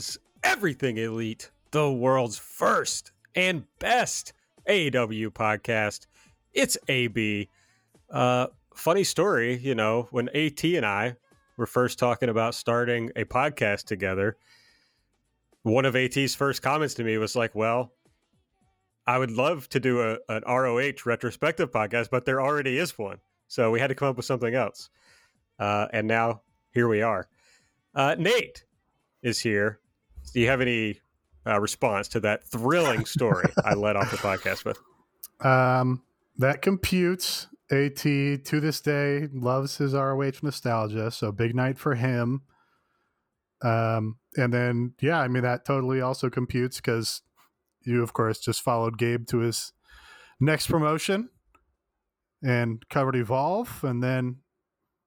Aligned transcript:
Is 0.00 0.18
Everything 0.42 0.96
Elite, 0.96 1.50
the 1.72 1.92
world's 1.92 2.38
first 2.38 3.12
and 3.34 3.64
best 3.80 4.32
AEW 4.66 5.28
podcast. 5.28 6.06
It's 6.54 6.78
AB. 6.88 7.50
Uh, 8.08 8.46
funny 8.74 9.04
story, 9.04 9.58
you 9.58 9.74
know, 9.74 10.08
when 10.10 10.30
AT 10.30 10.64
and 10.64 10.86
I 10.86 11.16
were 11.58 11.66
first 11.66 11.98
talking 11.98 12.30
about 12.30 12.54
starting 12.54 13.10
a 13.14 13.26
podcast 13.26 13.84
together, 13.84 14.38
one 15.64 15.84
of 15.84 15.94
AT's 15.94 16.34
first 16.34 16.62
comments 16.62 16.94
to 16.94 17.04
me 17.04 17.18
was 17.18 17.36
like, 17.36 17.54
Well, 17.54 17.92
I 19.06 19.18
would 19.18 19.32
love 19.32 19.68
to 19.68 19.80
do 19.80 20.00
a, 20.00 20.16
an 20.30 20.44
ROH 20.48 21.04
retrospective 21.04 21.70
podcast, 21.70 22.08
but 22.08 22.24
there 22.24 22.40
already 22.40 22.78
is 22.78 22.96
one. 22.96 23.18
So 23.48 23.70
we 23.70 23.80
had 23.80 23.88
to 23.88 23.94
come 23.94 24.08
up 24.08 24.16
with 24.16 24.24
something 24.24 24.54
else. 24.54 24.88
Uh, 25.58 25.88
and 25.92 26.08
now 26.08 26.40
here 26.72 26.88
we 26.88 27.02
are. 27.02 27.28
Uh, 27.94 28.16
Nate 28.18 28.64
is 29.22 29.40
here. 29.40 29.78
Do 30.32 30.40
you 30.40 30.48
have 30.48 30.60
any 30.60 31.00
uh, 31.46 31.60
response 31.60 32.08
to 32.08 32.20
that 32.20 32.44
thrilling 32.44 33.04
story 33.04 33.50
I 33.64 33.74
led 33.74 33.96
off 33.96 34.10
the 34.10 34.16
podcast 34.16 34.64
with? 34.64 34.78
Um, 35.44 36.02
that 36.38 36.62
computes. 36.62 37.46
At 37.72 37.94
to 37.98 38.40
this 38.44 38.80
day 38.80 39.28
loves 39.32 39.76
his 39.76 39.94
ROH 39.94 40.42
nostalgia, 40.42 41.12
so 41.12 41.30
big 41.30 41.54
night 41.54 41.78
for 41.78 41.94
him. 41.94 42.42
Um, 43.62 44.16
and 44.36 44.52
then 44.52 44.94
yeah, 45.00 45.20
I 45.20 45.28
mean 45.28 45.44
that 45.44 45.64
totally 45.64 46.00
also 46.00 46.30
computes 46.30 46.78
because 46.78 47.22
you 47.82 48.02
of 48.02 48.12
course 48.12 48.40
just 48.40 48.62
followed 48.62 48.98
Gabe 48.98 49.24
to 49.28 49.38
his 49.38 49.72
next 50.40 50.66
promotion 50.66 51.28
and 52.42 52.84
covered 52.88 53.14
Evolve, 53.14 53.84
and 53.84 54.02
then 54.02 54.38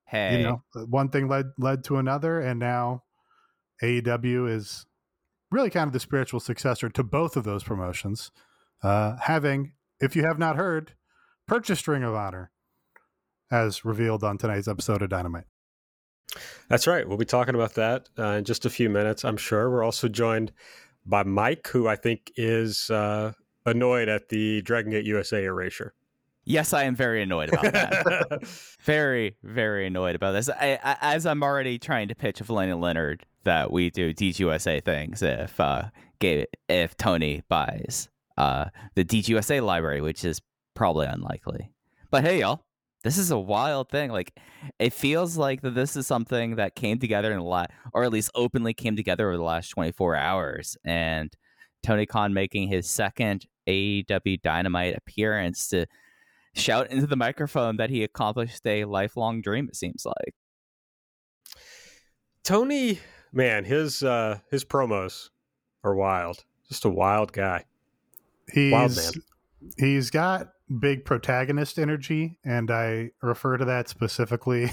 Hey, 0.05 0.37
you 0.37 0.43
know 0.43 0.63
one 0.87 1.09
thing 1.09 1.27
led 1.27 1.47
led 1.57 1.83
to 1.85 1.97
another, 1.97 2.39
and 2.39 2.61
now 2.61 3.03
AEW 3.81 4.49
is 4.49 4.85
really 5.53 5.69
kind 5.69 5.87
of 5.87 5.93
the 5.93 5.99
spiritual 5.99 6.39
successor 6.39 6.89
to 6.89 7.03
both 7.03 7.37
of 7.37 7.43
those 7.43 7.63
promotions. 7.63 8.31
Uh, 8.81 9.15
having, 9.17 9.73
if 10.01 10.15
you 10.15 10.23
have 10.25 10.39
not 10.39 10.55
heard, 10.55 10.93
purchased 11.47 11.87
Ring 11.87 12.03
of 12.03 12.15
Honor 12.15 12.51
as 13.51 13.85
revealed 13.85 14.23
on 14.23 14.37
tonight's 14.37 14.67
episode 14.67 15.01
of 15.03 15.09
Dynamite. 15.09 15.45
That's 16.67 16.87
right. 16.87 17.07
We'll 17.07 17.17
be 17.17 17.25
talking 17.25 17.53
about 17.53 17.75
that 17.75 18.09
uh, 18.17 18.37
in 18.37 18.45
just 18.45 18.65
a 18.65 18.69
few 18.69 18.89
minutes, 18.89 19.23
I'm 19.23 19.37
sure. 19.37 19.69
We're 19.69 19.83
also 19.83 20.07
joined 20.07 20.51
by 21.05 21.23
Mike, 21.23 21.67
who 21.67 21.87
I 21.87 21.95
think 21.95 22.31
is 22.35 22.89
uh, 22.89 23.33
annoyed 23.65 24.09
at 24.09 24.29
the 24.29 24.63
Dragon 24.63 24.91
Gate 24.91 25.05
USA 25.05 25.43
erasure. 25.43 25.93
Yes, 26.45 26.73
I 26.73 26.83
am 26.83 26.95
very 26.95 27.21
annoyed 27.21 27.49
about 27.49 27.73
that. 27.73 28.43
very, 28.81 29.35
very 29.43 29.87
annoyed 29.87 30.15
about 30.15 30.33
this. 30.33 30.49
I, 30.49 30.79
I, 30.83 30.97
as 31.01 31.25
I'm 31.25 31.43
already 31.43 31.79
trying 31.79 32.07
to 32.09 32.15
pitch 32.15 32.39
Valena 32.39 32.79
Leonard 32.79 33.25
that 33.43 33.71
we 33.71 33.89
do 33.89 34.13
DGUSA 34.13 34.83
things 34.83 35.21
if 35.21 35.59
uh, 35.59 35.89
if 36.21 36.95
Tony 36.97 37.43
buys 37.49 38.07
uh, 38.37 38.65
the 38.95 39.03
DGUSA 39.03 39.63
library, 39.63 40.01
which 40.01 40.23
is 40.23 40.41
probably 40.73 41.07
unlikely. 41.07 41.71
But 42.09 42.23
hey, 42.23 42.39
y'all, 42.39 42.63
this 43.03 43.17
is 43.17 43.31
a 43.31 43.39
wild 43.39 43.89
thing. 43.89 44.11
Like, 44.11 44.37
it 44.79 44.93
feels 44.93 45.37
like 45.37 45.61
that 45.61 45.75
this 45.75 45.95
is 45.95 46.07
something 46.07 46.55
that 46.55 46.75
came 46.75 46.99
together 46.99 47.31
in 47.31 47.39
a 47.39 47.43
lot, 47.43 47.71
or 47.93 48.03
at 48.03 48.11
least 48.11 48.31
openly 48.35 48.73
came 48.73 48.95
together 48.95 49.27
over 49.27 49.37
the 49.37 49.43
last 49.43 49.69
24 49.69 50.15
hours. 50.15 50.77
And 50.85 51.31
Tony 51.83 52.05
Khan 52.05 52.33
making 52.33 52.69
his 52.69 52.89
second 52.89 53.45
AEW 53.67 54.41
Dynamite 54.41 54.95
appearance 54.95 55.67
to 55.69 55.85
shout 56.53 56.91
into 56.91 57.07
the 57.07 57.15
microphone 57.15 57.77
that 57.77 57.89
he 57.89 58.03
accomplished 58.03 58.65
a 58.65 58.85
lifelong 58.85 59.41
dream. 59.41 59.67
It 59.67 59.75
seems 59.75 60.05
like. 60.05 60.35
Tony, 62.43 62.99
man, 63.31 63.63
his 63.65 64.03
uh, 64.03 64.39
his 64.51 64.65
promos 64.65 65.29
are 65.83 65.95
wild. 65.95 66.43
Just 66.67 66.85
a 66.85 66.89
wild 66.89 67.33
guy. 67.33 67.65
He's 68.51 68.71
Wild 68.71 68.95
man. 68.95 69.11
he's 69.77 70.09
got 70.09 70.49
big 70.79 71.05
protagonist 71.05 71.79
energy, 71.79 72.39
and 72.43 72.69
I 72.69 73.11
refer 73.21 73.57
to 73.57 73.65
that 73.65 73.87
specifically 73.87 74.71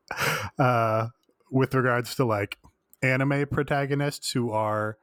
uh, 0.58 1.08
with 1.50 1.74
regards 1.74 2.14
to 2.16 2.24
like 2.24 2.58
anime 3.02 3.46
protagonists 3.46 4.30
who 4.32 4.50
are 4.50 4.96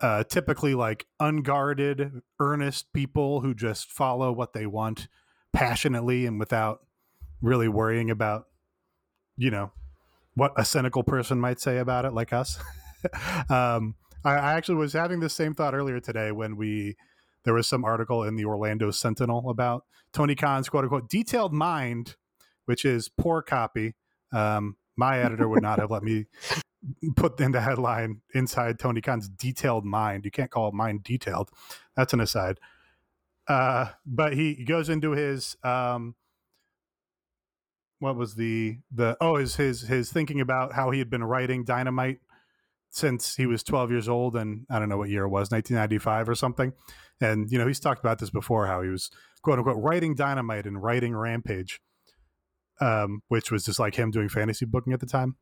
uh, 0.00 0.24
typically 0.24 0.74
like 0.74 1.06
unguarded, 1.20 2.22
earnest 2.40 2.92
people 2.92 3.40
who 3.40 3.54
just 3.54 3.90
follow 3.90 4.32
what 4.32 4.52
they 4.52 4.66
want 4.66 5.08
passionately 5.52 6.26
and 6.26 6.38
without 6.38 6.80
really 7.40 7.68
worrying 7.68 8.10
about, 8.10 8.44
you 9.36 9.50
know, 9.50 9.72
what 10.34 10.52
a 10.56 10.64
cynical 10.64 11.02
person 11.02 11.40
might 11.40 11.60
say 11.60 11.78
about 11.78 12.04
it, 12.04 12.12
like 12.12 12.32
us. 12.32 12.58
um, 13.48 13.94
I, 14.24 14.34
I 14.34 14.52
actually 14.54 14.76
was 14.76 14.92
having 14.92 15.20
the 15.20 15.28
same 15.28 15.54
thought 15.54 15.74
earlier 15.74 16.00
today 16.00 16.32
when 16.32 16.56
we 16.56 16.96
there 17.44 17.54
was 17.54 17.66
some 17.66 17.84
article 17.84 18.24
in 18.24 18.36
the 18.36 18.44
Orlando 18.44 18.90
Sentinel 18.90 19.48
about 19.48 19.84
Tony 20.12 20.34
Khan's 20.34 20.68
quote 20.68 20.84
unquote 20.84 21.08
detailed 21.08 21.52
mind, 21.52 22.16
which 22.66 22.84
is 22.84 23.08
poor 23.08 23.42
copy. 23.42 23.94
Um, 24.32 24.76
my 24.96 25.18
editor 25.20 25.48
would 25.48 25.62
not 25.62 25.78
have 25.78 25.90
let 25.90 26.02
me 26.02 26.26
put 27.16 27.40
in 27.40 27.52
the 27.52 27.60
headline 27.60 28.20
inside 28.34 28.78
Tony 28.78 29.00
Khan's 29.00 29.28
detailed 29.28 29.84
mind. 29.84 30.24
You 30.24 30.30
can't 30.30 30.50
call 30.50 30.72
mind 30.72 31.02
detailed. 31.02 31.50
That's 31.96 32.12
an 32.12 32.20
aside. 32.20 32.58
Uh, 33.46 33.90
but 34.06 34.34
he, 34.34 34.54
he 34.54 34.64
goes 34.64 34.88
into 34.88 35.12
his 35.12 35.56
um, 35.64 36.14
what 37.98 38.16
was 38.16 38.34
the 38.34 38.78
the 38.92 39.16
oh 39.20 39.36
his 39.36 39.56
his 39.56 39.82
his 39.82 40.12
thinking 40.12 40.40
about 40.40 40.74
how 40.74 40.90
he 40.90 40.98
had 40.98 41.10
been 41.10 41.24
writing 41.24 41.64
Dynamite 41.64 42.20
since 42.90 43.36
he 43.36 43.46
was 43.46 43.62
12 43.62 43.90
years 43.90 44.08
old 44.08 44.34
and 44.36 44.66
I 44.70 44.78
don't 44.78 44.88
know 44.88 44.96
what 44.96 45.10
year 45.10 45.24
it 45.24 45.28
was 45.28 45.50
1995 45.50 46.28
or 46.28 46.34
something 46.34 46.72
and 47.20 47.50
you 47.50 47.58
know 47.58 47.66
he's 47.66 47.80
talked 47.80 48.00
about 48.00 48.18
this 48.18 48.30
before 48.30 48.66
how 48.66 48.82
he 48.82 48.88
was 48.88 49.10
quote 49.42 49.58
unquote 49.58 49.82
writing 49.82 50.14
Dynamite 50.14 50.66
and 50.66 50.82
writing 50.82 51.14
Rampage 51.14 51.80
um, 52.80 53.22
which 53.28 53.50
was 53.50 53.64
just 53.64 53.78
like 53.78 53.96
him 53.96 54.10
doing 54.10 54.28
fantasy 54.28 54.64
booking 54.64 54.92
at 54.92 55.00
the 55.00 55.06
time 55.06 55.36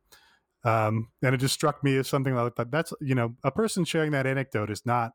um, 0.63 1.09
and 1.21 1.33
it 1.33 1.37
just 1.37 1.53
struck 1.53 1.83
me 1.83 1.97
as 1.97 2.07
something 2.07 2.35
like 2.35 2.55
that 2.55 2.71
that's 2.71 2.93
you 3.01 3.15
know 3.15 3.35
a 3.43 3.51
person 3.51 3.85
sharing 3.85 4.11
that 4.11 4.25
anecdote 4.25 4.69
is 4.69 4.85
not 4.85 5.13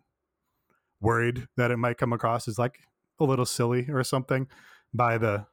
worried 1.00 1.48
that 1.56 1.70
it 1.70 1.76
might 1.76 1.98
come 1.98 2.12
across 2.12 2.48
as 2.48 2.58
like 2.58 2.78
a 3.20 3.24
little 3.24 3.44
silly 3.44 3.88
or 3.90 4.02
something 4.04 4.46
by 4.94 5.18
the 5.18 5.46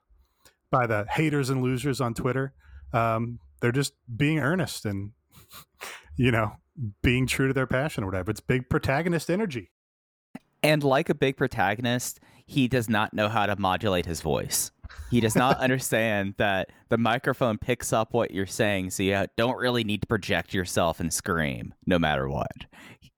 by 0.72 0.86
the 0.86 1.06
haters 1.10 1.50
and 1.50 1.62
losers 1.62 2.00
on 2.00 2.14
Twitter. 2.14 2.54
Um, 2.94 3.40
they're 3.62 3.72
just 3.72 3.94
being 4.16 4.40
earnest 4.40 4.86
and 4.86 5.12
you 6.16 6.32
know 6.32 6.54
being 7.02 7.28
true 7.28 7.48
to 7.48 7.54
their 7.54 7.68
passion 7.68 8.04
or 8.04 8.08
whatever. 8.08 8.32
It's 8.32 8.40
big 8.40 8.70
protagonist 8.70 9.30
energy. 9.30 9.72
And 10.62 10.84
like 10.84 11.10
a 11.10 11.16
big 11.16 11.38
protagonist, 11.38 12.20
he 12.46 12.68
does 12.68 12.90
not 12.90 13.14
know 13.14 13.30
how 13.30 13.46
to 13.46 13.56
modulate 13.58 14.06
his 14.06 14.22
voice. 14.22 14.72
He 15.10 15.20
does 15.20 15.36
not 15.36 15.58
understand 15.58 16.36
that 16.38 16.70
the 16.90 16.98
microphone 16.98 17.58
picks 17.58 17.92
up 17.94 18.14
what 18.14 18.32
you're 18.32 18.46
saying, 18.46 18.92
so 18.92 19.04
you 19.04 19.26
don't 19.38 19.58
really 19.58 19.84
need 19.84 20.02
to 20.02 20.08
project 20.08 20.54
yourself 20.54 21.00
and 21.00 21.14
scream 21.14 21.74
no 21.86 22.00
matter 22.00 22.30
what. 22.30 22.66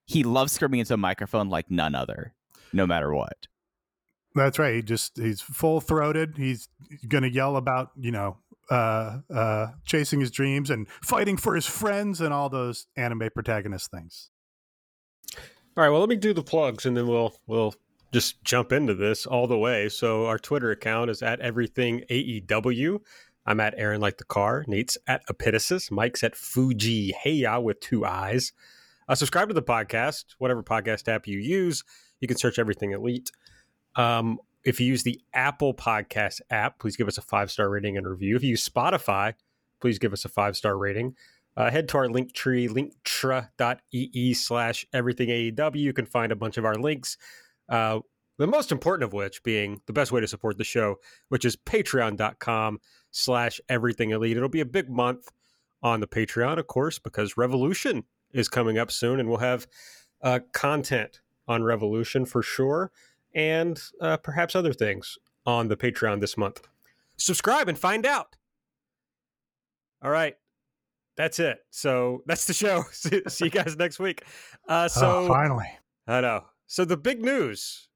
He 0.06 0.22
loves 0.22 0.52
screaming 0.52 0.80
into 0.80 0.94
a 0.94 0.98
microphone 0.98 1.48
like 1.48 1.70
none 1.70 1.94
other, 1.94 2.34
no 2.72 2.86
matter 2.86 3.14
what. 3.14 3.46
That's 4.34 4.58
right. 4.58 4.74
He 4.74 4.82
just 4.82 5.18
he's 5.18 5.40
full 5.40 5.80
throated. 5.80 6.34
He's 6.36 6.68
gonna 7.06 7.28
yell 7.28 7.56
about 7.56 7.90
you 7.98 8.10
know 8.10 8.38
uh, 8.70 9.18
uh, 9.32 9.66
chasing 9.84 10.20
his 10.20 10.30
dreams 10.30 10.70
and 10.70 10.88
fighting 10.88 11.36
for 11.36 11.54
his 11.54 11.66
friends 11.66 12.20
and 12.20 12.32
all 12.32 12.48
those 12.48 12.86
anime 12.96 13.28
protagonist 13.34 13.90
things. 13.90 14.30
All 15.76 15.82
right, 15.82 15.90
well, 15.90 16.00
let 16.00 16.08
me 16.08 16.16
do 16.16 16.32
the 16.32 16.42
plugs, 16.42 16.86
and 16.86 16.96
then 16.96 17.06
we'll 17.06 17.34
we'll 17.46 17.74
just 18.12 18.42
jump 18.44 18.72
into 18.72 18.94
this 18.94 19.26
all 19.26 19.46
the 19.46 19.58
way. 19.58 19.88
So 19.88 20.26
our 20.26 20.38
Twitter 20.38 20.70
account 20.70 21.10
is 21.10 21.22
at 21.22 21.40
everything 21.40 22.02
AEW. 22.10 23.00
I'm 23.46 23.60
at 23.60 23.74
Aaron 23.76 24.00
like 24.00 24.18
the 24.18 24.24
car. 24.24 24.64
Nate's 24.68 24.98
at 25.06 25.26
Epitasis. 25.26 25.90
Mike's 25.90 26.22
at 26.22 26.36
Fuji 26.36 27.12
Heya 27.24 27.62
with 27.62 27.80
two 27.80 28.04
eyes. 28.04 28.52
Uh, 29.08 29.14
subscribe 29.14 29.48
to 29.48 29.54
the 29.54 29.62
podcast, 29.62 30.24
whatever 30.38 30.62
podcast 30.62 31.08
app 31.08 31.26
you 31.26 31.38
use. 31.38 31.82
You 32.20 32.28
can 32.28 32.36
search 32.36 32.58
everything 32.58 32.92
Elite. 32.92 33.30
Um, 33.96 34.38
if 34.64 34.78
you 34.80 34.86
use 34.86 35.02
the 35.02 35.20
Apple 35.34 35.74
Podcast 35.74 36.40
app, 36.50 36.78
please 36.78 36.96
give 36.96 37.08
us 37.08 37.18
a 37.18 37.22
five 37.22 37.50
star 37.50 37.68
rating 37.68 37.96
and 37.96 38.06
review. 38.06 38.36
If 38.36 38.44
you 38.44 38.50
use 38.50 38.68
Spotify, 38.68 39.34
please 39.80 39.98
give 39.98 40.12
us 40.12 40.24
a 40.24 40.28
five 40.28 40.56
star 40.56 40.78
rating. 40.78 41.16
Uh, 41.56 41.70
head 41.70 41.88
to 41.88 41.98
our 41.98 42.08
link 42.08 42.32
tree, 42.32 42.68
linktra.ee 42.68 44.34
slash 44.34 44.86
everything 44.92 45.28
AEW. 45.28 45.76
You 45.76 45.92
can 45.92 46.06
find 46.06 46.32
a 46.32 46.36
bunch 46.36 46.56
of 46.56 46.64
our 46.64 46.76
links. 46.76 47.18
Uh, 47.68 48.00
the 48.38 48.46
most 48.46 48.72
important 48.72 49.04
of 49.04 49.12
which 49.12 49.42
being 49.42 49.80
the 49.86 49.92
best 49.92 50.10
way 50.10 50.20
to 50.20 50.26
support 50.26 50.58
the 50.58 50.64
show, 50.64 50.96
which 51.28 51.44
is 51.44 51.54
patreon.com 51.56 52.78
slash 53.10 53.60
everything 53.68 54.10
elite. 54.10 54.36
It'll 54.36 54.48
be 54.48 54.60
a 54.60 54.66
big 54.66 54.88
month 54.90 55.30
on 55.82 56.00
the 56.00 56.06
Patreon, 56.06 56.58
of 56.58 56.66
course, 56.66 56.98
because 56.98 57.36
Revolution 57.36 58.04
is 58.32 58.48
coming 58.48 58.78
up 58.78 58.90
soon, 58.90 59.20
and 59.20 59.28
we'll 59.28 59.38
have 59.38 59.66
uh, 60.22 60.40
content 60.52 61.20
on 61.48 61.62
Revolution 61.62 62.24
for 62.24 62.42
sure, 62.42 62.90
and 63.34 63.80
uh, 64.00 64.16
perhaps 64.16 64.54
other 64.56 64.72
things 64.72 65.18
on 65.44 65.68
the 65.68 65.76
Patreon 65.76 66.20
this 66.20 66.36
month. 66.36 66.62
Subscribe 67.18 67.68
and 67.68 67.78
find 67.78 68.06
out. 68.06 68.36
All 70.02 70.10
right. 70.10 70.34
that's 71.16 71.38
it. 71.38 71.58
So 71.70 72.22
that's 72.26 72.46
the 72.46 72.54
show. 72.54 72.84
See 72.92 73.44
you 73.44 73.50
guys 73.50 73.76
next 73.76 73.98
week. 73.98 74.24
Uh, 74.68 74.88
Oh, 74.96 75.00
so 75.00 75.28
finally. 75.28 75.68
I 76.06 76.20
know. 76.20 76.44
So 76.72 76.86
the 76.86 76.96
big 76.96 77.22
news. 77.22 77.90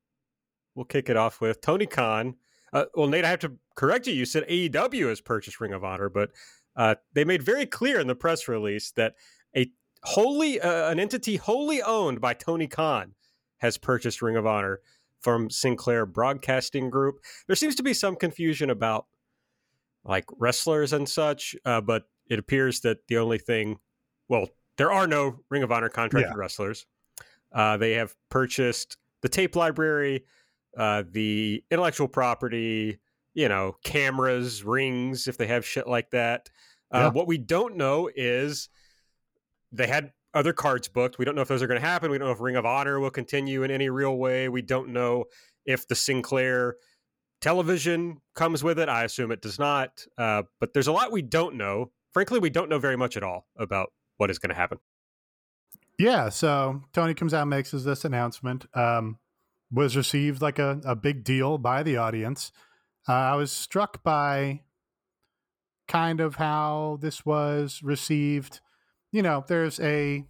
We'll 0.75 0.85
kick 0.85 1.09
it 1.09 1.17
off 1.17 1.41
with 1.41 1.63
Tony 1.63 1.87
Khan. 1.87 2.35
Uh, 2.75 2.85
well, 2.95 3.07
Nate, 3.09 3.25
I 3.25 3.31
have 3.31 3.39
to 3.39 3.55
correct 3.75 4.07
you. 4.07 4.13
You 4.13 4.27
said 4.27 4.47
AEW 4.51 5.09
has 5.09 5.23
purchased 5.23 5.63
Ring 5.63 5.73
of 5.73 5.83
Honor, 5.83 6.11
but 6.11 6.33
uh, 6.77 6.97
they 7.15 7.25
made 7.25 7.43
very 7.43 7.65
clear 7.65 7.99
in 7.99 8.07
the 8.07 8.15
press 8.15 8.49
release 8.49 8.91
that 8.91 9.15
a 9.57 9.71
wholly 10.03 10.61
uh, 10.61 10.91
an 10.91 11.01
entity 11.01 11.37
wholly 11.37 11.81
owned 11.81 12.21
by 12.21 12.35
Tony 12.35 12.67
Khan 12.67 13.15
has 13.61 13.79
purchased 13.79 14.21
Ring 14.21 14.37
of 14.37 14.45
Honor 14.47 14.81
from 15.23 15.49
Sinclair 15.49 16.05
Broadcasting 16.05 16.91
Group. 16.91 17.21
There 17.47 17.57
seems 17.57 17.77
to 17.77 17.83
be 17.83 17.95
some 17.95 18.15
confusion 18.15 18.69
about 18.69 19.07
like 20.05 20.27
wrestlers 20.37 20.93
and 20.93 21.09
such, 21.09 21.57
uh, 21.65 21.81
but 21.81 22.11
it 22.29 22.39
appears 22.39 22.81
that 22.81 22.99
the 23.09 23.17
only 23.17 23.39
thing, 23.39 23.79
well, 24.29 24.49
there 24.77 24.93
are 24.93 25.07
no 25.07 25.39
Ring 25.49 25.63
of 25.63 25.73
Honor 25.73 25.89
contracted 25.89 26.33
Yeah. 26.35 26.39
wrestlers. 26.39 26.85
Uh, 27.57 27.79
they 27.79 27.93
have 27.93 28.15
purchased 28.29 28.99
the 29.23 29.29
tape 29.31 29.57
library, 29.57 30.25
uh, 30.77 31.03
the 31.11 31.65
intellectual 31.71 32.07
property, 32.07 33.01
you 33.33 33.49
know, 33.49 33.75
cameras, 33.83 34.63
rings, 34.63 35.27
if 35.27 35.39
they 35.39 35.47
have 35.47 35.65
shit 35.65 35.89
like 35.89 36.11
that. 36.11 36.51
Uh, 36.93 36.99
Yeah. 36.99 37.09
What 37.09 37.27
we 37.27 37.39
don't 37.39 37.77
know 37.77 38.11
is 38.15 38.69
they 39.73 39.87
had 39.87 40.13
other 40.35 40.53
cards 40.53 40.87
booked. 40.87 41.19
We 41.19 41.25
don't 41.25 41.35
know 41.35 41.41
if 41.41 41.49
those 41.49 41.63
are 41.63 41.67
going 41.67 41.81
to 41.81 41.87
happen. 41.87 42.11
We 42.11 42.19
don't 42.19 42.29
know 42.29 42.33
if 42.35 42.41
Ring 42.41 42.57
of 42.57 42.67
Honor 42.67 43.01
will 43.01 43.11
continue 43.11 43.63
in 43.63 43.71
any 43.71 43.89
real 43.89 44.19
way. 44.19 44.51
We 44.51 44.61
don't 44.61 44.91
know 44.91 45.25
if 45.65 45.89
the 45.89 45.95
Sinclair 45.95 46.77
television 47.41 48.21
comes 48.35 48.63
with 48.63 48.79
it. 48.79 48.91
I 48.91 49.05
assume 49.05 49.33
it 49.33 49.41
does 49.41 49.59
not. 49.59 50.05
Uh, 50.19 50.43
but 50.61 50.75
there's 50.75 50.89
a 50.89 50.93
lot 50.93 51.11
we 51.11 51.23
don't 51.23 51.57
know. 51.57 51.91
Frankly, 52.13 52.39
we 52.39 52.51
don't 52.51 52.69
know 52.69 52.79
very 52.79 52.97
much 52.97 53.17
at 53.17 53.23
all 53.23 53.47
about 53.59 53.93
what 54.19 54.31
is 54.31 54.39
going 54.39 54.51
to 54.51 54.55
happen. 54.57 54.79
Yeah, 55.99 56.29
so 56.29 56.83
Tony 56.93 57.15
comes 57.15 57.33
out 57.33 57.49
makes 57.49 57.71
his- 57.71 57.85
this 57.85 58.05
announcement. 58.05 58.67
Um, 58.77 59.19
was 59.73 59.97
received 59.97 60.41
like 60.43 60.61
a, 60.61 60.81
a 60.85 60.95
big 60.95 61.25
deal 61.25 61.59
by 61.59 61.83
the 61.83 61.97
audience. 61.97 62.53
Uh, 63.09 63.13
I 63.15 63.35
was 63.35 63.51
struck 63.51 64.03
by 64.05 64.61
kind 65.89 66.21
of 66.21 66.37
how 66.37 66.99
this 67.01 67.25
was 67.25 67.83
received. 67.83 68.61
You 69.11 69.23
know, 69.23 69.45
there's 69.49 69.81
a 69.81 70.25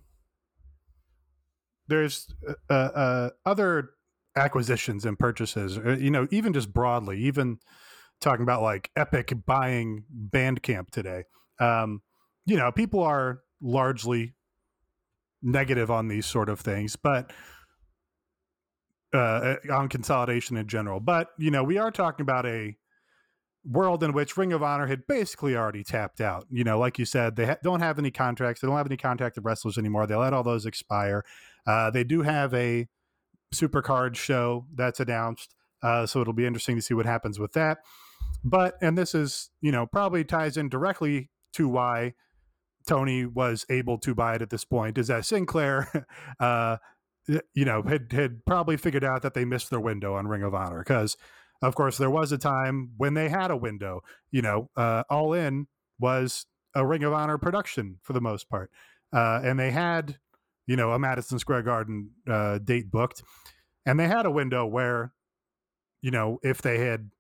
there's 1.89 2.29
uh, 2.71 2.73
uh, 2.75 3.31
other 3.45 3.91
acquisitions 4.37 5.05
and 5.05 5.19
purchases. 5.19 5.79
uh, 5.79 5.97
You 5.99 6.11
know, 6.11 6.27
even 6.31 6.53
just 6.53 6.73
broadly, 6.73 7.19
even 7.21 7.59
talking 8.21 8.43
about 8.43 8.63
like 8.63 8.91
Epic 8.97 9.33
buying 9.47 10.05
Bandcamp 10.31 10.91
today. 10.91 11.25
Um, 11.61 12.03
you 12.45 12.57
know, 12.57 12.73
people 12.73 13.03
are 13.03 13.41
largely 13.61 14.35
negative 15.43 15.91
on 15.91 16.09
these 16.09 16.27
sort 16.27 16.49
of 16.49 16.61
things, 16.61 16.97
but 16.97 17.33
uh, 19.15 19.57
on 19.71 19.89
consolidation 19.89 20.57
in 20.57 20.67
general. 20.67 21.01
But 21.01 21.31
you 21.39 21.51
know, 21.51 21.65
we 21.65 21.79
are 21.79 21.91
talking 21.91 22.23
about 22.23 22.47
a 22.47 22.77
world 23.65 24.03
in 24.03 24.13
which 24.13 24.37
Ring 24.37 24.53
of 24.53 24.63
Honor 24.63 24.87
had 24.87 25.07
basically 25.07 25.57
already 25.57 25.83
tapped 25.83 26.21
out. 26.21 26.47
You 26.51 26.65
know, 26.65 26.79
like 26.79 26.99
you 26.99 27.05
said, 27.05 27.37
they 27.37 27.47
ha- 27.47 27.57
don't 27.63 27.81
have 27.81 27.99
any 27.99 28.11
contracts. 28.11 28.61
They 28.61 28.69
don't 28.69 28.77
have 28.77 28.87
any 28.87 28.97
contracted 28.97 29.45
wrestlers 29.45 29.79
anymore. 29.79 30.07
They 30.07 30.15
let 30.15 30.33
all 30.33 30.43
those 30.43 30.67
expire. 30.67 31.25
Uh, 31.67 31.91
they 31.91 32.05
do 32.05 32.23
have 32.23 32.55
a 32.55 32.87
supercard 33.55 34.17
show 34.17 34.67
that's 34.75 35.01
announced, 35.01 35.55
uh, 35.83 36.07
so 36.07 36.21
it'll 36.21 36.33
be 36.33 36.47
interesting 36.47 36.77
to 36.77 36.83
see 36.83 36.95
what 36.95 37.07
happens 37.07 37.39
with 37.39 37.53
that. 37.53 37.79
But 38.45 38.77
and 38.81 38.97
this 38.97 39.15
is 39.15 39.51
you 39.61 39.73
know 39.73 39.87
probably 39.87 40.25
ties 40.25 40.57
in 40.57 40.69
directly 40.69 41.31
to 41.55 41.69
why 41.69 42.15
Tony 42.87 43.27
was 43.27 43.67
able 43.69 43.99
to 43.99 44.15
buy 44.15 44.35
it 44.37 44.43
at 44.43 44.51
this 44.51 44.65
point 44.65 44.99
is 44.99 45.09
that 45.09 45.25
Sinclair, 45.25 46.07
uh, 46.41 46.77
you 47.27 47.65
know, 47.65 47.83
had 47.83 48.13
had 48.13 48.45
probably 48.45 48.77
figured 48.77 49.05
out 49.05 49.23
that 49.23 49.35
they 49.35 49.45
missed 49.45 49.71
their 49.71 49.81
window 49.81 50.15
on 50.15 50.29
Ring 50.29 50.43
of 50.43 50.55
Honor 50.55 50.79
because, 50.79 51.17
of 51.63 51.75
course, 51.75 51.99
there 51.99 52.11
was 52.11 52.33
a 52.33 52.39
time 52.39 52.91
when 52.97 53.15
they 53.15 53.29
had 53.29 53.51
a 53.51 53.57
window. 53.57 54.03
You 54.31 54.43
know, 54.43 54.71
uh, 54.77 55.03
All 55.11 55.33
In 55.33 55.67
was 55.99 56.47
a 56.75 56.87
Ring 56.87 57.03
of 57.05 57.13
Honor 57.13 57.39
production 57.39 57.99
for 58.03 58.13
the 58.13 58.21
most 58.21 58.49
part, 58.49 58.71
uh, 59.13 59.41
and 59.43 59.59
they 59.59 59.71
had, 59.71 60.19
you 60.67 60.77
know, 60.77 60.93
a 60.93 60.99
Madison 60.99 61.39
Square 61.39 61.63
Garden 61.63 62.11
uh, 62.29 62.59
date 62.59 62.91
booked, 62.91 63.23
and 63.85 63.99
they 63.99 64.07
had 64.07 64.27
a 64.27 64.31
window 64.31 64.65
where, 64.65 65.13
you 66.03 66.13
know, 66.13 66.39
if 66.43 66.63
they 66.63 66.79
had 66.79 67.11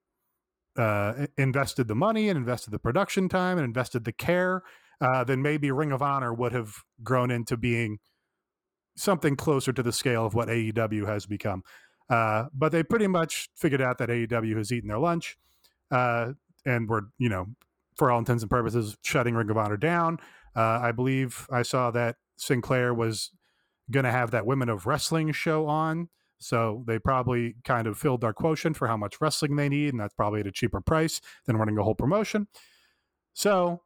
uh, 0.79 1.27
invested 1.37 1.89
the 1.89 1.95
money 1.95 2.29
and 2.29 2.37
invested 2.37 2.71
the 2.71 2.79
production 2.79 3.29
time 3.29 3.59
and 3.59 3.65
invested 3.65 4.05
the 4.05 4.12
care 4.12 4.62
uh, 5.01 5.25
then 5.25 5.43
maybe 5.43 5.71
Ring 5.71 5.93
of 5.93 6.03
Honor 6.03 6.33
would 6.33 6.53
have 6.53 6.75
grown 7.03 7.31
into 7.31 7.57
being 7.57 7.99
something 8.97 9.37
closer 9.37 9.73
to 9.73 9.83
the 9.83 9.93
scale 9.93 10.25
of 10.25 10.35
what 10.35 10.49
AEW 10.49 11.07
has 11.07 11.27
become. 11.27 11.63
Uh, 12.09 12.47
but 12.55 12.73
they 12.73 12.83
pretty 12.83 13.07
much 13.07 13.49
figured 13.55 13.83
out 13.83 13.99
that 13.99 14.09
AEW 14.09 14.57
has 14.57 14.73
eaten 14.73 14.89
their 14.89 14.99
lunch, 14.99 15.37
uh, 15.91 16.33
and 16.65 16.89
were 16.89 17.09
you 17.19 17.29
know, 17.29 17.47
for 17.97 18.11
all 18.11 18.19
intents 18.19 18.43
and 18.43 18.51
purposes, 18.51 18.97
shutting 19.03 19.35
Ring 19.35 19.51
of 19.51 19.59
Honor 19.59 19.77
down. 19.77 20.19
Uh, 20.55 20.81
I 20.83 20.93
believe 20.93 21.47
I 21.51 21.63
saw 21.63 21.91
that 21.91 22.17
Sinclair 22.37 22.95
was 22.95 23.31
going 23.91 24.05
to 24.05 24.11
have 24.11 24.31
that 24.31 24.47
Women 24.47 24.69
of 24.69 24.87
Wrestling 24.87 25.33
show 25.33 25.67
on. 25.67 26.09
So 26.39 26.85
they 26.87 26.99
probably 26.99 27.57
kind 27.65 27.87
of 27.87 27.99
filled 27.99 28.21
their 28.21 28.33
quotient 28.33 28.77
for 28.77 28.89
how 28.89 28.97
much 28.97 29.21
wrestling 29.21 29.57
they 29.57 29.69
need, 29.69 29.91
and 29.91 30.01
that's 30.01 30.15
probably 30.15 30.41
at 30.41 30.47
a 30.47 30.53
cheaper 30.53 30.81
price 30.81 31.21
than 31.47 31.57
running 31.57 31.79
a 31.79 31.83
whole 31.83 31.95
promotion. 31.95 32.49
So 33.33 33.83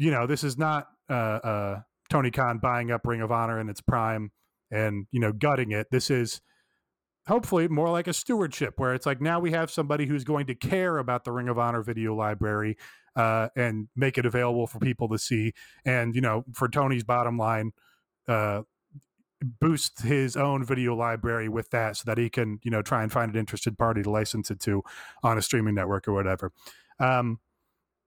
you 0.00 0.10
know, 0.10 0.26
this 0.26 0.42
is 0.42 0.56
not 0.56 0.88
uh, 1.10 1.12
uh, 1.12 1.80
Tony 2.08 2.30
Khan 2.30 2.58
buying 2.58 2.90
up 2.90 3.06
Ring 3.06 3.20
of 3.20 3.30
Honor 3.30 3.60
in 3.60 3.68
its 3.68 3.82
prime 3.82 4.32
and 4.70 5.06
you 5.12 5.20
know 5.20 5.30
gutting 5.30 5.72
it. 5.72 5.88
This 5.90 6.10
is 6.10 6.40
hopefully 7.28 7.68
more 7.68 7.90
like 7.90 8.06
a 8.06 8.14
stewardship, 8.14 8.74
where 8.78 8.94
it's 8.94 9.04
like 9.04 9.20
now 9.20 9.38
we 9.38 9.50
have 9.52 9.70
somebody 9.70 10.06
who's 10.06 10.24
going 10.24 10.46
to 10.46 10.54
care 10.54 10.96
about 10.96 11.24
the 11.24 11.32
Ring 11.32 11.48
of 11.48 11.58
Honor 11.58 11.82
video 11.82 12.14
library 12.14 12.78
uh, 13.14 13.48
and 13.54 13.88
make 13.94 14.16
it 14.16 14.24
available 14.24 14.66
for 14.66 14.78
people 14.78 15.06
to 15.10 15.18
see. 15.18 15.52
And 15.84 16.14
you 16.14 16.22
know, 16.22 16.44
for 16.54 16.66
Tony's 16.66 17.04
bottom 17.04 17.36
line, 17.36 17.72
uh, 18.26 18.62
boost 19.60 20.00
his 20.00 20.34
own 20.34 20.64
video 20.64 20.96
library 20.96 21.50
with 21.50 21.68
that, 21.70 21.98
so 21.98 22.04
that 22.06 22.16
he 22.16 22.30
can 22.30 22.58
you 22.62 22.70
know 22.70 22.80
try 22.80 23.02
and 23.02 23.12
find 23.12 23.30
an 23.30 23.38
interested 23.38 23.76
party 23.76 24.02
to 24.02 24.10
license 24.10 24.50
it 24.50 24.60
to 24.60 24.82
on 25.22 25.36
a 25.36 25.42
streaming 25.42 25.74
network 25.74 26.08
or 26.08 26.14
whatever. 26.14 26.52
Um, 26.98 27.38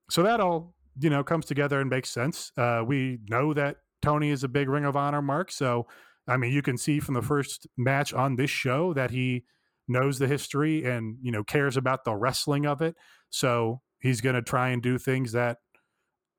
so 0.10 0.24
that 0.24 0.40
all 0.40 0.74
you 1.00 1.10
know 1.10 1.24
comes 1.24 1.46
together 1.46 1.80
and 1.80 1.90
makes 1.90 2.10
sense. 2.10 2.52
Uh, 2.58 2.84
we 2.86 3.20
know 3.28 3.54
that 3.54 3.78
Tony 4.02 4.30
is 4.30 4.44
a 4.44 4.48
big 4.48 4.70
Ring 4.70 4.86
of 4.86 4.96
Honor 4.96 5.22
mark, 5.22 5.52
so 5.52 5.88
I 6.28 6.38
mean 6.38 6.52
you 6.52 6.62
can 6.62 6.78
see 6.78 7.00
from 7.00 7.14
the 7.14 7.22
first 7.22 7.68
match 7.78 8.14
on 8.14 8.36
this 8.36 8.50
show 8.50 8.94
that 8.94 9.12
he 9.12 9.44
knows 9.88 10.20
the 10.20 10.28
history 10.28 10.86
and 10.86 11.18
you 11.22 11.32
know 11.32 11.44
cares 11.44 11.78
about 11.78 12.06
the 12.06 12.16
wrestling 12.16 12.66
of 12.66 12.82
it. 12.82 12.96
So 13.30 13.82
he's 14.00 14.22
going 14.22 14.36
to 14.36 14.42
try 14.42 14.70
and 14.70 14.82
do 14.82 14.98
things 14.98 15.32
that 15.32 15.58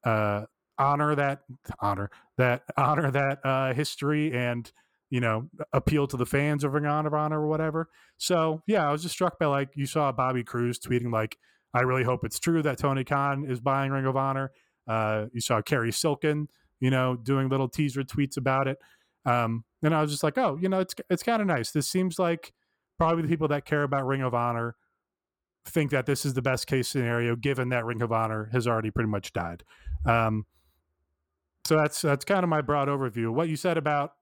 uh, 0.05 0.45
honor 0.79 1.15
that 1.15 1.41
honor 1.81 2.11
that 2.39 2.63
honor 2.77 3.11
that 3.11 3.39
uh, 3.45 3.75
history 3.75 4.33
and 4.33 4.71
you 5.11 5.21
know 5.21 5.49
appeal 5.73 6.07
to 6.07 6.17
the 6.17 6.27
fans 6.27 6.65
of 6.65 6.75
Ring 6.75 6.87
of 6.87 7.15
Honor 7.15 7.41
or 7.41 7.49
whatever. 7.49 7.89
So 8.17 8.63
yeah, 8.67 8.89
I 8.89 8.93
was 8.93 9.03
just 9.03 9.15
struck 9.15 9.39
by 9.39 9.47
like 9.47 9.71
you 9.75 9.87
saw 9.87 10.13
Bobby 10.13 10.45
Cruz 10.45 10.79
tweeting 10.79 11.13
like 11.13 11.39
I 11.75 11.81
really 11.81 12.05
hope 12.05 12.25
it's 12.25 12.39
true 12.39 12.63
that 12.63 12.79
Tony 12.79 13.05
Khan 13.05 13.45
is 13.49 13.61
buying 13.61 13.91
Ring 13.91 14.07
of 14.07 14.17
Honor. 14.17 14.53
Uh, 14.87 15.27
you 15.33 15.41
saw 15.41 15.61
Cary 15.61 15.91
Silkin, 15.91 16.49
you 16.81 16.91
know, 16.91 17.17
doing 17.17 17.49
little 17.49 17.69
teaser 17.69 18.03
tweets 18.03 18.37
about 18.37 18.69
it. 18.69 18.79
Um, 19.27 19.65
and 19.83 19.95
I 19.95 20.01
was 20.01 20.11
just 20.11 20.23
like, 20.23 20.39
oh, 20.39 20.59
you 20.61 20.69
know, 20.69 20.81
it's 20.81 20.95
it's 21.11 21.23
kind 21.23 21.43
of 21.43 21.49
nice. 21.49 21.73
This 21.73 21.89
seems 21.89 22.19
like 22.19 22.53
probably 22.99 23.23
the 23.23 23.29
people 23.29 23.49
that 23.49 23.65
care 23.65 23.83
about 23.83 24.07
Ring 24.07 24.23
of 24.23 24.35
Honor 24.35 24.77
think 25.67 25.91
that 25.91 26.07
this 26.07 26.25
is 26.25 26.35
the 26.35 26.43
best 26.43 26.67
case 26.67 26.89
scenario, 26.89 27.37
given 27.37 27.71
that 27.71 27.85
Ring 27.85 28.03
of 28.03 28.13
Honor 28.13 28.51
has 28.53 28.67
already 28.67 28.91
pretty 28.91 29.09
much 29.09 29.33
died. 29.33 29.65
Um, 30.05 30.47
so 31.67 31.77
that's 31.77 32.03
that's 32.03 32.25
kind 32.25 32.45
of 32.45 32.51
my 32.51 32.61
broad 32.61 32.89
overview. 32.89 33.33
What 33.33 33.49
you 33.49 33.57
said 33.57 33.79
about 33.79 34.13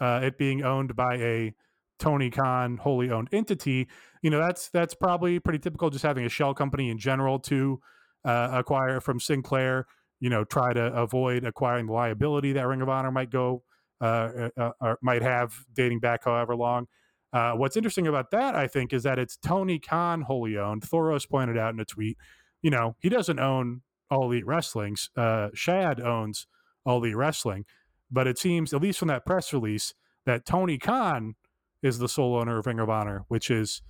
uh, 0.00 0.20
it 0.22 0.38
being 0.38 0.62
owned 0.62 0.94
by 0.94 1.16
a 1.16 1.54
Tony 2.00 2.30
Khan 2.30 2.78
wholly 2.78 3.10
owned 3.10 3.28
entity, 3.32 3.88
you 4.22 4.30
know, 4.30 4.40
that's 4.40 4.70
that's 4.70 4.94
probably 4.94 5.38
pretty 5.38 5.60
typical. 5.60 5.90
Just 5.90 6.04
having 6.04 6.24
a 6.24 6.28
shell 6.28 6.54
company 6.54 6.90
in 6.90 6.98
general 6.98 7.38
to 7.40 7.80
uh, 8.24 8.48
acquire 8.52 9.00
from 9.00 9.20
Sinclair, 9.20 9.86
you 10.18 10.30
know, 10.30 10.44
try 10.44 10.72
to 10.72 10.92
avoid 10.92 11.44
acquiring 11.44 11.86
the 11.86 11.92
liability 11.92 12.52
that 12.54 12.66
Ring 12.66 12.82
of 12.82 12.88
Honor 12.88 13.12
might 13.12 13.30
go 13.30 13.62
uh, 14.00 14.48
uh, 14.56 14.70
or 14.80 14.98
might 15.02 15.22
have 15.22 15.54
dating 15.74 16.00
back 16.00 16.24
however 16.24 16.56
long. 16.56 16.86
Uh, 17.32 17.52
what's 17.52 17.76
interesting 17.76 18.08
about 18.08 18.32
that, 18.32 18.56
I 18.56 18.66
think, 18.66 18.92
is 18.92 19.04
that 19.04 19.18
it's 19.18 19.36
Tony 19.36 19.78
Khan 19.78 20.22
wholly 20.22 20.58
owned. 20.58 20.82
Thoros 20.82 21.28
pointed 21.28 21.56
out 21.56 21.72
in 21.72 21.80
a 21.80 21.84
tweet, 21.84 22.18
you 22.60 22.70
know, 22.70 22.96
he 22.98 23.08
doesn't 23.08 23.38
own 23.38 23.82
All 24.10 24.24
Elite 24.24 24.46
Wrestling's. 24.46 25.10
Uh, 25.16 25.48
Shad 25.54 26.00
owns 26.00 26.46
All 26.84 26.98
Elite 26.98 27.16
Wrestling, 27.16 27.66
but 28.10 28.26
it 28.26 28.36
seems, 28.36 28.74
at 28.74 28.82
least 28.82 28.98
from 28.98 29.08
that 29.08 29.24
press 29.24 29.52
release, 29.52 29.94
that 30.26 30.44
Tony 30.44 30.76
Khan 30.76 31.36
is 31.82 31.98
the 31.98 32.08
sole 32.08 32.36
owner 32.36 32.58
of 32.58 32.66
Ring 32.66 32.78
of 32.78 32.90
Honor, 32.90 33.24
which 33.28 33.50
is 33.50 33.82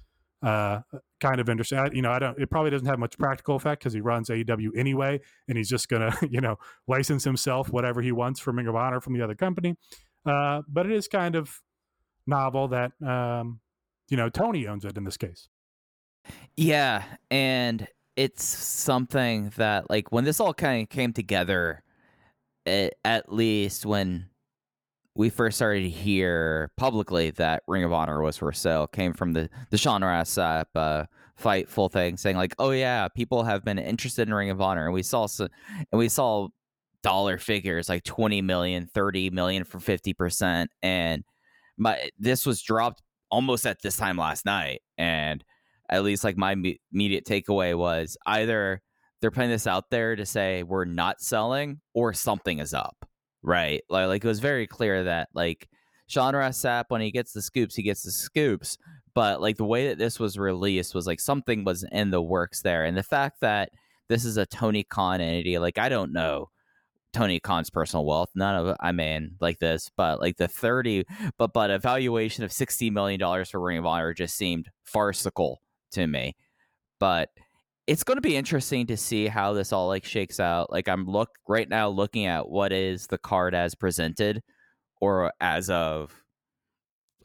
uh, 0.43 0.81
kind 1.21 1.41
of 1.41 1.49
interesting. 1.49 1.79
I, 1.79 1.91
you 1.93 2.03
know, 2.03 2.11
I 2.11 2.19
don't. 2.19 2.39
It 2.39 2.51
probably 2.51 2.71
doesn't 2.71 2.87
have 2.87 2.99
much 2.99 3.19
practical 3.19 3.57
effect 3.57 3.83
because 3.83 3.93
he 3.93 4.01
runs 4.01 4.29
AEW 4.29 4.71
anyway, 4.77 5.21
and 5.49 5.59
he's 5.59 5.69
just 5.69 5.89
gonna, 5.89 6.17
you 6.31 6.41
know, 6.41 6.57
license 6.87 7.25
himself 7.25 7.71
whatever 7.71 8.01
he 8.01 8.13
wants 8.13 8.41
from 8.41 8.57
Ring 8.57 8.67
of 8.67 8.77
Honor 8.77 9.01
from 9.01 9.15
the 9.15 9.23
other 9.23 9.35
company. 9.35 9.77
Uh, 10.25 10.63
but 10.69 10.87
it 10.87 10.93
is 10.93 11.09
kind 11.09 11.35
of 11.35 11.61
novel 12.27 12.69
that 12.69 12.93
um, 13.07 13.61
you 14.09 14.17
know 14.17 14.29
Tony 14.29 14.67
owns 14.67 14.85
it 14.85 14.97
in 14.97 15.05
this 15.05 15.17
case. 15.17 15.49
Yeah, 16.57 17.05
and 17.31 17.87
it's 18.17 18.45
something 18.45 19.53
that 19.57 19.91
like 19.91 20.11
when 20.13 20.25
this 20.25 20.41
all 20.41 20.55
kind 20.55 20.83
of 20.83 20.89
came 20.89 21.13
together, 21.13 21.83
it, 22.65 22.95
at 23.05 23.33
least 23.33 23.85
when 23.85 24.30
we 25.15 25.31
first 25.31 25.57
started 25.57 25.83
to 25.83 25.91
hear 25.91 26.71
publicly 26.77 27.31
that 27.33 27.63
Ring 27.67 27.85
of 27.85 27.93
Honor 27.93 28.23
was 28.23 28.37
for 28.37 28.53
sale, 28.53 28.87
came 28.87 29.13
from 29.13 29.33
the 29.33 29.49
the 29.71 29.79
Sean 29.79 30.03
Ross 30.05 30.31
Sapp 30.31 30.67
uh, 30.75 31.05
full 31.67 31.89
thing, 31.89 32.17
saying 32.17 32.37
like, 32.37 32.55
"Oh 32.59 32.71
yeah, 32.71 33.09
people 33.09 33.45
have 33.45 33.65
been 33.65 33.79
interested 33.79 34.29
in 34.29 34.35
Ring 34.35 34.51
of 34.51 34.61
Honor," 34.61 34.87
and 34.87 34.95
we 34.95 35.03
saw 35.03 35.27
some, 35.27 35.49
and 35.91 35.99
we 35.99 36.09
saw 36.09 36.49
dollar 37.03 37.39
figures 37.39 37.89
like 37.89 38.05
20 38.05 38.43
million 38.43 38.87
30 38.93 39.31
million 39.31 39.65
for 39.65 39.79
50% 39.79 40.67
and 40.83 41.25
my 41.79 42.11
this 42.19 42.45
was 42.45 42.61
dropped 42.61 43.03
almost 43.31 43.67
at 43.67 43.81
this 43.83 43.97
time 43.97 44.17
last 44.17 44.45
night. 44.45 44.83
And 44.99 45.43
at 45.89 46.05
least 46.05 46.25
like 46.25 46.37
my 46.37 46.53
immediate 46.93 47.25
takeaway 47.25 47.77
was 47.77 48.17
either 48.27 48.83
they're 49.21 49.31
putting 49.31 49.51
this 49.51 49.67
out 49.67 49.91
there 49.91 50.17
to 50.17 50.25
say 50.27 50.63
we're 50.63 50.85
not 50.85 51.21
selling 51.21 51.81
or 51.95 52.13
something 52.13 52.59
is 52.59 52.75
up 52.75 53.09
right 53.43 53.83
like, 53.89 54.09
like 54.09 54.25
it 54.25 54.29
was 54.29 54.41
very 54.41 54.67
clear 54.67 55.05
that 55.05 55.29
like 55.35 55.69
Sean 56.07 56.35
Ross 56.35 56.61
Sapp 56.61 56.85
when 56.89 57.01
he 57.01 57.11
gets 57.11 57.33
the 57.33 57.43
scoops 57.43 57.75
he 57.75 57.83
gets 57.83 58.03
the 58.03 58.11
scoops 58.11 58.77
but 59.15 59.41
like 59.41 59.57
the 59.57 59.65
way 59.65 59.89
that 59.89 59.99
this 59.99 60.19
was 60.19 60.39
released 60.39 60.95
was 60.95 61.07
like 61.07 61.21
something 61.21 61.65
was 61.65 61.85
in 61.93 62.11
the 62.11 62.23
works 62.23 62.63
there 62.63 62.85
and 62.85 62.97
the 62.97 63.03
fact 63.03 63.41
that 63.41 63.71
this 64.09 64.25
is 64.25 64.37
a 64.37 64.47
Tony 64.47 64.85
Khan 64.85 65.21
entity 65.21 65.59
like 65.59 65.79
I 65.79 65.89
don't 65.89 66.13
know 66.13 66.51
Tony 67.13 67.41
Khan's 67.41 67.71
personal 67.71 68.05
wealth. 68.05 68.31
None 68.35 68.55
of 68.55 68.77
I 68.81 68.93
mean 68.93 69.37
like 69.41 69.59
this, 69.59 69.91
but 69.97 70.21
like 70.21 70.37
the 70.37 70.49
thirty, 70.49 71.05
but 71.39 71.53
but 71.53 71.71
a 71.71 71.79
valuation 71.79 72.45
of 72.45 72.53
sixty 72.53 72.91
million 72.91 73.19
dollars 73.19 73.51
for 73.51 73.61
Ring 73.61 73.79
of 73.79 73.87
Honor 73.87 74.15
just 74.15 74.37
seemed 74.37 74.71
farcical 74.85 75.61
to 75.93 76.07
me. 76.07 76.37
But 76.99 77.31
it's 77.91 78.05
going 78.05 78.17
to 78.17 78.23
be 78.23 78.37
interesting 78.37 78.87
to 78.87 78.97
see 78.97 79.27
how 79.27 79.53
this 79.53 79.73
all 79.73 79.89
like 79.89 80.05
shakes 80.05 80.39
out. 80.39 80.71
Like 80.71 80.89
I'm 80.89 81.07
look 81.07 81.31
right 81.49 81.69
now 81.69 81.89
looking 81.89 82.27
at 82.27 82.49
what 82.49 82.73
is 82.73 83.09
the 83.09 83.19
card 83.19 83.53
as 83.53 83.75
presented, 83.75 84.43
or 85.01 85.33
as 85.41 85.69
of 85.71 86.15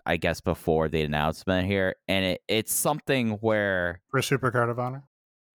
I 0.08 0.18
guess 0.18 0.42
before 0.42 0.90
the 0.90 1.04
announcement 1.04 1.68
here, 1.68 1.96
and 2.08 2.26
it, 2.26 2.42
it's 2.48 2.74
something 2.74 3.34
where 3.42 4.02
for 4.10 4.24
Super 4.24 4.50
Card 4.50 4.70
of 4.70 4.80
Honor. 4.80 5.04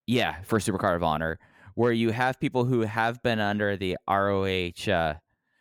Yeah, 0.06 0.36
for 0.42 0.60
Super 0.60 0.78
Card 0.78 0.94
of 0.94 1.02
Honor 1.02 1.38
where 1.74 1.92
you 1.92 2.10
have 2.10 2.38
people 2.40 2.64
who 2.64 2.82
have 2.82 3.22
been 3.22 3.40
under 3.40 3.76
the 3.76 3.96
ROH 4.08 4.92
uh, 4.92 5.14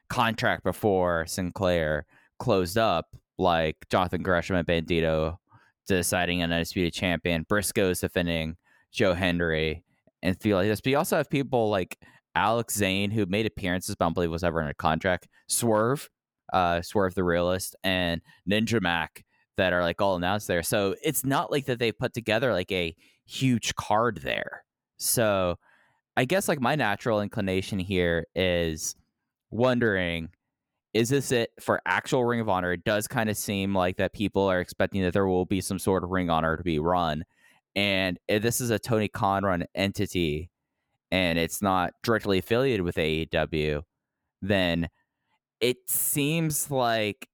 contract 0.09 0.63
before 0.63 1.25
Sinclair 1.27 2.05
closed 2.39 2.77
up, 2.77 3.15
like 3.37 3.77
Jonathan 3.89 4.21
Gresham 4.21 4.55
and 4.55 4.67
Bandito 4.67 5.37
deciding 5.87 6.41
an 6.41 6.51
undisputed 6.51 6.93
champion, 6.93 7.45
Briscoe's 7.47 8.01
defending 8.01 8.57
Joe 8.91 9.13
Hendry, 9.13 9.83
and 10.21 10.39
feel 10.39 10.57
like 10.57 10.67
this. 10.67 10.81
But 10.81 10.91
you 10.91 10.97
also 10.97 11.17
have 11.17 11.29
people 11.29 11.69
like 11.69 11.97
Alex 12.35 12.75
Zayne, 12.75 13.11
who 13.11 13.25
made 13.25 13.45
appearances, 13.45 13.95
but 13.95 14.05
I 14.05 14.07
don't 14.07 14.13
believe 14.13 14.31
was 14.31 14.43
ever 14.43 14.61
in 14.61 14.67
a 14.67 14.73
contract. 14.73 15.27
Swerve, 15.47 16.09
uh, 16.53 16.81
Swerve 16.81 17.15
the 17.15 17.23
Realist, 17.23 17.75
and 17.83 18.21
Ninja 18.49 18.81
Mack 18.81 19.23
that 19.57 19.73
are 19.73 19.81
like 19.81 20.01
all 20.01 20.15
announced 20.15 20.47
there. 20.47 20.63
So 20.63 20.95
it's 21.03 21.25
not 21.25 21.51
like 21.51 21.65
that 21.65 21.79
they 21.79 21.91
put 21.91 22.13
together 22.13 22.53
like 22.53 22.71
a 22.71 22.95
huge 23.25 23.75
card 23.75 24.21
there. 24.23 24.63
So 24.97 25.57
I 26.15 26.25
guess 26.25 26.47
like 26.47 26.61
my 26.61 26.75
natural 26.75 27.21
inclination 27.21 27.79
here 27.79 28.25
is 28.35 28.95
wondering 29.51 30.29
is 30.93 31.09
this 31.09 31.31
it 31.31 31.51
for 31.59 31.81
actual 31.85 32.25
Ring 32.25 32.39
of 32.39 32.49
Honor? 32.49 32.73
It 32.73 32.83
does 32.83 33.07
kind 33.07 33.29
of 33.29 33.37
seem 33.37 33.75
like 33.75 33.97
that 33.97 34.13
people 34.13 34.43
are 34.43 34.59
expecting 34.59 35.03
that 35.03 35.13
there 35.13 35.27
will 35.27 35.45
be 35.45 35.61
some 35.61 35.77
sort 35.77 36.03
of 36.03 36.09
Ring 36.09 36.29
Honor 36.29 36.57
to 36.57 36.63
be 36.63 36.79
run. 36.79 37.23
And 37.75 38.17
eh, 38.27 38.39
this 38.39 38.61
is 38.61 38.69
a 38.69 38.79
Tony 38.79 39.07
Khan 39.07 39.43
run 39.43 39.65
entity 39.75 40.49
and 41.11 41.39
it's 41.39 41.61
not 41.61 41.93
directly 42.03 42.37
affiliated 42.37 42.81
with 42.81 42.95
AEW, 42.95 43.81
then 44.41 44.89
it 45.59 45.77
seems 45.87 46.69
like 46.69 47.27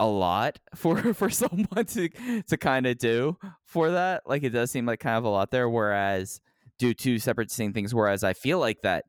a 0.00 0.06
lot 0.06 0.58
for 0.74 1.14
for 1.14 1.30
someone 1.30 1.84
to 1.86 2.08
to 2.48 2.56
kind 2.56 2.86
of 2.86 2.98
do 2.98 3.36
for 3.64 3.90
that. 3.90 4.22
Like 4.26 4.42
it 4.42 4.50
does 4.50 4.70
seem 4.70 4.86
like 4.86 5.00
kind 5.00 5.16
of 5.16 5.24
a 5.24 5.28
lot 5.28 5.50
there. 5.50 5.68
Whereas 5.68 6.40
do 6.78 6.94
two 6.94 7.18
separate 7.18 7.48
distinct 7.48 7.74
things. 7.74 7.94
Whereas 7.94 8.24
I 8.24 8.32
feel 8.32 8.58
like 8.58 8.82
that 8.82 9.04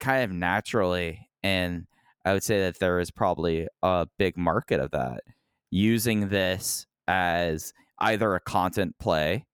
kind 0.00 0.22
of 0.22 0.30
naturally, 0.30 1.28
and 1.42 1.86
I 2.24 2.32
would 2.32 2.44
say 2.44 2.60
that 2.60 2.78
there 2.78 3.00
is 3.00 3.10
probably 3.10 3.66
a 3.82 4.06
big 4.18 4.36
market 4.36 4.80
of 4.80 4.92
that 4.92 5.22
using 5.70 6.28
this 6.28 6.86
as 7.08 7.72
either 8.02 8.34
a 8.34 8.40
content 8.40 8.94
play 8.98 9.46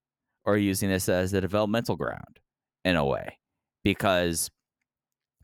or 0.44 0.56
using 0.56 0.88
this 0.88 1.08
as 1.08 1.32
a 1.32 1.40
developmental 1.40 1.94
ground 1.94 2.40
in 2.84 2.96
a 2.96 3.04
way 3.04 3.38
because 3.84 4.50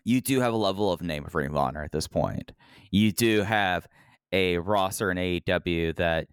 you 0.04 0.20
do 0.20 0.40
have 0.40 0.52
a 0.52 0.56
level 0.56 0.92
of 0.92 1.02
name 1.02 1.24
of 1.24 1.34
Ring 1.34 1.48
of 1.48 1.56
Honor 1.56 1.84
at 1.84 1.92
this 1.92 2.08
point. 2.08 2.52
You 2.90 3.12
do 3.12 3.42
have 3.42 3.86
a 4.32 4.58
roster 4.58 5.10
in 5.10 5.18
AEW 5.18 5.96
that 5.96 6.26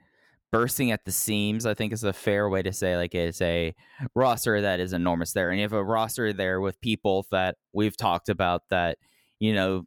bursting 0.52 0.92
at 0.92 1.06
the 1.06 1.12
seams, 1.12 1.66
I 1.66 1.74
think 1.74 1.94
is 1.94 2.04
a 2.04 2.14
fair 2.14 2.50
way 2.50 2.62
to 2.62 2.74
say 2.74 2.98
like 2.98 3.16
it's 3.16 3.42
a 3.42 3.74
roster 4.16 4.62
that 4.62 4.80
is 4.80 4.94
enormous 4.94 5.34
there. 5.34 5.50
And 5.50 5.60
you 5.60 5.64
have 5.64 5.74
a 5.74 5.84
roster 5.84 6.34
there 6.34 6.60
with 6.60 6.82
people 6.82 7.26
that 7.32 7.56
we've 7.74 7.96
talked 7.96 8.30
about 8.30 8.64
that, 8.70 8.98
you 9.40 9.54
know, 9.54 9.84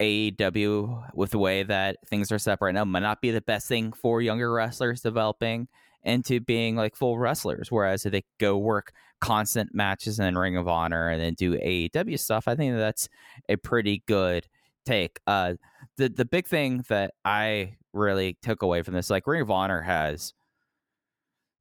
AEW 0.00 1.14
with 1.14 1.32
the 1.32 1.38
way 1.38 1.64
that 1.64 1.96
things 2.08 2.30
are 2.30 2.38
set 2.38 2.58
right 2.60 2.74
now 2.74 2.84
might 2.84 3.00
not 3.00 3.20
be 3.20 3.32
the 3.32 3.40
best 3.40 3.66
thing 3.68 3.92
for 3.92 4.22
younger 4.22 4.52
wrestlers 4.52 5.00
developing 5.00 5.66
into 6.02 6.40
being 6.40 6.76
like 6.76 6.96
full 6.96 7.18
wrestlers. 7.18 7.70
Whereas 7.70 8.06
if 8.06 8.12
they 8.12 8.24
go 8.38 8.56
work 8.56 8.92
constant 9.20 9.74
matches 9.74 10.18
in 10.18 10.38
Ring 10.38 10.56
of 10.56 10.68
Honor 10.68 11.08
and 11.08 11.20
then 11.20 11.34
do 11.34 11.58
AEW 11.58 12.18
stuff, 12.18 12.48
I 12.48 12.54
think 12.54 12.76
that's 12.76 13.08
a 13.48 13.56
pretty 13.56 14.02
good 14.06 14.46
take. 14.86 15.20
Uh, 15.26 15.54
the 15.96 16.08
the 16.08 16.24
big 16.24 16.46
thing 16.46 16.84
that 16.88 17.14
I 17.24 17.76
really 17.92 18.36
took 18.42 18.62
away 18.62 18.82
from 18.82 18.94
this, 18.94 19.10
like 19.10 19.26
Ring 19.26 19.42
of 19.42 19.50
Honor 19.50 19.82
has 19.82 20.32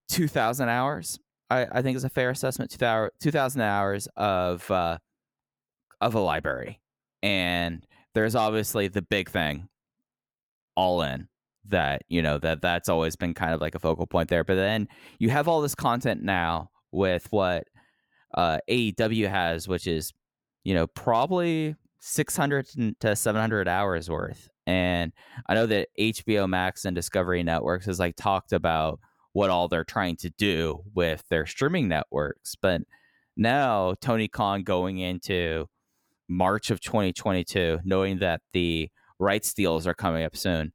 two 0.10 0.28
thousand 0.28 0.70
hours. 0.70 1.20
I, 1.50 1.66
I 1.72 1.82
think 1.82 1.96
is 1.96 2.04
a 2.04 2.10
fair 2.10 2.30
assessment. 2.30 2.72
Two 2.72 3.32
thousand 3.32 3.62
hours 3.62 4.08
of 4.16 4.70
uh, 4.70 4.98
of 6.02 6.16
a 6.16 6.20
library, 6.20 6.80
and 7.24 7.86
there's 8.14 8.36
obviously 8.36 8.88
the 8.88 9.02
big 9.02 9.30
thing, 9.30 9.70
all 10.76 11.02
in 11.02 11.28
that 11.70 12.04
you 12.08 12.22
know 12.22 12.38
that 12.40 12.62
that's 12.62 12.90
always 12.90 13.16
been 13.16 13.34
kind 13.34 13.54
of 13.54 13.62
like 13.62 13.76
a 13.76 13.80
focal 13.80 14.08
point 14.08 14.30
there. 14.30 14.44
But 14.44 14.56
then 14.56 14.88
you 15.20 15.30
have 15.30 15.48
all 15.48 15.62
this 15.62 15.76
content 15.76 16.24
now 16.24 16.70
with 16.92 17.28
what 17.32 17.68
uh, 18.34 18.60
AEW 18.70 19.30
has, 19.30 19.68
which 19.68 19.88
is 19.88 20.14
you 20.64 20.74
know 20.74 20.88
probably 20.88 21.76
600 22.00 22.68
to 23.00 23.16
700 23.16 23.68
hours 23.68 24.10
worth. 24.10 24.50
And 24.66 25.14
I 25.48 25.54
know 25.54 25.66
that 25.66 25.90
HBO 26.00 26.48
Max 26.48 26.86
and 26.86 26.96
Discovery 26.96 27.42
Networks 27.44 27.86
has 27.86 28.00
like 28.00 28.16
talked 28.16 28.52
about 28.52 29.00
what 29.34 29.50
all 29.50 29.68
they're 29.68 29.84
trying 29.84 30.16
to 30.18 30.30
do 30.32 30.84
with 30.94 31.24
their 31.30 31.46
streaming 31.46 31.88
networks. 31.88 32.56
But 32.56 32.82
now 33.36 33.94
Tony 34.02 34.28
Khan 34.28 34.64
going 34.64 34.98
into 34.98 35.68
March 36.28 36.72
of 36.72 36.82
2022, 36.82 37.80
knowing 37.84 38.20
that 38.20 38.42
the 38.52 38.90
rights 39.20 39.54
deals 39.54 39.88
are 39.88 39.94
coming 39.94 40.24
up 40.24 40.36
soon, 40.36 40.74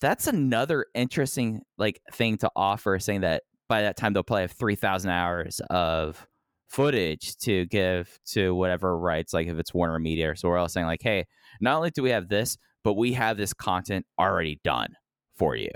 that's 0.00 0.26
another 0.26 0.86
interesting 0.94 1.62
like 1.78 2.00
thing 2.12 2.38
to 2.38 2.50
offer, 2.54 2.98
saying 2.98 3.22
that 3.22 3.42
by 3.68 3.82
that 3.82 3.96
time 3.96 4.12
they'll 4.12 4.22
probably 4.22 4.42
have 4.42 4.52
3,000 4.52 5.10
hours 5.10 5.60
of 5.70 6.26
footage 6.68 7.36
to 7.38 7.66
give 7.66 8.18
to 8.26 8.54
whatever 8.54 8.98
rights, 8.98 9.32
like 9.32 9.46
if 9.46 9.58
it's 9.58 9.72
Warner 9.72 9.98
Media 9.98 10.30
or 10.30 10.36
so 10.36 10.48
we're 10.48 10.58
all 10.58 10.68
saying 10.68 10.86
like, 10.86 11.02
hey, 11.02 11.24
not 11.60 11.76
only 11.76 11.90
do 11.90 12.02
we 12.02 12.10
have 12.10 12.28
this, 12.28 12.58
but 12.84 12.94
we 12.94 13.14
have 13.14 13.36
this 13.36 13.52
content 13.52 14.06
already 14.18 14.60
done 14.62 14.94
for 15.36 15.56
you. 15.56 15.70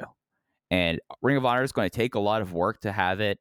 And 0.70 1.00
Ring 1.22 1.36
of 1.36 1.44
Honor 1.44 1.62
is 1.62 1.72
going 1.72 1.88
to 1.88 1.96
take 1.96 2.14
a 2.14 2.20
lot 2.20 2.42
of 2.42 2.52
work 2.52 2.80
to 2.82 2.92
have 2.92 3.20
it 3.20 3.38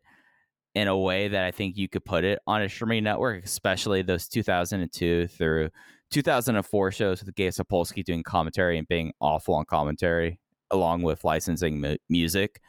in 0.76 0.88
a 0.88 0.98
way 0.98 1.28
that 1.28 1.44
I 1.44 1.52
think 1.52 1.78
you 1.78 1.90
could 1.90 2.06
put 2.06 2.24
it 2.24 2.40
on 2.48 2.62
a 2.62 2.70
streaming 2.70 3.04
network, 3.04 3.44
especially 3.44 4.02
those 4.02 4.28
2002 4.28 5.28
through 5.28 5.70
2004 6.12 6.92
shows 6.92 7.24
with 7.24 7.36
Gabe 7.36 7.52
Sapolsky 7.52 8.04
doing 8.04 8.24
commentary 8.24 8.78
and 8.78 8.88
being 8.88 9.12
awful 9.20 9.56
on 9.56 9.66
commentary, 9.66 10.40
along 10.72 11.02
with 11.04 11.24
licensing 11.24 11.82
mu- 11.82 11.98
music. 12.10 12.62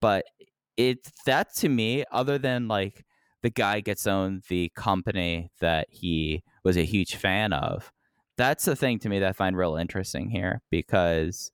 But 0.00 0.24
it's 0.76 1.10
that 1.26 1.54
to 1.56 1.68
me, 1.68 2.04
other 2.10 2.38
than 2.38 2.68
like 2.68 3.04
the 3.42 3.50
guy 3.50 3.80
gets 3.80 4.06
owned 4.06 4.44
the 4.48 4.70
company 4.76 5.50
that 5.60 5.88
he 5.90 6.42
was 6.64 6.76
a 6.76 6.84
huge 6.84 7.16
fan 7.16 7.52
of. 7.52 7.92
That's 8.38 8.64
the 8.64 8.76
thing 8.76 8.98
to 9.00 9.08
me 9.08 9.18
that 9.18 9.28
I 9.28 9.32
find 9.32 9.56
real 9.56 9.76
interesting 9.76 10.30
here 10.30 10.62
because 10.70 11.50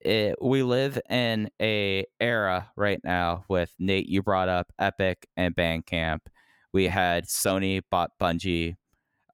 it, 0.00 0.36
we 0.40 0.62
live 0.62 0.98
in 1.10 1.50
a 1.60 2.04
era 2.20 2.70
right 2.76 3.00
now 3.04 3.44
with 3.48 3.74
Nate. 3.78 4.08
You 4.08 4.22
brought 4.22 4.48
up 4.48 4.72
Epic 4.78 5.28
and 5.36 5.54
Bandcamp. 5.54 6.20
We 6.72 6.86
had 6.86 7.26
Sony 7.26 7.82
bought 7.90 8.10
Bungie, 8.20 8.76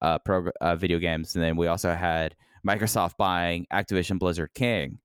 uh, 0.03 0.19
pro, 0.19 0.49
uh, 0.61 0.77
video 0.77 0.99
games, 0.99 1.35
and 1.35 1.45
then 1.45 1.57
we 1.57 1.69
also 1.69 1.95
had 1.95 2.35
Microsoft 2.67 3.17
buying 3.17 3.67
Activision 3.73 4.19
Blizzard 4.19 4.51
King. 4.55 4.99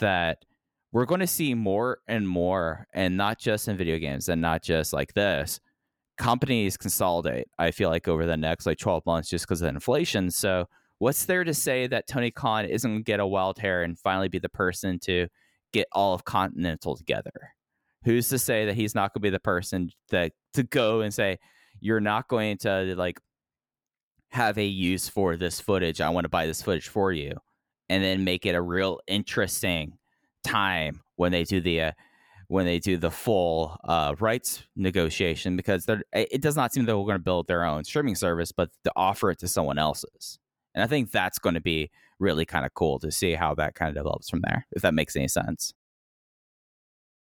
That 0.00 0.44
we're 0.92 1.06
going 1.06 1.20
to 1.20 1.26
see 1.26 1.54
more 1.54 1.98
and 2.08 2.28
more, 2.28 2.86
and 2.94 3.16
not 3.16 3.38
just 3.38 3.68
in 3.68 3.76
video 3.76 3.98
games, 3.98 4.28
and 4.28 4.40
not 4.40 4.62
just 4.62 4.92
like 4.92 5.14
this. 5.14 5.60
Companies 6.16 6.76
consolidate. 6.76 7.46
I 7.58 7.70
feel 7.70 7.90
like 7.90 8.08
over 8.08 8.26
the 8.26 8.36
next 8.36 8.66
like 8.66 8.78
twelve 8.78 9.06
months, 9.06 9.28
just 9.28 9.46
because 9.46 9.62
of 9.62 9.68
inflation. 9.68 10.30
So 10.30 10.66
what's 10.98 11.26
there 11.26 11.44
to 11.44 11.54
say 11.54 11.86
that 11.86 12.08
Tony 12.08 12.30
Khan 12.30 12.64
isn't 12.64 12.90
going 12.90 13.00
to 13.00 13.04
get 13.04 13.20
a 13.20 13.26
wild 13.26 13.58
hair 13.58 13.82
and 13.82 13.98
finally 13.98 14.28
be 14.28 14.40
the 14.40 14.48
person 14.48 14.98
to 15.00 15.28
get 15.72 15.86
all 15.92 16.14
of 16.14 16.24
Continental 16.24 16.96
together? 16.96 17.52
Who's 18.04 18.28
to 18.30 18.38
say 18.38 18.66
that 18.66 18.74
he's 18.74 18.94
not 18.94 19.12
going 19.12 19.20
to 19.20 19.26
be 19.26 19.30
the 19.30 19.38
person 19.40 19.90
that 20.10 20.32
to 20.54 20.62
go 20.62 21.02
and 21.02 21.14
say, 21.14 21.38
you're 21.80 22.00
not 22.00 22.26
going 22.28 22.58
to 22.58 22.94
like 22.96 23.20
have 24.30 24.58
a 24.58 24.64
use 24.64 25.08
for 25.08 25.36
this 25.36 25.60
footage. 25.60 26.00
I 26.00 26.08
want 26.08 26.24
to 26.24 26.28
buy 26.28 26.46
this 26.46 26.62
footage 26.62 26.88
for 26.88 27.12
you, 27.12 27.36
and 27.88 28.02
then 28.02 28.24
make 28.24 28.46
it 28.46 28.54
a 28.54 28.62
real 28.62 29.00
interesting 29.06 29.98
time 30.44 31.00
when 31.16 31.32
they 31.32 31.44
do 31.44 31.60
the 31.60 31.80
uh, 31.82 31.92
when 32.48 32.64
they 32.64 32.78
do 32.78 32.96
the 32.96 33.10
full 33.10 33.76
uh, 33.84 34.14
rights 34.20 34.64
negotiation 34.74 35.54
because 35.54 35.86
it 36.12 36.40
does 36.40 36.56
not 36.56 36.72
seem 36.72 36.86
that 36.86 36.96
we're 36.96 37.04
going 37.04 37.14
to 37.14 37.22
build 37.22 37.46
their 37.46 37.64
own 37.64 37.84
streaming 37.84 38.14
service, 38.14 38.52
but 38.52 38.70
to 38.84 38.92
offer 38.96 39.30
it 39.30 39.38
to 39.38 39.48
someone 39.48 39.78
else's. 39.78 40.38
And 40.74 40.82
I 40.82 40.86
think 40.86 41.10
that's 41.10 41.38
going 41.38 41.56
to 41.56 41.60
be 41.60 41.90
really 42.18 42.46
kind 42.46 42.64
of 42.64 42.72
cool 42.72 42.98
to 43.00 43.12
see 43.12 43.34
how 43.34 43.54
that 43.56 43.74
kind 43.74 43.90
of 43.90 43.94
develops 43.94 44.30
from 44.30 44.40
there, 44.40 44.66
if 44.72 44.80
that 44.82 44.94
makes 44.94 45.14
any 45.14 45.28
sense. 45.28 45.74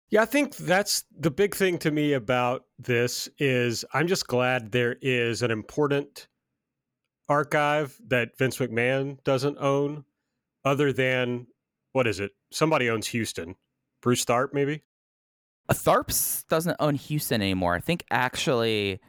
Yeah, 0.09 0.21
I 0.21 0.25
think 0.25 0.55
that's 0.55 1.05
the 1.17 1.31
big 1.31 1.55
thing 1.55 1.77
to 1.79 1.91
me 1.91 2.13
about 2.13 2.65
this 2.77 3.27
is 3.39 3.85
I'm 3.93 4.07
just 4.07 4.27
glad 4.27 4.71
there 4.71 4.97
is 5.01 5.41
an 5.41 5.51
important 5.51 6.27
archive 7.27 7.99
that 8.07 8.37
Vince 8.37 8.57
McMahon 8.57 9.23
doesn't 9.23 9.57
own 9.59 10.05
other 10.65 10.91
than 10.91 11.47
what 11.93 12.07
is 12.07 12.19
it? 12.19 12.31
Somebody 12.51 12.89
owns 12.89 13.07
Houston. 13.07 13.55
Bruce 14.01 14.25
Tharpe 14.25 14.53
maybe? 14.53 14.83
Tharps 15.71 16.45
doesn't 16.47 16.75
own 16.79 16.95
Houston 16.95 17.41
anymore. 17.41 17.75
I 17.75 17.79
think 17.79 18.03
actually 18.11 18.99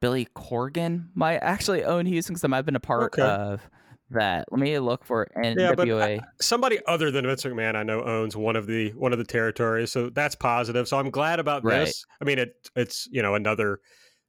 Billy 0.00 0.26
Corgan 0.34 1.08
might 1.14 1.38
actually 1.38 1.84
own 1.84 2.06
Houston 2.06 2.34
because 2.34 2.44
I 2.44 2.48
might 2.48 2.56
have 2.56 2.66
been 2.66 2.76
a 2.76 2.80
part 2.80 3.14
okay. 3.14 3.22
of 3.22 3.62
that. 4.10 4.46
Let 4.50 4.60
me 4.60 4.78
look 4.78 5.04
for 5.04 5.28
NWA. 5.36 5.56
Yeah, 5.56 5.74
but 5.74 5.88
uh, 5.88 6.18
somebody 6.40 6.80
other 6.86 7.10
than 7.10 7.24
Vince 7.24 7.44
McMahon, 7.44 7.76
I 7.76 7.82
know 7.82 8.02
owns 8.02 8.36
one 8.36 8.56
of 8.56 8.66
the 8.66 8.90
one 8.90 9.12
of 9.12 9.18
the 9.18 9.24
territories, 9.24 9.92
so 9.92 10.10
that's 10.10 10.34
positive. 10.34 10.88
So 10.88 10.98
I'm 10.98 11.10
glad 11.10 11.38
about 11.38 11.64
right. 11.64 11.86
this. 11.86 12.04
I 12.20 12.24
mean, 12.24 12.38
it 12.38 12.54
it's 12.76 13.08
you 13.10 13.22
know 13.22 13.34
another 13.34 13.80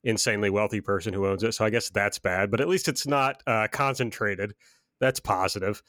insanely 0.03 0.49
wealthy 0.49 0.79
person 0.79 1.13
who 1.13 1.27
owns 1.27 1.43
it, 1.43 1.53
so 1.53 1.65
I 1.65 1.69
guess 1.69 1.89
that's 1.89 2.19
bad. 2.19 2.51
But 2.51 2.61
at 2.61 2.67
least 2.67 2.87
it's 2.87 3.07
not 3.07 3.41
uh, 3.47 3.67
concentrated. 3.71 4.53
That's 4.99 5.19
positive. 5.19 5.81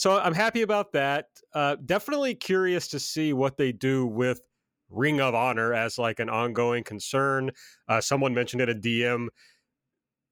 So 0.00 0.18
I'm 0.18 0.32
happy 0.32 0.62
about 0.62 0.92
that. 0.92 1.26
Uh, 1.52 1.76
definitely 1.84 2.34
curious 2.34 2.88
to 2.88 2.98
see 2.98 3.34
what 3.34 3.58
they 3.58 3.70
do 3.70 4.06
with 4.06 4.40
Ring 4.88 5.20
of 5.20 5.34
Honor 5.34 5.74
as 5.74 5.98
like 5.98 6.20
an 6.20 6.30
ongoing 6.30 6.84
concern. 6.84 7.50
Uh, 7.86 8.00
someone 8.00 8.32
mentioned 8.32 8.62
it 8.62 8.70
a 8.70 8.74
DM 8.74 9.28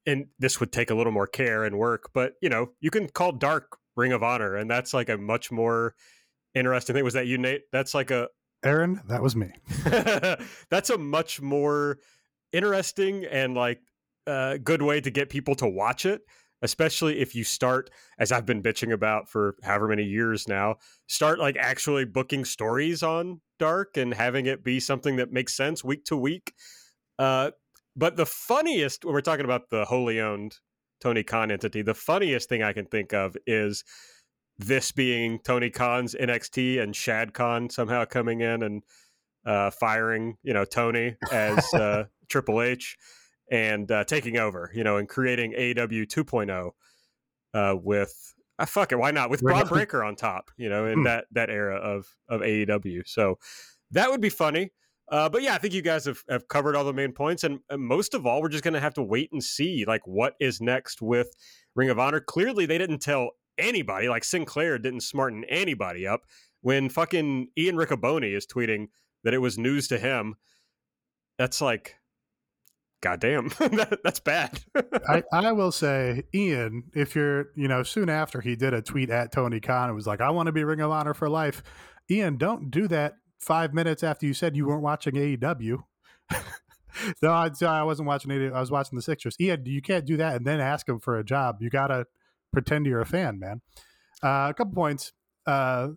and 0.06 0.28
this 0.38 0.58
would 0.58 0.72
take 0.72 0.88
a 0.88 0.94
little 0.94 1.12
more 1.12 1.26
care 1.26 1.64
and 1.64 1.76
work, 1.76 2.08
but 2.14 2.32
you 2.40 2.48
know, 2.48 2.70
you 2.80 2.90
can 2.90 3.08
call 3.10 3.30
Dark 3.30 3.76
Ring 3.94 4.12
of 4.12 4.22
Honor, 4.22 4.56
and 4.56 4.70
that's 4.70 4.94
like 4.94 5.10
a 5.10 5.18
much 5.18 5.52
more 5.52 5.94
interesting 6.54 6.94
thing. 6.94 7.04
Was 7.04 7.12
that 7.12 7.26
you, 7.26 7.36
Nate? 7.36 7.64
That's 7.70 7.94
like 7.94 8.10
a 8.10 8.28
Aaron. 8.64 9.02
That 9.06 9.22
was 9.22 9.36
me. 9.36 9.50
that's 10.70 10.88
a 10.88 10.96
much 10.96 11.42
more 11.42 11.98
interesting 12.54 13.26
and 13.26 13.54
like 13.54 13.82
uh, 14.26 14.56
good 14.64 14.80
way 14.80 15.02
to 15.02 15.10
get 15.10 15.28
people 15.28 15.54
to 15.56 15.68
watch 15.68 16.06
it. 16.06 16.22
Especially 16.62 17.20
if 17.20 17.34
you 17.34 17.44
start, 17.44 17.90
as 18.18 18.32
I've 18.32 18.46
been 18.46 18.62
bitching 18.62 18.92
about 18.92 19.28
for 19.28 19.56
however 19.62 19.88
many 19.88 20.02
years 20.02 20.48
now, 20.48 20.76
start 21.06 21.38
like 21.38 21.56
actually 21.56 22.04
booking 22.04 22.44
stories 22.44 23.02
on 23.02 23.40
Dark 23.58 23.96
and 23.96 24.12
having 24.12 24.46
it 24.46 24.64
be 24.64 24.80
something 24.80 25.16
that 25.16 25.32
makes 25.32 25.54
sense 25.54 25.84
week 25.84 26.04
to 26.06 26.16
week. 26.16 26.52
Uh, 27.18 27.52
but 27.96 28.16
the 28.16 28.26
funniest, 28.26 29.04
when 29.04 29.14
we're 29.14 29.20
talking 29.20 29.44
about 29.44 29.70
the 29.70 29.84
wholly 29.84 30.20
owned 30.20 30.56
Tony 31.00 31.22
Khan 31.22 31.50
entity, 31.50 31.82
the 31.82 31.94
funniest 31.94 32.48
thing 32.48 32.62
I 32.62 32.72
can 32.72 32.86
think 32.86 33.12
of 33.12 33.36
is 33.46 33.84
this 34.58 34.92
being 34.92 35.38
Tony 35.44 35.70
Khan's 35.70 36.14
NXT 36.14 36.80
and 36.80 36.94
Shad 36.94 37.32
Khan 37.32 37.70
somehow 37.70 38.04
coming 38.04 38.40
in 38.40 38.62
and 38.62 38.82
uh, 39.46 39.70
firing, 39.70 40.36
you 40.42 40.52
know, 40.52 40.64
Tony 40.64 41.16
as 41.32 41.72
uh, 41.74 42.04
Triple 42.28 42.62
H 42.62 42.96
and 43.50 43.90
uh, 43.90 44.04
taking 44.04 44.38
over, 44.38 44.70
you 44.74 44.84
know, 44.84 44.96
and 44.96 45.08
creating 45.08 45.52
AEW 45.52 46.06
2.0 46.06 46.70
uh, 47.54 47.76
with 47.76 48.34
uh, 48.58 48.66
fuck 48.66 48.92
it, 48.92 48.96
why 48.96 49.10
not 49.10 49.30
with 49.30 49.40
Bron 49.40 49.66
Breakker 49.68 50.02
on 50.02 50.16
top, 50.16 50.50
you 50.56 50.68
know, 50.68 50.86
in 50.86 50.98
hmm. 50.98 51.04
that 51.04 51.26
that 51.32 51.50
era 51.50 51.76
of 51.76 52.06
of 52.28 52.40
AEW. 52.40 53.06
So 53.06 53.38
that 53.92 54.10
would 54.10 54.20
be 54.20 54.30
funny. 54.30 54.70
Uh, 55.10 55.28
but 55.28 55.42
yeah, 55.42 55.54
I 55.54 55.58
think 55.58 55.72
you 55.72 55.80
guys 55.80 56.04
have, 56.04 56.22
have 56.28 56.48
covered 56.48 56.76
all 56.76 56.84
the 56.84 56.92
main 56.92 57.12
points, 57.12 57.42
and, 57.42 57.60
and 57.70 57.80
most 57.80 58.12
of 58.12 58.26
all, 58.26 58.42
we're 58.42 58.50
just 58.50 58.64
going 58.64 58.74
to 58.74 58.80
have 58.80 58.92
to 58.94 59.02
wait 59.02 59.32
and 59.32 59.42
see 59.42 59.86
like 59.86 60.06
what 60.06 60.34
is 60.38 60.60
next 60.60 61.00
with 61.00 61.30
Ring 61.74 61.88
of 61.88 61.98
Honor. 61.98 62.20
Clearly, 62.20 62.66
they 62.66 62.76
didn't 62.76 62.98
tell 62.98 63.30
anybody. 63.56 64.08
Like 64.08 64.24
Sinclair 64.24 64.78
didn't 64.78 65.00
smarten 65.00 65.44
anybody 65.44 66.06
up 66.06 66.24
when 66.60 66.90
fucking 66.90 67.48
Ian 67.56 67.76
Riccoboni 67.76 68.36
is 68.36 68.46
tweeting 68.46 68.88
that 69.24 69.32
it 69.32 69.38
was 69.38 69.56
news 69.56 69.88
to 69.88 69.98
him. 69.98 70.34
That's 71.38 71.60
like, 71.60 71.96
goddamn, 73.00 73.48
that, 73.58 74.00
that's 74.02 74.20
bad. 74.20 74.60
I, 75.08 75.22
I 75.32 75.52
will 75.52 75.72
say, 75.72 76.24
Ian, 76.34 76.84
if 76.94 77.14
you're, 77.14 77.46
you 77.56 77.68
know, 77.68 77.82
soon 77.82 78.08
after 78.08 78.40
he 78.40 78.56
did 78.56 78.74
a 78.74 78.82
tweet 78.82 79.10
at 79.10 79.32
Tony 79.32 79.60
Khan, 79.60 79.90
it 79.90 79.94
was 79.94 80.06
like, 80.06 80.20
I 80.20 80.30
want 80.30 80.46
to 80.46 80.52
be 80.52 80.64
Ring 80.64 80.80
of 80.80 80.90
Honor 80.90 81.14
for 81.14 81.28
life. 81.28 81.62
Ian, 82.10 82.36
don't 82.36 82.70
do 82.70 82.88
that 82.88 83.14
five 83.38 83.72
minutes 83.72 84.02
after 84.02 84.26
you 84.26 84.34
said 84.34 84.56
you 84.56 84.66
weren't 84.66 84.82
watching 84.82 85.14
AEW. 85.14 85.78
no, 87.22 87.30
I, 87.30 87.50
I 87.62 87.82
wasn't 87.82 88.08
watching 88.08 88.30
AEW. 88.30 88.52
I 88.52 88.60
was 88.60 88.70
watching 88.70 88.96
the 88.96 89.02
Sixers. 89.02 89.36
Ian, 89.40 89.64
you 89.66 89.82
can't 89.82 90.06
do 90.06 90.16
that 90.16 90.36
and 90.36 90.46
then 90.46 90.60
ask 90.60 90.88
him 90.88 90.98
for 90.98 91.18
a 91.18 91.24
job. 91.24 91.56
You 91.60 91.70
got 91.70 91.88
to 91.88 92.06
pretend 92.52 92.86
you're 92.86 93.00
a 93.00 93.06
fan, 93.06 93.38
man. 93.38 93.60
Uh, 94.22 94.48
a 94.50 94.54
couple 94.56 94.74
points. 94.74 95.12
Uh, 95.46 95.88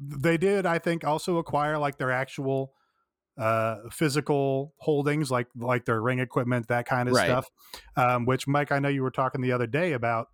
they 0.00 0.36
did, 0.36 0.66
I 0.66 0.78
think, 0.78 1.04
also 1.04 1.38
acquire 1.38 1.78
like 1.78 1.98
their 1.98 2.10
actual 2.10 2.72
uh, 3.38 3.76
physical 3.90 4.74
holdings, 4.78 5.30
like 5.30 5.48
like 5.56 5.84
their 5.84 6.00
ring 6.00 6.18
equipment, 6.18 6.68
that 6.68 6.86
kind 6.86 7.08
of 7.08 7.14
right. 7.14 7.26
stuff. 7.26 7.50
Um, 7.96 8.26
which, 8.26 8.46
Mike, 8.46 8.72
I 8.72 8.78
know 8.78 8.88
you 8.88 9.02
were 9.02 9.10
talking 9.10 9.40
the 9.40 9.52
other 9.52 9.66
day 9.66 9.92
about 9.92 10.28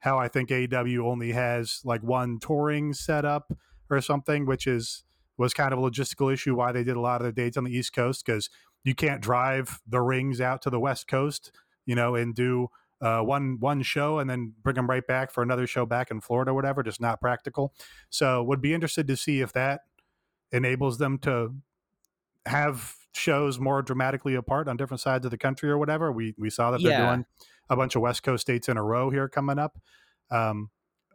how 0.00 0.18
I 0.18 0.28
think 0.28 0.50
AEW 0.50 1.04
only 1.04 1.32
has 1.32 1.80
like 1.84 2.02
one 2.02 2.38
touring 2.38 2.92
setup 2.92 3.52
or 3.90 4.00
something, 4.00 4.46
which 4.46 4.66
is 4.66 5.04
was 5.36 5.54
kind 5.54 5.72
of 5.72 5.78
a 5.78 5.82
logistical 5.82 6.32
issue 6.32 6.56
why 6.56 6.72
they 6.72 6.82
did 6.82 6.96
a 6.96 7.00
lot 7.00 7.20
of 7.20 7.26
the 7.26 7.32
dates 7.32 7.56
on 7.56 7.64
the 7.64 7.70
East 7.70 7.92
Coast 7.92 8.24
because 8.26 8.50
you 8.84 8.94
can't 8.94 9.20
drive 9.20 9.80
the 9.86 10.00
rings 10.00 10.40
out 10.40 10.62
to 10.62 10.70
the 10.70 10.80
West 10.80 11.06
Coast, 11.06 11.52
you 11.86 11.94
know, 11.94 12.14
and 12.14 12.34
do 12.34 12.68
uh, 13.00 13.20
one 13.20 13.58
one 13.60 13.82
show 13.82 14.18
and 14.18 14.28
then 14.28 14.52
bring 14.62 14.74
them 14.74 14.88
right 14.88 15.06
back 15.06 15.30
for 15.30 15.42
another 15.42 15.66
show 15.66 15.86
back 15.86 16.10
in 16.10 16.20
Florida 16.20 16.50
or 16.50 16.54
whatever. 16.54 16.82
Just 16.82 17.00
not 17.00 17.20
practical. 17.20 17.72
So 18.10 18.42
would 18.42 18.60
be 18.60 18.74
interested 18.74 19.06
to 19.08 19.16
see 19.16 19.40
if 19.40 19.52
that 19.52 19.82
enables 20.50 20.98
them 20.98 21.18
to 21.18 21.54
have 22.48 22.94
shows 23.14 23.58
more 23.58 23.82
dramatically 23.82 24.34
apart 24.34 24.68
on 24.68 24.76
different 24.76 25.00
sides 25.00 25.24
of 25.24 25.30
the 25.30 25.38
country 25.38 25.70
or 25.70 25.78
whatever. 25.78 26.12
We 26.12 26.34
we 26.38 26.50
saw 26.50 26.70
that 26.70 26.82
they're 26.82 27.06
doing 27.06 27.24
a 27.70 27.76
bunch 27.76 27.96
of 27.96 28.02
West 28.02 28.22
Coast 28.22 28.42
states 28.42 28.68
in 28.68 28.76
a 28.76 28.82
row 28.82 29.10
here 29.10 29.28
coming 29.28 29.58
up. 29.58 29.78
Um, 30.30 30.70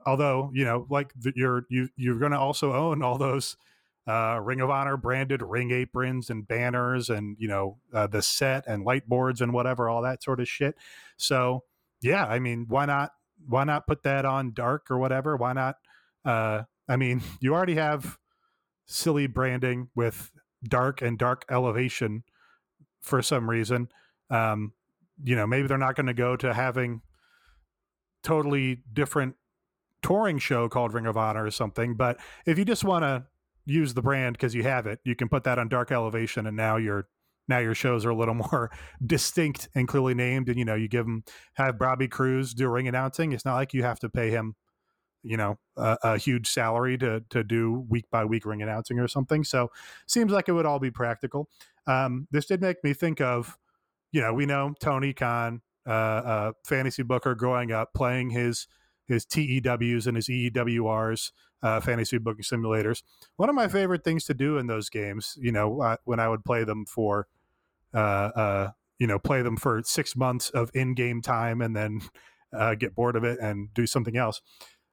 although 0.05 0.51
you 0.53 0.65
know, 0.65 0.85
like 0.89 1.11
the, 1.15 1.33
you're 1.35 1.65
you 1.69 1.89
you're 1.95 2.19
going 2.19 2.31
to 2.31 2.39
also 2.39 2.73
own 2.73 3.01
all 3.01 3.17
those 3.17 3.57
uh, 4.07 4.39
Ring 4.41 4.61
of 4.61 4.69
Honor 4.69 4.97
branded 4.97 5.41
ring 5.41 5.71
aprons 5.71 6.29
and 6.29 6.47
banners 6.47 7.09
and 7.09 7.37
you 7.39 7.47
know 7.47 7.77
uh, 7.93 8.07
the 8.07 8.21
set 8.21 8.65
and 8.67 8.83
light 8.83 9.07
boards 9.07 9.41
and 9.41 9.53
whatever, 9.53 9.89
all 9.89 10.01
that 10.01 10.23
sort 10.23 10.39
of 10.39 10.47
shit. 10.47 10.75
So 11.17 11.63
yeah, 12.01 12.25
I 12.25 12.39
mean, 12.39 12.65
why 12.67 12.85
not? 12.85 13.11
Why 13.47 13.63
not 13.63 13.87
put 13.87 14.03
that 14.03 14.25
on 14.25 14.53
dark 14.53 14.89
or 14.91 14.97
whatever? 14.97 15.35
Why 15.35 15.53
not? 15.53 15.75
Uh, 16.23 16.63
I 16.87 16.97
mean, 16.97 17.21
you 17.39 17.53
already 17.53 17.75
have 17.75 18.17
silly 18.85 19.27
branding 19.27 19.89
with 19.95 20.31
dark 20.63 21.01
and 21.01 21.17
dark 21.17 21.45
elevation 21.49 22.23
for 23.01 23.21
some 23.21 23.49
reason. 23.49 23.89
Um, 24.29 24.73
you 25.23 25.35
know, 25.35 25.45
maybe 25.45 25.67
they're 25.67 25.77
not 25.77 25.95
going 25.95 26.07
to 26.07 26.13
go 26.13 26.35
to 26.37 26.53
having 26.53 27.01
totally 28.23 28.83
different 28.91 29.35
touring 30.01 30.39
show 30.39 30.69
called 30.69 30.93
Ring 30.93 31.05
of 31.05 31.17
Honor 31.17 31.45
or 31.45 31.51
something. 31.51 31.95
But 31.95 32.19
if 32.45 32.57
you 32.57 32.65
just 32.65 32.83
want 32.83 33.03
to 33.03 33.25
use 33.65 33.93
the 33.93 34.01
brand 34.01 34.35
because 34.35 34.55
you 34.55 34.63
have 34.63 34.87
it, 34.87 34.99
you 35.03 35.15
can 35.15 35.29
put 35.29 35.43
that 35.43 35.59
on 35.59 35.69
dark 35.69 35.91
elevation, 35.91 36.47
and 36.47 36.57
now 36.57 36.77
your 36.77 37.07
now 37.47 37.59
your 37.59 37.75
shows 37.75 38.05
are 38.05 38.11
a 38.11 38.15
little 38.15 38.33
more 38.51 38.71
distinct 39.05 39.69
and 39.75 39.87
clearly 39.87 40.13
named. 40.13 40.49
And 40.49 40.57
you 40.57 40.65
know, 40.65 40.75
you 40.75 40.87
give 40.87 41.05
them 41.05 41.23
have 41.55 41.77
Bobby 41.77 42.07
Cruz 42.07 42.53
do 42.53 42.67
ring 42.67 42.87
announcing. 42.87 43.31
It's 43.31 43.45
not 43.45 43.55
like 43.55 43.73
you 43.73 43.83
have 43.83 43.99
to 43.99 44.09
pay 44.09 44.29
him 44.29 44.55
you 45.23 45.37
know 45.37 45.57
a, 45.77 45.97
a, 46.03 46.17
huge 46.17 46.49
salary 46.49 46.97
to 46.97 47.23
to 47.29 47.43
do 47.43 47.85
week 47.89 48.05
by 48.11 48.25
week 48.25 48.45
ring 48.45 48.61
announcing 48.61 48.99
or 48.99 49.07
something. 49.07 49.43
So 49.43 49.71
seems 50.05 50.31
like 50.31 50.49
it 50.49 50.51
would 50.51 50.65
all 50.65 50.79
be 50.79 50.91
practical. 50.91 51.49
Um, 51.87 52.27
this 52.31 52.45
did 52.45 52.61
make 52.61 52.83
me 52.83 52.93
think 52.93 53.21
of, 53.21 53.57
you 54.11 54.21
know, 54.21 54.33
we 54.33 54.45
know 54.45 54.73
Tony 54.79 55.13
Khan, 55.13 55.61
uh, 55.87 55.89
uh, 55.89 56.51
fantasy 56.65 57.03
booker 57.03 57.35
growing 57.35 57.71
up, 57.71 57.93
playing 57.93 58.29
his 58.29 58.67
his 59.05 59.25
TEWs 59.25 60.07
and 60.07 60.15
his 60.15 60.27
EEWRs, 60.27 61.31
uh, 61.61 61.79
fantasy 61.79 62.17
booking 62.17 62.43
simulators. 62.43 63.03
One 63.37 63.49
of 63.49 63.55
my 63.55 63.67
favorite 63.67 64.03
things 64.03 64.25
to 64.25 64.33
do 64.33 64.57
in 64.57 64.67
those 64.67 64.89
games, 64.89 65.37
you 65.39 65.51
know, 65.51 65.81
uh, 65.81 65.97
when 66.05 66.19
I 66.19 66.29
would 66.29 66.45
play 66.45 66.63
them 66.63 66.85
for, 66.85 67.27
uh, 67.93 67.97
uh, 67.97 68.71
you 68.99 69.07
know, 69.07 69.19
play 69.19 69.41
them 69.41 69.57
for 69.57 69.81
six 69.83 70.15
months 70.15 70.49
of 70.51 70.71
in-game 70.73 71.21
time 71.21 71.61
and 71.61 71.75
then 71.75 72.01
uh, 72.53 72.75
get 72.75 72.95
bored 72.95 73.15
of 73.15 73.23
it 73.23 73.39
and 73.39 73.73
do 73.73 73.87
something 73.87 74.15
else, 74.15 74.41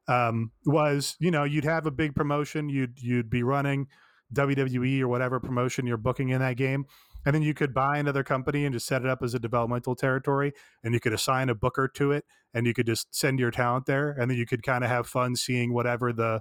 um, 0.08 0.52
was 0.66 1.16
you 1.20 1.30
know 1.30 1.44
you'd 1.44 1.64
have 1.64 1.86
a 1.86 1.90
big 1.90 2.14
promotion, 2.14 2.68
you'd 2.68 3.00
you'd 3.00 3.30
be 3.30 3.42
running 3.42 3.86
WWE 4.34 5.00
or 5.00 5.08
whatever 5.08 5.40
promotion 5.40 5.86
you're 5.86 5.96
booking 5.96 6.30
in 6.30 6.40
that 6.40 6.56
game, 6.56 6.86
and 7.26 7.34
then 7.34 7.42
you 7.42 7.54
could 7.54 7.74
buy 7.74 7.98
another 7.98 8.24
company 8.24 8.64
and 8.64 8.72
just 8.72 8.86
set 8.86 9.02
it 9.02 9.08
up 9.08 9.22
as 9.22 9.34
a 9.34 9.38
developmental 9.38 9.94
territory 9.94 10.52
and 10.82 10.94
you 10.94 11.00
could 11.00 11.12
assign 11.12 11.48
a 11.48 11.54
booker 11.54 11.88
to 11.88 12.12
it 12.12 12.24
and 12.54 12.66
you 12.66 12.74
could 12.74 12.86
just 12.86 13.14
send 13.14 13.38
your 13.38 13.50
talent 13.50 13.86
there 13.86 14.10
and 14.10 14.30
then 14.30 14.38
you 14.38 14.46
could 14.46 14.62
kind 14.62 14.84
of 14.84 14.90
have 14.90 15.06
fun 15.06 15.36
seeing 15.36 15.72
whatever 15.72 16.12
the 16.12 16.40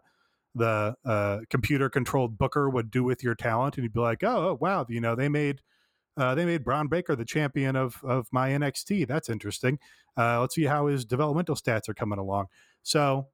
the 0.56 0.96
uh, 1.06 1.38
computer 1.50 1.90
controlled 1.90 2.38
booker 2.38 2.70
would 2.70 2.90
do 2.90 3.04
with 3.04 3.24
your 3.24 3.36
talent 3.36 3.76
and 3.76 3.84
you'd 3.84 3.94
be 3.94 4.00
like 4.00 4.24
oh, 4.24 4.50
oh 4.50 4.58
wow 4.60 4.86
you 4.90 5.00
know 5.00 5.16
they 5.16 5.30
made 5.30 5.62
uh, 6.18 6.36
they 6.36 6.44
made 6.44 6.66
Bron 6.66 6.88
Breakker 6.88 7.16
the 7.16 7.24
champion 7.24 7.78
of 7.78 8.04
of 8.04 8.28
my 8.32 8.50
NXT. 8.50 9.08
That's 9.08 9.30
interesting. 9.30 9.80
Uh, 10.18 10.42
let's 10.42 10.54
see 10.54 10.66
how 10.66 10.88
his 10.88 11.06
developmental 11.06 11.56
stats 11.56 11.88
are 11.88 11.94
coming 11.94 12.20
along. 12.20 12.48
So 12.84 13.28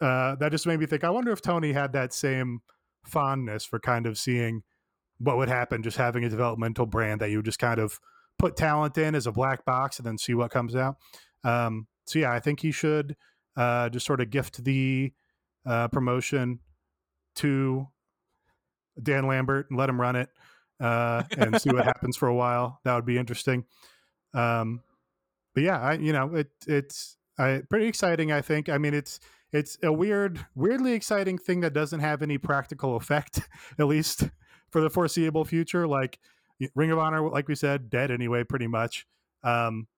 uh, 0.00 0.36
that 0.36 0.50
just 0.50 0.66
made 0.66 0.80
me 0.80 0.86
think. 0.86 1.04
I 1.04 1.10
wonder 1.10 1.32
if 1.32 1.40
Tony 1.40 1.72
had 1.72 1.92
that 1.92 2.12
same 2.12 2.60
fondness 3.04 3.64
for 3.64 3.78
kind 3.78 4.06
of 4.06 4.18
seeing 4.18 4.62
what 5.18 5.36
would 5.36 5.48
happen 5.48 5.82
just 5.82 5.96
having 5.96 6.24
a 6.24 6.28
developmental 6.28 6.86
brand 6.86 7.20
that 7.20 7.30
you 7.30 7.42
just 7.42 7.58
kind 7.58 7.80
of 7.80 7.98
put 8.38 8.56
talent 8.56 8.98
in 8.98 9.14
as 9.14 9.26
a 9.26 9.32
black 9.32 9.64
box 9.64 9.98
and 9.98 10.06
then 10.06 10.18
see 10.18 10.34
what 10.34 10.50
comes 10.50 10.76
out. 10.76 10.96
Um, 11.44 11.86
so 12.04 12.18
yeah, 12.18 12.32
I 12.32 12.40
think 12.40 12.60
he 12.60 12.70
should 12.70 13.16
uh, 13.56 13.88
just 13.88 14.06
sort 14.06 14.20
of 14.20 14.30
gift 14.30 14.62
the 14.64 15.12
uh, 15.64 15.88
promotion 15.88 16.60
to 17.36 17.88
Dan 19.02 19.26
Lambert 19.26 19.70
and 19.70 19.78
let 19.78 19.88
him 19.88 20.00
run 20.00 20.16
it 20.16 20.28
uh, 20.80 21.22
and 21.36 21.60
see 21.60 21.70
what 21.70 21.84
happens 21.86 22.16
for 22.16 22.28
a 22.28 22.34
while. 22.34 22.80
That 22.84 22.94
would 22.94 23.06
be 23.06 23.18
interesting. 23.18 23.64
Um, 24.34 24.82
but 25.54 25.62
yeah, 25.62 25.80
I 25.80 25.94
you 25.94 26.12
know 26.12 26.34
it 26.34 26.50
it's 26.66 27.16
I, 27.38 27.62
pretty 27.68 27.86
exciting. 27.86 28.32
I 28.32 28.42
think. 28.42 28.68
I 28.68 28.78
mean, 28.78 28.92
it's 28.92 29.20
it's 29.56 29.78
a 29.82 29.92
weird, 29.92 30.44
weirdly 30.54 30.92
exciting 30.92 31.38
thing 31.38 31.60
that 31.60 31.72
doesn't 31.72 32.00
have 32.00 32.22
any 32.22 32.38
practical 32.38 32.96
effect, 32.96 33.40
at 33.78 33.86
least 33.86 34.28
for 34.70 34.80
the 34.80 34.90
foreseeable 34.90 35.44
future. 35.44 35.86
Like 35.86 36.18
Ring 36.74 36.90
of 36.90 36.98
Honor, 36.98 37.28
like 37.28 37.48
we 37.48 37.54
said, 37.54 37.88
dead 37.90 38.10
anyway, 38.10 38.44
pretty 38.44 38.66
much. 38.66 39.06
Um, 39.42 39.88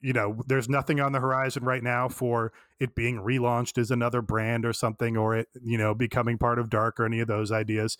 you 0.00 0.12
know, 0.12 0.42
there's 0.46 0.68
nothing 0.68 1.00
on 1.00 1.12
the 1.12 1.20
horizon 1.20 1.64
right 1.64 1.82
now 1.82 2.08
for 2.08 2.52
it 2.78 2.94
being 2.94 3.18
relaunched 3.18 3.78
as 3.78 3.90
another 3.90 4.22
brand 4.22 4.64
or 4.64 4.72
something, 4.72 5.16
or 5.16 5.36
it, 5.36 5.48
you 5.62 5.76
know, 5.78 5.94
becoming 5.94 6.38
part 6.38 6.58
of 6.58 6.70
Dark 6.70 7.00
or 7.00 7.04
any 7.04 7.20
of 7.20 7.28
those 7.28 7.50
ideas. 7.50 7.96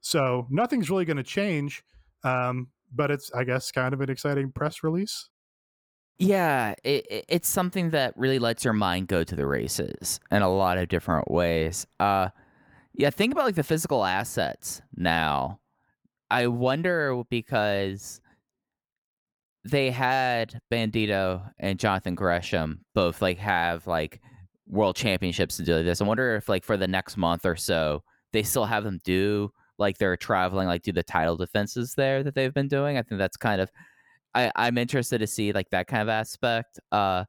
So 0.00 0.46
nothing's 0.50 0.90
really 0.90 1.04
going 1.04 1.16
to 1.16 1.22
change. 1.22 1.82
Um, 2.22 2.68
but 2.94 3.10
it's, 3.10 3.32
I 3.32 3.44
guess, 3.44 3.70
kind 3.70 3.94
of 3.94 4.00
an 4.00 4.10
exciting 4.10 4.52
press 4.52 4.82
release. 4.82 5.28
Yeah, 6.20 6.74
it, 6.84 7.24
it's 7.28 7.48
something 7.48 7.90
that 7.90 8.14
really 8.16 8.38
lets 8.38 8.64
your 8.64 8.74
mind 8.74 9.08
go 9.08 9.24
to 9.24 9.34
the 9.34 9.46
races 9.46 10.20
in 10.30 10.42
a 10.42 10.52
lot 10.52 10.76
of 10.76 10.88
different 10.88 11.30
ways. 11.30 11.86
Uh, 11.98 12.28
yeah, 12.94 13.10
think 13.10 13.32
about 13.32 13.46
like 13.46 13.56
the 13.56 13.64
physical 13.64 14.04
assets 14.04 14.82
now. 14.96 15.60
I 16.30 16.48
wonder 16.48 17.22
because 17.30 18.20
they 19.64 19.90
had 19.90 20.60
Bandito 20.72 21.50
and 21.58 21.78
Jonathan 21.78 22.14
Gresham 22.14 22.80
both 22.94 23.20
like 23.20 23.38
have 23.38 23.86
like 23.86 24.20
world 24.66 24.96
championships 24.96 25.56
to 25.58 25.64
do 25.64 25.82
this. 25.82 26.00
I 26.00 26.04
wonder 26.04 26.36
if 26.36 26.48
like 26.48 26.64
for 26.64 26.76
the 26.76 26.88
next 26.88 27.16
month 27.16 27.44
or 27.44 27.56
so 27.56 28.02
they 28.32 28.42
still 28.42 28.64
have 28.64 28.84
them 28.84 29.00
do 29.04 29.50
like 29.78 29.98
they're 29.98 30.16
traveling 30.16 30.66
like 30.68 30.82
do 30.82 30.92
the 30.92 31.02
title 31.02 31.36
defenses 31.36 31.94
there 31.96 32.22
that 32.22 32.34
they've 32.34 32.54
been 32.54 32.68
doing. 32.68 32.96
I 32.96 33.02
think 33.02 33.18
that's 33.18 33.36
kind 33.36 33.60
of 33.60 33.70
I, 34.34 34.52
I'm 34.56 34.78
interested 34.78 35.18
to 35.18 35.26
see 35.26 35.52
like 35.52 35.70
that 35.70 35.86
kind 35.86 36.02
of 36.02 36.08
aspect. 36.08 36.80
Uh 36.92 37.24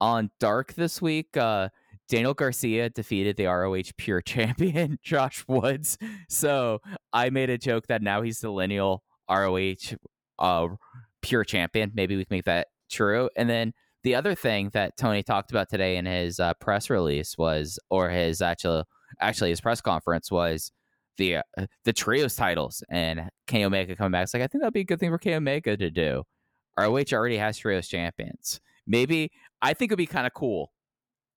on 0.00 0.30
Dark 0.40 0.74
this 0.74 1.02
week, 1.02 1.36
uh 1.36 1.68
Daniel 2.08 2.34
Garcia 2.34 2.88
defeated 2.88 3.36
the 3.36 3.46
ROH 3.46 3.92
Pure 3.96 4.22
Champion 4.26 4.98
Josh 5.02 5.44
Woods. 5.46 5.98
So 6.28 6.80
I 7.12 7.30
made 7.30 7.50
a 7.50 7.58
joke 7.58 7.86
that 7.88 8.02
now 8.02 8.22
he's 8.22 8.40
the 8.40 8.50
lineal 8.50 9.02
ROH 9.30 9.96
uh, 10.38 10.68
Pure 11.22 11.44
Champion. 11.44 11.92
Maybe 11.94 12.16
we 12.16 12.24
can 12.24 12.36
make 12.36 12.44
that 12.44 12.68
true. 12.90 13.28
And 13.36 13.48
then 13.48 13.72
the 14.04 14.14
other 14.14 14.34
thing 14.34 14.70
that 14.72 14.96
Tony 14.96 15.22
talked 15.22 15.50
about 15.50 15.68
today 15.68 15.96
in 15.96 16.06
his 16.06 16.40
uh, 16.40 16.54
press 16.54 16.88
release 16.88 17.36
was, 17.36 17.78
or 17.90 18.08
his 18.08 18.40
actual, 18.40 18.84
actually 19.20 19.50
his 19.50 19.60
press 19.60 19.80
conference 19.80 20.30
was 20.30 20.72
the 21.18 21.36
uh, 21.36 21.66
the 21.84 21.92
trios 21.92 22.36
titles 22.36 22.82
and 22.90 23.28
Kenny 23.48 23.64
Omega 23.64 23.96
coming 23.96 24.12
back. 24.12 24.22
It's 24.22 24.34
like 24.34 24.42
I 24.42 24.46
think 24.46 24.62
that'd 24.62 24.72
be 24.72 24.80
a 24.80 24.84
good 24.84 25.00
thing 25.00 25.10
for 25.10 25.18
Kenny 25.18 25.36
Omega 25.36 25.76
to 25.76 25.90
do. 25.90 26.22
ROH 26.78 27.12
already 27.12 27.36
has 27.38 27.58
trios 27.58 27.88
champions. 27.88 28.60
Maybe 28.86 29.30
I 29.60 29.74
think 29.74 29.90
it'd 29.90 29.98
be 29.98 30.06
kind 30.06 30.26
of 30.26 30.34
cool 30.34 30.72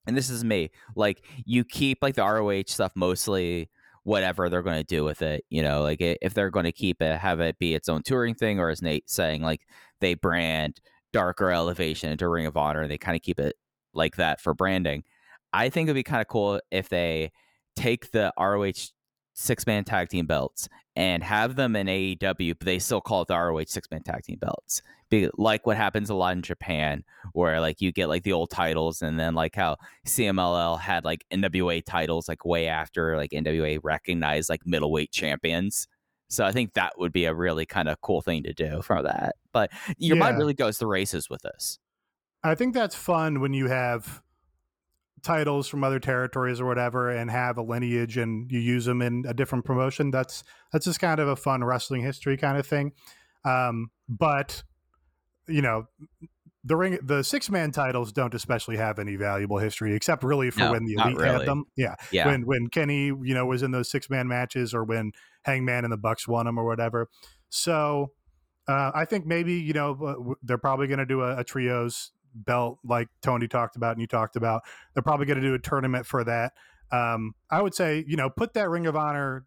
and 0.07 0.17
this 0.17 0.29
is 0.29 0.43
me 0.43 0.71
like 0.95 1.23
you 1.45 1.63
keep 1.63 1.99
like 2.01 2.15
the 2.15 2.23
roh 2.23 2.61
stuff 2.67 2.91
mostly 2.95 3.69
whatever 4.03 4.49
they're 4.49 4.63
going 4.63 4.77
to 4.77 4.83
do 4.83 5.03
with 5.03 5.21
it 5.21 5.43
you 5.49 5.61
know 5.61 5.81
like 5.81 5.99
if 5.99 6.33
they're 6.33 6.49
going 6.49 6.65
to 6.65 6.71
keep 6.71 7.01
it 7.01 7.17
have 7.17 7.39
it 7.39 7.59
be 7.59 7.75
its 7.75 7.89
own 7.89 8.01
touring 8.03 8.33
thing 8.33 8.59
or 8.59 8.69
as 8.69 8.81
nate 8.81 9.09
saying 9.09 9.41
like 9.41 9.61
they 9.99 10.13
brand 10.13 10.81
darker 11.13 11.51
elevation 11.51 12.11
into 12.11 12.27
ring 12.27 12.45
of 12.45 12.57
honor 12.57 12.81
and 12.81 12.91
they 12.91 12.97
kind 12.97 13.15
of 13.15 13.21
keep 13.21 13.39
it 13.39 13.55
like 13.93 14.15
that 14.15 14.41
for 14.41 14.53
branding 14.53 15.03
i 15.53 15.69
think 15.69 15.85
it'd 15.87 15.95
be 15.95 16.03
kind 16.03 16.21
of 16.21 16.27
cool 16.27 16.59
if 16.71 16.89
they 16.89 17.31
take 17.75 18.11
the 18.11 18.33
roh 18.39 18.71
six 19.33 19.67
man 19.67 19.83
tag 19.83 20.09
team 20.09 20.25
belts 20.25 20.67
and 20.95 21.23
have 21.23 21.55
them 21.55 21.75
in 21.75 21.87
aew 21.87 22.57
but 22.57 22.65
they 22.65 22.79
still 22.79 23.01
call 23.01 23.21
it 23.21 23.27
the 23.27 23.37
roh 23.37 23.63
six 23.65 23.89
man 23.91 24.03
tag 24.03 24.23
team 24.23 24.37
belts 24.39 24.81
be 25.11 25.29
like 25.37 25.67
what 25.67 25.77
happens 25.77 26.09
a 26.09 26.15
lot 26.15 26.35
in 26.35 26.41
Japan, 26.41 27.03
where 27.33 27.61
like 27.61 27.81
you 27.81 27.91
get 27.91 28.07
like 28.07 28.23
the 28.23 28.33
old 28.33 28.49
titles, 28.49 29.03
and 29.03 29.19
then 29.19 29.35
like 29.35 29.55
how 29.55 29.77
CMLL 30.07 30.79
had 30.79 31.05
like 31.05 31.23
NWA 31.31 31.85
titles 31.85 32.27
like 32.27 32.43
way 32.43 32.67
after 32.67 33.15
like 33.17 33.29
NWA 33.29 33.77
recognized 33.83 34.49
like 34.49 34.65
middleweight 34.65 35.11
champions. 35.11 35.87
So 36.29 36.45
I 36.45 36.51
think 36.53 36.73
that 36.73 36.93
would 36.97 37.11
be 37.11 37.25
a 37.25 37.35
really 37.35 37.65
kind 37.65 37.89
of 37.89 37.99
cool 38.01 38.21
thing 38.21 38.43
to 38.43 38.53
do 38.53 38.81
for 38.81 39.03
that. 39.03 39.35
But 39.51 39.69
your 39.97 40.15
yeah. 40.15 40.23
mind 40.23 40.37
really 40.37 40.53
goes 40.53 40.79
to 40.79 40.87
races 40.87 41.29
with 41.29 41.41
this. 41.41 41.77
I 42.41 42.55
think 42.55 42.73
that's 42.73 42.95
fun 42.95 43.41
when 43.41 43.53
you 43.53 43.67
have 43.67 44.23
titles 45.23 45.67
from 45.67 45.83
other 45.83 45.99
territories 45.99 46.59
or 46.59 46.65
whatever 46.65 47.09
and 47.09 47.29
have 47.29 47.57
a 47.57 47.61
lineage 47.61 48.17
and 48.17 48.51
you 48.51 48.59
use 48.59 48.85
them 48.85 49.01
in 49.01 49.23
a 49.27 49.33
different 49.33 49.63
promotion 49.65 50.09
that's 50.11 50.43
that's 50.71 50.85
just 50.85 50.99
kind 50.99 51.19
of 51.19 51.27
a 51.27 51.35
fun 51.35 51.63
wrestling 51.63 52.01
history 52.01 52.37
kind 52.37 52.57
of 52.57 52.65
thing 52.65 52.91
um, 53.43 53.89
but 54.07 54.63
you 55.47 55.61
know, 55.61 55.87
the 56.63 56.75
ring 56.75 56.99
the 57.01 57.23
six 57.23 57.49
man 57.49 57.71
titles 57.71 58.11
don't 58.11 58.35
especially 58.35 58.77
have 58.77 58.99
any 58.99 59.15
valuable 59.15 59.57
history 59.57 59.95
except 59.95 60.23
really 60.23 60.51
for 60.51 60.59
no, 60.59 60.71
when 60.71 60.85
the 60.85 60.93
elite 60.93 61.17
really. 61.17 61.39
had 61.39 61.47
them 61.47 61.65
yeah. 61.75 61.95
yeah 62.11 62.27
when 62.27 62.45
when 62.45 62.67
kenny 62.67 63.05
you 63.05 63.33
know 63.33 63.47
was 63.47 63.63
in 63.63 63.71
those 63.71 63.89
six 63.89 64.11
man 64.11 64.27
matches 64.27 64.71
or 64.71 64.83
when 64.83 65.11
hangman 65.43 65.83
and 65.85 65.91
the 65.91 65.97
bucks 65.97 66.27
won 66.27 66.45
them 66.45 66.59
or 66.59 66.63
whatever 66.63 67.09
so 67.49 68.11
uh, 68.67 68.91
i 68.93 69.05
think 69.05 69.25
maybe 69.25 69.55
you 69.55 69.73
know 69.73 69.97
uh, 70.05 70.35
they're 70.43 70.59
probably 70.59 70.85
going 70.85 70.99
to 70.99 71.05
do 71.05 71.21
a, 71.21 71.37
a, 71.37 71.43
trios 71.43 72.11
belt 72.33 72.79
like 72.83 73.07
tony 73.21 73.47
talked 73.47 73.75
about 73.75 73.91
and 73.91 74.01
you 74.01 74.07
talked 74.07 74.35
about 74.35 74.61
they're 74.93 75.03
probably 75.03 75.25
going 75.25 75.39
to 75.39 75.47
do 75.47 75.53
a 75.53 75.59
tournament 75.59 76.05
for 76.05 76.23
that 76.23 76.53
um, 76.91 77.33
i 77.49 77.61
would 77.61 77.73
say 77.73 78.03
you 78.07 78.15
know 78.15 78.29
put 78.29 78.53
that 78.53 78.69
ring 78.69 78.87
of 78.87 78.95
honor 78.95 79.45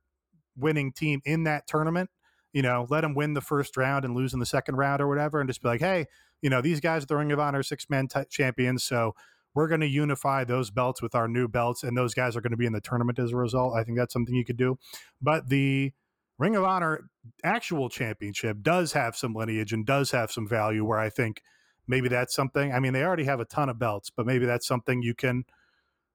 winning 0.57 0.93
team 0.93 1.21
in 1.25 1.45
that 1.45 1.67
tournament 1.67 2.09
you 2.55 2.63
know, 2.63 2.87
let 2.89 3.03
them 3.03 3.15
win 3.15 3.35
the 3.35 3.41
first 3.41 3.77
round 3.77 4.05
and 4.05 4.15
lose 4.15 4.33
in 4.33 4.39
the 4.39 4.47
second 4.47 4.77
round 4.77 5.03
or 5.03 5.09
whatever, 5.09 5.41
and 5.41 5.51
just 5.51 5.61
be 5.61 5.69
like, 5.69 5.81
hey, 5.81 6.07
you 6.41 6.49
know, 6.49 6.63
these 6.63 6.81
guys 6.81 7.03
are 7.03 7.07
the 7.07 7.17
Ring 7.17 7.33
of 7.33 7.41
Honor 7.41 7.63
six 7.63 7.91
man 7.91 8.07
t- 8.07 8.21
champions, 8.31 8.85
so 8.85 9.15
we're 9.55 9.69
going 9.69 9.81
to 9.81 9.89
unify 9.89 10.45
those 10.45 10.71
belts 10.71 11.03
with 11.03 11.15
our 11.15 11.29
new 11.29 11.49
belts, 11.49 11.83
and 11.83 11.97
those 11.97 12.15
guys 12.15 12.37
are 12.37 12.41
going 12.41 12.53
to 12.53 12.57
be 12.57 12.67
in 12.67 12.73
the 12.73 12.81
tournament 12.81 13.19
as 13.19 13.33
a 13.33 13.37
result. 13.37 13.77
I 13.77 13.83
think 13.83 13.99
that's 13.99 14.13
something 14.13 14.35
you 14.35 14.45
could 14.45 14.57
do. 14.57 14.79
But 15.21 15.49
the 15.49 15.93
Ring 16.39 16.55
of 16.55 16.65
Honor 16.65 17.11
actual 17.43 17.89
championship 17.89 18.59
does 18.63 18.93
have 18.93 19.17
some 19.17 19.35
lineage 19.35 19.73
and 19.73 19.85
does 19.85 20.13
have 20.13 20.31
some 20.31 20.49
value 20.49 20.85
where 20.85 20.99
I 20.99 21.11
think 21.11 21.43
maybe 21.87 22.09
that's 22.09 22.35
something. 22.35 22.73
I 22.73 22.81
mean, 22.81 22.93
they 22.93 23.03
already 23.03 23.25
have 23.25 23.41
a 23.41 23.45
ton 23.45 23.69
of 23.69 23.79
belts, 23.79 24.11
but 24.11 24.27
maybe 24.27 24.47
that's 24.47 24.67
something 24.67 25.03
you 25.03 25.15
can 25.15 25.45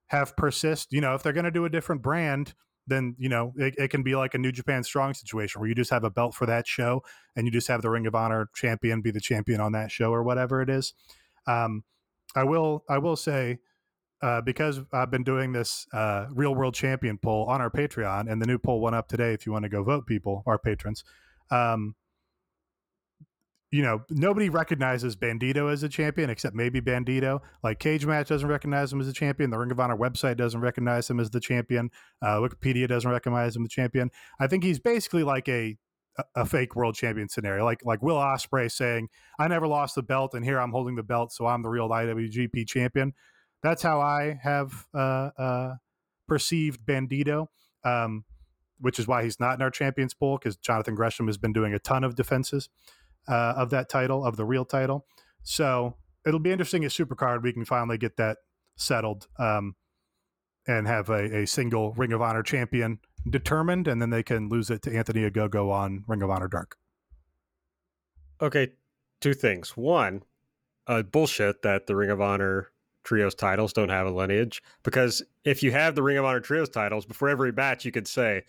have 0.07 0.35
persist. 0.35 0.91
You 0.91 1.01
know, 1.01 1.15
if 1.15 1.23
they're 1.23 1.33
going 1.33 1.45
to 1.45 1.51
do 1.51 1.65
a 1.65 1.69
different 1.69 2.01
brand, 2.01 2.53
then 2.87 3.15
you 3.17 3.29
know 3.29 3.53
it, 3.57 3.75
it, 3.77 3.87
can 3.89 4.03
be 4.03 4.15
like 4.15 4.33
a 4.33 4.37
New 4.37 4.51
Japan 4.51 4.83
Strong 4.83 5.13
situation 5.13 5.61
where 5.61 5.69
you 5.69 5.75
just 5.75 5.91
have 5.91 6.03
a 6.03 6.09
belt 6.09 6.33
for 6.33 6.45
that 6.47 6.67
show 6.67 7.03
and 7.35 7.45
you 7.45 7.51
just 7.51 7.67
have 7.67 7.81
the 7.81 7.89
Ring 7.89 8.07
of 8.07 8.15
Honor 8.15 8.49
champion 8.55 9.01
be 9.01 9.11
the 9.11 9.19
champion 9.19 9.61
on 9.61 9.71
that 9.73 9.91
show 9.91 10.11
or 10.11 10.23
whatever 10.23 10.61
it 10.61 10.69
is. 10.69 10.93
Um, 11.47 11.83
I 12.35 12.43
will 12.43 12.83
I 12.89 12.97
will 12.97 13.15
say 13.15 13.59
uh, 14.21 14.41
because 14.41 14.81
I've 14.91 15.11
been 15.11 15.23
doing 15.23 15.53
this 15.53 15.87
uh, 15.93 16.25
real 16.31 16.53
world 16.53 16.73
champion 16.73 17.17
poll 17.17 17.45
on 17.45 17.61
our 17.61 17.69
Patreon, 17.69 18.29
and 18.29 18.41
the 18.41 18.45
new 18.45 18.57
poll 18.57 18.81
went 18.81 18.95
up 18.95 19.07
today. 19.07 19.33
If 19.33 19.45
you 19.45 19.51
want 19.51 19.63
to 19.63 19.69
go 19.69 19.83
vote, 19.83 20.05
people, 20.05 20.43
our 20.45 20.57
patrons, 20.57 21.03
um, 21.51 21.95
you 23.71 23.83
know, 23.83 24.01
nobody 24.09 24.49
recognizes 24.49 25.15
Bandito 25.15 25.71
as 25.71 25.83
a 25.83 25.89
champion 25.89 26.29
except 26.29 26.55
maybe 26.55 26.81
Bandito. 26.81 27.41
Like 27.63 27.79
Cage 27.79 28.05
Match 28.05 28.29
doesn't 28.29 28.47
recognize 28.47 28.91
him 28.91 28.99
as 28.99 29.07
a 29.07 29.13
champion. 29.13 29.51
The 29.51 29.59
Ring 29.59 29.71
of 29.71 29.79
Honor 29.79 29.95
website 29.95 30.37
doesn't 30.37 30.59
recognize 30.59 31.09
him 31.09 31.19
as 31.19 31.29
the 31.29 31.39
champion. 31.39 31.91
Uh, 32.21 32.37
Wikipedia 32.37 32.87
doesn't 32.87 33.09
recognize 33.09 33.55
him 33.55 33.63
as 33.63 33.69
the 33.69 33.69
champion. 33.69 34.09
I 34.39 34.47
think 34.47 34.63
he's 34.63 34.79
basically 34.79 35.23
like 35.23 35.47
a 35.47 35.77
a 36.35 36.45
fake 36.45 36.75
world 36.75 36.95
champion 36.95 37.29
scenario, 37.29 37.63
like 37.63 37.79
like 37.85 38.01
Will 38.01 38.17
Ospreay 38.17 38.71
saying, 38.71 39.07
"I 39.37 39.47
never 39.47 39.67
lost 39.67 39.95
the 39.95 40.03
belt, 40.03 40.33
and 40.33 40.43
here 40.43 40.59
I'm 40.59 40.71
holding 40.71 40.95
the 40.95 41.03
belt, 41.03 41.31
so 41.31 41.45
I'm 41.45 41.61
the 41.61 41.69
real 41.69 41.89
IWGP 41.89 42.67
champion." 42.67 43.13
That's 43.61 43.83
how 43.83 44.01
I 44.01 44.39
have 44.41 44.87
uh, 44.93 45.29
uh, 45.37 45.75
perceived 46.27 46.85
Bandito, 46.85 47.47
um, 47.83 48.25
which 48.79 48.99
is 48.99 49.07
why 49.07 49.23
he's 49.23 49.39
not 49.39 49.55
in 49.55 49.61
our 49.61 49.71
champions 49.71 50.13
pool 50.13 50.37
because 50.37 50.57
Jonathan 50.57 50.95
Gresham 50.95 51.27
has 51.27 51.37
been 51.37 51.53
doing 51.53 51.73
a 51.73 51.79
ton 51.79 52.03
of 52.03 52.15
defenses 52.15 52.69
uh, 53.29 53.53
of 53.55 53.69
that 53.69 53.89
title, 53.89 54.25
of 54.25 54.35
the 54.35 54.45
real 54.45 54.65
title. 54.65 55.05
So 55.43 55.95
it'll 56.25 56.39
be 56.39 56.51
interesting 56.51 56.83
at 56.83 56.91
Supercard 56.91 57.43
we 57.43 57.53
can 57.53 57.65
finally 57.65 57.97
get 57.97 58.17
that 58.17 58.37
settled 58.75 59.27
um, 59.37 59.75
and 60.67 60.87
have 60.87 61.09
a, 61.09 61.41
a 61.41 61.47
single 61.47 61.93
Ring 61.93 62.13
of 62.13 62.21
Honor 62.21 62.43
champion 62.43 62.99
determined, 63.29 63.87
and 63.87 64.01
then 64.01 64.09
they 64.09 64.23
can 64.23 64.49
lose 64.49 64.69
it 64.69 64.81
to 64.83 64.95
Anthony 64.95 65.29
Ogogo 65.29 65.71
on 65.71 66.03
Ring 66.07 66.21
of 66.21 66.29
Honor 66.29 66.47
Dark. 66.47 66.77
Okay, 68.41 68.69
two 69.19 69.33
things. 69.33 69.75
One, 69.75 70.23
uh, 70.87 71.03
bullshit 71.03 71.61
that 71.61 71.87
the 71.87 71.95
Ring 71.95 72.09
of 72.09 72.21
Honor 72.21 72.71
trios 73.03 73.35
titles 73.35 73.73
don't 73.73 73.89
have 73.89 74.05
a 74.05 74.11
lineage 74.11 74.61
because 74.83 75.23
if 75.43 75.63
you 75.63 75.71
have 75.71 75.95
the 75.95 76.03
Ring 76.03 76.17
of 76.17 76.25
Honor 76.25 76.39
trios 76.39 76.69
titles, 76.69 77.05
before 77.05 77.29
every 77.29 77.51
match 77.51 77.85
you 77.85 77.91
could 77.91 78.07
say 78.07 78.43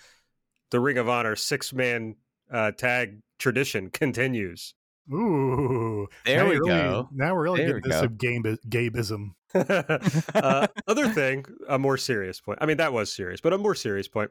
the 0.70 0.80
Ring 0.80 0.98
of 0.98 1.08
Honor 1.08 1.36
six 1.36 1.72
man 1.72 2.16
uh, 2.52 2.72
tag 2.72 3.20
tradition 3.40 3.90
continues. 3.90 4.74
Ooh, 5.12 6.06
there 6.24 6.44
we 6.44 6.52
really, 6.52 6.68
go. 6.68 7.08
Now 7.12 7.34
we're 7.34 7.42
really 7.42 7.64
there 7.64 7.80
getting 7.80 7.90
this 7.90 8.00
some 8.00 8.16
game 8.16 8.44
gabeism. 8.68 9.30
uh, 10.34 10.66
other 10.86 11.08
thing, 11.08 11.44
a 11.68 11.78
more 11.78 11.96
serious 11.96 12.40
point. 12.40 12.58
I 12.62 12.66
mean, 12.66 12.76
that 12.76 12.92
was 12.92 13.12
serious, 13.12 13.40
but 13.40 13.52
a 13.52 13.58
more 13.58 13.74
serious 13.74 14.06
point. 14.06 14.30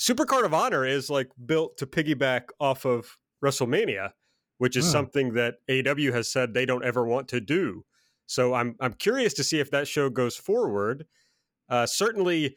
Supercard 0.00 0.44
of 0.44 0.52
Honor 0.52 0.84
is 0.84 1.08
like 1.08 1.30
built 1.44 1.76
to 1.78 1.86
piggyback 1.86 2.48
off 2.58 2.84
of 2.84 3.16
WrestleMania, 3.44 4.10
which 4.58 4.76
is 4.76 4.86
Hmm. 4.86 4.92
something 4.92 5.34
that 5.34 5.56
AW 5.68 6.12
has 6.12 6.28
said 6.28 6.52
they 6.52 6.66
don't 6.66 6.84
ever 6.84 7.06
want 7.06 7.28
to 7.28 7.40
do. 7.40 7.84
So 8.26 8.54
I'm 8.54 8.74
I'm 8.80 8.94
curious 8.94 9.34
to 9.34 9.44
see 9.44 9.60
if 9.60 9.70
that 9.70 9.86
show 9.86 10.10
goes 10.10 10.36
forward. 10.36 11.06
Uh, 11.68 11.86
certainly, 11.86 12.56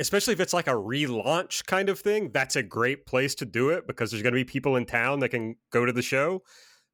especially 0.00 0.32
if 0.32 0.40
it's 0.40 0.52
like 0.52 0.66
a 0.68 0.72
relaunch 0.72 1.66
kind 1.66 1.88
of 1.88 1.98
thing, 1.98 2.30
that's 2.32 2.56
a 2.56 2.62
great 2.62 3.06
place 3.06 3.34
to 3.36 3.44
do 3.44 3.70
it 3.70 3.86
because 3.86 4.10
there's 4.10 4.22
going 4.22 4.32
to 4.34 4.38
be 4.38 4.44
people 4.44 4.76
in 4.76 4.86
town 4.86 5.20
that 5.20 5.30
can 5.30 5.56
go 5.72 5.84
to 5.84 5.92
the 5.92 6.02
show. 6.02 6.42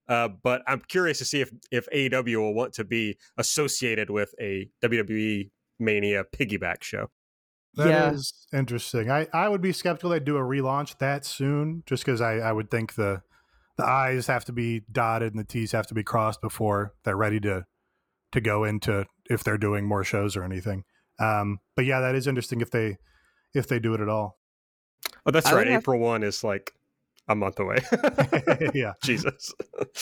Uh, 0.08 0.28
but 0.42 0.62
I'm 0.66 0.80
curious 0.80 1.18
to 1.18 1.24
see 1.24 1.40
if 1.40 1.50
if 1.70 1.88
AEW 1.90 2.36
will 2.36 2.54
want 2.54 2.74
to 2.74 2.84
be 2.84 3.16
associated 3.38 4.10
with 4.10 4.34
a 4.40 4.68
WWE 4.82 5.50
Mania 5.78 6.24
piggyback 6.24 6.82
show. 6.82 7.08
That 7.76 8.12
is 8.14 8.32
Yeah. 8.52 8.58
interesting. 8.60 9.10
I, 9.10 9.26
I 9.32 9.48
would 9.48 9.62
be 9.62 9.72
skeptical 9.72 10.10
they'd 10.10 10.24
do 10.24 10.36
a 10.36 10.40
relaunch 10.42 10.98
that 10.98 11.24
soon, 11.24 11.82
just 11.86 12.04
because 12.04 12.20
I, 12.20 12.34
I 12.34 12.52
would 12.52 12.70
think 12.70 12.94
the 12.94 13.22
the 13.76 13.84
I's 13.84 14.28
have 14.28 14.44
to 14.44 14.52
be 14.52 14.82
dotted 14.92 15.32
and 15.32 15.40
the 15.40 15.44
T's 15.44 15.72
have 15.72 15.86
to 15.88 15.94
be 15.94 16.04
crossed 16.04 16.40
before 16.40 16.94
they're 17.04 17.16
ready 17.16 17.40
to 17.40 17.64
to 18.32 18.40
go 18.40 18.62
into 18.64 19.06
if 19.30 19.42
they're 19.42 19.58
doing 19.58 19.86
more 19.86 20.04
shows 20.04 20.36
or 20.36 20.44
anything. 20.44 20.84
Um, 21.18 21.58
but 21.76 21.84
yeah, 21.84 22.00
that 22.00 22.14
is 22.14 22.26
interesting 22.26 22.60
if 22.60 22.70
they 22.70 22.96
if 23.54 23.68
they 23.68 23.78
do 23.78 23.94
it 23.94 24.00
at 24.00 24.08
all. 24.08 24.38
Oh, 25.26 25.30
that's 25.30 25.46
I 25.46 25.52
would 25.52 25.58
right. 25.58 25.66
have- 25.68 25.82
April 25.82 25.98
one 26.00 26.22
is 26.22 26.42
like 26.42 26.72
a 27.28 27.34
month 27.34 27.58
away. 27.58 27.78
yeah. 28.74 28.92
Jesus. 29.02 29.52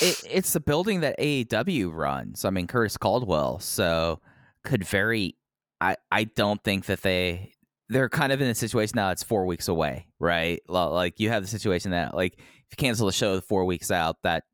it, 0.00 0.22
it's 0.28 0.52
the 0.52 0.60
building 0.60 1.00
that 1.00 1.18
AEW 1.18 1.92
runs. 1.92 2.44
I 2.44 2.50
mean, 2.50 2.66
Curtis 2.66 2.96
Culwell, 2.96 3.60
so 3.60 4.20
could 4.64 4.84
very. 4.84 5.36
I 5.80 5.96
I 6.10 6.24
don't 6.24 6.62
think 6.62 6.86
that 6.86 7.02
they 7.02 7.52
they're 7.88 8.08
kind 8.08 8.32
of 8.32 8.40
in 8.40 8.48
a 8.48 8.54
situation 8.54 8.94
now. 8.96 9.10
It's 9.10 9.22
four 9.22 9.46
weeks 9.46 9.68
away, 9.68 10.06
right? 10.18 10.60
Like 10.68 11.20
you 11.20 11.28
have 11.28 11.42
the 11.42 11.48
situation 11.48 11.90
that 11.90 12.14
like 12.14 12.34
if 12.38 12.44
you 12.72 12.76
cancel 12.76 13.06
the 13.06 13.12
show 13.12 13.40
four 13.40 13.64
weeks 13.64 13.90
out, 13.90 14.16
that 14.22 14.44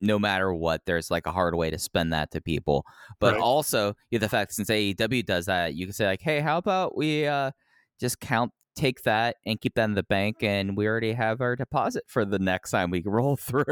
no 0.00 0.18
matter 0.18 0.52
what, 0.52 0.82
there's 0.86 1.10
like 1.10 1.26
a 1.26 1.32
hard 1.32 1.54
way 1.54 1.70
to 1.70 1.78
spend 1.78 2.12
that 2.12 2.30
to 2.32 2.40
people. 2.40 2.84
But 3.18 3.34
Right. 3.34 3.42
also, 3.42 3.94
you 4.10 4.16
have 4.16 4.20
the 4.22 4.28
fact 4.28 4.54
since 4.54 4.70
AEW 4.70 5.22
does 5.24 5.46
that, 5.46 5.74
you 5.74 5.86
can 5.86 5.92
say 5.92 6.06
like, 6.06 6.22
hey, 6.22 6.40
how 6.40 6.58
about 6.58 6.96
we 6.96 7.26
uh 7.26 7.50
just 7.98 8.20
count 8.20 8.52
take 8.76 9.02
that 9.02 9.36
and 9.44 9.60
keep 9.60 9.74
that 9.74 9.84
in 9.84 9.94
the 9.94 10.02
bank 10.04 10.42
and 10.42 10.76
we 10.76 10.86
already 10.86 11.12
have 11.12 11.40
our 11.40 11.56
deposit 11.56 12.04
for 12.06 12.24
the 12.24 12.38
next 12.38 12.70
time 12.70 12.88
we 12.90 13.02
roll 13.04 13.36
through 13.36 13.64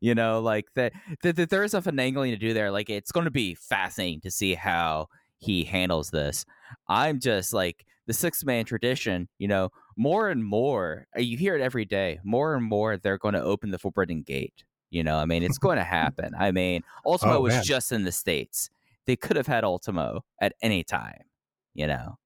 you 0.00 0.14
know 0.14 0.40
like 0.40 0.66
that 0.74 0.92
th- 1.22 1.34
th- 1.34 1.48
there's 1.48 1.74
a 1.74 1.80
finagling 1.80 2.30
to 2.30 2.36
do 2.36 2.52
there 2.52 2.70
like 2.70 2.90
it's 2.90 3.10
going 3.10 3.24
to 3.24 3.30
be 3.30 3.54
fascinating 3.54 4.20
to 4.20 4.30
see 4.30 4.54
how 4.54 5.06
he 5.38 5.64
handles 5.64 6.10
this 6.10 6.44
i'm 6.86 7.18
just 7.18 7.52
like 7.54 7.86
the 8.06 8.12
six 8.12 8.44
man 8.44 8.64
tradition 8.64 9.26
you 9.38 9.48
know 9.48 9.70
more 9.96 10.28
and 10.28 10.44
more 10.44 11.06
uh, 11.16 11.20
you 11.20 11.36
hear 11.38 11.56
it 11.56 11.62
every 11.62 11.86
day 11.86 12.20
more 12.22 12.54
and 12.54 12.64
more 12.64 12.98
they're 12.98 13.18
going 13.18 13.34
to 13.34 13.42
open 13.42 13.70
the 13.70 13.78
forbidden 13.78 14.22
gate 14.22 14.64
you 14.90 15.02
know 15.04 15.16
i 15.16 15.24
mean 15.24 15.42
it's 15.42 15.58
going 15.58 15.76
to 15.78 15.84
happen 15.84 16.32
i 16.38 16.50
mean 16.50 16.82
ultimo 17.06 17.34
Oh, 17.38 17.40
was 17.42 17.54
man. 17.54 17.64
just 17.64 17.92
in 17.92 18.04
the 18.04 18.12
states 18.12 18.70
they 19.06 19.16
could 19.16 19.36
have 19.36 19.46
had 19.46 19.64
ultimo 19.64 20.24
at 20.40 20.52
any 20.62 20.82
time 20.84 21.22
you 21.74 21.86
know 21.86 22.18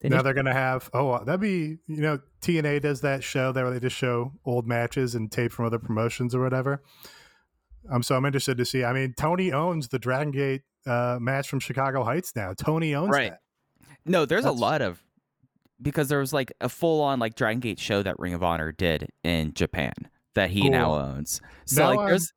They 0.00 0.08
now 0.08 0.16
just- 0.16 0.24
they're 0.24 0.34
gonna 0.34 0.52
have 0.52 0.90
oh 0.94 1.22
that'd 1.24 1.40
be 1.40 1.78
you 1.86 2.00
know 2.02 2.18
TNA 2.40 2.82
does 2.82 3.02
that 3.02 3.22
show 3.22 3.52
there 3.52 3.64
where 3.64 3.72
they 3.72 3.80
just 3.80 3.96
show 3.96 4.32
old 4.44 4.66
matches 4.66 5.14
and 5.14 5.30
tape 5.30 5.52
from 5.52 5.64
other 5.66 5.78
promotions 5.78 6.34
or 6.34 6.40
whatever. 6.42 6.82
Um, 7.88 8.02
so 8.02 8.16
I'm 8.16 8.24
interested 8.24 8.56
to 8.58 8.64
see. 8.64 8.82
I 8.84 8.92
mean, 8.92 9.14
Tony 9.16 9.52
owns 9.52 9.88
the 9.88 9.98
Dragon 10.00 10.32
Gate 10.32 10.62
uh, 10.86 11.18
match 11.20 11.48
from 11.48 11.60
Chicago 11.60 12.02
Heights 12.02 12.34
now. 12.34 12.52
Tony 12.52 12.94
owns 12.96 13.10
Right. 13.10 13.30
that. 13.30 13.40
No, 14.04 14.24
there's 14.24 14.42
That's- 14.42 14.58
a 14.58 14.60
lot 14.60 14.82
of 14.82 15.04
because 15.80 16.08
there 16.08 16.18
was 16.18 16.32
like 16.32 16.52
a 16.60 16.68
full 16.68 17.00
on 17.00 17.20
like 17.20 17.36
Dragon 17.36 17.60
Gate 17.60 17.78
show 17.78 18.02
that 18.02 18.18
Ring 18.18 18.34
of 18.34 18.42
Honor 18.42 18.72
did 18.72 19.08
in 19.22 19.52
Japan 19.54 19.92
that 20.34 20.50
he 20.50 20.68
now 20.68 20.94
owns. 20.94 21.40
So 21.66 21.82
Now 21.82 21.88
like 21.90 21.98
I'm- 21.98 22.08
there's 22.08 22.32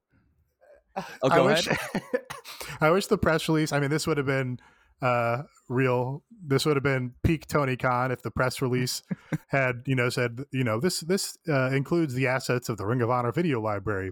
Oh, 0.97 1.29
I 1.29 1.41
wish, 1.41 1.67
ahead. 1.67 2.01
I 2.81 2.89
wish 2.89 3.07
the 3.07 3.17
press 3.17 3.49
release. 3.49 3.73
I 3.73 3.81
mean, 3.81 3.89
this 3.89 4.07
would 4.07 4.15
have 4.15 4.25
been 4.25 4.59
uh, 5.01 5.43
real. 5.67 6.23
This 6.41 6.65
would 6.65 6.77
have 6.77 6.83
been 6.83 7.15
peak 7.21 7.47
Tony 7.47 7.75
Khan 7.75 8.11
if 8.13 8.21
the 8.21 8.31
press 8.31 8.61
release 8.61 9.03
had, 9.49 9.81
you 9.85 9.93
know, 9.95 10.07
said, 10.07 10.45
you 10.53 10.63
know, 10.63 10.79
this 10.79 11.01
this 11.01 11.37
uh, 11.49 11.71
includes 11.71 12.13
the 12.13 12.27
assets 12.27 12.69
of 12.69 12.77
the 12.77 12.85
Ring 12.85 13.01
of 13.01 13.09
Honor 13.09 13.33
video 13.33 13.59
library, 13.59 14.11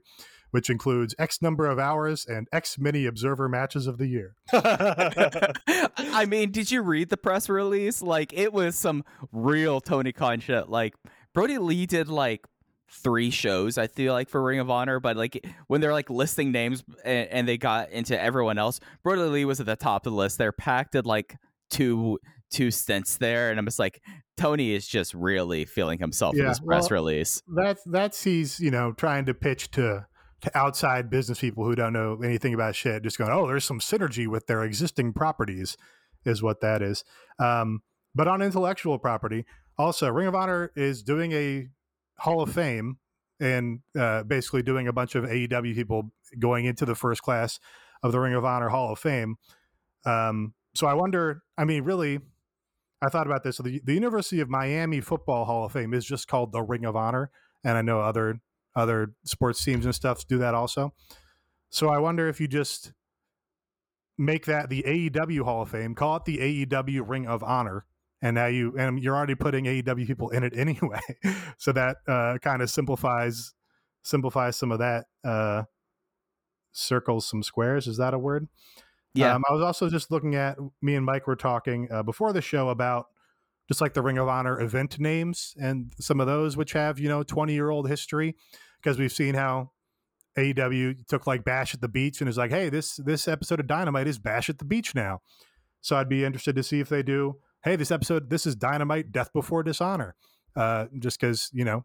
which 0.52 0.70
includes 0.70 1.16
X 1.18 1.42
number 1.42 1.68
of 1.68 1.80
hours 1.80 2.26
and 2.26 2.50
X 2.52 2.78
many 2.78 3.06
Observer 3.06 3.48
matches 3.48 3.88
of 3.88 3.98
the 3.98 4.08
year. 4.08 4.36
I 4.54 6.26
mean, 6.28 6.52
did 6.52 6.70
you 6.70 6.82
read 6.82 7.08
the 7.10 7.18
press 7.18 7.48
release? 7.48 8.02
Like 8.02 8.34
it 8.34 8.52
was 8.52 8.76
some 8.76 9.06
real 9.32 9.80
Tony 9.80 10.12
Khan 10.12 10.42
shit. 10.42 10.68
Like 10.68 10.96
Brodie 11.34 11.60
Lee 11.60 11.86
did 11.86 12.10
like 12.10 12.46
three 12.94 13.30
shows 13.30 13.78
I 13.78 13.88
feel 13.88 14.14
like 14.14 14.30
for 14.30 14.42
Ring 14.42 14.60
of 14.60 14.70
Honor, 14.70 15.00
but 15.00 15.18
like 15.18 15.46
when 15.68 15.82
they're 15.82 15.94
like 15.94 16.10
listing 16.10 16.52
names 16.52 16.84
and, 17.04 17.28
and 17.30 17.48
they 17.48 17.58
got 17.58 17.90
into 17.92 18.20
everyone 18.20 18.58
else, 18.58 18.80
Brodie 19.04 19.24
Lee 19.24 19.46
was 19.46 19.60
at 19.60 19.66
the 19.66 19.76
top 19.76 20.06
of 20.06 20.14
the 20.14 20.18
list. 20.18 20.38
They're 20.38 20.52
packed 20.52 20.96
at 20.96 21.06
like 21.06 21.36
two 21.70 22.20
two 22.52 22.72
stints 22.72 23.18
there, 23.18 23.50
and 23.50 23.60
I'm 23.60 23.66
just 23.66 23.80
like 23.80 24.02
Tony 24.38 24.74
is 24.74 24.88
just 24.88 25.14
really 25.14 25.66
feeling 25.66 26.00
himself 26.00 26.36
in 26.36 26.42
Yeah, 26.42 26.50
this 26.50 26.60
press 26.60 26.92
release. 26.92 27.42
That's 27.56 27.82
that's 27.86 28.24
he's 28.24 28.60
you 28.60 28.72
know 28.72 28.94
trying 28.94 29.26
to 29.26 29.34
pitch 29.34 29.72
to 29.72 30.06
to 30.42 30.58
outside 30.58 31.10
business 31.10 31.40
people 31.40 31.64
who 31.64 31.76
don't 31.76 31.94
know 31.94 32.20
anything 32.24 32.54
about 32.54 32.76
shit, 32.76 33.02
just 33.04 33.18
going, 33.18 33.32
oh, 33.32 33.48
there's 33.48 33.64
some 33.64 33.80
synergy 33.80 34.28
with 34.28 34.46
their 34.48 34.64
existing 34.64 35.14
properties, 35.14 35.78
is 36.26 36.44
what 36.44 36.60
that 36.62 36.82
is. 36.82 37.04
Um, 37.40 37.82
but 38.14 38.28
on 38.28 38.42
intellectual 38.42 39.00
property, 39.00 39.46
also 39.78 40.10
Ring 40.10 40.28
of 40.28 40.36
Honor 40.36 40.72
is 40.76 41.02
doing 41.02 41.32
a 41.32 41.68
Hall 42.18 42.42
of 42.42 42.52
Fame 42.52 42.98
and 43.40 43.80
uh, 43.98 44.24
basically 44.24 44.64
doing 44.64 44.88
a 44.88 44.94
bunch 44.94 45.16
of 45.16 45.26
AEW 45.26 45.76
people 45.76 46.12
going 46.40 46.66
into 46.66 46.86
the 46.86 46.96
first 46.96 47.22
class 47.22 47.60
of 48.02 48.12
the 48.12 48.20
Ring 48.20 48.34
of 48.34 48.46
Honor 48.46 48.70
Hall 48.70 48.92
of 48.92 49.00
Fame. 49.00 49.38
Um, 50.06 50.54
so 50.76 50.88
I 50.88 50.94
wonder, 50.94 51.44
I 51.58 51.66
mean, 51.66 51.84
really, 51.84 52.20
I 53.02 53.10
thought 53.10 53.28
about 53.28 53.44
this. 53.44 53.58
The, 53.58 53.82
the 53.84 53.94
University 53.94 54.40
of 54.40 54.50
Miami 54.50 55.02
Football 55.02 55.46
Hall 55.46 55.66
of 55.66 55.72
Fame 55.74 55.94
is 55.94 56.06
just 56.06 56.28
called 56.28 56.52
the 56.52 56.62
Ring 56.62 56.86
of 56.86 56.96
Honor, 56.96 57.30
and 57.64 57.78
I 57.78 57.82
know 57.82 58.00
other 58.00 58.40
other 58.76 59.14
sports 59.24 59.64
teams 59.64 59.86
and 59.86 59.94
stuff 59.94 60.26
do 60.28 60.40
that 60.40 60.56
also. 60.56 60.94
So 61.70 61.90
I 61.90 62.00
wonder 62.00 62.28
if 62.28 62.42
you 62.42 62.48
just 62.48 62.94
make 64.18 64.46
that 64.46 64.70
the 64.70 64.84
AEW 64.84 65.44
Hall 65.44 65.62
of 65.62 65.70
Fame, 65.70 65.96
call 65.96 66.18
it 66.18 66.26
the 66.26 66.38
AEW 66.38 67.04
Ring 67.06 67.28
of 67.28 67.44
Honor, 67.44 67.86
and 68.24 68.36
now 68.36 68.48
you 68.48 68.74
and 68.78 69.04
you're 69.04 69.16
already 69.16 69.36
putting 69.36 69.66
AEW 69.66 70.08
people 70.08 70.30
in 70.30 70.44
it 70.44 70.54
anyway. 70.58 71.02
so 71.58 71.74
that 71.74 71.98
uh, 72.08 72.38
kind 72.42 72.64
of 72.64 72.72
simplifies 72.72 73.54
simplifies 74.02 74.56
some 74.56 74.72
of 74.72 74.80
that 74.80 75.06
uh, 75.24 75.64
circles 76.72 77.28
some 77.28 77.44
squares. 77.44 77.86
Is 77.86 77.98
that 77.98 78.14
a 78.14 78.20
word? 78.20 78.48
Yeah. 79.14 79.36
Um, 79.36 79.44
I 79.48 79.54
was 79.54 79.62
also 79.62 79.90
just 79.90 80.10
looking 80.10 80.34
at 80.36 80.58
me 80.82 80.96
and 80.96 81.06
Mike 81.06 81.28
were 81.28 81.36
talking 81.36 81.88
uh, 81.92 82.02
before 82.02 82.34
the 82.34 82.42
show 82.42 82.70
about 82.70 83.08
just 83.68 83.82
like 83.82 83.94
the 83.94 84.02
Ring 84.02 84.18
of 84.18 84.28
Honor 84.28 84.60
event 84.60 85.00
names 85.00 85.54
and 85.62 85.94
some 86.00 86.20
of 86.20 86.26
those 86.26 86.58
which 86.58 86.74
have 86.74 87.00
you 87.00 87.10
know 87.10 87.24
20 87.24 87.54
year 87.54 87.70
old 87.70 87.90
history 87.90 88.36
because 88.82 88.98
we've 88.98 89.12
seen 89.12 89.36
how 89.36 89.72
AEW 90.38 91.06
took 91.08 91.28
like 91.28 91.44
Bash 91.44 91.74
at 91.74 91.82
the 91.82 91.88
Beach 91.90 92.22
and 92.22 92.30
is 92.30 92.38
like, 92.38 92.52
hey, 92.52 92.70
this 92.70 92.96
this 92.96 93.28
episode 93.28 93.60
of 93.60 93.68
Dynamite 93.68 94.08
is 94.08 94.18
Bash 94.18 94.50
at 94.50 94.60
the 94.60 94.66
Beach 94.66 94.96
now. 94.96 95.22
So 95.82 95.98
I'd 95.98 96.10
be 96.10 96.24
interested 96.24 96.56
to 96.56 96.64
see 96.64 96.80
if 96.80 96.88
they 96.88 97.04
do. 97.04 97.36
Hey, 97.64 97.78
this 97.78 97.92
episode, 97.92 98.30
this 98.30 98.46
is 98.46 98.56
Dynamite 98.56 99.14
Death 99.14 99.32
Before 99.32 99.64
Dishonor. 99.64 100.16
Uh, 100.56 100.86
just 101.00 101.20
because 101.20 101.50
you 101.54 101.64
know 101.64 101.84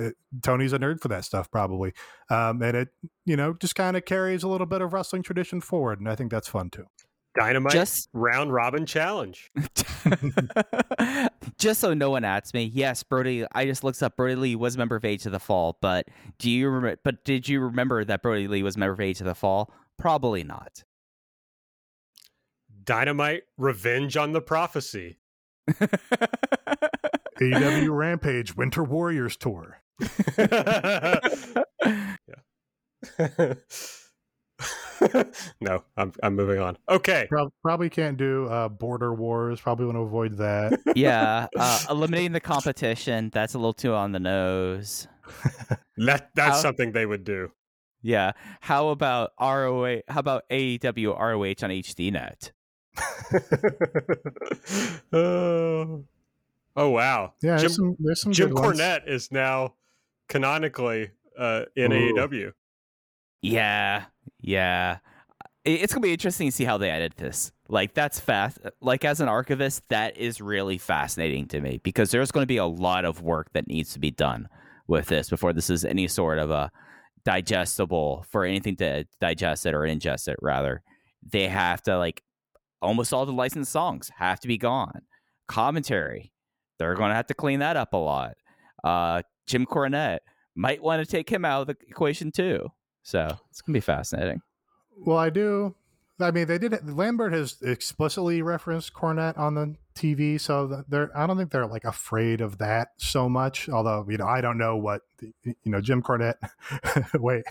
uh, 0.00 0.10
Tony's 0.42 0.72
a 0.72 0.78
nerd 0.78 1.00
for 1.00 1.08
that 1.08 1.24
stuff, 1.24 1.50
probably, 1.50 1.92
um, 2.30 2.62
and 2.62 2.76
it 2.76 2.88
you 3.26 3.36
know 3.36 3.52
just 3.52 3.74
kind 3.74 3.96
of 3.96 4.04
carries 4.04 4.42
a 4.42 4.48
little 4.48 4.66
bit 4.66 4.80
of 4.80 4.92
wrestling 4.92 5.22
tradition 5.22 5.60
forward, 5.60 5.98
and 5.98 6.08
I 6.08 6.14
think 6.14 6.30
that's 6.30 6.48
fun 6.48 6.70
too. 6.70 6.86
Dynamite 7.38 7.72
Just 7.72 8.08
round 8.12 8.52
robin 8.52 8.86
challenge. 8.86 9.50
just 11.58 11.80
so 11.80 11.94
no 11.94 12.10
one 12.10 12.24
asks 12.24 12.54
me, 12.54 12.64
yes, 12.64 13.02
Brodie. 13.02 13.44
I 13.52 13.66
just 13.66 13.84
looked 13.84 14.02
up 14.02 14.16
Brodie 14.16 14.36
Lee 14.36 14.56
was 14.56 14.76
a 14.76 14.78
member 14.78 14.96
of 14.96 15.04
Age 15.04 15.26
of 15.26 15.32
the 15.32 15.40
Fall, 15.40 15.76
but 15.80 16.08
do 16.38 16.50
you 16.50 16.68
remember? 16.68 16.98
But 17.04 17.24
did 17.24 17.48
you 17.48 17.60
remember 17.60 18.04
that 18.04 18.22
Brodie 18.22 18.48
Lee 18.48 18.62
was 18.62 18.76
a 18.76 18.78
member 18.78 18.94
of 18.94 19.00
Age 19.00 19.20
of 19.20 19.26
the 19.26 19.34
Fall? 19.34 19.72
Probably 19.98 20.44
not. 20.44 20.84
Dynamite 22.88 23.42
revenge 23.58 24.16
on 24.16 24.32
the 24.32 24.40
prophecy. 24.40 25.18
AEW 27.38 27.94
Rampage 27.94 28.56
Winter 28.56 28.82
Warriors 28.82 29.36
Tour. 29.36 29.82
Yeah, 33.20 33.54
no, 35.60 35.84
I'm 35.96 36.12
I'm 36.22 36.34
moving 36.34 36.58
on. 36.60 36.76
Okay. 36.88 37.26
Prob- 37.28 37.52
probably 37.62 37.88
can't 37.90 38.16
do 38.16 38.46
uh, 38.48 38.68
Border 38.68 39.14
Wars. 39.14 39.60
Probably 39.60 39.86
want 39.86 39.96
to 39.96 40.00
avoid 40.02 40.38
that. 40.38 40.80
yeah, 40.96 41.46
uh, 41.56 41.80
eliminating 41.90 42.32
the 42.32 42.40
competition. 42.40 43.30
That's 43.32 43.54
a 43.54 43.58
little 43.58 43.72
too 43.72 43.94
on 43.94 44.10
the 44.12 44.18
nose. 44.18 45.06
That 45.98 46.30
that's 46.34 46.56
How- 46.56 46.62
something 46.62 46.90
they 46.92 47.06
would 47.06 47.22
do. 47.24 47.52
Yeah. 48.02 48.32
How 48.60 48.88
about 48.88 49.30
ROH? 49.40 50.00
How 50.08 50.20
about 50.20 50.42
AEW 50.50 51.16
ROH 51.18 51.64
on 51.64 51.70
HDNet? 51.70 52.50
Oh. 55.12 56.04
oh 56.76 56.90
wow. 56.90 57.34
Yeah, 57.42 57.56
Jim, 57.56 57.58
there's 57.58 57.76
some, 57.76 57.96
there's 57.98 58.20
some 58.20 58.32
Jim 58.32 58.48
good 58.50 58.58
ones. 58.58 58.80
Cornette 58.80 59.08
is 59.08 59.32
now 59.32 59.74
canonically 60.28 61.10
uh, 61.38 61.64
in 61.76 61.92
Ooh. 61.92 62.14
AEW. 62.14 62.52
Yeah, 63.42 64.04
yeah. 64.40 64.98
It's 65.64 65.92
gonna 65.92 66.02
be 66.02 66.12
interesting 66.12 66.48
to 66.48 66.52
see 66.52 66.64
how 66.64 66.78
they 66.78 66.90
edit 66.90 67.16
this. 67.16 67.52
Like 67.68 67.94
that's 67.94 68.18
fast. 68.18 68.58
Like 68.80 69.04
as 69.04 69.20
an 69.20 69.28
archivist, 69.28 69.82
that 69.88 70.16
is 70.16 70.40
really 70.40 70.78
fascinating 70.78 71.46
to 71.48 71.60
me 71.60 71.80
because 71.82 72.10
there's 72.10 72.32
going 72.32 72.42
to 72.42 72.48
be 72.48 72.56
a 72.56 72.66
lot 72.66 73.04
of 73.04 73.20
work 73.20 73.52
that 73.52 73.68
needs 73.68 73.92
to 73.92 73.98
be 73.98 74.10
done 74.10 74.48
with 74.86 75.06
this 75.06 75.28
before 75.28 75.52
this 75.52 75.68
is 75.68 75.84
any 75.84 76.08
sort 76.08 76.38
of 76.38 76.50
a 76.50 76.72
digestible 77.24 78.24
for 78.30 78.44
anything 78.44 78.76
to 78.76 79.04
digest 79.20 79.66
it 79.66 79.74
or 79.74 79.80
ingest 79.80 80.28
it. 80.28 80.36
Rather, 80.40 80.82
they 81.22 81.46
have 81.46 81.82
to 81.82 81.98
like 81.98 82.22
almost 82.80 83.12
all 83.12 83.26
the 83.26 83.32
licensed 83.32 83.72
songs 83.72 84.10
have 84.18 84.40
to 84.40 84.48
be 84.48 84.58
gone. 84.58 85.02
Commentary, 85.46 86.32
they're 86.78 86.94
going 86.94 87.10
to 87.10 87.14
have 87.14 87.26
to 87.28 87.34
clean 87.34 87.60
that 87.60 87.76
up 87.76 87.92
a 87.92 87.96
lot. 87.96 88.34
Uh, 88.84 89.22
Jim 89.46 89.66
Cornette 89.66 90.18
might 90.54 90.82
want 90.82 91.00
to 91.02 91.10
take 91.10 91.30
him 91.30 91.44
out 91.44 91.62
of 91.62 91.66
the 91.68 91.76
equation 91.88 92.30
too. 92.30 92.70
So 93.02 93.38
it's 93.50 93.62
gonna 93.62 93.74
be 93.74 93.80
fascinating. 93.80 94.42
Well, 94.98 95.16
I 95.16 95.30
do. 95.30 95.74
I 96.20 96.32
mean, 96.32 96.46
they 96.46 96.58
did. 96.58 96.86
Lambert 96.86 97.32
has 97.32 97.56
explicitly 97.62 98.42
referenced 98.42 98.92
Cornette 98.92 99.38
on 99.38 99.54
the 99.54 99.76
TV, 99.94 100.38
so 100.40 100.84
they're. 100.88 101.16
I 101.16 101.26
don't 101.26 101.38
think 101.38 101.50
they're 101.50 101.66
like 101.66 101.84
afraid 101.84 102.40
of 102.40 102.58
that 102.58 102.88
so 102.98 103.28
much. 103.28 103.68
Although 103.68 104.04
you 104.08 104.18
know, 104.18 104.26
I 104.26 104.40
don't 104.40 104.58
know 104.58 104.76
what 104.76 105.02
the, 105.18 105.32
you 105.44 105.72
know. 105.72 105.80
Jim 105.80 106.02
Cornette. 106.02 106.34
wait, 107.20 107.44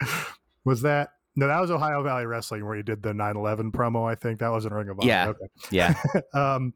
was 0.64 0.82
that? 0.82 1.12
No, 1.36 1.46
that 1.46 1.60
was 1.60 1.70
Ohio 1.70 2.02
Valley 2.02 2.26
Wrestling 2.26 2.66
where 2.66 2.76
he 2.76 2.82
did 2.82 3.02
the 3.02 3.12
9/11 3.12 3.70
promo. 3.72 4.10
I 4.10 4.14
think 4.14 4.40
that 4.40 4.50
wasn't 4.50 4.74
Ring 4.74 4.88
of 4.88 4.98
Honor. 4.98 5.08
Yeah. 5.08 5.28
Okay. 5.28 5.46
Yeah, 5.70 5.94
um, 6.34 6.74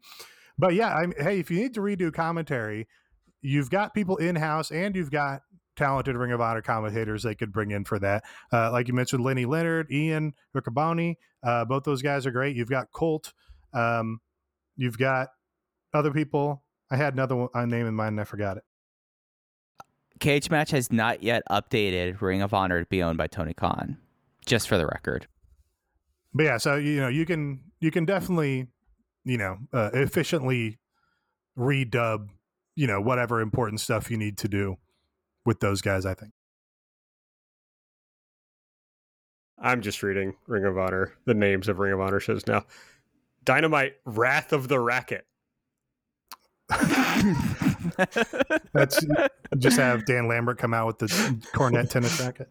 but 0.57 0.73
yeah, 0.73 0.95
I'm, 0.95 1.13
hey, 1.17 1.39
if 1.39 1.51
you 1.51 1.59
need 1.59 1.73
to 1.73 1.81
redo 1.81 2.13
commentary, 2.13 2.87
you've 3.41 3.69
got 3.69 3.93
people 3.93 4.17
in 4.17 4.35
house 4.35 4.71
and 4.71 4.95
you've 4.95 5.11
got 5.11 5.41
talented 5.75 6.15
Ring 6.15 6.31
of 6.31 6.41
Honor 6.41 6.61
commentators 6.61 7.23
they 7.23 7.35
could 7.35 7.51
bring 7.51 7.71
in 7.71 7.83
for 7.83 7.99
that. 7.99 8.23
Uh, 8.51 8.71
like 8.71 8.87
you 8.87 8.93
mentioned, 8.93 9.23
Lenny 9.23 9.45
Leonard, 9.45 9.91
Ian 9.91 10.33
Riccaboni, 10.55 11.15
uh, 11.43 11.65
both 11.65 11.83
those 11.83 12.01
guys 12.01 12.25
are 12.25 12.31
great. 12.31 12.55
You've 12.55 12.69
got 12.69 12.91
Colt, 12.91 13.33
um, 13.73 14.19
you've 14.77 14.97
got 14.97 15.29
other 15.93 16.11
people. 16.11 16.63
I 16.89 16.97
had 16.97 17.13
another 17.13 17.35
one, 17.35 17.49
a 17.53 17.65
name 17.67 17.87
in 17.87 17.93
mind 17.93 18.13
and 18.13 18.21
I 18.21 18.23
forgot 18.23 18.57
it. 18.57 18.63
Cage 20.19 20.49
Match 20.49 20.71
has 20.71 20.91
not 20.91 21.23
yet 21.23 21.43
updated 21.51 22.21
Ring 22.21 22.41
of 22.41 22.53
Honor 22.53 22.81
to 22.81 22.85
be 22.85 23.03
owned 23.03 23.17
by 23.17 23.27
Tony 23.27 23.53
Khan. 23.53 23.97
Just 24.45 24.67
for 24.67 24.77
the 24.77 24.85
record. 24.85 25.27
But 26.33 26.43
yeah, 26.43 26.57
so 26.57 26.75
you 26.75 26.99
know 27.01 27.07
you 27.07 27.25
can 27.25 27.61
you 27.79 27.91
can 27.91 28.05
definitely 28.05 28.67
you 29.23 29.37
know 29.37 29.57
uh, 29.73 29.89
efficiently 29.93 30.79
redub 31.57 32.27
you 32.75 32.87
know 32.87 32.99
whatever 32.99 33.39
important 33.41 33.79
stuff 33.79 34.11
you 34.11 34.17
need 34.17 34.37
to 34.39 34.47
do 34.47 34.75
with 35.45 35.59
those 35.61 35.81
guys. 35.81 36.05
I 36.05 36.13
think. 36.13 36.31
I'm 39.57 39.81
just 39.81 40.03
reading 40.03 40.35
Ring 40.47 40.65
of 40.65 40.77
Honor, 40.77 41.13
the 41.25 41.33
names 41.33 41.69
of 41.69 41.79
Ring 41.79 41.93
of 41.93 42.01
Honor 42.01 42.19
shows 42.19 42.45
now. 42.45 42.65
Dynamite 43.45 43.93
Wrath 44.05 44.51
of 44.51 44.67
the 44.67 44.79
Racket. 44.79 45.25
That's 48.73 49.05
just 49.57 49.77
have 49.77 50.05
Dan 50.05 50.27
Lambert 50.27 50.57
come 50.57 50.73
out 50.73 50.87
with 50.87 50.97
the 50.99 51.07
Cornette 51.53 51.89
tennis 51.89 52.19
racket. 52.19 52.49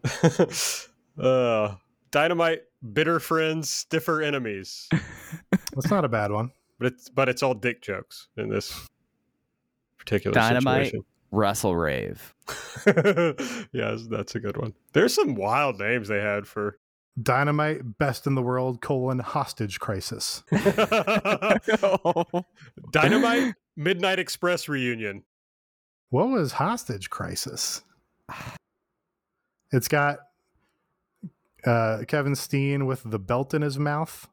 uh, 1.23 1.75
Dynamite 2.15 2.61
Bitter 2.93 3.19
Friends, 3.19 3.69
Stiffer 3.69 4.21
Enemies. 4.21 4.87
That's 5.51 5.91
not 5.91 6.05
a 6.05 6.07
bad 6.07 6.31
one. 6.31 6.49
But 6.79 6.93
it's 6.93 7.09
but 7.09 7.27
it's 7.27 7.43
all 7.43 7.53
dick 7.53 7.81
jokes 7.81 8.29
in 8.37 8.47
this 8.47 8.87
particular 9.97 10.33
Dynamite. 10.33 10.85
situation. 10.85 11.05
Russell 11.31 11.75
Rave. 11.75 12.33
yes, 13.73 14.07
that's 14.09 14.33
a 14.35 14.39
good 14.39 14.55
one. 14.55 14.73
There's 14.93 15.13
some 15.13 15.35
wild 15.35 15.77
names 15.77 16.07
they 16.07 16.21
had 16.21 16.47
for 16.47 16.77
Dynamite, 17.21 17.97
best 17.97 18.27
in 18.27 18.35
the 18.35 18.41
world, 18.41 18.79
colon, 18.79 19.19
hostage 19.19 19.81
crisis. 19.81 20.41
Dynamite 22.91 23.55
Midnight 23.75 24.19
Express 24.19 24.69
reunion. 24.69 25.23
What 26.11 26.29
was 26.29 26.53
hostage 26.53 27.09
crisis? 27.09 27.81
It's 29.73 29.89
got 29.89 30.19
uh, 31.65 32.03
Kevin 32.07 32.35
Steen 32.35 32.85
with 32.85 33.03
the 33.05 33.19
belt 33.19 33.53
in 33.53 33.61
his 33.61 33.77
mouth. 33.79 34.27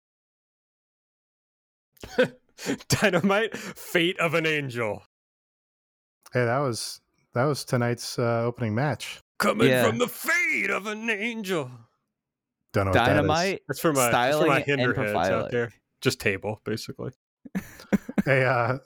Dynamite 2.88 3.56
Fate 3.56 4.18
of 4.20 4.34
an 4.34 4.46
Angel. 4.46 5.02
Hey, 6.32 6.44
that 6.44 6.58
was 6.58 7.00
that 7.34 7.44
was 7.44 7.64
tonight's 7.64 8.18
uh, 8.18 8.42
opening 8.44 8.74
match. 8.74 9.20
Coming 9.38 9.68
Yeah. 9.68 9.86
from 9.86 9.98
the 9.98 10.06
fate 10.06 10.70
of 10.70 10.86
an 10.86 11.10
angel. 11.10 11.70
Don't 12.72 12.86
know 12.86 12.90
what 12.90 12.94
that 12.94 13.02
is. 13.10 13.16
Dynamite. 13.16 13.62
That's 13.68 13.80
for 13.80 13.92
my, 13.92 14.02
that's 14.02 14.38
for 14.38 14.46
my 14.46 14.52
Styling 14.52 14.52
and 14.52 14.64
hinder 14.64 14.94
heads 14.94 15.28
out 15.28 15.50
there. 15.50 15.72
Just 16.00 16.20
table, 16.20 16.60
basically. 16.64 17.10
A 18.26 18.44
uh, 18.44 18.78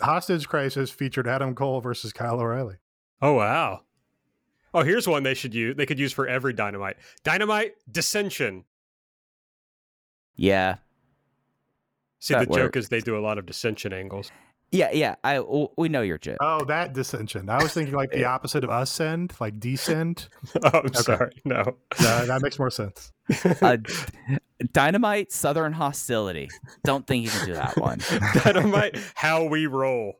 hostage 0.00 0.48
crisis 0.48 0.90
featured 0.90 1.28
Adam 1.28 1.54
Cole 1.54 1.80
versus 1.80 2.12
Kyle 2.12 2.40
O'Reilly. 2.40 2.76
Oh 3.20 3.34
wow. 3.34 3.82
Oh, 4.74 4.82
here's 4.82 5.06
one 5.06 5.22
they 5.22 5.34
should 5.34 5.54
use. 5.54 5.76
They 5.76 5.86
could 5.86 5.98
use 5.98 6.12
for 6.12 6.26
every 6.26 6.52
dynamite. 6.52 6.96
Dynamite 7.24 7.74
dissension. 7.90 8.64
Yeah. 10.36 10.76
See, 12.20 12.34
That 12.34 12.48
the 12.48 12.54
joke 12.54 12.76
is 12.76 12.88
they 12.88 13.00
do 13.00 13.18
a 13.18 13.20
lot 13.20 13.36
of 13.38 13.46
dissension 13.46 13.92
angles. 13.92 14.30
Yeah, 14.70 14.90
yeah. 14.92 15.16
I 15.22 15.34
w- 15.36 15.68
we 15.76 15.90
know 15.90 16.00
your 16.00 16.16
jit. 16.16 16.38
Oh, 16.40 16.64
that 16.64 16.94
dissension. 16.94 17.50
I 17.50 17.62
was 17.62 17.74
thinking 17.74 17.94
like 17.94 18.10
the 18.10 18.24
opposite 18.34 18.64
of 18.64 18.70
ascend, 18.70 19.34
like 19.40 19.60
descend. 19.60 20.28
Oh, 20.62 20.80
I'm 20.84 20.94
sorry. 20.94 21.32
No. 21.44 21.62
No, 22.00 22.24
that 22.26 22.40
makes 22.42 22.58
more 22.58 22.70
sense. 22.70 23.12
Uh, 23.60 23.76
Dynamite 24.72 25.32
Southern 25.32 25.72
Hostility. 25.72 26.48
Don't 26.84 27.06
think 27.06 27.24
you 27.24 27.30
can 27.30 27.46
do 27.46 27.54
that 27.54 27.76
one. 27.76 27.98
Dynamite, 28.44 28.96
how 29.14 29.44
we 29.44 29.66
roll. 29.66 30.14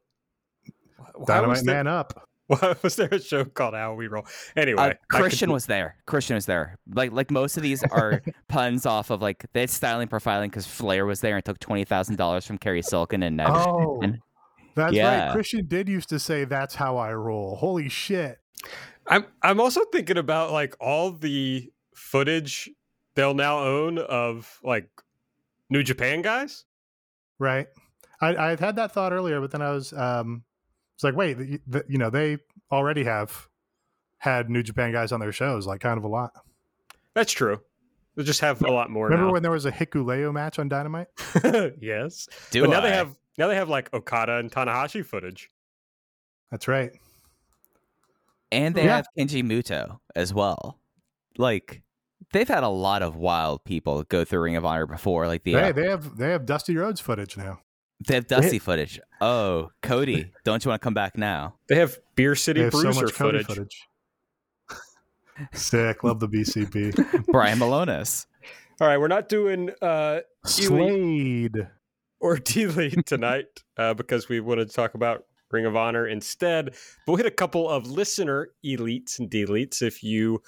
Dynamite 1.26 1.48
was 1.48 1.62
there, 1.62 1.76
man 1.76 1.86
up. 1.86 2.28
Why 2.60 2.74
was 2.82 2.96
there 2.96 3.08
a 3.12 3.20
show 3.20 3.44
called 3.44 3.74
How 3.74 3.94
We 3.94 4.08
Roll? 4.08 4.26
Anyway, 4.56 4.82
Uh, 4.82 4.86
I 4.86 4.88
could- 5.08 5.20
Christian 5.22 5.52
was 5.52 5.66
there. 5.66 5.96
Christian 6.06 6.34
was 6.34 6.46
there. 6.46 6.78
Like 6.92 7.12
like 7.12 7.30
most 7.30 7.56
of 7.56 7.62
these 7.62 7.82
are 7.84 8.20
puns 8.48 8.84
off 8.84 9.10
of 9.10 9.22
like 9.22 9.46
they 9.52 9.60
had 9.60 9.70
styling 9.70 10.08
profiling 10.08 10.46
because 10.46 10.66
Flair 10.66 11.06
was 11.06 11.20
there 11.20 11.36
and 11.36 11.44
took 11.44 11.58
twenty 11.60 11.84
thousand 11.84 12.16
dollars 12.16 12.46
from 12.46 12.58
Cary 12.58 12.82
Silkin 12.82 13.22
and 13.22 13.36
never. 13.36 13.52
Oh, 13.56 14.00
and- 14.02 14.18
that's 14.74 14.92
Yeah. 14.94 15.26
right. 15.26 15.32
Christian 15.34 15.66
did 15.66 15.88
used 15.88 16.08
to 16.08 16.18
say, 16.18 16.44
"That's 16.44 16.74
how 16.74 16.96
I 16.96 17.12
roll." 17.12 17.56
Holy 17.56 17.88
shit! 17.90 18.38
I'm 19.06 19.26
I'm 19.42 19.60
also 19.60 19.84
thinking 19.92 20.16
about 20.16 20.50
like 20.50 20.74
all 20.80 21.12
the 21.12 21.70
footage 21.94 22.70
they'll 23.14 23.34
now 23.34 23.58
own 23.58 23.98
of 23.98 24.58
like 24.64 24.88
New 25.68 25.82
Japan 25.82 26.22
guys? 26.22 26.64
Right. 27.38 27.66
I 28.20 28.34
I 28.36 28.48
had 28.56 28.76
that 28.76 28.92
thought 28.92 29.12
earlier, 29.12 29.40
but 29.40 29.50
then 29.50 29.60
I 29.62 29.70
was 29.72 29.92
um, 29.92 30.42
it's 31.02 31.04
like 31.04 31.16
wait, 31.16 31.34
the, 31.36 31.60
the, 31.66 31.84
you 31.88 31.98
know 31.98 32.10
they 32.10 32.38
already 32.70 33.02
have 33.02 33.48
had 34.18 34.48
New 34.48 34.62
Japan 34.62 34.92
guys 34.92 35.10
on 35.10 35.18
their 35.18 35.32
shows, 35.32 35.66
like 35.66 35.80
kind 35.80 35.98
of 35.98 36.04
a 36.04 36.08
lot. 36.08 36.32
That's 37.14 37.32
true. 37.32 37.60
They 38.14 38.22
just 38.22 38.40
have 38.40 38.62
a 38.62 38.70
lot 38.70 38.88
more. 38.88 39.06
Remember 39.06 39.26
now. 39.26 39.32
when 39.32 39.42
there 39.42 39.50
was 39.50 39.64
a 39.66 39.72
Hikuleo 39.72 40.32
match 40.32 40.60
on 40.60 40.68
Dynamite? 40.68 41.08
yes. 41.80 42.28
Do 42.52 42.60
but 42.60 42.70
now 42.70 42.80
they 42.80 42.92
have 42.92 43.16
now 43.36 43.48
they 43.48 43.56
have 43.56 43.68
like 43.68 43.92
Okada 43.92 44.36
and 44.36 44.50
Tanahashi 44.50 45.04
footage. 45.04 45.50
That's 46.52 46.68
right. 46.68 46.92
and 48.52 48.74
they 48.74 48.84
Yeah. 48.84 48.96
have 48.96 49.06
Keiji 49.18 49.42
Muto 49.42 49.98
as 50.14 50.32
well. 50.32 50.78
Like 51.36 51.82
they've 52.32 52.46
had 52.46 52.62
a 52.62 52.68
lot 52.68 53.02
of 53.02 53.16
wild 53.16 53.64
people 53.64 54.04
go 54.04 54.24
through 54.24 54.40
Ring 54.42 54.56
of 54.56 54.64
Honor 54.64 54.86
before. 54.86 55.26
Like 55.26 55.42
the 55.42 55.54
Hey, 55.54 55.70
uh, 55.70 55.72
they 55.72 55.88
have 55.88 56.16
they 56.16 56.30
have 56.30 56.46
Dusty 56.46 56.76
Rhodes 56.76 57.00
footage 57.00 57.36
now. 57.36 57.58
They 58.06 58.14
have 58.14 58.26
Dusty 58.26 58.58
footage. 58.58 59.00
Oh, 59.20 59.70
Cody, 59.82 60.32
don't 60.44 60.64
you 60.64 60.68
want 60.70 60.80
to 60.80 60.84
come 60.84 60.94
back 60.94 61.16
now? 61.16 61.54
They 61.68 61.76
have 61.76 61.98
Beer 62.16 62.34
City 62.34 62.60
They 62.60 62.64
have 62.64 62.72
so 62.74 62.82
Bruiser 62.82 63.04
much 63.06 63.12
footage. 63.12 63.46
footage. 63.46 63.88
Sick. 65.52 66.04
Love 66.04 66.20
the 66.20 66.28
BCP. 66.28 67.26
Brian 67.32 67.58
Milonas. 67.58 68.26
All 68.80 68.86
right, 68.88 68.98
we're 68.98 69.08
not 69.08 69.28
doing 69.28 69.70
uh 69.80 70.20
Slade. 70.44 71.68
or 72.20 72.36
delete 72.44 73.06
tonight 73.06 73.46
uh, 73.76 73.94
because 73.94 74.28
we 74.28 74.40
wanted 74.40 74.68
to 74.68 74.74
talk 74.74 74.94
about 74.94 75.24
Ring 75.50 75.66
of 75.66 75.76
Honor 75.76 76.06
instead. 76.06 76.66
But 76.66 76.76
we'll 77.06 77.16
hit 77.16 77.26
a 77.26 77.30
couple 77.30 77.68
of 77.68 77.86
listener 77.86 78.48
elites 78.64 79.18
and 79.18 79.30
deletes. 79.30 79.82
If 79.82 80.02
you 80.02 80.42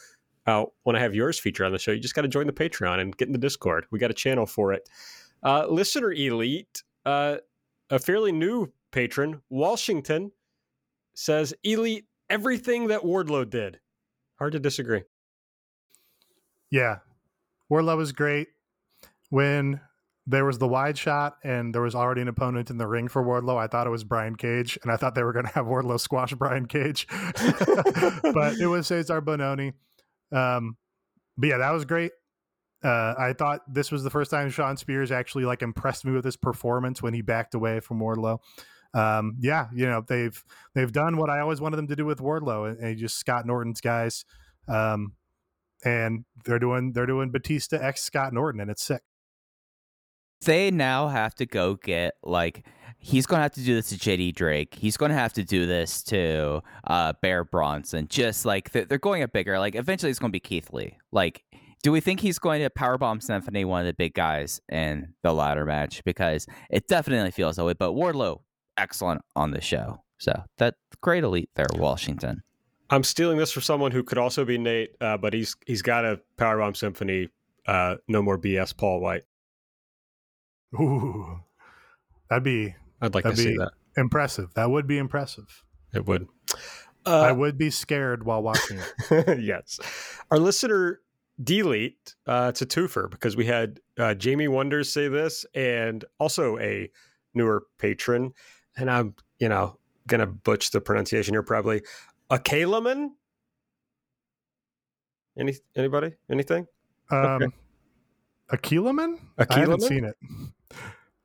uh, 0.47 0.65
want 0.85 0.97
to 0.97 1.01
have 1.01 1.15
yours 1.15 1.39
featured 1.39 1.67
on 1.67 1.73
the 1.73 1.79
show, 1.79 1.93
you 1.93 2.01
just 2.01 2.15
got 2.15 2.23
to 2.23 2.29
join 2.29 2.47
the 2.47 2.53
Patreon 2.53 2.99
and 3.01 3.17
get 3.17 3.29
in 3.29 3.33
the 3.33 3.39
Discord. 3.39 3.87
We 3.91 3.99
got 3.99 4.11
a 4.11 4.15
channel 4.15 4.47
for 4.47 4.73
it. 4.73 4.89
Uh, 5.43 5.67
listener 5.69 6.13
elite, 6.13 6.83
uh, 7.05 7.37
a 7.91 7.99
fairly 7.99 8.33
new 8.33 8.73
patron, 8.93 9.43
Washington, 9.51 10.33
says 11.15 11.55
elite 11.63 12.07
everything 12.31 12.89
that 12.89 13.03
Wardlow 13.03 13.49
did. 13.49 13.81
Hard 14.39 14.53
to 14.53 14.59
disagree. 14.59 15.03
Yeah. 16.71 16.99
Wardlow 17.71 17.97
was 17.97 18.13
great. 18.13 18.49
When 19.31 19.81
there 20.27 20.45
was 20.45 20.59
the 20.59 20.69
wide 20.69 20.97
shot 20.97 21.37
and 21.43 21.75
there 21.75 21.83
was 21.83 21.95
already 21.95 22.23
an 22.23 22.29
opponent 22.29 22.71
in 22.71 22.79
the 22.79 22.87
ring 22.87 23.09
for 23.09 23.23
Wardlow, 23.23 23.57
I 23.57 23.67
thought 23.67 23.87
it 23.87 23.91
was 23.91 24.05
Brian 24.05 24.37
Cage, 24.37 24.79
and 24.83 24.91
I 24.91 24.97
thought 24.97 25.15
they 25.15 25.23
were 25.23 25.33
going 25.33 25.47
to 25.47 25.53
have 25.53 25.67
Wardlow 25.67 26.01
squash 26.01 26.33
Brian 26.35 26.67
Cage. 26.67 27.07
but 27.11 28.59
it 28.59 28.67
was 28.67 28.89
Cezar 28.89 29.21
Bononi. 29.21 29.75
Um, 30.33 30.77
but 31.37 31.49
yeah, 31.49 31.59
that 31.59 31.71
was 31.71 31.85
great. 31.85 32.13
Uh, 32.85 33.15
I 33.19 33.33
thought 33.33 33.61
this 33.67 33.91
was 33.91 34.03
the 34.03 34.11
first 34.11 34.31
time 34.31 34.51
Shawn 34.51 34.77
Spears 34.77 35.11
actually 35.11 35.45
like 35.45 35.63
impressed 35.63 36.05
me 36.05 36.13
with 36.13 36.25
his 36.25 36.37
performance 36.37 37.03
when 37.03 37.15
he 37.15 37.23
backed 37.23 37.55
away 37.55 37.81
from 37.81 37.99
Wardlow. 37.99 38.39
Um, 38.93 39.37
yeah, 39.41 39.69
you 39.75 39.87
know 39.87 40.05
they've 40.07 40.45
they've 40.75 40.93
done 40.93 41.17
what 41.17 41.31
I 41.31 41.41
always 41.41 41.61
wanted 41.61 41.77
them 41.77 41.89
to 41.89 41.97
do 41.97 42.05
with 42.05 42.19
Wardlow, 42.21 42.71
and, 42.71 42.79
and 42.79 42.99
just 42.99 43.19
Scott 43.19 43.47
Norton's 43.47 43.81
guys. 43.81 44.25
Um, 44.69 45.15
and 45.85 46.25
they're 46.45 46.59
doing 46.59 46.93
they're 46.93 47.07
doing 47.07 47.31
Batista 47.31 47.77
X 47.79 48.03
Scott 48.03 48.33
Norton, 48.33 48.61
and 48.61 48.71
it's 48.71 48.85
sick. 48.85 49.03
They 50.43 50.71
now 50.71 51.09
have 51.09 51.35
to 51.37 51.47
go 51.47 51.77
get 51.77 52.15
like 52.23 52.67
he's 52.99 53.27
going 53.27 53.39
to 53.39 53.43
have 53.43 53.53
to 53.53 53.61
do 53.61 53.75
this 53.75 53.91
to 53.91 53.97
JD 53.97 54.35
Drake. 54.35 54.75
He's 54.75 54.97
going 54.97 55.11
to 55.11 55.17
have 55.17 55.33
to 55.35 55.45
do 55.45 55.67
this 55.67 56.03
to 56.05 56.63
uh, 56.87 57.13
Bear 57.21 57.45
Bronson. 57.45 58.09
Just 58.09 58.47
like 58.47 58.71
they're, 58.73 58.87
they're 58.87 58.99
going 58.99 59.23
up 59.23 59.33
bigger. 59.33 59.59
Like 59.59 59.75
eventually 59.75 60.11
it's 60.11 60.19
going 60.19 60.31
to 60.31 60.33
be 60.33 60.41
Keith 60.41 60.73
Lee. 60.73 60.97
Like, 61.13 61.45
do 61.85 61.93
we 61.93 62.01
think 62.01 62.19
he's 62.21 62.39
going 62.39 62.63
to 62.63 62.71
powerbomb 62.71 63.23
Symphony, 63.23 63.65
one 63.67 63.83
of 63.83 63.87
the 63.87 63.93
big 63.93 64.15
guys 64.15 64.59
in 64.73 65.13
the 65.23 65.33
ladder 65.35 65.67
match? 65.67 66.03
Because 66.03 66.47
it 66.71 66.89
definitely 66.89 67.31
feels 67.31 67.57
that 67.57 67.65
way. 67.65 67.75
But 67.75 67.93
Wardlow, 67.93 68.41
excellent 68.79 69.21
on 69.37 69.51
the 69.51 69.61
show. 69.61 70.03
So 70.19 70.43
that 70.59 70.77
great 71.03 71.25
elite 71.25 71.51
there, 71.57 71.67
Washington. 71.75 72.43
I'm 72.89 73.05
stealing 73.05 73.37
this 73.37 73.53
from 73.53 73.61
someone 73.63 73.93
who 73.93 74.03
could 74.03 74.17
also 74.17 74.47
be 74.47 74.57
Nate, 74.57 74.97
uh, 75.01 75.19
but 75.19 75.35
he's 75.35 75.57
he's 75.67 75.83
got 75.83 76.05
a 76.07 76.21
Powerbomb 76.39 76.75
Symphony. 76.75 77.29
Uh, 77.67 77.97
no 78.09 78.23
more 78.23 78.39
BS, 78.39 78.75
Paul 78.75 79.01
White. 79.01 79.25
Ooh, 80.81 81.41
that'd 82.31 82.43
be 82.45 82.75
I'd 83.03 83.15
like 83.15 83.25
That'd 83.25 83.37
to 83.37 83.43
see 83.43 83.57
that. 83.59 83.73
impressive. 83.97 84.55
That 84.55 84.71
would 84.71 84.87
be 84.87 84.99
impressive. 84.99 85.65
It 85.93 86.07
would. 86.07 86.27
I 87.07 87.29
Uh, 87.31 87.35
would 87.35 87.59
be 87.59 87.69
scared 87.71 88.25
while 88.25 88.43
watching 88.43 88.79
it. 89.11 89.39
yes. 89.43 89.79
Our 90.31 90.39
listener 90.39 91.01
delete 91.43 92.15
uh, 92.27 92.47
it's 92.51 92.63
a 92.63 92.67
twofer 92.67 93.11
because 93.11 93.37
we 93.37 93.45
had 93.45 93.81
uh, 93.99 94.15
Jamie 94.15 94.49
Wonders 94.49 94.93
say 94.93 95.09
this 95.09 95.45
and 95.55 96.05
also 96.21 96.59
a 96.59 96.91
newer 97.35 97.65
patron, 97.79 98.33
and 98.77 98.91
I'm 98.91 99.15
you 99.39 99.49
know 99.49 99.79
gonna 100.07 100.27
butch 100.27 100.71
the 100.71 100.81
pronunciation 100.81 101.35
here 101.35 101.43
probably. 101.43 101.83
A 102.31 102.39
Kalaman? 102.39 103.11
Any 105.37 105.55
anybody? 105.77 106.13
Anything? 106.31 106.67
Um, 107.11 107.53
Akilaman? 108.53 109.19
I 109.39 109.59
haven't 109.59 109.83
seen 109.83 110.05
it. 110.05 110.17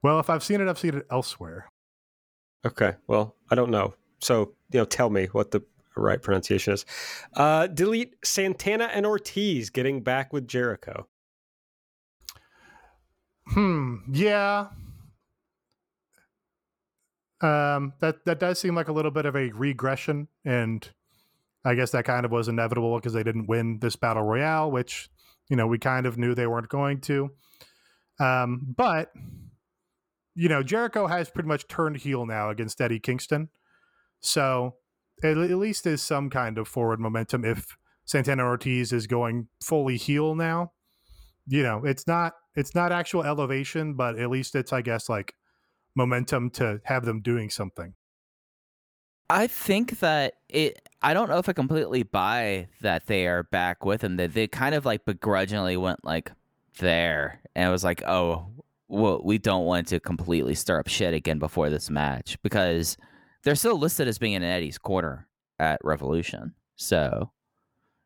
Well, 0.02 0.20
if 0.20 0.30
I've 0.30 0.44
seen 0.44 0.62
it, 0.62 0.68
I've 0.68 0.80
seen 0.80 0.96
it 0.96 1.06
elsewhere. 1.12 1.70
Okay. 2.66 2.96
Well, 3.08 3.36
I 3.50 3.56
don't 3.56 3.72
know. 3.72 3.94
So, 4.22 4.54
you 4.72 4.80
know, 4.80 4.86
tell 4.86 5.10
me 5.10 5.26
what 5.32 5.52
the 5.52 5.62
right 5.96 6.22
pronunciation 6.22 6.74
is. 6.74 6.86
Uh, 7.34 7.68
delete 7.68 8.16
Santana 8.24 8.86
and 8.86 9.06
Ortiz 9.06 9.70
getting 9.70 10.02
back 10.02 10.32
with 10.34 10.48
Jericho. 10.48 11.08
Hmm. 13.48 13.98
Yeah. 14.12 14.68
Um. 17.42 17.94
That 18.00 18.26
that 18.26 18.40
does 18.40 18.60
seem 18.60 18.76
like 18.76 18.90
a 18.90 18.92
little 18.92 19.12
bit 19.12 19.26
of 19.26 19.36
a 19.36 19.50
regression, 19.52 20.28
and 20.46 20.88
I 21.66 21.74
guess 21.74 21.92
that 21.92 22.06
kind 22.06 22.26
of 22.26 22.32
was 22.32 22.48
inevitable 22.48 22.96
because 22.98 23.14
they 23.14 23.24
didn't 23.24 23.48
win 23.48 23.80
this 23.80 23.96
battle 23.96 24.24
royale, 24.24 24.70
which 24.70 25.10
you 25.50 25.56
know 25.56 25.66
we 25.66 25.80
kind 25.80 26.06
of 26.06 26.18
knew 26.18 26.36
they 26.36 26.48
weren't 26.48 26.70
going 26.70 27.02
to. 27.02 27.32
Um. 28.20 28.74
But 28.76 29.12
you 30.36 30.50
know, 30.50 30.62
Jericho 30.62 31.08
has 31.08 31.30
pretty 31.30 31.48
much 31.48 31.68
turned 31.68 31.98
heel 31.98 32.26
now 32.26 32.50
against 32.50 32.80
Eddie 32.82 33.00
Kingston, 33.00 33.50
so 34.20 34.76
at, 35.24 35.38
least 35.38 35.84
there's 35.84 36.02
some 36.02 36.30
kind 36.30 36.58
of 36.58 36.68
forward 36.68 37.00
momentum 37.00 37.46
if 37.46 37.78
Santana 38.06 38.44
Ortiz 38.44 38.92
is 38.92 39.08
going 39.08 39.48
fully 39.64 39.98
heel 39.98 40.36
now. 40.36 40.72
You 41.48 41.64
know, 41.64 41.84
it's 41.84 42.06
not 42.08 42.34
it's 42.56 42.76
not 42.76 42.92
actual 42.92 43.24
elevation, 43.24 43.96
but 43.96 44.20
at 44.20 44.30
least 44.30 44.56
it's 44.56 44.72
I 44.72 44.82
guess 44.82 45.10
like 45.10 45.34
momentum 45.96 46.50
to 46.52 46.82
have 46.86 47.06
them 47.06 47.22
doing 47.22 47.50
something. 47.50 47.94
I 49.30 49.48
think 49.48 50.00
that 50.00 50.36
it. 50.48 50.80
I 51.02 51.14
don't 51.14 51.30
know 51.30 51.38
if 51.38 51.48
I 51.48 51.54
completely 51.54 52.04
buy 52.04 52.68
that 52.82 53.08
they 53.08 53.28
are 53.28 53.44
back 53.44 53.86
with 53.86 54.04
him. 54.04 54.18
That 54.18 54.34
they 54.34 54.48
kind 54.48 54.76
of 54.76 54.86
like 54.86 55.06
begrudgingly 55.06 55.78
went 55.78 56.04
like 56.04 56.32
there, 56.80 57.40
and 57.56 57.70
it 57.70 57.72
was 57.72 57.84
like, 57.84 58.04
oh, 58.04 58.48
well, 58.88 59.22
we 59.24 59.38
don't 59.38 59.66
want 59.66 59.88
to 59.90 60.00
completely 60.00 60.56
stir 60.56 60.80
up 60.80 60.88
shit 60.88 61.14
again 61.14 61.40
before 61.40 61.70
this 61.70 61.90
match 61.90 62.42
because 62.42 62.98
they're 63.44 63.56
still 63.56 63.78
listed 63.78 64.08
as 64.08 64.18
being 64.18 64.34
in 64.34 64.44
Eddie's 64.44 64.78
corner 64.78 65.28
at 65.60 65.80
Revolution. 65.84 66.54
So 66.76 67.32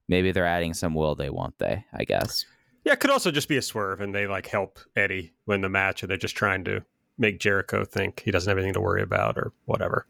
maybe 0.08 0.32
they're 0.32 0.46
adding 0.46 0.74
some 0.74 0.94
will 0.94 1.16
they, 1.16 1.30
won't 1.30 1.58
they? 1.60 1.86
I 1.94 2.04
guess. 2.04 2.46
Yeah, 2.84 2.94
it 2.94 3.00
could 3.00 3.12
also 3.12 3.32
just 3.32 3.48
be 3.48 3.58
a 3.58 3.62
swerve 3.62 4.02
and 4.02 4.14
they 4.14 4.28
like 4.28 4.48
help 4.48 4.80
Eddie 4.96 5.34
win 5.46 5.62
the 5.62 5.70
match 5.70 6.04
and 6.04 6.10
they're 6.10 6.18
just 6.18 6.36
trying 6.36 6.64
to 6.66 6.84
make 7.18 7.40
Jericho 7.40 7.86
think 7.86 8.22
he 8.26 8.32
doesn't 8.32 8.50
have 8.50 8.58
anything 8.58 8.74
to 8.74 8.82
worry 8.82 9.02
about 9.02 9.38
or 9.38 9.54
whatever. 9.66 10.06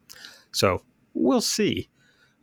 So 0.52 0.82
we'll 1.14 1.42
see. 1.42 1.90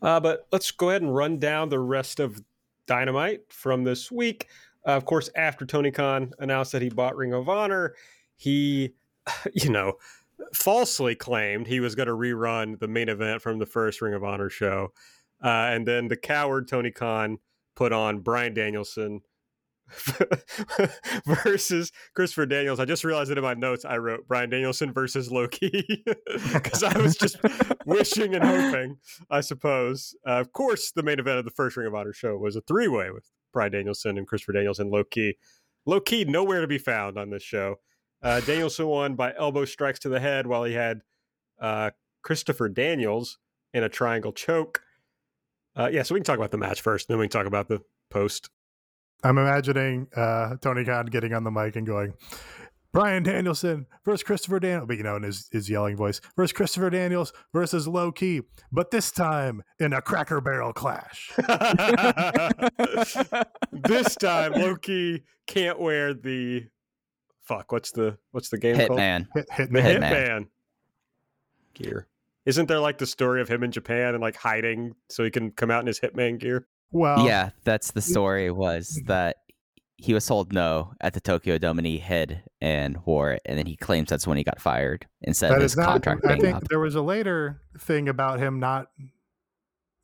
Uh, 0.03 0.21
but 0.21 0.47
let's 0.53 0.71
go 0.71 0.91
ahead 0.91 1.03
and 1.03 1.15
run 1.15 1.39
down 1.39 1.69
the 1.69 1.79
rest 1.79 2.21
of 2.21 2.43
Dynamite 2.87 3.53
from 3.53 3.85
this 3.85 4.11
week. 4.11 4.49
Uh, 4.87 4.93
of 4.93 5.05
course, 5.05 5.29
after 5.37 5.67
Tony 5.67 5.91
Khan 5.91 6.33
announced 6.39 6.73
that 6.73 6.83
he 6.83 6.89
bought 6.89 7.17
Ring 7.17 7.33
of 7.33 7.49
Honor, 7.49 7.95
he, 8.37 8.95
you 9.53 9.71
know, 9.71 9.95
falsely 10.55 11.15
claimed 11.15 11.67
he 11.67 11.81
was 11.81 11.95
going 11.95 12.09
to 12.09 12.15
rerun 12.15 12.79
the 12.79 12.89
main 12.89 13.09
event 13.09 13.43
from 13.43 13.59
the 13.59 13.67
first 13.67 14.01
Ring 14.01 14.15
of 14.15 14.25
Honor 14.25 14.51
show. 14.51 14.93
Uh, 15.43 15.69
and 15.73 15.87
then 15.87 16.09
the 16.09 16.17
coward 16.17 16.69
Tony 16.69 16.91
Khan 16.91 17.39
put 17.77 17.93
on 17.93 18.21
Brian 18.21 18.53
Danielson 18.53 19.21
versus 21.27 21.91
Christopher 22.15 22.47
Daniels. 22.47 22.79
I 22.79 22.85
just 22.85 23.05
realized 23.05 23.31
that 23.31 23.39
in 23.39 23.45
my 23.45 23.55
notes 23.55 23.85
I 23.85 23.97
wrote 23.97 24.29
Brian 24.29 24.51
Danielson 24.51 24.93
versus 24.93 25.31
Low 25.31 25.49
Ki 25.49 26.05
because 26.53 26.83
I 26.83 26.97
was 26.99 27.17
just 27.17 27.39
wishing 27.87 28.35
and 28.35 28.45
hoping, 28.45 28.99
I 29.31 29.41
suppose. 29.41 30.15
Uh, 30.27 30.41
of 30.41 30.53
course, 30.53 30.93
the 30.93 31.03
main 31.03 31.19
event 31.19 31.39
of 31.39 31.45
the 31.45 31.51
first 31.51 31.77
Ring 31.77 31.87
of 31.87 31.95
Honor 31.95 32.13
show 32.13 32.37
was 32.37 32.57
a 32.57 32.61
three 32.63 32.89
way 32.89 33.11
with 33.11 33.25
Brian 33.53 33.73
Danielson 33.73 34.19
and 34.19 34.27
Christopher 34.27 34.53
Danielson, 34.53 34.91
Low 34.91 35.05
Ki. 35.05 35.37
Loki, 35.87 36.25
nowhere 36.25 36.61
to 36.61 36.67
be 36.67 36.79
found 36.79 37.19
on 37.19 37.31
this 37.31 37.43
show. 37.43 37.77
Uh, 38.23 38.41
Danielson 38.41 38.87
won 38.87 39.15
by 39.15 39.35
elbow 39.37 39.65
strikes 39.65 39.99
to 40.01 40.09
the 40.09 40.21
head 40.21 40.47
while 40.47 40.65
he 40.65 40.75
had 40.75 41.01
uh, 41.61 41.91
Christopher 42.23 42.69
Daniels 42.69 43.39
in 43.73 43.83
a 43.83 43.89
triangle 43.89 44.33
choke. 44.33 44.83
Uh, 45.77 45.89
yeah, 45.91 46.03
so 46.03 46.15
we 46.15 46.21
can 46.21 46.25
talk 46.25 46.37
about 46.37 46.51
the 46.51 46.59
match 46.59 46.81
first, 46.81 47.09
then 47.09 47.19
we 47.19 47.25
can 47.27 47.31
talk 47.31 47.47
about 47.47 47.69
the 47.69 47.81
post. 48.11 48.51
I'm 49.23 49.39
imagining 49.39 50.09
uh, 50.17 50.57
Tony 50.61 50.85
Khan 50.85 51.07
getting 51.07 51.33
on 51.33 51.45
the 51.45 51.51
mic 51.51 51.77
and 51.77 51.87
going, 51.87 52.15
Brian 52.93 53.23
Danielson 53.23 53.87
versus 54.05 54.25
Christopher 54.25 54.59
Daniels, 54.59 54.89
but 54.89 54.97
you 54.97 55.05
know, 55.05 55.17
in 55.17 55.23
his, 55.23 55.49
his 55.53 55.71
yelling 55.71 55.97
voice, 55.97 56.21
versus 56.37 56.53
Christopher 56.53 56.91
Daniels 56.91 57.33
versus 57.53 57.87
Low 57.87 58.11
Ki, 58.11 58.43
but 58.73 58.91
this 58.91 59.13
time 59.13 59.63
in 59.79 59.93
a 59.93 60.03
Cracker 60.03 60.41
Barrel 60.41 60.73
clash. 60.73 61.31
this 63.73 64.17
time, 64.17 64.53
Low 64.53 64.75
Ki 64.75 65.23
can't 65.47 65.79
wear 65.79 66.15
the 66.15 66.67
fuck. 67.51 67.73
What's 67.73 67.91
the 67.93 68.17
what's 68.31 68.49
the 68.49 68.59
game 68.59 68.77
called? 68.77 68.99
Hitman. 68.99 69.27
Hit, 69.35 69.51
hit 69.51 69.73
The. 69.73 69.81
Hitman. 69.81 70.13
Hitman 70.13 70.47
gear. 71.75 72.07
Isn't 72.47 72.67
there 72.67 72.79
like 72.79 72.99
the 72.99 73.07
story 73.07 73.41
of 73.43 73.49
him 73.49 73.63
in 73.63 73.71
Japan 73.71 74.15
and 74.15 74.21
like 74.21 74.37
hiding 74.37 74.95
so 75.09 75.25
he 75.25 75.31
can 75.31 75.51
come 75.51 75.71
out 75.71 75.81
in 75.81 75.87
his 75.87 76.01
Hitman 76.01 76.39
gear? 76.39 76.67
Well, 76.93 77.27
yeah, 77.27 77.51
that's 77.65 77.93
the 77.93 78.01
story. 78.01 78.51
Was 78.51 79.01
that 79.07 79.37
he 79.97 80.15
was 80.15 80.25
told 80.27 80.53
no 80.53 80.93
at 81.01 81.13
the 81.13 81.21
Tokyo 81.21 81.59
Dome 81.59 81.79
and 81.79 81.87
he 81.87 81.99
hid 81.99 82.43
and 82.61 82.97
wore 83.05 83.33
it, 83.33 83.43
and 83.45 83.59
then 83.59 83.67
he 83.67 83.77
claims 83.77 84.09
that's 84.09 84.27
when 84.27 84.39
he 84.39 84.45
got 84.45 84.61
fired 84.61 85.07
instead 85.23 85.53
of 85.53 85.61
his 85.61 85.77
not. 85.77 85.87
contract 85.87 86.25
I 86.25 86.29
being 86.29 86.41
think 86.41 86.57
up. 86.57 86.69
there 86.69 86.81
was 86.81 86.95
a 86.95 87.03
later 87.03 87.61
thing 87.79 88.09
about 88.09 88.41
him 88.41 88.59
not 88.59 88.89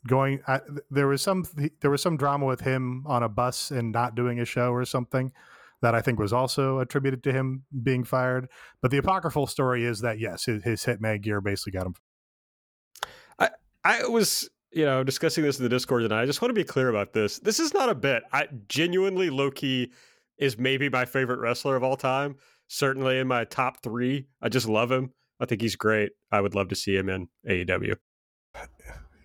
going. 0.06 0.40
I, 0.46 0.60
there 0.90 1.08
was 1.08 1.22
some 1.22 1.46
there 1.80 1.90
was 1.90 2.02
some 2.02 2.16
drama 2.16 2.46
with 2.46 2.60
him 2.60 3.04
on 3.06 3.22
a 3.22 3.28
bus 3.28 3.70
and 3.70 3.92
not 3.92 4.14
doing 4.14 4.38
a 4.40 4.44
show 4.44 4.72
or 4.72 4.84
something 4.84 5.32
that 5.82 5.94
I 5.94 6.00
think 6.00 6.18
was 6.18 6.32
also 6.32 6.78
attributed 6.78 7.22
to 7.24 7.32
him 7.32 7.64
being 7.82 8.04
fired. 8.04 8.48
But 8.82 8.90
the 8.90 8.98
apocryphal 8.98 9.46
story 9.46 9.84
is 9.84 10.00
that 10.00 10.18
yes, 10.18 10.44
his, 10.44 10.64
his 10.64 10.84
Hitman 10.84 11.20
gear 11.22 11.40
basically 11.40 11.72
got 11.72 11.86
him. 11.86 11.94
I 13.38 13.50
I 13.84 14.06
was, 14.06 14.48
you 14.72 14.84
know, 14.84 15.04
discussing 15.04 15.44
this 15.44 15.58
in 15.58 15.62
the 15.62 15.68
Discord 15.68 16.02
and 16.02 16.12
I 16.12 16.26
just 16.26 16.40
want 16.40 16.50
to 16.50 16.54
be 16.54 16.64
clear 16.64 16.88
about 16.88 17.12
this. 17.12 17.38
This 17.38 17.60
is 17.60 17.74
not 17.74 17.88
a 17.88 17.94
bit. 17.94 18.22
I 18.32 18.48
genuinely 18.68 19.30
Low 19.30 19.50
Ki 19.50 19.92
is 20.38 20.58
maybe 20.58 20.88
my 20.88 21.04
favorite 21.04 21.40
wrestler 21.40 21.76
of 21.76 21.82
all 21.82 21.96
time. 21.96 22.36
Certainly 22.68 23.18
in 23.18 23.28
my 23.28 23.44
top 23.44 23.82
three. 23.82 24.26
I 24.42 24.48
just 24.48 24.68
love 24.68 24.90
him. 24.90 25.12
I 25.38 25.44
think 25.44 25.60
he's 25.60 25.76
great. 25.76 26.12
I 26.32 26.40
would 26.40 26.54
love 26.54 26.68
to 26.68 26.74
see 26.74 26.96
him 26.96 27.08
in 27.08 27.28
AEW. 27.48 27.96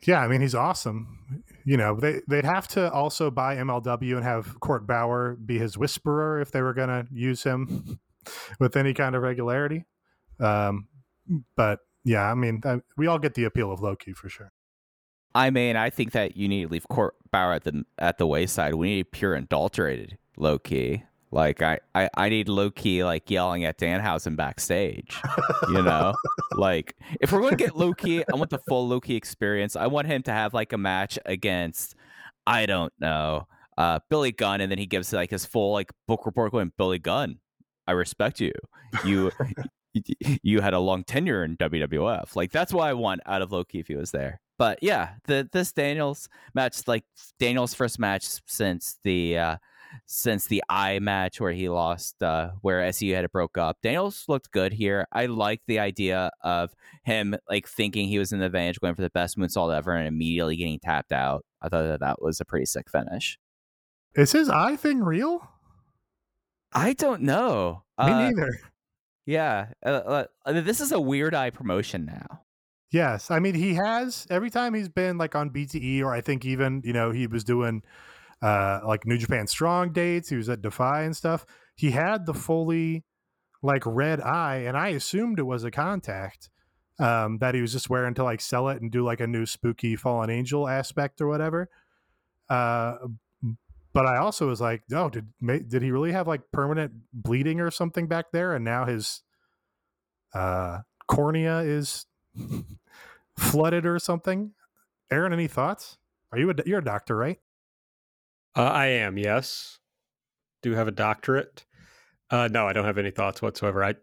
Yeah, 0.05 0.19
I 0.19 0.27
mean 0.27 0.41
he's 0.41 0.55
awesome. 0.55 1.43
You 1.66 1.78
know, 1.78 1.95
they 1.99 2.22
they'd 2.28 2.45
have 2.45 2.68
to 2.70 2.91
also 2.91 3.32
buy 3.32 3.55
MLW 3.57 4.16
and 4.16 4.24
have 4.24 4.59
Court 4.59 4.88
Bauer 4.88 5.36
be 5.36 5.59
his 5.59 5.78
whisperer 5.78 6.41
if 6.41 6.51
they 6.51 6.62
were 6.62 6.74
going 6.74 6.89
to 6.89 7.07
use 7.12 7.43
him 7.43 7.99
with 8.59 8.76
any 8.76 8.93
kind 8.93 9.16
of 9.16 9.22
regularity. 9.22 9.86
Um, 10.39 10.88
but 11.55 11.80
yeah, 12.03 12.30
I 12.30 12.34
mean, 12.34 12.62
I, 12.66 12.82
we 12.97 13.07
all 13.07 13.20
get 13.20 13.36
the 13.36 13.43
appeal 13.43 13.72
of 13.72 13.82
Low 13.82 13.95
Ki 13.95 14.14
for 14.14 14.30
sure. 14.30 14.51
I 15.34 15.49
mean, 15.49 15.76
I 15.76 15.89
think 15.89 16.12
that 16.12 16.36
you 16.36 16.47
need 16.47 16.64
to 16.64 16.72
leave 16.72 16.88
Court 16.89 17.16
Bauer 17.32 17.53
at 17.53 17.64
the 17.64 17.84
at 17.97 18.18
the 18.18 18.28
wayside. 18.28 18.76
We 18.76 18.95
need 18.95 19.12
pure 19.12 19.36
adulterated 19.36 20.18
Low 20.38 20.59
Ki. 20.59 21.03
Like 21.32 21.61
I, 21.61 21.79
I, 21.95 22.09
I 22.15 22.29
need 22.29 22.49
Low 22.49 22.69
Ki 22.69 23.03
like 23.03 23.29
yelling 23.29 23.63
at 23.63 23.77
Danhausen 23.77 24.36
backstage. 24.36 25.17
You 25.69 25.82
know? 25.82 26.13
like 26.55 26.95
if 27.21 27.32
we're 27.32 27.41
gonna 27.41 27.55
get 27.55 27.75
Low 27.75 27.93
Ki, 27.93 28.23
I 28.32 28.36
want 28.36 28.49
the 28.49 28.59
full 28.67 28.88
Low 28.88 28.99
Ki 28.99 29.15
experience. 29.15 29.75
I 29.75 29.88
want 29.88 30.07
him 30.07 30.23
to 30.23 30.32
have 30.32 30.53
like 30.53 30.73
a 30.73 30.77
match 30.77 31.17
against 31.25 31.95
I 32.45 32.65
don't 32.65 32.93
know, 32.99 33.47
uh 33.77 33.99
Billy 34.09 34.32
Gunn, 34.32 34.61
and 34.61 34.69
then 34.69 34.77
he 34.77 34.86
gives 34.86 35.13
like 35.13 35.29
his 35.29 35.45
full 35.45 35.71
like 35.71 35.91
book 36.07 36.25
report 36.25 36.51
going, 36.51 36.73
Billy 36.77 36.99
Gunn, 36.99 37.39
I 37.88 37.93
respect 37.93 38.41
you. 38.41 38.53
You 39.05 39.32
you 40.43 40.61
had 40.61 40.73
a 40.73 40.79
long 40.79 41.03
tenure 41.03 41.43
in 41.43 41.55
WWF. 41.57 42.36
Like 42.36 42.51
that's 42.51 42.73
what 42.73 42.88
I 42.88 42.93
want 42.93 43.21
out 43.25 43.41
of 43.41 43.51
Low 43.51 43.63
Ki 43.63 43.79
if 43.79 43.88
he 43.88 43.95
was 43.95 44.11
there. 44.11 44.41
But 44.57 44.79
yeah, 44.82 45.13
the 45.25 45.49
this 45.51 45.71
Daniels 45.71 46.29
match, 46.53 46.88
like 46.88 47.03
Daniels' 47.39 47.73
first 47.73 47.99
match 47.99 48.27
since 48.45 48.99
the 49.03 49.38
uh 49.38 49.57
since 50.05 50.47
the 50.47 50.63
I 50.69 50.99
match 50.99 51.39
where 51.41 51.51
he 51.51 51.69
lost 51.69 52.21
uh 52.23 52.51
where 52.61 52.81
SU 52.83 53.13
had 53.13 53.25
it 53.25 53.31
broke 53.31 53.57
up. 53.57 53.77
Daniels 53.83 54.25
looked 54.27 54.51
good 54.51 54.73
here. 54.73 55.07
I 55.11 55.25
like 55.27 55.61
the 55.67 55.79
idea 55.79 56.31
of 56.41 56.73
him 57.03 57.35
like 57.49 57.67
thinking 57.67 58.07
he 58.07 58.19
was 58.19 58.31
in 58.31 58.39
the 58.39 58.45
advantage 58.45 58.79
going 58.79 58.95
for 58.95 59.01
the 59.01 59.09
best 59.09 59.37
moonsault 59.37 59.75
ever 59.75 59.93
and 59.93 60.07
immediately 60.07 60.55
getting 60.55 60.79
tapped 60.79 61.11
out. 61.11 61.45
I 61.61 61.69
thought 61.69 61.83
that 61.83 61.99
that 61.99 62.21
was 62.21 62.39
a 62.39 62.45
pretty 62.45 62.65
sick 62.65 62.89
finish. 62.89 63.37
Is 64.15 64.31
his 64.31 64.49
eye 64.49 64.75
thing 64.75 65.01
real? 65.03 65.47
I 66.73 66.93
don't 66.93 67.21
know. 67.21 67.83
Me 67.99 68.05
Uh, 68.05 68.19
neither. 68.29 68.59
yeah, 69.25 69.67
uh, 69.85 70.25
uh, 70.45 70.51
this 70.53 70.81
is 70.81 70.91
a 70.91 70.99
weird 70.99 71.35
eye 71.35 71.49
promotion 71.49 72.05
now. 72.05 72.41
Yes, 72.91 73.31
I 73.31 73.39
mean 73.39 73.55
he 73.55 73.75
has 73.75 74.27
every 74.29 74.49
time 74.49 74.73
he's 74.73 74.89
been 74.89 75.17
like 75.17 75.35
on 75.35 75.49
BTE 75.49 76.01
or 76.01 76.13
I 76.13 76.19
think 76.21 76.43
even 76.45 76.81
you 76.83 76.91
know 76.93 77.11
he 77.11 77.25
was 77.27 77.43
doing 77.43 77.83
uh 78.41 78.79
like 78.85 79.05
New 79.05 79.17
Japan 79.17 79.47
Strong 79.47 79.93
dates. 79.93 80.29
He 80.29 80.35
was 80.35 80.49
at 80.49 80.61
Defy 80.61 81.03
and 81.03 81.15
stuff. 81.15 81.45
He 81.75 81.91
had 81.91 82.25
the 82.25 82.33
fully 82.33 83.03
like 83.61 83.83
red 83.85 84.21
eye, 84.21 84.63
and 84.67 84.75
I 84.75 84.89
assumed 84.89 85.39
it 85.39 85.43
was 85.43 85.63
a 85.63 85.71
contact 85.71 86.49
um, 86.99 87.39
that 87.39 87.55
he 87.55 87.61
was 87.61 87.71
just 87.71 87.89
wearing 87.89 88.13
to 88.15 88.23
like 88.23 88.41
sell 88.41 88.69
it 88.69 88.81
and 88.81 88.91
do 88.91 89.03
like 89.03 89.19
a 89.19 89.27
new 89.27 89.45
spooky 89.45 89.95
fallen 89.95 90.29
angel 90.29 90.67
aspect 90.67 91.21
or 91.21 91.27
whatever. 91.27 91.69
Uh, 92.49 92.97
but 93.93 94.05
I 94.05 94.17
also 94.17 94.47
was 94.47 94.61
like, 94.61 94.83
oh, 94.93 95.09
did 95.09 95.27
did 95.67 95.81
he 95.81 95.91
really 95.91 96.11
have 96.11 96.27
like 96.27 96.41
permanent 96.51 96.93
bleeding 97.11 97.59
or 97.59 97.71
something 97.71 98.07
back 98.07 98.31
there? 98.31 98.53
And 98.55 98.63
now 98.63 98.85
his 98.85 99.21
uh, 100.33 100.79
cornea 101.07 101.59
is 101.59 102.05
flooded 103.37 103.85
or 103.85 103.99
something. 103.99 104.51
Aaron, 105.11 105.33
any 105.33 105.47
thoughts? 105.47 105.97
Are 106.31 106.37
you 106.37 106.49
a 106.51 106.53
you're 106.65 106.79
a 106.79 106.83
doctor, 106.83 107.17
right? 107.17 107.39
Uh, 108.55 108.63
I 108.63 108.87
am, 108.87 109.17
yes. 109.17 109.79
Do 110.61 110.69
you 110.69 110.75
have 110.75 110.87
a 110.87 110.91
doctorate. 110.91 111.65
Uh, 112.29 112.47
no, 112.51 112.67
I 112.67 112.73
don't 112.73 112.85
have 112.85 112.97
any 112.97 113.11
thoughts 113.11 113.41
whatsoever. 113.41 113.83
I, 113.83 113.95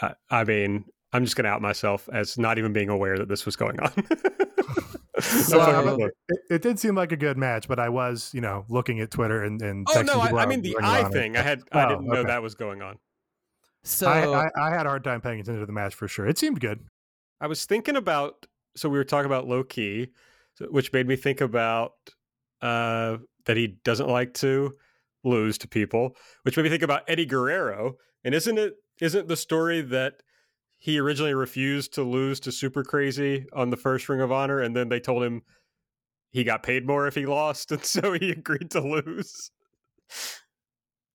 I, 0.00 0.14
I 0.30 0.44
mean, 0.44 0.84
I'm 1.12 1.24
just 1.24 1.36
going 1.36 1.44
to 1.44 1.50
out 1.50 1.62
myself 1.62 2.08
as 2.12 2.36
not 2.38 2.58
even 2.58 2.72
being 2.72 2.88
aware 2.88 3.18
that 3.18 3.28
this 3.28 3.46
was 3.46 3.56
going 3.56 3.78
on. 3.80 3.92
So- 5.18 5.58
fucking 5.58 5.98
Well, 5.98 6.10
it, 6.28 6.38
it 6.50 6.62
did 6.62 6.78
seem 6.78 6.94
like 6.94 7.10
a 7.10 7.16
good 7.16 7.38
match, 7.38 7.68
but 7.68 7.78
I 7.78 7.88
was, 7.88 8.30
you 8.34 8.42
know, 8.42 8.66
looking 8.68 9.00
at 9.00 9.10
Twitter 9.10 9.42
and, 9.44 9.60
and 9.62 9.86
oh 9.88 9.94
texting 9.94 10.06
no, 10.06 10.20
I, 10.20 10.42
I 10.42 10.46
mean 10.46 10.60
the 10.60 10.74
Ring 10.76 10.84
of 10.84 10.90
eye 10.90 11.02
Honor. 11.04 11.10
thing. 11.10 11.36
I 11.38 11.42
had, 11.42 11.62
I 11.72 11.84
Oh, 11.84 11.88
didn't 11.88 12.06
know 12.06 12.22
that 12.22 12.42
was 12.42 12.54
going 12.54 12.82
on. 12.82 12.98
So 13.82 14.08
I, 14.10 14.44
I, 14.44 14.50
I 14.60 14.70
had 14.70 14.84
a 14.84 14.90
hard 14.90 15.04
time 15.04 15.22
paying 15.22 15.40
attention 15.40 15.60
to 15.60 15.66
the 15.66 15.72
match 15.72 15.94
for 15.94 16.06
sure. 16.06 16.26
It 16.26 16.36
seemed 16.36 16.60
good. 16.60 16.80
I 17.40 17.46
was 17.46 17.64
thinking 17.64 17.96
about 17.96 18.46
so 18.76 18.90
we 18.90 18.98
were 18.98 19.04
talking 19.04 19.24
about 19.26 19.48
Low 19.48 19.64
Ki, 19.64 20.08
which 20.68 20.92
made 20.92 21.06
me 21.08 21.16
think 21.16 21.40
about 21.40 21.92
uh, 22.62 23.18
that 23.44 23.56
he 23.56 23.78
doesn't 23.84 24.08
like 24.08 24.34
to 24.34 24.74
lose 25.24 25.58
to 25.58 25.68
people, 25.68 26.16
which 26.42 26.56
made 26.56 26.64
me 26.64 26.68
think 26.68 26.82
about 26.82 27.02
Eddie 27.08 27.26
Guerrero. 27.26 27.94
And 28.24 28.34
isn't 28.34 28.58
it 28.58 28.74
isn't 29.00 29.28
the 29.28 29.36
story 29.36 29.82
that 29.82 30.14
he 30.78 30.98
originally 30.98 31.34
refused 31.34 31.94
to 31.94 32.02
lose 32.02 32.40
to 32.40 32.52
Super 32.52 32.84
Crazy 32.84 33.46
on 33.52 33.70
the 33.70 33.76
first 33.76 34.08
Ring 34.08 34.20
of 34.20 34.32
Honor, 34.32 34.60
and 34.60 34.76
then 34.76 34.88
they 34.88 35.00
told 35.00 35.22
him 35.22 35.42
he 36.30 36.44
got 36.44 36.62
paid 36.62 36.86
more 36.86 37.06
if 37.06 37.14
he 37.14 37.26
lost, 37.26 37.72
and 37.72 37.84
so 37.84 38.12
he 38.12 38.30
agreed 38.30 38.70
to 38.72 38.80
lose. 38.80 39.50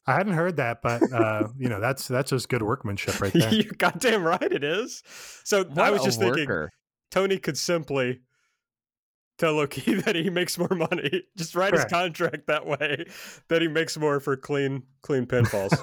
I 0.08 0.14
hadn't 0.14 0.34
heard 0.34 0.58
that, 0.58 0.82
but 0.82 1.04
uh, 1.14 1.48
you 1.58 1.70
know, 1.70 1.80
that's 1.80 2.08
that's 2.08 2.32
just 2.32 2.50
good 2.50 2.64
workmanship 2.64 3.22
right 3.22 3.34
there. 3.34 3.54
You're 3.54 3.74
goddamn 3.78 4.24
right, 4.24 4.42
it 4.42 4.64
is. 4.64 5.04
So 5.44 5.64
what 5.64 5.80
I 5.80 5.92
was 5.92 6.02
a 6.02 6.06
just 6.06 6.20
thinking. 6.20 6.68
Tony 7.12 7.38
could 7.38 7.58
simply 7.58 8.22
tell 9.42 9.56
Low 9.56 9.68
Ki 9.68 9.96
that 10.06 10.16
he 10.16 10.30
makes 10.30 10.58
more 10.58 10.70
money. 10.70 11.24
Just 11.36 11.56
write 11.56 11.74
his 11.74 11.84
contract 11.86 12.48
that 12.48 12.66
way 12.66 13.06
that 13.50 13.62
he 13.62 13.68
makes 13.68 13.98
more 13.98 14.20
for 14.22 14.38
clean 14.38 14.84
clean 15.02 15.26
pinfalls. 15.26 15.74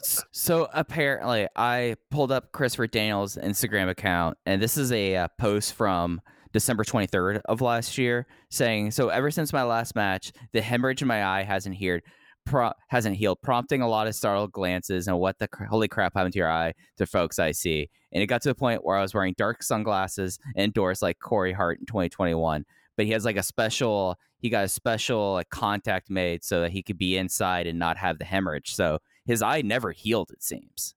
S- 0.00 0.24
So 0.32 0.68
apparently, 0.74 1.46
I 1.56 1.96
pulled 2.10 2.32
up 2.32 2.52
Christopher 2.52 2.86
Daniels' 2.88 3.36
Instagram 3.36 3.88
account, 3.88 4.36
and 4.44 4.60
this 4.60 4.76
is 4.76 4.92
a 4.92 5.16
uh, 5.16 5.28
post 5.38 5.72
from 5.74 6.20
December 6.52 6.82
23rd 6.84 7.40
of 7.46 7.60
last 7.60 7.96
year 7.98 8.26
saying, 8.50 8.90
"So 8.90 9.08
ever 9.10 9.30
since 9.30 9.52
my 9.52 9.62
last 9.62 9.94
match, 9.94 10.32
the 10.52 10.60
hemorrhage 10.60 11.00
in 11.02 11.08
my 11.08 11.24
eye 11.24 11.42
hasn't 11.44 11.76
healed, 11.76 12.00
pro- 12.46 12.72
hasn't 12.88 13.16
healed, 13.16 13.38
prompting 13.42 13.82
a 13.82 13.88
lot 13.88 14.06
of 14.06 14.14
startled 14.14 14.52
glances 14.52 15.06
and 15.08 15.18
what 15.18 15.38
the 15.38 15.46
cr- 15.46 15.64
holy 15.64 15.88
crap 15.88 16.14
happened 16.14 16.32
to 16.32 16.38
your 16.38 16.50
eye 16.50 16.72
to 16.96 17.06
folks 17.06 17.38
I 17.38 17.52
see. 17.52 17.90
And 18.12 18.22
it 18.22 18.26
got 18.26 18.40
to 18.42 18.48
the 18.48 18.54
point 18.54 18.82
where 18.84 18.96
I 18.96 19.02
was 19.02 19.12
wearing 19.12 19.34
dark 19.36 19.62
sunglasses 19.62 20.38
indoors 20.56 21.02
like 21.02 21.18
Corey 21.20 21.52
Hart 21.52 21.78
in 21.80 21.86
2021." 21.86 22.64
But 22.98 23.06
he 23.06 23.12
has 23.12 23.24
like 23.24 23.36
a 23.38 23.42
special, 23.42 24.16
he 24.38 24.50
got 24.50 24.64
a 24.64 24.68
special 24.68 25.34
like 25.34 25.48
contact 25.48 26.10
made 26.10 26.44
so 26.44 26.60
that 26.60 26.72
he 26.72 26.82
could 26.82 26.98
be 26.98 27.16
inside 27.16 27.66
and 27.66 27.78
not 27.78 27.96
have 27.96 28.18
the 28.18 28.26
hemorrhage. 28.26 28.74
So 28.74 28.98
his 29.24 29.40
eye 29.40 29.62
never 29.62 29.92
healed, 29.92 30.30
it 30.32 30.42
seems. 30.42 30.94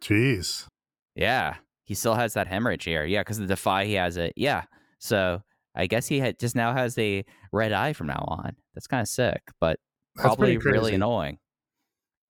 Jeez. 0.00 0.66
Yeah. 1.14 1.56
He 1.84 1.94
still 1.94 2.14
has 2.14 2.32
that 2.34 2.46
hemorrhage 2.48 2.84
here. 2.84 3.04
Yeah, 3.04 3.20
because 3.20 3.38
the 3.38 3.46
Defy, 3.46 3.84
he 3.84 3.94
has 3.94 4.16
it. 4.16 4.32
Yeah. 4.34 4.62
So 4.98 5.42
I 5.76 5.86
guess 5.86 6.06
he 6.06 6.18
had, 6.20 6.38
just 6.38 6.56
now 6.56 6.72
has 6.72 6.96
a 6.96 7.24
red 7.52 7.72
eye 7.72 7.92
from 7.92 8.06
now 8.06 8.24
on. 8.26 8.56
That's 8.74 8.86
kind 8.86 9.02
of 9.02 9.08
sick, 9.08 9.42
but 9.60 9.78
That's 10.16 10.26
probably 10.26 10.56
really 10.56 10.94
annoying. 10.94 11.38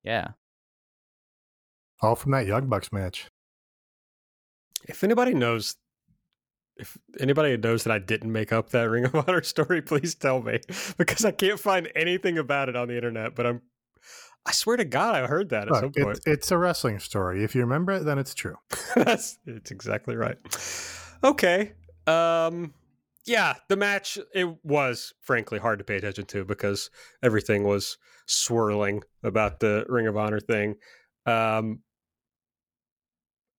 Yeah. 0.02 0.32
All 2.00 2.16
from 2.16 2.32
that 2.32 2.46
Young 2.46 2.68
Bucks 2.68 2.90
match. 2.92 3.28
if 4.88 5.04
anybody 5.04 5.32
knows 5.34 5.76
if 6.76 6.96
anybody 7.20 7.56
knows 7.56 7.84
that 7.84 7.92
I 7.92 7.98
didn't 7.98 8.32
make 8.32 8.52
up 8.52 8.70
that 8.70 8.84
Ring 8.84 9.04
of 9.04 9.14
Honor 9.28 9.42
story, 9.42 9.82
please 9.82 10.14
tell 10.14 10.42
me. 10.42 10.60
Because 10.96 11.24
I 11.24 11.30
can't 11.32 11.58
find 11.58 11.90
anything 11.94 12.38
about 12.38 12.68
it 12.68 12.76
on 12.76 12.88
the 12.88 12.96
internet, 12.96 13.34
but 13.34 13.46
I'm 13.46 13.62
I 14.44 14.52
swear 14.52 14.76
to 14.76 14.84
God, 14.84 15.14
I 15.14 15.26
heard 15.26 15.50
that 15.50 15.68
at 15.68 15.70
Look, 15.70 15.80
some 15.80 15.92
point. 15.92 16.16
it's, 16.18 16.26
it's 16.26 16.50
a 16.50 16.58
wrestling 16.58 16.98
story. 16.98 17.44
If 17.44 17.54
you 17.54 17.60
remember 17.60 17.92
it, 17.92 18.04
then 18.04 18.18
it's 18.18 18.34
true. 18.34 18.56
That's 18.96 19.38
it's 19.46 19.70
exactly 19.70 20.16
right. 20.16 20.36
Okay. 21.22 21.72
Um 22.06 22.74
yeah, 23.24 23.54
the 23.68 23.76
match 23.76 24.18
it 24.34 24.48
was 24.64 25.14
frankly 25.20 25.60
hard 25.60 25.78
to 25.78 25.84
pay 25.84 25.96
attention 25.96 26.24
to 26.26 26.44
because 26.44 26.90
everything 27.22 27.62
was 27.62 27.96
swirling 28.26 29.02
about 29.22 29.60
the 29.60 29.84
Ring 29.88 30.08
of 30.08 30.16
Honor 30.16 30.40
thing. 30.40 30.74
Um 31.26 31.80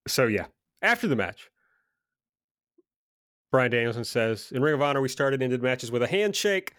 so 0.08 0.28
yeah, 0.28 0.48
after 0.82 1.08
the 1.08 1.16
match, 1.16 1.50
Brian 3.54 3.70
Danielson 3.70 4.04
says, 4.04 4.52
"In 4.52 4.64
Ring 4.64 4.74
of 4.74 4.82
Honor, 4.82 5.00
we 5.00 5.08
started 5.08 5.36
and 5.36 5.44
ended 5.44 5.62
matches 5.62 5.92
with 5.92 6.02
a 6.02 6.08
handshake." 6.08 6.74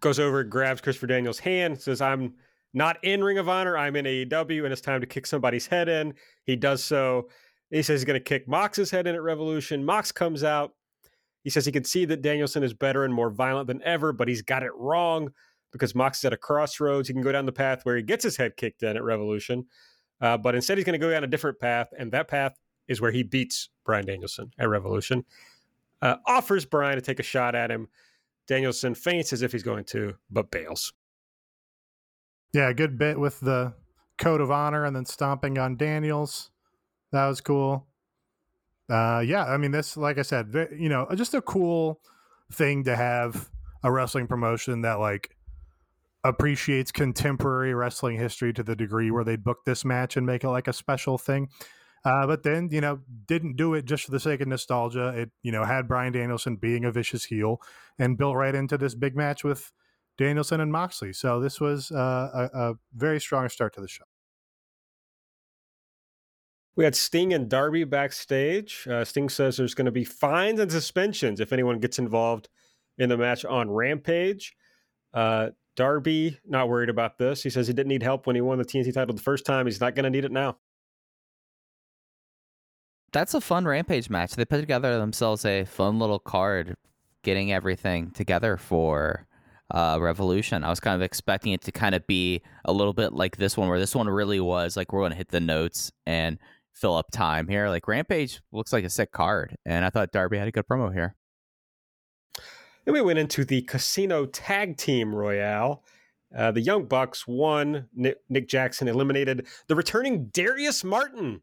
Goes 0.00 0.18
over, 0.18 0.44
grabs 0.44 0.82
Christopher 0.82 1.06
Daniels' 1.06 1.38
hand, 1.38 1.80
says, 1.80 2.02
"I'm 2.02 2.34
not 2.74 3.02
in 3.02 3.24
Ring 3.24 3.38
of 3.38 3.48
Honor. 3.48 3.78
I'm 3.78 3.96
in 3.96 4.04
AEW, 4.04 4.64
and 4.64 4.72
it's 4.74 4.82
time 4.82 5.00
to 5.00 5.06
kick 5.06 5.26
somebody's 5.26 5.66
head 5.66 5.88
in." 5.88 6.12
He 6.44 6.54
does 6.54 6.84
so. 6.84 7.30
He 7.70 7.82
says 7.82 8.00
he's 8.00 8.04
going 8.04 8.20
to 8.20 8.22
kick 8.22 8.46
Mox's 8.46 8.90
head 8.90 9.06
in 9.06 9.14
at 9.14 9.22
Revolution. 9.22 9.86
Mox 9.86 10.12
comes 10.12 10.44
out. 10.44 10.74
He 11.44 11.48
says 11.48 11.64
he 11.64 11.72
can 11.72 11.84
see 11.84 12.04
that 12.04 12.20
Danielson 12.20 12.62
is 12.62 12.74
better 12.74 13.06
and 13.06 13.14
more 13.14 13.30
violent 13.30 13.66
than 13.66 13.82
ever, 13.82 14.12
but 14.12 14.28
he's 14.28 14.42
got 14.42 14.62
it 14.62 14.74
wrong 14.74 15.32
because 15.72 15.94
Mox 15.94 16.18
is 16.18 16.26
at 16.26 16.34
a 16.34 16.36
crossroads. 16.36 17.08
He 17.08 17.14
can 17.14 17.22
go 17.22 17.32
down 17.32 17.46
the 17.46 17.52
path 17.52 17.86
where 17.86 17.96
he 17.96 18.02
gets 18.02 18.22
his 18.22 18.36
head 18.36 18.58
kicked 18.58 18.82
in 18.82 18.98
at 18.98 19.02
Revolution, 19.02 19.64
uh, 20.20 20.36
but 20.36 20.54
instead 20.54 20.76
he's 20.76 20.84
going 20.84 21.00
to 21.00 21.06
go 21.06 21.10
down 21.10 21.24
a 21.24 21.26
different 21.26 21.58
path, 21.58 21.88
and 21.98 22.12
that 22.12 22.28
path 22.28 22.52
is 22.86 23.00
where 23.00 23.12
he 23.12 23.22
beats 23.22 23.70
Brian 23.86 24.04
Danielson 24.04 24.50
at 24.58 24.68
Revolution. 24.68 25.24
Uh, 26.02 26.16
offers 26.26 26.64
Brian 26.64 26.96
to 26.96 27.02
take 27.02 27.20
a 27.20 27.24
shot 27.24 27.54
at 27.54 27.70
him. 27.70 27.88
Danielson 28.46 28.94
feints 28.94 29.32
as 29.32 29.42
if 29.42 29.52
he's 29.52 29.62
going 29.62 29.84
to, 29.84 30.14
but 30.30 30.50
bails. 30.50 30.92
Yeah, 32.52 32.72
good 32.72 32.98
bit 32.98 33.18
with 33.18 33.40
the 33.40 33.74
code 34.18 34.40
of 34.40 34.50
honor 34.50 34.84
and 34.84 34.94
then 34.94 35.04
stomping 35.04 35.58
on 35.58 35.76
Daniels. 35.76 36.50
That 37.12 37.26
was 37.26 37.40
cool. 37.40 37.86
Uh, 38.88 39.22
yeah, 39.26 39.44
I 39.44 39.56
mean, 39.56 39.72
this, 39.72 39.96
like 39.96 40.18
I 40.18 40.22
said, 40.22 40.54
you 40.76 40.88
know, 40.88 41.06
just 41.14 41.34
a 41.34 41.42
cool 41.42 42.00
thing 42.52 42.84
to 42.84 42.94
have 42.94 43.50
a 43.82 43.90
wrestling 43.90 44.26
promotion 44.26 44.82
that 44.82 45.00
like 45.00 45.36
appreciates 46.24 46.92
contemporary 46.92 47.74
wrestling 47.74 48.16
history 48.16 48.52
to 48.52 48.62
the 48.62 48.76
degree 48.76 49.10
where 49.10 49.24
they 49.24 49.36
book 49.36 49.64
this 49.64 49.84
match 49.84 50.16
and 50.16 50.26
make 50.26 50.44
it 50.44 50.48
like 50.48 50.68
a 50.68 50.72
special 50.72 51.18
thing. 51.18 51.48
Uh, 52.06 52.24
but 52.24 52.44
then, 52.44 52.68
you 52.70 52.80
know, 52.80 53.00
didn't 53.26 53.56
do 53.56 53.74
it 53.74 53.84
just 53.84 54.04
for 54.04 54.12
the 54.12 54.20
sake 54.20 54.40
of 54.40 54.46
nostalgia. 54.46 55.08
It, 55.08 55.30
you 55.42 55.50
know, 55.50 55.64
had 55.64 55.88
Brian 55.88 56.12
Danielson 56.12 56.54
being 56.54 56.84
a 56.84 56.92
vicious 56.92 57.24
heel 57.24 57.60
and 57.98 58.16
built 58.16 58.36
right 58.36 58.54
into 58.54 58.78
this 58.78 58.94
big 58.94 59.16
match 59.16 59.42
with 59.42 59.72
Danielson 60.16 60.60
and 60.60 60.70
Moxley. 60.70 61.12
So 61.12 61.40
this 61.40 61.60
was 61.60 61.90
uh, 61.90 62.48
a, 62.54 62.58
a 62.58 62.74
very 62.94 63.20
strong 63.20 63.48
start 63.48 63.74
to 63.74 63.80
the 63.80 63.88
show. 63.88 64.04
We 66.76 66.84
had 66.84 66.94
Sting 66.94 67.34
and 67.34 67.48
Darby 67.48 67.82
backstage. 67.82 68.86
Uh, 68.88 69.04
Sting 69.04 69.28
says 69.28 69.56
there's 69.56 69.74
going 69.74 69.86
to 69.86 69.90
be 69.90 70.04
fines 70.04 70.60
and 70.60 70.70
suspensions 70.70 71.40
if 71.40 71.52
anyone 71.52 71.80
gets 71.80 71.98
involved 71.98 72.48
in 72.98 73.08
the 73.08 73.16
match 73.16 73.44
on 73.44 73.68
Rampage. 73.68 74.54
Uh, 75.12 75.48
Darby, 75.74 76.38
not 76.46 76.68
worried 76.68 76.88
about 76.88 77.18
this. 77.18 77.42
He 77.42 77.50
says 77.50 77.66
he 77.66 77.72
didn't 77.72 77.88
need 77.88 78.04
help 78.04 78.28
when 78.28 78.36
he 78.36 78.42
won 78.42 78.58
the 78.58 78.64
TNT 78.64 78.94
title 78.94 79.12
the 79.12 79.20
first 79.20 79.44
time. 79.44 79.66
He's 79.66 79.80
not 79.80 79.96
going 79.96 80.04
to 80.04 80.10
need 80.10 80.24
it 80.24 80.30
now. 80.30 80.58
That's 83.16 83.32
a 83.32 83.40
fun 83.40 83.64
Rampage 83.64 84.10
match. 84.10 84.32
They 84.34 84.44
put 84.44 84.60
together 84.60 84.98
themselves 84.98 85.46
a 85.46 85.64
fun 85.64 85.98
little 85.98 86.18
card, 86.18 86.76
getting 87.22 87.50
everything 87.50 88.10
together 88.10 88.58
for 88.58 89.26
uh, 89.70 89.96
Revolution. 89.98 90.62
I 90.62 90.68
was 90.68 90.80
kind 90.80 90.94
of 90.94 91.00
expecting 91.00 91.52
it 91.52 91.62
to 91.62 91.72
kind 91.72 91.94
of 91.94 92.06
be 92.06 92.42
a 92.66 92.74
little 92.74 92.92
bit 92.92 93.14
like 93.14 93.38
this 93.38 93.56
one, 93.56 93.70
where 93.70 93.78
this 93.78 93.94
one 93.94 94.06
really 94.06 94.38
was 94.38 94.76
like 94.76 94.92
we're 94.92 95.00
going 95.00 95.12
to 95.12 95.16
hit 95.16 95.30
the 95.30 95.40
notes 95.40 95.90
and 96.06 96.38
fill 96.74 96.94
up 96.94 97.10
time 97.10 97.48
here. 97.48 97.70
Like 97.70 97.88
Rampage 97.88 98.42
looks 98.52 98.70
like 98.70 98.84
a 98.84 98.90
sick 98.90 99.12
card, 99.12 99.56
and 99.64 99.86
I 99.86 99.88
thought 99.88 100.12
Darby 100.12 100.36
had 100.36 100.48
a 100.48 100.52
good 100.52 100.68
promo 100.68 100.92
here. 100.92 101.14
Then 102.84 102.92
we 102.92 103.00
went 103.00 103.18
into 103.18 103.46
the 103.46 103.62
Casino 103.62 104.26
Tag 104.26 104.76
Team 104.76 105.14
Royale. 105.14 105.82
Uh, 106.36 106.50
the 106.50 106.60
Young 106.60 106.84
Bucks 106.84 107.26
won. 107.26 107.88
Nick, 107.94 108.18
Nick 108.28 108.46
Jackson 108.46 108.88
eliminated 108.88 109.46
the 109.68 109.74
returning 109.74 110.26
Darius 110.26 110.84
Martin 110.84 111.40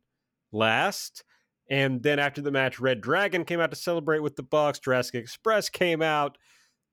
last. 0.51 1.23
And 1.69 2.03
then 2.03 2.19
after 2.19 2.41
the 2.41 2.51
match, 2.51 2.79
Red 2.79 3.01
Dragon 3.01 3.45
came 3.45 3.59
out 3.59 3.71
to 3.71 3.77
celebrate 3.77 4.19
with 4.19 4.35
the 4.35 4.43
Bucks. 4.43 4.79
Jurassic 4.79 5.15
Express 5.15 5.69
came 5.69 6.01
out. 6.01 6.37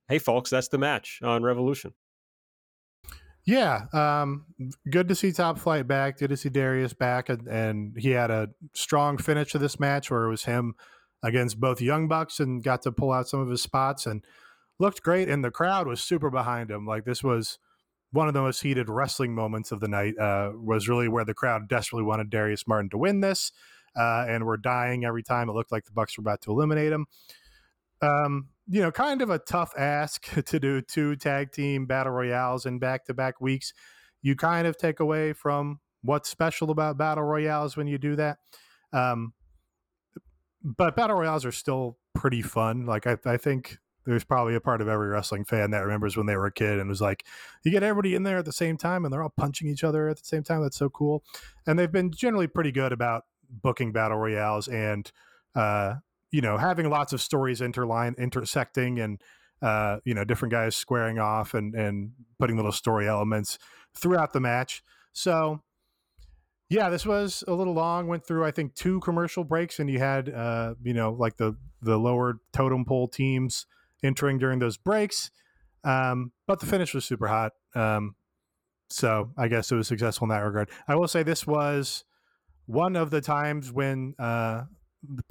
Hey, 0.09 0.19
folks, 0.19 0.51
that's 0.51 0.69
the 0.69 0.79
match 0.79 1.21
on 1.23 1.43
Revolution. 1.43 1.93
Yeah, 3.47 3.87
um, 3.93 4.45
good 4.91 5.09
to 5.09 5.15
see 5.15 5.33
Top 5.33 5.59
Flight 5.59 5.89
back. 5.89 6.19
Good 6.19 6.31
to 6.31 6.37
see 6.37 6.51
Darius 6.51 6.93
back, 6.93 7.31
and, 7.31 7.49
and 7.49 7.97
he 7.99 8.11
had 8.11 8.31
a 8.31 8.51
strong 8.75 9.19
finish 9.19 9.53
to 9.53 9.59
this 9.59 9.81
match 9.81 10.11
where 10.11 10.25
it 10.25 10.31
was 10.31 10.45
him 10.45 10.75
against 11.23 11.59
both 11.59 11.81
Young 11.81 12.07
Bucks 12.07 12.41
and 12.41 12.63
got 12.63 12.83
to 12.83 12.93
pull 12.93 13.13
out 13.13 13.29
some 13.29 13.41
of 13.41 13.49
his 13.49 13.63
spots 13.63 14.07
and 14.07 14.25
looked 14.79 15.03
great. 15.03 15.29
And 15.29 15.45
the 15.45 15.51
crowd 15.51 15.87
was 15.87 16.03
super 16.03 16.31
behind 16.31 16.71
him. 16.71 16.87
Like 16.87 17.05
this 17.05 17.23
was 17.23 17.59
one 18.13 18.29
of 18.29 18.35
the 18.35 18.43
most 18.43 18.63
heated 18.63 18.89
wrestling 18.89 19.35
moments 19.35 19.73
of 19.73 19.81
the 19.81 19.89
night. 19.89 20.19
Uh, 20.19 20.53
was 20.55 20.89
really 20.89 21.09
where 21.09 21.25
the 21.25 21.35
crowd 21.35 21.69
desperately 21.69 22.05
wanted 22.05 22.31
Darius 22.31 22.67
Martin 22.67 22.91
to 22.91 22.99
win 22.99 23.21
this, 23.21 23.53
uh, 23.97 24.27
and 24.29 24.45
were 24.45 24.57
dying 24.57 25.05
every 25.05 25.23
time 25.23 25.49
it 25.49 25.53
looked 25.53 25.73
like 25.73 25.85
the 25.85 25.93
Bucks 25.93 26.17
were 26.17 26.23
about 26.23 26.41
to 26.43 26.51
eliminate 26.51 26.93
him. 26.93 27.07
Um, 28.03 28.49
you 28.69 28.81
know, 28.81 28.91
kind 28.91 29.21
of 29.21 29.31
a 29.31 29.39
tough 29.39 29.75
ask 29.77 30.27
to 30.47 30.61
do 30.61 30.81
two 30.81 31.17
tag 31.17 31.53
team 31.53 31.87
battle 31.87 32.13
royales 32.13 32.67
in 32.67 32.79
back 32.79 33.05
to 33.07 33.15
back 33.15 33.41
weeks. 33.41 33.73
You 34.23 34.37
kind 34.37 34.67
of 34.67 34.77
take 34.77 35.01
away 35.01 35.33
from 35.33 35.81
what's 36.03 36.29
special 36.29 36.71
about 36.71 36.97
battle 36.97 37.25
royales 37.25 37.77
when 37.77 37.87
you 37.87 37.99
do 37.99 38.17
that. 38.17 38.39
Um, 38.93 39.33
but 40.63 40.97
battle 40.97 41.17
royales 41.17 41.45
are 41.45 41.53
still 41.53 41.99
pretty 42.15 42.43
fun. 42.43 42.87
Like 42.87 43.07
I, 43.07 43.17
I 43.25 43.37
think 43.37 43.79
there's 44.07 44.25
probably 44.25 44.55
a 44.55 44.61
part 44.61 44.81
of 44.81 44.89
every 44.89 45.09
wrestling 45.09 45.45
fan 45.45 45.71
that 45.71 45.81
remembers 45.81 46.17
when 46.17 46.27
they 46.27 46.37
were 46.37 46.47
a 46.47 46.53
kid 46.53 46.79
and 46.79 46.89
was 46.89 47.01
like, 47.01 47.25
you 47.65 47.71
get 47.71 47.83
everybody 47.83 48.15
in 48.15 48.23
there 48.23 48.39
at 48.39 48.45
the 48.45 48.53
same 48.53 48.77
time 48.77 49.05
and 49.05 49.13
they're 49.13 49.23
all 49.23 49.33
punching 49.37 49.69
each 49.69 49.85
other 49.85 50.09
at 50.09 50.17
the 50.17 50.25
same 50.25 50.43
time. 50.43 50.63
That's 50.63 50.77
so 50.77 50.89
cool. 50.89 51.23
And 51.67 51.79
they've 51.79 51.91
been 51.91 52.11
generally 52.11 52.47
pretty 52.47 52.73
good 52.73 52.93
about 52.93 53.25
booking 53.51 53.93
battle 53.93 54.19
royales 54.19 54.69
and 54.69 55.11
uh, 55.55 55.95
you 56.31 56.41
know 56.41 56.57
having 56.57 56.89
lots 56.89 57.13
of 57.13 57.21
stories 57.21 57.61
interline 57.61 58.17
intersecting 58.19 59.01
and 59.01 59.21
uh, 59.63 59.99
you 60.05 60.15
know 60.15 60.25
different 60.25 60.53
guys 60.53 60.77
squaring 60.77 61.19
off 61.19 61.55
and 61.55 61.75
and 61.75 62.13
putting 62.39 62.57
little 62.57 62.73
story 62.73 63.09
elements 63.09 63.59
throughout 63.95 64.33
the 64.33 64.41
match. 64.41 64.83
So 65.13 65.63
yeah, 66.69 66.89
this 66.89 67.05
was 67.05 67.43
a 67.49 67.53
little 67.53 67.75
long. 67.75 68.07
Went 68.07 68.25
through 68.25 68.45
I 68.45 68.53
think 68.53 68.75
two 68.75 69.01
commercial 69.01 69.45
breaks, 69.45 69.81
and 69.81 69.91
you 69.91 69.99
had 69.99 70.29
uh, 70.29 70.75
you 70.83 70.95
know 70.95 71.13
like 71.13 71.37
the 71.37 71.57
the 71.83 71.99
lower 71.99 72.39
totem 72.53 72.85
pole 72.85 73.09
teams 73.09 73.67
entering 74.03 74.39
during 74.39 74.61
those 74.61 74.77
breaks. 74.77 75.31
Um, 75.83 76.33
but 76.47 76.61
the 76.61 76.67
finish 76.67 76.95
was 76.95 77.05
super 77.05 77.27
hot. 77.27 77.53
Um, 77.75 78.15
so 78.89 79.31
I 79.37 79.49
guess 79.49 79.71
it 79.71 79.77
was 79.77 79.89
successful 79.89 80.27
in 80.27 80.31
that 80.31 80.39
regard. 80.41 80.69
I 80.87 80.95
will 80.95 81.09
say 81.09 81.23
this 81.23 81.47
was 81.47 82.05
one 82.71 82.95
of 82.95 83.11
the 83.11 83.21
times 83.21 83.73
when 83.73 84.15
uh, 84.19 84.63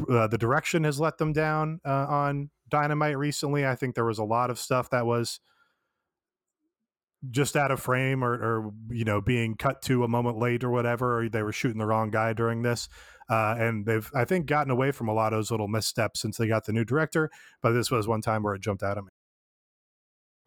uh, 0.10 0.28
the 0.28 0.38
direction 0.38 0.84
has 0.84 1.00
let 1.00 1.18
them 1.18 1.32
down 1.32 1.80
uh, 1.86 2.06
on 2.10 2.50
Dynamite 2.70 3.18
recently. 3.18 3.66
I 3.66 3.76
think 3.76 3.96
there 3.96 4.06
was 4.06 4.20
a 4.20 4.24
lot 4.24 4.50
of 4.50 4.60
stuff 4.60 4.90
that 4.90 5.06
was 5.06 5.40
just 7.30 7.56
out 7.56 7.72
of 7.72 7.80
frame 7.80 8.24
or, 8.24 8.34
or 8.34 8.72
you 8.90 9.04
know 9.04 9.20
being 9.20 9.56
cut 9.56 9.82
to 9.82 10.04
a 10.04 10.08
moment 10.08 10.38
late 10.38 10.64
or 10.64 10.70
whatever 10.70 11.20
or 11.20 11.30
they 11.30 11.44
were 11.44 11.52
shooting 11.52 11.78
the 11.78 11.86
wrong 11.86 12.10
guy 12.10 12.32
during 12.32 12.62
this 12.62 12.88
uh, 13.30 13.56
and 13.60 13.86
they've 13.86 14.10
i 14.16 14.24
think 14.24 14.46
gotten 14.46 14.72
away 14.72 14.90
from 14.90 15.10
a 15.10 15.14
lot 15.14 15.34
of 15.34 15.38
those 15.40 15.52
little 15.52 15.68
missteps 15.68 16.22
since 16.22 16.38
they 16.38 16.48
got 16.48 16.66
the 16.66 16.72
new 16.72 16.86
director 16.86 17.30
but 17.62 17.74
this 17.74 17.92
was 17.92 18.08
one 18.08 18.22
time 18.22 18.42
where 18.42 18.56
it 18.56 18.62
jumped 18.62 18.84
out 18.84 18.98
at 18.98 19.04
me 19.04 19.10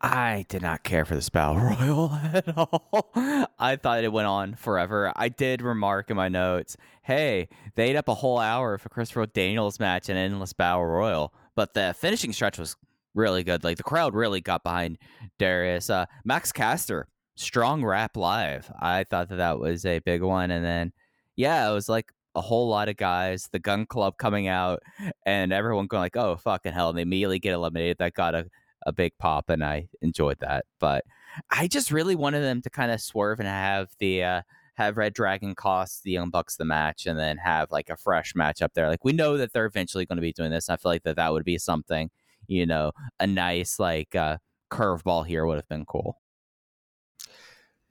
I 0.03 0.45
did 0.49 0.63
not 0.63 0.83
care 0.83 1.05
for 1.05 1.15
this 1.15 1.29
battle 1.29 1.59
royal 1.63 2.13
at 2.35 2.57
all. 2.57 3.13
I 3.59 3.77
thought 3.77 4.03
it 4.03 4.13
went 4.13 4.27
on 4.27 4.55
forever. 4.57 5.13
I 5.15 5.29
did 5.29 5.63
remark 5.63 6.11
in 6.11 6.17
my 6.17 6.29
notes, 6.29 6.77
hey, 7.03 7.49
they 7.77 7.91
ate 7.91 7.97
up 7.97 8.09
a 8.09 8.15
whole 8.15 8.39
hour 8.39 8.79
for 8.79 8.89
Christopher 8.89 9.27
Daniels 9.27 9.79
match 9.79 10.09
and 10.09 10.19
endless 10.19 10.53
battle 10.53 10.85
royal, 10.85 11.33
but 11.55 11.75
the 11.75 11.95
finishing 11.97 12.33
stretch 12.33 12.59
was 12.59 12.77
really 13.15 13.45
good. 13.45 13.63
Like 13.63 13.77
the 13.77 13.85
crowd 13.85 14.15
really 14.15 14.41
got 14.41 14.65
behind 14.65 14.99
Darius. 15.39 15.89
Uh, 15.89 16.07
Max 16.25 16.51
Caster, 16.51 17.07
strong 17.37 17.85
rap 17.85 18.17
live. 18.17 18.73
I 18.81 19.05
thought 19.05 19.29
that 19.29 19.37
that 19.37 19.61
was 19.61 19.87
a 19.87 20.01
big 20.01 20.23
one, 20.23 20.51
and 20.51 20.65
then 20.65 20.93
yeah, 21.37 21.71
it 21.71 21.75
was 21.75 21.89
like 21.89 22.11
a 22.35 22.41
whole 22.41 22.69
lot 22.69 22.89
of 22.89 22.97
guys, 22.97 23.49
the 23.53 23.59
Gunn 23.59 23.87
Club 23.87 24.17
coming 24.19 24.49
out, 24.49 24.83
and 25.27 25.53
everyone 25.53 25.87
going 25.87 26.01
like, 26.03 26.17
"Oh 26.17 26.37
fucking 26.37 26.73
hell!" 26.73 26.89
And 26.89 26.99
they 26.99 27.03
immediately 27.03 27.39
get 27.39 27.55
eliminated. 27.55 27.99
That 27.99 28.15
got 28.15 28.35
a 28.35 28.47
a 28.87 28.93
big 28.93 29.13
pop, 29.19 29.49
and 29.49 29.65
I 29.65 29.89
enjoyed 30.01 30.39
that. 30.41 30.65
But 30.79 31.05
I 31.51 31.69
just 31.69 31.91
really 31.91 32.15
wanted 32.15 32.41
them 32.41 32.63
to 32.63 32.71
kind 32.71 32.91
of 32.91 33.01
swerve 33.01 33.41
and 33.41 33.49
have 33.49 33.89
the 33.99 34.25
uh, 34.25 34.43
have 34.75 34.97
Red 34.97 35.15
Dragon 35.15 35.55
cost 35.55 36.03
the 36.03 36.13
Young 36.13 36.31
Bucks 36.31 36.57
the 36.57 36.65
match, 36.65 37.07
and 37.07 37.19
then 37.19 37.37
have 37.39 37.71
like 37.71 37.91
a 37.91 37.97
fresh 37.97 38.35
match 38.35 38.63
up 38.63 38.75
there. 38.75 38.89
Like 38.89 39.05
we 39.05 39.13
know 39.13 39.37
that 39.37 39.53
they're 39.53 39.67
eventually 39.67 40.07
going 40.07 40.17
to 40.17 40.23
be 40.23 40.33
doing 40.33 40.51
this. 40.51 40.69
I 40.69 40.77
feel 40.77 40.93
like 40.93 41.05
that 41.05 41.17
that 41.17 41.33
would 41.33 41.45
be 41.45 41.59
something, 41.59 42.11
you 42.47 42.67
know, 42.67 42.93
a 43.21 43.27
nice 43.27 43.79
like 43.79 44.15
uh, 44.15 44.39
curveball 44.71 45.27
here 45.27 45.47
would 45.47 45.57
have 45.57 45.69
been 45.69 45.85
cool. 45.85 46.19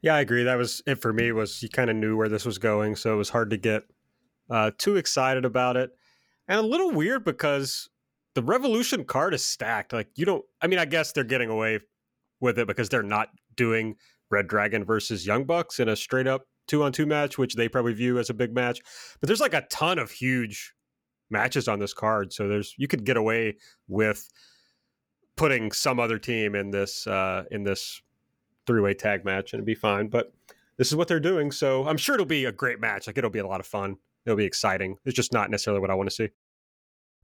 Yeah, 0.02 0.16
I 0.16 0.22
agree. 0.22 0.44
That 0.44 0.58
was 0.58 0.82
it 0.88 0.96
for 0.96 1.14
me. 1.14 1.32
Was 1.32 1.62
you 1.62 1.70
kind 1.70 1.90
of 1.90 1.96
knew 1.96 2.18
where 2.18 2.30
this 2.30 2.46
was 2.46 2.58
going, 2.58 2.96
so 2.96 3.14
it 3.14 3.18
was 3.18 3.30
hard 3.30 3.52
to 3.52 3.58
get 3.58 3.84
uh, 4.50 4.72
too 4.78 4.96
excited 4.96 5.46
about 5.46 5.78
it, 5.78 5.92
and 6.48 6.60
a 6.60 6.64
little 6.64 6.92
weird 6.92 7.24
because 7.24 7.90
the 8.36 8.44
Revolution 8.44 9.04
card 9.04 9.34
is 9.34 9.44
stacked. 9.44 9.94
Like 9.94 10.10
you 10.16 10.26
don't. 10.26 10.44
I 10.62 10.68
mean, 10.68 10.80
I 10.80 10.86
guess 10.86 11.12
they're 11.12 11.24
getting 11.24 11.50
away 11.50 11.80
with 12.40 12.58
it 12.58 12.68
because 12.68 12.90
they're 12.90 13.04
not 13.04 13.30
doing 13.56 13.96
Red 14.30 14.48
Dragon 14.48 14.84
versus 14.86 15.26
Young 15.26 15.46
Bucks 15.46 15.80
in 15.80 15.90
a 15.90 15.96
straight 15.96 16.28
up 16.28 16.46
two 16.68 16.84
on 16.84 16.92
two 16.92 17.06
match, 17.06 17.38
which 17.38 17.56
they 17.56 17.68
probably 17.68 17.94
view 17.94 18.18
as 18.20 18.30
a 18.30 18.34
big 18.34 18.54
match. 18.54 18.80
But 19.20 19.28
there's 19.28 19.42
like 19.42 19.54
a 19.54 19.66
ton 19.70 20.00
of 20.00 20.12
huge 20.12 20.74
matches 21.30 21.68
on 21.68 21.80
this 21.80 21.94
card, 21.94 22.34
so 22.34 22.48
there's 22.48 22.74
you 22.78 22.88
could 22.88 23.06
get 23.06 23.18
away 23.18 23.58
with 23.88 24.28
putting 25.36 25.72
some 25.72 26.00
other 26.00 26.20
team 26.20 26.56
in 26.56 26.72
this 26.72 27.08
uh, 27.08 27.44
in 27.52 27.64
this 27.64 28.02
three 28.68 28.82
way 28.82 28.94
tag 28.94 29.26
match 29.26 29.54
and 29.54 29.60
it'd 29.60 29.66
be 29.66 29.76
fine. 29.76 30.08
But 30.08 30.32
this 30.78 30.88
is 30.88 30.96
what 30.96 31.08
they're 31.08 31.20
doing, 31.20 31.52
so 31.52 31.88
I'm 31.88 31.98
sure 31.98 32.16
it'll 32.16 32.26
be 32.26 32.46
a 32.46 32.52
great 32.52 32.80
match. 32.80 33.08
Like 33.08 33.18
it'll 33.18 33.30
be 33.30 33.40
a 33.40 33.48
lot 33.48 33.60
of 33.60 33.68
fun. 33.68 33.98
It'll 34.26 34.38
be 34.38 34.46
exciting. 34.46 34.98
It's 35.04 35.16
just 35.16 35.34
not 35.34 35.50
necessarily 35.50 35.82
what 35.82 35.90
I 35.90 35.96
want 35.96 36.10
to 36.10 36.16
see. 36.16 36.30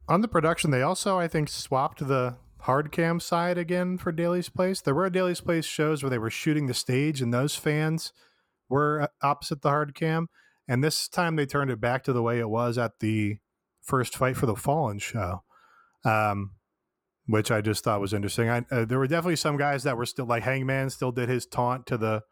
On 0.09 0.21
the 0.21 0.27
production, 0.27 0.71
they 0.71 0.81
also 0.81 1.19
I 1.19 1.27
think 1.27 1.49
swapped 1.49 2.07
the 2.07 2.37
hard 2.61 2.91
cam 2.91 3.19
side 3.19 3.57
again 3.57 3.97
for 3.97 4.11
Daly's 4.11 4.49
Place. 4.49 4.81
There 4.81 4.95
were 4.95 5.09
Daly's 5.09 5.41
Place 5.41 5.65
shows 5.65 6.01
where 6.01 6.09
they 6.09 6.17
were 6.17 6.29
shooting 6.29 6.67
the 6.67 6.73
stage 6.73 7.21
and 7.21 7.33
those 7.33 7.55
fans 7.55 8.13
were 8.69 9.01
uh, 9.01 9.07
opposite 9.21 9.61
the 9.61 9.69
hard 9.69 9.95
cam. 9.95 10.27
And 10.67 10.83
this 10.83 11.07
time 11.07 11.35
they 11.35 11.45
turned 11.45 11.71
it 11.71 11.79
back 11.79 12.03
to 12.03 12.13
the 12.13 12.21
way 12.21 12.39
it 12.39 12.49
was 12.49 12.77
at 12.77 12.99
the 12.99 13.37
first 13.81 14.17
fight 14.17 14.35
for 14.35 14.45
the 14.45 14.55
Fallen 14.55 14.99
show, 14.99 15.43
um, 16.03 16.51
which 17.25 17.51
I 17.51 17.61
just 17.61 17.83
thought 17.83 18.01
was 18.01 18.13
interesting. 18.13 18.49
I, 18.49 18.65
uh, 18.69 18.85
there 18.85 18.99
were 18.99 19.07
definitely 19.07 19.37
some 19.37 19.57
guys 19.57 19.83
that 19.83 19.97
were 19.97 20.05
still 20.05 20.25
like 20.25 20.43
Hangman 20.43 20.89
still 20.89 21.11
did 21.11 21.29
his 21.29 21.45
taunt 21.45 21.85
to 21.87 21.97
the 21.97 22.23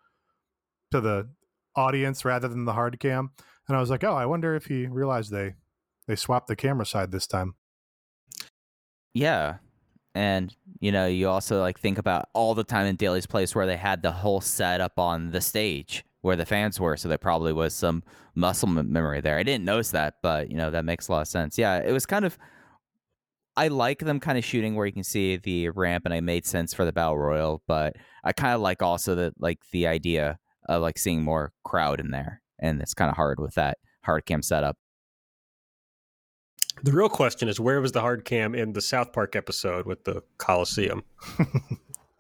to 0.92 1.02
the 1.02 1.30
audience 1.76 2.26
rather 2.26 2.48
than 2.48 2.66
the 2.66 2.74
hard 2.74 3.00
cam, 3.00 3.32
and 3.68 3.76
I 3.76 3.80
was 3.80 3.90
like, 3.90 4.04
oh, 4.04 4.14
I 4.14 4.26
wonder 4.26 4.56
if 4.56 4.66
he 4.66 4.86
realized 4.86 5.32
they 5.32 5.56
they 6.08 6.16
swapped 6.16 6.48
the 6.48 6.56
camera 6.56 6.86
side 6.86 7.12
this 7.12 7.28
time. 7.28 7.56
Yeah, 9.16 9.58
and 10.14 10.56
you 10.82 10.92
know 10.92 11.08
you 11.08 11.30
also 11.30 11.62
like 11.62 11.80
think 11.80 11.98
about 11.98 12.28
all 12.34 12.54
the 12.54 12.64
time 12.66 12.86
in 12.86 12.98
Daly's 12.98 13.26
Place 13.26 13.56
where 13.56 13.66
they 13.66 13.78
had 13.78 14.02
the 14.04 14.12
whole 14.12 14.42
setup 14.42 15.00
on 15.00 15.32
the 15.32 15.42
stage 15.42 16.06
where 16.22 16.36
the 16.36 16.46
fans 16.46 16.80
were, 16.80 16.98
so 16.98 17.10
there 17.10 17.18
probably 17.18 17.54
was 17.54 17.74
some 17.74 18.04
muscle 18.36 18.68
memory 18.68 19.22
there. 19.22 19.38
I 19.38 19.44
didn't 19.44 19.66
notice 19.66 19.92
that, 19.92 20.16
but 20.22 20.52
you 20.52 20.58
know 20.58 20.70
that 20.72 20.86
makes 20.86 21.08
a 21.08 21.14
lot 21.14 21.22
of 21.22 21.30
sense. 21.30 21.58
Yeah, 21.58 21.78
it 21.80 21.94
was 21.94 22.06
kind 22.06 22.26
of. 22.26 22.38
I 23.58 23.70
like 23.70 24.00
them 24.00 24.20
kind 24.20 24.38
of 24.38 24.44
shooting 24.44 24.76
where 24.76 24.86
you 24.86 24.92
can 24.92 25.04
see 25.04 25.38
the 25.38 25.70
ramp, 25.70 26.06
and 26.06 26.14
I 26.14 26.20
made 26.22 26.46
sense 26.46 26.74
for 26.74 26.84
the 26.86 26.92
battle 26.92 27.18
royal, 27.18 27.64
but 27.68 27.96
I 28.24 28.34
kind 28.34 28.54
of 28.54 28.62
like 28.62 28.82
also 28.82 29.16
that 29.16 29.34
like 29.40 29.60
the 29.72 29.88
idea 29.88 30.40
of 30.68 30.82
like 30.82 30.98
seeing 30.98 31.24
more 31.24 31.54
crowd 31.64 32.02
in 32.02 32.12
there, 32.12 32.42
and 32.60 32.82
it's 32.82 32.94
kind 32.94 33.10
of 33.10 33.16
hard 33.16 33.40
with 33.40 33.56
that 33.56 33.78
hard 34.04 34.26
cam 34.26 34.42
setup. 34.42 34.78
The 36.84 36.92
real 36.92 37.10
question 37.10 37.48
is 37.48 37.60
where 37.60 37.82
was 37.82 37.94
the 37.94 38.02
hard 38.02 38.26
cam 38.26 38.54
in 38.54 38.74
the 38.74 38.82
South 38.82 39.14
Park 39.14 39.36
episode 39.36 39.86
with 39.86 40.04
the 40.04 40.22
Coliseum? 40.38 41.04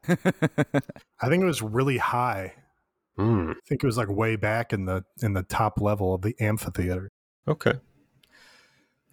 I 0.07 1.29
think 1.29 1.43
it 1.43 1.45
was 1.45 1.61
really 1.61 1.97
high. 1.97 2.53
Mm. 3.17 3.51
I 3.51 3.59
think 3.67 3.83
it 3.83 3.87
was 3.87 3.97
like 3.97 4.09
way 4.09 4.35
back 4.35 4.73
in 4.73 4.85
the 4.85 5.03
in 5.21 5.33
the 5.33 5.43
top 5.43 5.79
level 5.81 6.13
of 6.13 6.21
the 6.21 6.35
amphitheater. 6.39 7.11
Okay. 7.47 7.73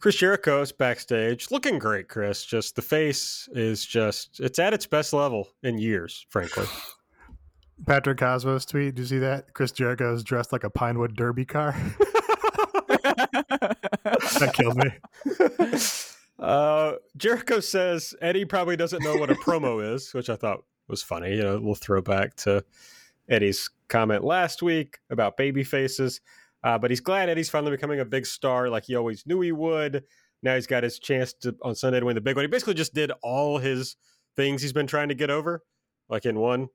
Chris 0.00 0.16
Jericho's 0.16 0.72
backstage, 0.72 1.52
looking 1.52 1.78
great. 1.78 2.08
Chris, 2.08 2.44
just 2.44 2.74
the 2.74 2.82
face 2.82 3.48
is 3.52 3.86
just 3.86 4.40
it's 4.40 4.58
at 4.58 4.74
its 4.74 4.86
best 4.86 5.12
level 5.12 5.48
in 5.62 5.78
years, 5.78 6.26
frankly. 6.28 6.66
Patrick 7.86 8.18
Cosmos 8.18 8.64
tweet. 8.64 8.94
Do 8.94 9.02
you 9.02 9.08
see 9.08 9.18
that? 9.18 9.54
Chris 9.54 9.72
Jericho 9.72 10.14
is 10.14 10.24
dressed 10.24 10.52
like 10.52 10.64
a 10.64 10.70
Pinewood 10.70 11.16
Derby 11.16 11.44
car. 11.44 11.74
that 14.04 14.52
killed 14.54 14.76
me. 14.76 14.90
Uh, 16.38 16.94
Jericho 17.16 17.60
says 17.60 18.16
Eddie 18.20 18.44
probably 18.44 18.76
doesn't 18.76 19.04
know 19.04 19.14
what 19.14 19.30
a 19.30 19.34
promo 19.36 19.94
is, 19.94 20.12
which 20.12 20.28
I 20.28 20.34
thought 20.34 20.64
was 20.88 21.00
funny. 21.00 21.36
You 21.36 21.42
know, 21.44 21.52
a 21.52 21.54
little 21.54 21.76
throwback 21.76 22.34
to 22.38 22.64
Eddie's 23.28 23.70
comment 23.88 24.24
last 24.24 24.60
week 24.60 24.98
about 25.08 25.36
baby 25.36 25.62
faces. 25.62 26.20
Uh, 26.64 26.78
but 26.78 26.90
he's 26.90 27.00
glad 27.00 27.28
Eddie's 27.28 27.48
finally 27.48 27.70
becoming 27.70 28.00
a 28.00 28.04
big 28.04 28.26
star 28.26 28.68
like 28.68 28.84
he 28.84 28.96
always 28.96 29.24
knew 29.24 29.40
he 29.40 29.52
would. 29.52 30.02
Now 30.42 30.56
he's 30.56 30.66
got 30.66 30.82
his 30.82 30.98
chance 30.98 31.32
to 31.34 31.54
on 31.62 31.76
Sunday 31.76 32.00
to 32.00 32.06
win 32.06 32.16
the 32.16 32.20
big 32.20 32.34
one. 32.34 32.42
He 32.42 32.48
basically 32.48 32.74
just 32.74 32.94
did 32.94 33.12
all 33.22 33.58
his 33.58 33.96
things 34.34 34.62
he's 34.62 34.72
been 34.72 34.86
trying 34.88 35.08
to 35.08 35.14
get 35.14 35.30
over, 35.30 35.62
like 36.08 36.26
in 36.26 36.38
one 36.38 36.68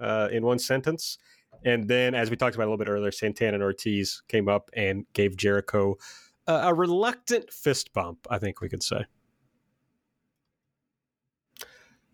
uh, 0.00 0.28
in 0.32 0.42
one 0.44 0.58
sentence. 0.58 1.18
And 1.64 1.86
then, 1.86 2.14
as 2.14 2.30
we 2.30 2.36
talked 2.36 2.54
about 2.54 2.64
a 2.64 2.70
little 2.70 2.78
bit 2.78 2.88
earlier, 2.88 3.12
Santana 3.12 3.54
and 3.54 3.62
Ortiz 3.62 4.22
came 4.28 4.48
up 4.48 4.70
and 4.74 5.04
gave 5.12 5.36
Jericho 5.36 5.96
a, 6.60 6.68
a 6.68 6.74
reluctant 6.74 7.52
fist 7.52 7.92
bump. 7.92 8.26
I 8.30 8.38
think 8.38 8.60
we 8.60 8.68
could 8.68 8.82
say. 8.82 9.04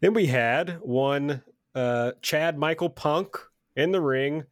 Then 0.01 0.14
we 0.14 0.26
had 0.26 0.78
one 0.80 1.43
uh, 1.74 2.12
Chad 2.22 2.57
Michael 2.59 2.91
Punk 2.91 3.36
in 3.74 3.93
the 3.93 4.01
ring, 4.01 4.45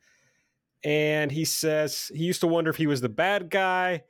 and 0.85 1.31
he 1.31 1.45
says 1.45 2.11
he 2.15 2.25
used 2.25 2.41
to 2.41 2.47
wonder 2.47 2.71
if 2.71 2.77
he 2.77 2.87
was 2.87 3.01
the 3.01 3.09
bad 3.09 3.51
guy. 3.51 4.03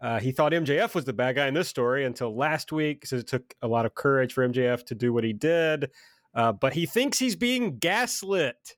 Uh, 0.00 0.18
he 0.18 0.32
thought 0.32 0.52
MJF 0.52 0.94
was 0.94 1.04
the 1.04 1.12
bad 1.12 1.36
guy 1.36 1.46
in 1.46 1.54
this 1.54 1.68
story 1.68 2.04
until 2.04 2.34
last 2.34 2.72
week. 2.72 3.04
Says 3.04 3.20
it 3.20 3.26
took 3.26 3.54
a 3.62 3.68
lot 3.68 3.84
of 3.84 3.94
courage 3.94 4.32
for 4.32 4.48
MJF 4.48 4.86
to 4.86 4.94
do 4.94 5.12
what 5.12 5.24
he 5.24 5.32
did, 5.32 5.90
uh, 6.34 6.52
but 6.52 6.72
he 6.72 6.86
thinks 6.86 7.18
he's 7.18 7.36
being 7.36 7.78
gaslit. 7.78 8.76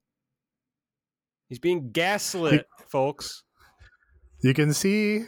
He's 1.48 1.58
being 1.58 1.92
gaslit, 1.92 2.66
folks. 2.88 3.44
You 4.40 4.54
can 4.54 4.72
see 4.72 5.26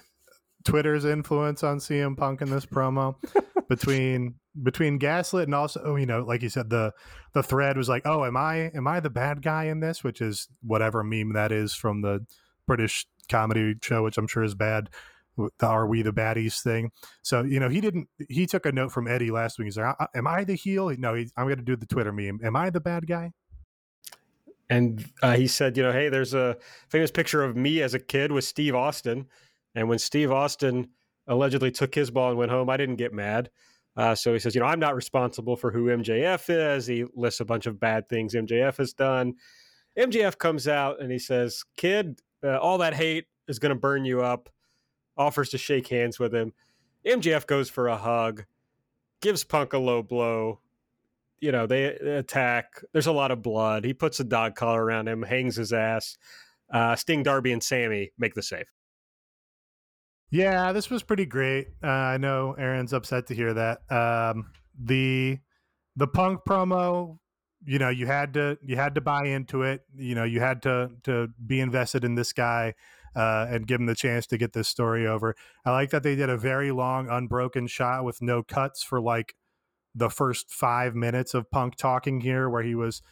Twitter's 0.65 1.05
influence 1.05 1.63
on 1.63 1.79
CM 1.79 2.17
Punk 2.17 2.41
in 2.41 2.51
this 2.51 2.67
promo 2.67 3.17
between 3.69 4.35
between 4.63 4.99
gaslit 4.99 5.45
and 5.45 5.55
also 5.55 5.97
you 5.97 6.07
know 6.07 6.21
like 6.21 6.43
you 6.43 6.49
said 6.49 6.71
the 6.71 6.93
the 7.33 7.43
thread 7.43 7.77
was 7.77 7.89
like 7.89 8.03
oh 8.05 8.25
am 8.25 8.37
I 8.37 8.71
am 8.75 8.87
I 8.87 9.01
the 9.01 9.11
bad 9.11 9.43
guy 9.43 9.65
in 9.65 9.81
this? 9.81 10.03
Which 10.03 10.21
is 10.21 10.49
whatever 10.63 11.03
meme 11.03 11.33
that 11.35 11.53
is 11.53 11.75
from 11.75 12.03
the 12.03 12.25
British 12.67 13.07
comedy 13.29 13.75
show 13.83 14.03
which 14.03 14.19
I'm 14.19 14.27
sure 14.27 14.45
is 14.45 14.55
bad. 14.55 14.91
The 15.37 15.67
are 15.67 15.87
we 15.89 16.03
the 16.03 16.13
baddies 16.13 16.63
thing. 16.63 16.93
So 17.23 17.43
you 17.43 17.61
know 17.61 17.69
he 17.69 17.81
didn't 17.81 18.09
he 18.29 18.47
took 18.47 18.65
a 18.65 18.73
note 18.73 18.93
from 18.93 19.09
Eddie 19.09 19.31
last 19.33 19.59
week. 19.59 19.67
He's 19.67 19.77
like 19.77 19.97
am 20.15 20.27
I 20.27 20.45
the 20.45 20.55
heel? 20.55 20.95
No 20.97 21.15
he, 21.15 21.29
I'm 21.37 21.47
going 21.47 21.59
to 21.59 21.65
do 21.65 21.77
the 21.77 21.87
Twitter 21.87 22.13
meme. 22.13 22.41
Am 22.45 22.57
I 22.57 22.71
the 22.71 22.81
bad 22.81 23.07
guy? 23.07 23.33
And 24.71 25.05
uh, 25.23 25.37
he 25.37 25.47
said 25.47 25.77
you 25.77 25.83
know 25.83 25.93
hey 25.93 26.09
there's 26.09 26.33
a 26.33 26.57
famous 26.89 27.11
picture 27.11 27.43
of 27.43 27.57
me 27.57 27.83
as 27.83 27.93
a 27.93 27.99
kid 27.99 28.33
with 28.33 28.45
Steve 28.45 28.75
Austin 28.75 29.27
and 29.75 29.89
when 29.89 29.99
Steve 29.99 30.31
Austin 30.31 30.89
allegedly 31.27 31.71
took 31.71 31.95
his 31.95 32.11
ball 32.11 32.31
and 32.31 32.39
went 32.39 32.51
home, 32.51 32.71
I 32.71 32.77
didn't 32.77 32.97
get 32.97 33.13
mad. 33.13 33.51
Uh, 33.97 34.15
so 34.15 34.33
he 34.33 34.39
says, 34.39 34.55
you 34.55 34.61
know, 34.61 34.67
I'm 34.67 34.81
not 34.81 34.97
responsible 34.97 35.57
for 35.57 35.71
who 35.71 35.87
MJF 35.87 36.77
is. 36.77 36.87
He 36.87 37.05
lists 37.15 37.41
a 37.41 37.45
bunch 37.45 37.67
of 37.67 37.79
bad 37.79 38.09
things 38.09 38.35
MJF 38.35 38.77
has 38.79 38.93
done. 38.93 39.35
MJF 39.97 40.37
comes 40.39 40.67
out 40.67 41.01
and 41.01 41.13
he 41.13 41.19
says, 41.19 41.65
kid, 41.77 42.21
uh, 42.43 42.59
all 42.59 42.79
that 42.79 42.95
hate 42.95 43.27
is 43.47 43.59
going 43.59 43.71
to 43.71 43.79
burn 43.79 44.05
you 44.05 44.23
up. 44.23 44.49
Offers 45.17 45.51
to 45.51 45.59
shake 45.59 45.87
hands 45.89 46.19
with 46.19 46.35
him. 46.35 46.53
MJF 47.07 47.47
goes 47.47 47.71
for 47.71 47.87
a 47.87 47.97
hug, 47.97 48.45
gives 49.23 49.45
Punk 49.45 49.73
a 49.73 49.79
low 49.79 50.03
blow. 50.03 50.61
You 51.41 51.53
know, 51.53 51.67
they 51.67 51.85
attack. 51.85 52.83
There's 52.93 53.07
a 53.07 53.13
lot 53.13 53.31
of 53.31 53.43
blood. 53.43 53.85
He 53.85 53.95
puts 53.95 54.19
a 54.19 54.25
dog 54.25 54.57
collar 54.57 54.83
around 54.83 55.09
him, 55.09 55.23
hangs 55.23 55.57
his 55.57 55.73
ass. 55.73 56.17
Uh, 56.73 56.97
Sting, 56.97 57.23
Darby, 57.23 57.53
and 57.53 57.63
Sammy 57.63 58.11
make 58.19 58.35
the 58.35 58.43
save. 58.43 58.67
Yeah, 60.35 60.73
this 60.73 60.91
was 60.91 61.05
pretty 61.05 61.27
great. 61.27 61.69
Uh, 61.81 61.87
I 61.87 62.17
know 62.17 62.57
Aaron's 62.59 62.93
upset 62.93 63.29
to 63.29 63.37
hear 63.37 63.55
that. 63.55 63.83
Um, 63.89 64.51
the 64.77 65.39
the 65.95 66.09
punk 66.09 66.41
promo, 66.45 67.19
you 67.65 67.79
know, 67.79 67.89
you 67.89 68.07
had 68.07 68.35
to 68.35 68.59
you 68.61 68.75
had 68.75 68.97
to 68.97 69.01
buy 69.01 69.27
into 69.27 69.63
it. 69.63 69.83
You 69.97 70.17
know, 70.17 70.25
you 70.25 70.41
had 70.41 70.61
to 70.63 70.91
to 71.05 71.29
be 71.47 71.61
invested 71.61 72.03
in 72.03 72.17
this 72.17 72.33
guy 72.33 72.75
uh, 73.15 73.47
and 73.49 73.65
give 73.65 73.79
him 73.79 73.87
the 73.87 73.95
chance 73.95 74.27
to 74.27 74.37
get 74.37 74.55
this 74.55 74.67
story 74.67 75.07
over. 75.07 75.37
I 75.65 75.71
like 75.71 75.91
that 75.91 76.03
they 76.03 76.17
did 76.17 76.29
a 76.29 76.37
very 76.37 76.73
long 76.73 77.09
unbroken 77.09 77.69
shot 77.69 78.05
with 78.05 78.21
no 78.21 78.43
cuts 78.43 78.83
for 78.83 79.01
like 79.01 79.37
the 79.95 80.11
first 80.11 80.51
five 80.51 80.97
minutes 80.97 81.35
of 81.35 81.49
Punk 81.49 81.77
talking 81.77 82.23
here, 82.23 82.51
where 82.51 82.65
he 82.65 82.75
was 82.75 83.03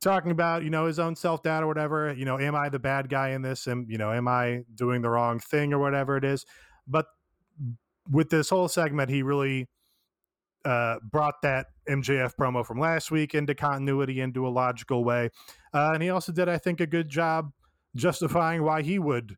talking 0.00 0.30
about 0.30 0.62
you 0.62 0.70
know 0.70 0.86
his 0.86 0.98
own 0.98 1.16
self 1.16 1.42
doubt 1.42 1.62
or 1.62 1.66
whatever 1.66 2.12
you 2.12 2.24
know 2.24 2.38
am 2.38 2.54
i 2.54 2.68
the 2.68 2.78
bad 2.78 3.08
guy 3.08 3.30
in 3.30 3.42
this? 3.42 3.66
And 3.66 3.88
you 3.88 3.98
know 3.98 4.12
am 4.12 4.28
i 4.28 4.64
doing 4.74 5.02
the 5.02 5.10
wrong 5.10 5.38
thing 5.38 5.72
or 5.72 5.78
whatever 5.78 6.16
it 6.16 6.24
is? 6.24 6.46
But 6.86 7.06
with 8.10 8.30
this 8.30 8.48
whole 8.48 8.68
segment 8.68 9.10
he 9.10 9.22
really 9.22 9.68
uh, 10.64 10.96
brought 11.02 11.40
that 11.42 11.66
mjf 11.88 12.34
promo 12.36 12.64
from 12.64 12.78
last 12.78 13.10
week 13.10 13.34
into 13.34 13.54
continuity 13.54 14.20
into 14.20 14.46
a 14.46 14.50
logical 14.50 15.04
way. 15.04 15.30
Uh, 15.72 15.90
and 15.94 16.02
he 16.02 16.10
also 16.10 16.32
did 16.32 16.48
i 16.48 16.58
think 16.58 16.80
a 16.80 16.86
good 16.86 17.08
job 17.08 17.50
justifying 17.96 18.62
why 18.62 18.82
he 18.82 18.98
would 18.98 19.36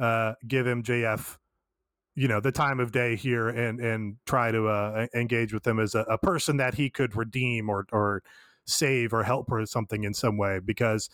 uh, 0.00 0.34
give 0.46 0.66
mjf 0.66 1.36
you 2.14 2.28
know 2.28 2.40
the 2.40 2.52
time 2.52 2.80
of 2.80 2.92
day 2.92 3.16
here 3.16 3.48
and 3.48 3.80
and 3.80 4.16
try 4.26 4.50
to 4.50 4.68
uh, 4.68 5.06
engage 5.14 5.52
with 5.52 5.66
him 5.66 5.78
as 5.78 5.94
a, 5.94 6.00
a 6.00 6.18
person 6.18 6.58
that 6.58 6.74
he 6.74 6.90
could 6.90 7.16
redeem 7.16 7.68
or 7.70 7.86
or 7.92 8.22
save 8.72 9.12
or 9.12 9.22
help 9.22 9.50
or 9.50 9.64
something 9.66 10.04
in 10.04 10.14
some 10.14 10.36
way 10.36 10.60
because 10.64 11.08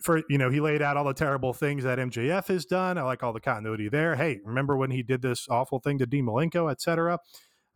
for 0.00 0.22
you 0.28 0.38
know 0.38 0.50
he 0.50 0.60
laid 0.60 0.82
out 0.82 0.96
all 0.96 1.04
the 1.04 1.14
terrible 1.14 1.52
things 1.52 1.84
that 1.84 1.98
MJF 1.98 2.48
has 2.48 2.64
done. 2.64 2.98
I 2.98 3.02
like 3.02 3.22
all 3.22 3.32
the 3.32 3.40
continuity 3.40 3.88
there. 3.88 4.16
Hey, 4.16 4.40
remember 4.44 4.76
when 4.76 4.90
he 4.90 5.02
did 5.02 5.22
this 5.22 5.46
awful 5.48 5.78
thing 5.78 5.98
to 5.98 6.06
Dean 6.06 6.26
Malenko, 6.26 6.70
etc. 6.70 7.18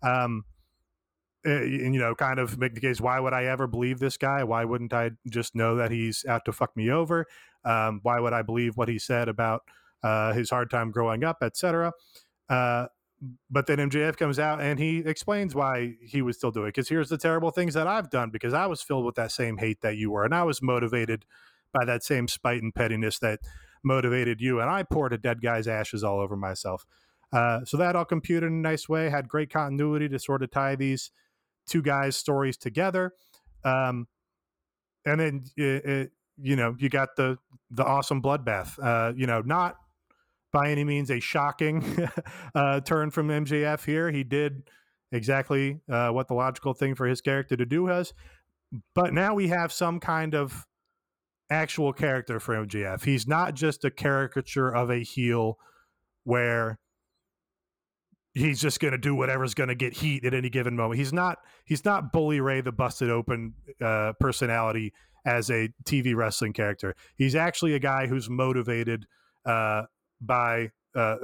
Um, 0.03 0.45
eh, 1.45 1.51
and 1.51 1.95
you 1.95 2.01
know, 2.01 2.15
kind 2.15 2.39
of 2.39 2.59
make 2.59 2.75
the 2.75 2.81
case: 2.81 3.01
why 3.01 3.21
would 3.21 3.33
I 3.33 3.45
ever 3.45 3.67
believe 3.67 3.99
this 3.99 4.17
guy? 4.17 4.45
Why 4.45 4.65
wouldn't 4.65 4.93
I 4.93 5.13
just 5.29 5.55
know 5.55 5.77
that 5.77 5.91
he's 5.91 6.25
out 6.27 6.45
to 6.47 6.53
fuck 6.53 6.77
me 6.77 6.91
over? 6.91 7.27
Um, 7.65 8.01
why 8.03 8.19
would 8.19 8.33
I 8.33 8.43
believe 8.43 8.77
what 8.77 8.89
he 8.89 8.99
said 8.99 9.29
about 9.29 9.63
uh, 10.03 10.33
his 10.33 10.51
hard 10.51 10.71
time 10.71 10.91
growing 10.91 11.25
up, 11.25 11.39
etc. 11.43 11.93
Uh, 12.49 12.87
but 13.51 13.67
then 13.67 13.79
MJF 13.79 14.17
comes 14.17 14.39
out 14.39 14.61
and 14.61 14.79
he 14.79 14.99
explains 14.99 15.55
why 15.55 15.95
he 16.01 16.23
was 16.23 16.37
still 16.37 16.51
doing 16.51 16.69
it. 16.69 16.75
Because 16.75 16.89
here's 16.89 17.09
the 17.09 17.19
terrible 17.19 17.51
things 17.51 17.75
that 17.75 17.87
I've 17.87 18.11
done 18.11 18.31
because 18.31 18.55
I 18.55 18.67
was 18.67 18.83
filled 18.83 19.05
with 19.05 19.17
that 19.17 19.33
same 19.33 19.59
hate 19.59 19.81
that 19.83 19.97
you 19.97 20.11
were, 20.11 20.25
and 20.25 20.35
I 20.35 20.45
was 20.45 20.63
motivated 20.63 21.27
by 21.73 21.85
that 21.85 22.03
same 22.03 22.29
spite 22.29 22.63
and 22.63 22.75
pettiness 22.75 23.19
that 23.21 23.41
motivated 23.85 24.41
you. 24.41 24.61
And 24.61 24.71
I 24.71 24.83
poured 24.83 25.13
a 25.13 25.19
dead 25.19 25.43
guy's 25.43 25.69
ashes 25.69 26.03
all 26.03 26.21
over 26.21 26.37
myself. 26.37 26.85
Uh, 27.33 27.61
so 27.65 27.77
that 27.77 27.95
all 27.95 28.05
computed 28.05 28.49
in 28.49 28.59
a 28.59 28.63
nice 28.63 28.89
way, 28.89 29.09
had 29.09 29.29
great 29.29 29.51
continuity 29.51 30.09
to 30.09 30.19
sort 30.19 30.43
of 30.43 30.51
tie 30.51 30.75
these 30.75 31.11
two 31.67 31.83
guys' 31.83 32.17
stories 32.17 32.57
together. 32.57 33.13
Um, 33.65 34.09
and 35.05 35.21
then 35.21 35.45
it, 35.57 35.85
it, 35.85 36.13
you 36.43 36.57
know 36.57 36.75
you 36.79 36.89
got 36.89 37.17
the 37.17 37.39
the 37.71 37.85
awesome 37.85 38.23
bloodbath. 38.23 38.79
Uh, 38.83 39.13
you 39.15 39.27
know, 39.27 39.43
not 39.43 39.77
by 40.53 40.71
any 40.71 40.85
means 40.85 41.11
a 41.11 41.21
shocking 41.21 41.85
uh, 42.55 42.81
turn 42.81 43.11
from 43.11 43.29
MJF 43.29 43.85
here. 43.85 44.11
He 44.11 44.25
did 44.25 44.69
exactly 45.13 45.81
uh, 45.91 46.11
what 46.11 46.29
the 46.29 46.35
logical 46.35 46.75
thing 46.75 46.95
for 46.95 47.07
his 47.07 47.21
character 47.21 47.57
to 47.57 47.67
do 47.67 47.85
was, 47.85 48.13
but 48.95 49.13
now 49.13 49.35
we 49.35 49.49
have 49.49 49.73
some 49.73 50.01
kind 50.01 50.35
of 50.35 50.67
actual 51.51 51.93
character 51.93 52.39
for 52.39 52.55
MJF. 52.55 53.05
He's 53.05 53.27
not 53.27 53.55
just 53.55 53.85
a 53.85 53.91
caricature 53.91 54.69
of 54.69 54.91
a 54.91 55.01
heel 55.01 55.59
where 56.25 56.79
he's 58.35 58.61
just 58.61 58.79
going 58.81 58.93
to 58.93 58.99
do 58.99 59.15
whatever's 59.15 59.55
going 59.55 59.69
to 59.69 59.75
get 59.75 59.95
heat 59.95 60.25
at 60.25 60.35
any 60.35 60.49
given 60.49 60.77
moment. 60.77 60.99
He's 60.99 61.13
not 61.13 61.39
he's 61.65 61.85
not 61.85 62.13
Bully 62.13 62.41
Ray 62.41 62.61
the 62.61 62.73
busted 62.73 63.11
open 63.11 63.55
uh, 63.81 64.13
personality 64.21 64.93
as 65.27 65.51
a 65.51 65.69
TV 65.85 66.15
wrestling 66.15 66.53
character. 66.53 66.95
He's 67.17 67.35
actually 67.35 67.75
a 67.75 67.79
guy 67.79 68.07
who's 68.07 68.31
motivated 68.31 69.07
uh, 69.45 69.83
by 70.21 70.71
uh, 70.95 71.17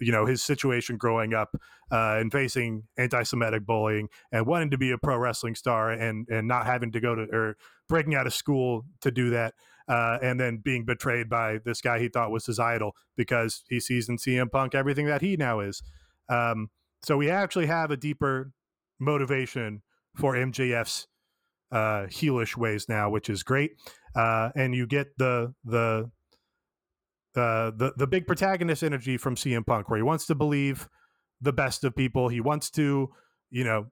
you 0.00 0.10
know 0.10 0.26
his 0.26 0.42
situation 0.42 0.96
growing 0.96 1.32
up 1.32 1.50
uh, 1.92 2.16
and 2.18 2.32
facing 2.32 2.82
anti-Semitic 2.98 3.64
bullying 3.64 4.08
and 4.32 4.46
wanting 4.46 4.70
to 4.70 4.78
be 4.78 4.90
a 4.90 4.98
pro 4.98 5.16
wrestling 5.16 5.54
star 5.54 5.90
and 5.90 6.26
and 6.28 6.48
not 6.48 6.66
having 6.66 6.90
to 6.92 7.00
go 7.00 7.14
to 7.14 7.22
or 7.32 7.56
breaking 7.88 8.14
out 8.14 8.26
of 8.26 8.34
school 8.34 8.84
to 9.00 9.10
do 9.10 9.30
that 9.30 9.54
uh, 9.88 10.18
and 10.22 10.40
then 10.40 10.56
being 10.56 10.84
betrayed 10.84 11.28
by 11.28 11.58
this 11.64 11.80
guy 11.80 11.98
he 11.98 12.08
thought 12.08 12.30
was 12.30 12.46
his 12.46 12.58
idol 12.58 12.96
because 13.16 13.62
he 13.68 13.78
sees 13.78 14.08
in 14.08 14.16
CM 14.16 14.50
Punk 14.50 14.74
everything 14.74 15.06
that 15.06 15.20
he 15.20 15.36
now 15.36 15.60
is. 15.60 15.82
Um, 16.28 16.70
so 17.04 17.16
we 17.16 17.30
actually 17.30 17.66
have 17.66 17.90
a 17.90 17.96
deeper 17.96 18.52
motivation 18.98 19.82
for 20.16 20.34
MJF's 20.34 21.06
uh, 21.70 22.06
heelish 22.06 22.56
ways 22.56 22.86
now, 22.88 23.10
which 23.10 23.28
is 23.28 23.42
great. 23.42 23.72
Uh, 24.14 24.50
and 24.54 24.74
you 24.74 24.86
get 24.86 25.16
the 25.18 25.54
the 25.64 26.10
uh, 27.36 27.70
the 27.76 27.92
the 27.96 28.06
big 28.06 28.26
protagonist 28.26 28.82
energy 28.82 29.16
from 29.16 29.34
CM 29.34 29.66
Punk, 29.66 29.88
where 29.88 29.96
he 29.96 30.02
wants 30.02 30.26
to 30.26 30.34
believe 30.34 30.88
the 31.40 31.52
best 31.52 31.84
of 31.84 31.94
people. 31.94 32.28
He 32.28 32.40
wants 32.40 32.70
to, 32.70 33.10
you 33.50 33.64
know, 33.64 33.86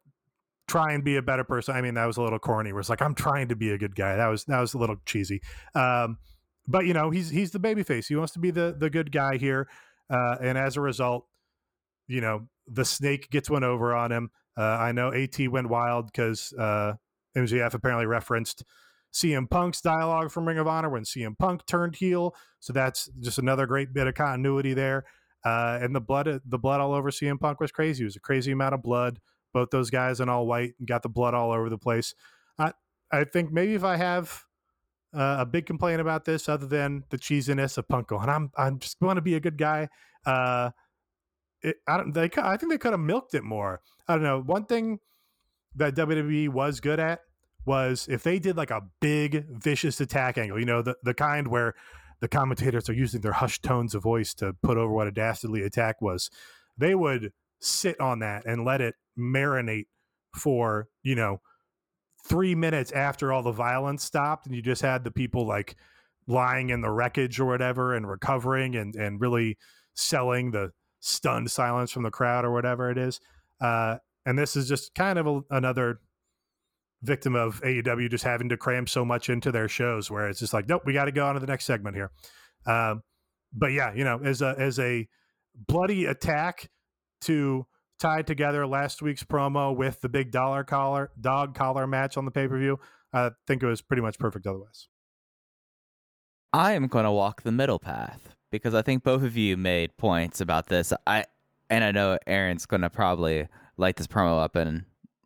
try 0.68 0.92
and 0.92 1.02
be 1.02 1.16
a 1.16 1.22
better 1.22 1.44
person. 1.44 1.74
I 1.74 1.80
mean, 1.80 1.94
that 1.94 2.06
was 2.06 2.16
a 2.16 2.22
little 2.22 2.38
corny. 2.38 2.72
Where 2.72 2.80
it's 2.80 2.88
like 2.88 3.02
I'm 3.02 3.14
trying 3.14 3.48
to 3.48 3.56
be 3.56 3.70
a 3.70 3.78
good 3.78 3.96
guy. 3.96 4.16
That 4.16 4.28
was 4.28 4.44
that 4.44 4.60
was 4.60 4.74
a 4.74 4.78
little 4.78 4.96
cheesy. 5.06 5.42
Um, 5.74 6.18
but 6.66 6.86
you 6.86 6.94
know, 6.94 7.10
he's 7.10 7.30
he's 7.30 7.50
the 7.50 7.58
baby 7.58 7.82
face. 7.82 8.08
He 8.08 8.16
wants 8.16 8.32
to 8.34 8.38
be 8.38 8.50
the 8.50 8.74
the 8.78 8.90
good 8.90 9.12
guy 9.12 9.36
here, 9.36 9.68
uh, 10.08 10.36
and 10.40 10.56
as 10.56 10.76
a 10.76 10.80
result, 10.80 11.26
you 12.06 12.20
know, 12.20 12.48
the 12.66 12.84
snake 12.84 13.30
gets 13.30 13.50
one 13.50 13.64
over 13.64 13.94
on 13.94 14.12
him. 14.12 14.30
Uh, 14.56 14.62
I 14.62 14.92
know 14.92 15.12
At 15.12 15.38
went 15.38 15.68
wild 15.68 16.06
because 16.06 16.52
uh, 16.58 16.94
MJF 17.36 17.74
apparently 17.74 18.06
referenced 18.06 18.64
CM 19.12 19.50
Punk's 19.50 19.80
dialogue 19.80 20.30
from 20.30 20.46
Ring 20.46 20.58
of 20.58 20.66
Honor 20.66 20.88
when 20.88 21.02
CM 21.02 21.36
Punk 21.38 21.66
turned 21.66 21.96
heel. 21.96 22.34
So 22.60 22.72
that's 22.72 23.10
just 23.20 23.38
another 23.38 23.66
great 23.66 23.92
bit 23.92 24.06
of 24.06 24.14
continuity 24.14 24.74
there. 24.74 25.04
Uh, 25.44 25.78
and 25.80 25.94
the 25.94 26.00
blood, 26.00 26.40
the 26.44 26.58
blood 26.58 26.80
all 26.80 26.94
over 26.94 27.10
CM 27.10 27.40
Punk 27.40 27.60
was 27.60 27.72
crazy. 27.72 28.04
It 28.04 28.06
was 28.06 28.16
a 28.16 28.20
crazy 28.20 28.52
amount 28.52 28.74
of 28.74 28.82
blood. 28.82 29.18
Both 29.52 29.70
those 29.70 29.90
guys 29.90 30.20
in 30.20 30.28
all 30.28 30.46
white 30.46 30.74
and 30.78 30.86
got 30.86 31.02
the 31.02 31.08
blood 31.08 31.34
all 31.34 31.50
over 31.50 31.68
the 31.68 31.78
place. 31.78 32.14
I, 32.58 32.72
I 33.10 33.24
think 33.24 33.50
maybe 33.50 33.74
if 33.74 33.82
I 33.82 33.96
have 33.96 34.44
uh, 35.12 35.38
a 35.40 35.46
big 35.46 35.66
complaint 35.66 36.00
about 36.00 36.24
this, 36.24 36.48
other 36.48 36.66
than 36.66 37.04
the 37.10 37.18
cheesiness 37.18 37.76
of 37.78 37.88
Punk 37.88 38.08
going, 38.08 38.28
I'm 38.28 38.52
I'm 38.56 38.78
just 38.78 39.00
going 39.00 39.16
to 39.16 39.22
be 39.22 39.34
a 39.34 39.40
good 39.40 39.58
guy. 39.58 39.88
Uh, 40.24 40.70
it, 41.62 41.76
I 41.88 41.96
don't. 41.96 42.12
They, 42.12 42.30
I 42.36 42.56
think 42.56 42.70
they 42.70 42.78
could 42.78 42.92
have 42.92 43.00
milked 43.00 43.34
it 43.34 43.42
more. 43.42 43.80
I 44.06 44.14
don't 44.14 44.22
know. 44.22 44.40
One 44.40 44.66
thing 44.66 45.00
that 45.74 45.96
WWE 45.96 46.50
was 46.50 46.78
good 46.78 47.00
at 47.00 47.20
was 47.64 48.06
if 48.10 48.22
they 48.22 48.38
did 48.38 48.56
like 48.56 48.70
a 48.70 48.82
big 49.00 49.46
vicious 49.48 50.00
attack 50.00 50.38
angle, 50.38 50.58
you 50.58 50.66
know, 50.66 50.82
the, 50.82 50.96
the 51.02 51.14
kind 51.14 51.48
where 51.48 51.74
the 52.20 52.28
commentators 52.28 52.88
are 52.88 52.94
using 52.94 53.20
their 53.20 53.32
hushed 53.32 53.62
tones 53.62 53.94
of 53.94 54.02
voice 54.02 54.34
to 54.34 54.54
put 54.62 54.76
over 54.76 54.92
what 54.92 55.06
a 55.06 55.12
dastardly 55.12 55.62
attack 55.62 56.00
was, 56.00 56.30
they 56.76 56.94
would 56.94 57.32
sit 57.60 57.98
on 58.00 58.20
that 58.20 58.44
and 58.46 58.64
let 58.64 58.80
it 58.80 58.94
marinate 59.18 59.86
for, 60.34 60.88
you 61.02 61.14
know, 61.14 61.40
three 62.26 62.54
minutes 62.54 62.92
after 62.92 63.32
all 63.32 63.42
the 63.42 63.52
violence 63.52 64.04
stopped 64.04 64.46
and 64.46 64.54
you 64.54 64.62
just 64.62 64.82
had 64.82 65.04
the 65.04 65.10
people 65.10 65.46
like 65.46 65.76
lying 66.26 66.70
in 66.70 66.80
the 66.80 66.90
wreckage 66.90 67.40
or 67.40 67.46
whatever 67.46 67.94
and 67.94 68.08
recovering 68.08 68.76
and, 68.76 68.94
and 68.94 69.20
really 69.20 69.56
selling 69.94 70.50
the 70.50 70.70
stunned 71.00 71.50
silence 71.50 71.90
from 71.90 72.02
the 72.02 72.10
crowd 72.10 72.44
or 72.44 72.52
whatever 72.52 72.90
it 72.90 72.98
is. 72.98 73.20
Uh, 73.60 73.96
and 74.26 74.38
this 74.38 74.54
is 74.54 74.68
just 74.68 74.94
kind 74.94 75.18
of 75.18 75.26
a, 75.26 75.40
another 75.50 76.00
victim 77.02 77.34
of 77.34 77.60
AEW 77.62 78.10
just 78.10 78.24
having 78.24 78.48
to 78.50 78.56
cram 78.56 78.86
so 78.86 79.04
much 79.04 79.28
into 79.28 79.50
their 79.50 79.68
shows 79.68 80.10
where 80.10 80.28
it's 80.28 80.40
just 80.40 80.52
like, 80.52 80.68
nope, 80.68 80.82
we 80.84 80.92
got 80.92 81.06
to 81.06 81.12
go 81.12 81.26
on 81.26 81.34
to 81.34 81.40
the 81.40 81.46
next 81.46 81.64
segment 81.64 81.96
here. 81.96 82.10
Um, 82.66 83.02
but 83.52 83.68
yeah, 83.72 83.94
you 83.94 84.04
know, 84.04 84.20
as 84.22 84.42
a 84.42 84.54
as 84.58 84.78
a 84.78 85.08
bloody 85.54 86.04
attack 86.04 86.70
to 87.22 87.66
tie 87.98 88.22
together 88.22 88.66
last 88.66 89.02
week's 89.02 89.24
promo 89.24 89.74
with 89.74 90.00
the 90.00 90.08
big 90.08 90.30
dollar 90.30 90.64
collar 90.64 91.10
dog 91.20 91.54
collar 91.54 91.86
match 91.86 92.16
on 92.16 92.24
the 92.24 92.30
pay 92.30 92.46
per 92.46 92.58
view, 92.58 92.78
I 93.12 93.30
think 93.46 93.62
it 93.62 93.66
was 93.66 93.82
pretty 93.82 94.02
much 94.02 94.18
perfect 94.18 94.46
otherwise. 94.46 94.88
I 96.52 96.72
am 96.72 96.88
going 96.88 97.04
to 97.04 97.12
walk 97.12 97.42
the 97.42 97.52
middle 97.52 97.78
path 97.78 98.34
because 98.50 98.74
I 98.74 98.82
think 98.82 99.04
both 99.04 99.22
of 99.22 99.36
you 99.36 99.56
made 99.56 99.96
points 99.96 100.40
about 100.40 100.66
this. 100.66 100.92
I 101.06 101.24
and 101.68 101.84
I 101.84 101.92
know 101.92 102.18
Aaron's 102.26 102.66
going 102.66 102.82
to 102.82 102.90
probably 102.90 103.48
light 103.76 103.96
this 103.96 104.06
promo 104.06 104.42
up 104.42 104.56
and 104.56 104.84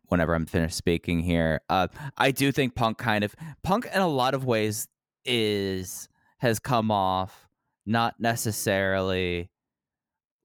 whenever 0.09 0.33
I'm 0.33 0.45
finished 0.45 0.77
speaking 0.77 1.21
here. 1.21 1.61
Uh, 1.69 1.87
I 2.17 2.31
do 2.31 2.51
think 2.51 2.75
Punk 2.75 2.97
kind 2.97 3.23
of 3.23 3.35
Punk 3.63 3.87
in 3.93 4.01
a 4.01 4.07
lot 4.07 4.33
of 4.33 4.45
ways 4.45 4.87
is 5.25 6.07
has 6.39 6.59
come 6.59 6.91
off 6.91 7.47
not 7.85 8.15
necessarily 8.19 9.49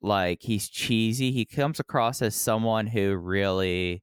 like 0.03 0.43
he's 0.43 0.69
cheesy. 0.69 1.31
He 1.31 1.45
comes 1.45 1.81
across 1.81 2.23
as 2.23 2.35
someone 2.35 2.87
who 2.87 3.17
really 3.17 4.03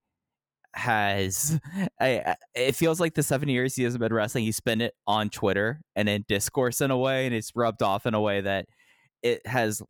has 0.74 1.60
I, 2.00 2.36
it 2.54 2.76
feels 2.76 3.00
like 3.00 3.16
the 3.16 3.24
seven 3.24 3.50
years 3.50 3.76
he 3.76 3.84
hasn't 3.84 4.00
been 4.00 4.14
wrestling 4.14 4.44
he 4.44 4.52
spent 4.52 4.84
it 4.84 4.94
on 5.08 5.30
twitter 5.30 5.82
and 5.96 6.08
in 6.08 6.24
discourse 6.28 6.82
in 6.82 6.92
a 6.92 6.98
way 6.98 7.26
and 7.26 7.34
it's 7.34 7.52
rubbed 7.56 7.82
off 7.82 8.06
in 8.06 8.14
a 8.14 8.22
way 8.22 8.42
that 8.42 8.68
it 9.24 9.46
has 9.48 9.82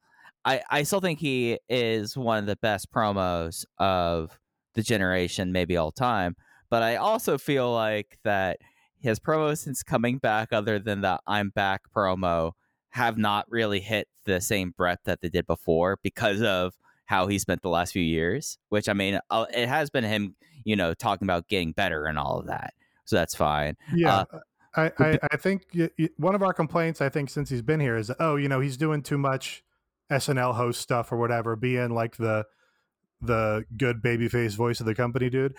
i 0.45 0.61
i 0.69 0.83
still 0.83 1.01
think 1.01 1.19
he 1.19 1.59
is 1.67 2.15
one 2.15 2.37
of 2.37 2.45
the 2.45 2.55
best 2.57 2.89
promos 2.91 3.65
of 3.77 4.39
the 4.77 4.83
generation, 4.83 5.51
maybe 5.51 5.75
all 5.75 5.91
time. 5.91 6.37
But 6.69 6.83
I 6.83 6.95
also 6.95 7.37
feel 7.37 7.73
like 7.73 8.19
that 8.23 8.59
his 8.99 9.19
promos 9.19 9.57
since 9.57 9.83
coming 9.83 10.19
back, 10.19 10.53
other 10.53 10.79
than 10.79 11.01
the 11.01 11.19
I'm 11.27 11.49
back 11.49 11.81
promo, 11.93 12.51
have 12.91 13.17
not 13.17 13.45
really 13.49 13.81
hit 13.81 14.07
the 14.25 14.39
same 14.39 14.71
breadth 14.71 15.01
that 15.05 15.21
they 15.21 15.29
did 15.29 15.45
before 15.47 15.97
because 16.01 16.41
of 16.41 16.75
how 17.05 17.27
he 17.27 17.39
spent 17.39 17.61
the 17.61 17.69
last 17.69 17.91
few 17.91 18.03
years. 18.03 18.57
Which 18.69 18.87
I 18.87 18.93
mean, 18.93 19.19
uh, 19.29 19.45
it 19.53 19.67
has 19.67 19.89
been 19.89 20.03
him, 20.03 20.35
you 20.63 20.75
know, 20.75 20.93
talking 20.93 21.25
about 21.25 21.47
getting 21.47 21.71
better 21.71 22.05
and 22.05 22.17
all 22.17 22.39
of 22.39 22.47
that. 22.47 22.73
So 23.05 23.15
that's 23.15 23.35
fine. 23.35 23.75
Yeah. 23.93 24.25
Uh, 24.31 24.39
I, 24.75 24.91
I, 24.99 25.19
I, 25.31 25.37
think 25.37 25.63
one 26.17 26.35
of 26.35 26.43
our 26.43 26.53
complaints, 26.53 27.01
I 27.01 27.09
think, 27.09 27.31
since 27.31 27.49
he's 27.49 27.63
been 27.63 27.79
here 27.79 27.97
is, 27.97 28.11
oh, 28.19 28.35
you 28.35 28.47
know, 28.47 28.59
he's 28.59 28.77
doing 28.77 29.01
too 29.01 29.17
much 29.17 29.63
SNL 30.11 30.53
host 30.53 30.81
stuff 30.81 31.11
or 31.11 31.17
whatever, 31.17 31.55
being 31.55 31.89
like 31.89 32.17
the 32.17 32.45
the 33.21 33.65
good 33.77 34.01
babyface 34.01 34.55
voice 34.55 34.79
of 34.79 34.85
the 34.85 34.95
company 34.95 35.29
dude. 35.29 35.55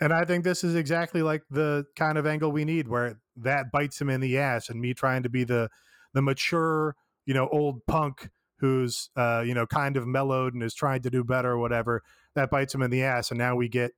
And 0.00 0.12
I 0.12 0.24
think 0.24 0.44
this 0.44 0.62
is 0.62 0.74
exactly 0.74 1.22
like 1.22 1.42
the 1.50 1.86
kind 1.96 2.18
of 2.18 2.26
angle 2.26 2.52
we 2.52 2.64
need 2.64 2.88
where 2.88 3.18
that 3.36 3.72
bites 3.72 4.00
him 4.00 4.10
in 4.10 4.20
the 4.20 4.36
ass 4.38 4.68
and 4.68 4.80
me 4.80 4.92
trying 4.92 5.22
to 5.22 5.28
be 5.28 5.44
the 5.44 5.70
the 6.12 6.22
mature, 6.22 6.96
you 7.24 7.34
know, 7.34 7.48
old 7.48 7.86
punk 7.86 8.28
who's 8.58 9.10
uh, 9.16 9.42
you 9.44 9.54
know, 9.54 9.66
kind 9.66 9.96
of 9.96 10.06
mellowed 10.06 10.54
and 10.54 10.62
is 10.62 10.74
trying 10.74 11.02
to 11.02 11.10
do 11.10 11.24
better 11.24 11.52
or 11.52 11.58
whatever, 11.58 12.02
that 12.34 12.50
bites 12.50 12.74
him 12.74 12.82
in 12.82 12.90
the 12.90 13.02
ass. 13.02 13.30
And 13.30 13.38
now 13.38 13.56
we 13.56 13.68
get, 13.68 13.92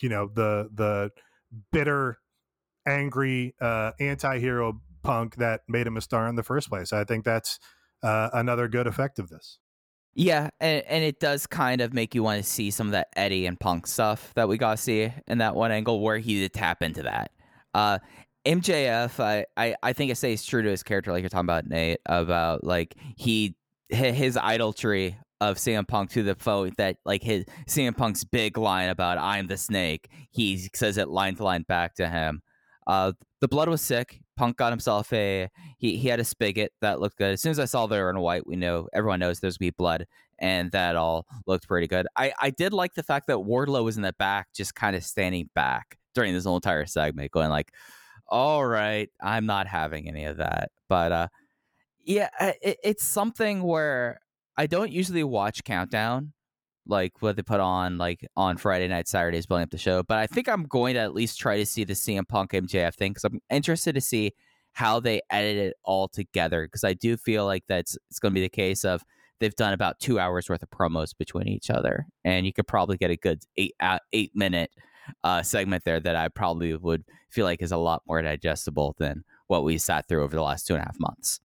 you 0.00 0.08
know, 0.08 0.30
the 0.32 0.70
the 0.72 1.10
bitter, 1.70 2.18
angry 2.86 3.54
uh 3.60 3.92
anti-hero 4.00 4.80
Punk 5.02 5.34
that 5.36 5.62
made 5.66 5.86
him 5.86 5.96
a 5.96 6.00
star 6.00 6.28
in 6.28 6.36
the 6.36 6.44
first 6.44 6.68
place. 6.68 6.92
I 6.92 7.02
think 7.02 7.24
that's 7.24 7.58
uh, 8.04 8.30
another 8.32 8.68
good 8.68 8.86
effect 8.86 9.18
of 9.18 9.30
this. 9.30 9.58
Yeah, 10.14 10.50
and, 10.60 10.84
and 10.86 11.04
it 11.04 11.20
does 11.20 11.46
kind 11.46 11.80
of 11.80 11.94
make 11.94 12.14
you 12.14 12.22
want 12.22 12.42
to 12.42 12.48
see 12.48 12.70
some 12.70 12.88
of 12.88 12.92
that 12.92 13.08
Eddie 13.16 13.46
and 13.46 13.58
Punk 13.58 13.86
stuff 13.86 14.32
that 14.34 14.48
we 14.48 14.58
got 14.58 14.72
to 14.72 14.76
see 14.76 15.12
in 15.26 15.38
that 15.38 15.54
one 15.54 15.72
angle 15.72 16.00
where 16.00 16.18
he 16.18 16.40
did 16.40 16.52
tap 16.52 16.82
into 16.82 17.04
that. 17.04 17.30
Uh, 17.72 17.98
MJF, 18.44 19.20
I, 19.20 19.46
I, 19.56 19.74
I 19.82 19.92
think 19.92 20.10
it 20.10 20.16
stays 20.16 20.44
true 20.44 20.62
to 20.62 20.68
his 20.68 20.82
character, 20.82 21.12
like 21.12 21.22
you're 21.22 21.30
talking 21.30 21.46
about, 21.46 21.66
Nate, 21.66 22.00
about 22.06 22.64
like 22.64 22.94
he 23.16 23.54
his 23.88 24.36
idolatry 24.36 25.16
of 25.40 25.56
CM 25.56 25.86
Punk 25.86 26.10
to 26.10 26.22
the 26.22 26.34
point 26.34 26.76
that 26.76 26.96
like 27.04 27.22
his 27.22 27.44
CM 27.66 27.96
Punk's 27.96 28.24
big 28.24 28.58
line 28.58 28.88
about 28.88 29.18
"I'm 29.18 29.46
the 29.46 29.56
Snake," 29.56 30.08
he 30.30 30.68
says 30.74 30.98
it 30.98 31.08
line 31.08 31.36
to 31.36 31.44
line 31.44 31.62
back 31.62 31.94
to 31.96 32.08
him. 32.08 32.42
Uh, 32.86 33.12
the 33.40 33.48
blood 33.48 33.68
was 33.68 33.80
sick. 33.80 34.21
Punk 34.36 34.56
got 34.56 34.72
himself 34.72 35.12
a 35.12 35.48
he 35.78 35.96
he 35.96 36.08
had 36.08 36.20
a 36.20 36.24
spigot 36.24 36.72
that 36.80 37.00
looked 37.00 37.18
good. 37.18 37.32
As 37.32 37.40
soon 37.42 37.50
as 37.50 37.58
I 37.58 37.64
saw 37.66 37.86
they 37.86 38.00
were 38.00 38.10
in 38.10 38.18
white, 38.18 38.46
we 38.46 38.56
know 38.56 38.88
everyone 38.92 39.20
knows 39.20 39.40
there's 39.40 39.58
gonna 39.58 39.66
be 39.66 39.74
blood, 39.76 40.06
and 40.38 40.70
that 40.72 40.96
all 40.96 41.26
looked 41.46 41.68
pretty 41.68 41.86
good. 41.86 42.06
I 42.16 42.32
I 42.40 42.50
did 42.50 42.72
like 42.72 42.94
the 42.94 43.02
fact 43.02 43.26
that 43.28 43.36
Wardlow 43.38 43.84
was 43.84 43.96
in 43.96 44.02
the 44.02 44.14
back, 44.14 44.48
just 44.54 44.74
kind 44.74 44.96
of 44.96 45.04
standing 45.04 45.50
back 45.54 45.98
during 46.14 46.32
this 46.34 46.44
whole 46.44 46.56
entire 46.56 46.86
segment, 46.86 47.30
going 47.30 47.50
like, 47.50 47.72
"All 48.28 48.64
right, 48.64 49.10
I'm 49.20 49.46
not 49.46 49.66
having 49.66 50.08
any 50.08 50.24
of 50.24 50.38
that." 50.38 50.70
But 50.88 51.12
uh, 51.12 51.28
yeah, 52.04 52.28
it, 52.40 52.78
it's 52.82 53.04
something 53.04 53.62
where 53.62 54.20
I 54.56 54.66
don't 54.66 54.92
usually 54.92 55.24
watch 55.24 55.64
Countdown, 55.64 56.32
like 56.86 57.20
what 57.20 57.36
they 57.36 57.42
put 57.42 57.60
on 57.60 57.98
like 57.98 58.26
on 58.36 58.56
Friday 58.56 58.88
night, 58.88 59.08
Saturdays, 59.08 59.46
building 59.46 59.64
up 59.64 59.70
the 59.70 59.78
show. 59.78 60.02
But 60.02 60.18
I 60.18 60.26
think 60.26 60.48
I'm 60.48 60.64
going 60.64 60.94
to 60.94 61.00
at 61.00 61.14
least 61.14 61.38
try 61.38 61.56
to 61.56 61.66
see 61.66 61.84
the 61.84 61.94
CM 61.94 62.26
Punk 62.26 62.52
MJF 62.52 62.94
thing 62.94 63.12
because 63.12 63.24
I'm 63.24 63.40
interested 63.50 63.94
to 63.94 64.00
see 64.00 64.32
how 64.72 65.00
they 65.00 65.20
edit 65.30 65.56
it 65.56 65.76
all 65.84 66.08
together. 66.08 66.66
Because 66.66 66.84
I 66.84 66.94
do 66.94 67.16
feel 67.16 67.44
like 67.46 67.64
that's 67.68 67.96
it's 68.10 68.18
going 68.18 68.32
to 68.32 68.34
be 68.34 68.42
the 68.42 68.48
case 68.48 68.84
of 68.84 69.04
they've 69.38 69.54
done 69.56 69.72
about 69.72 70.00
two 70.00 70.18
hours 70.18 70.48
worth 70.48 70.62
of 70.62 70.70
promos 70.70 71.16
between 71.16 71.48
each 71.48 71.70
other, 71.70 72.06
and 72.24 72.46
you 72.46 72.52
could 72.52 72.66
probably 72.66 72.96
get 72.96 73.10
a 73.10 73.16
good 73.16 73.42
eight 73.56 73.74
uh, 73.80 73.98
eight 74.12 74.32
minute 74.34 74.70
uh, 75.24 75.42
segment 75.42 75.84
there 75.84 76.00
that 76.00 76.16
I 76.16 76.28
probably 76.28 76.74
would 76.76 77.04
feel 77.30 77.44
like 77.44 77.62
is 77.62 77.72
a 77.72 77.76
lot 77.76 78.02
more 78.06 78.22
digestible 78.22 78.94
than 78.98 79.24
what 79.46 79.64
we 79.64 79.78
sat 79.78 80.08
through 80.08 80.22
over 80.22 80.36
the 80.36 80.42
last 80.42 80.66
two 80.66 80.74
and 80.74 80.82
a 80.82 80.86
half 80.86 80.98
months. 81.00 81.40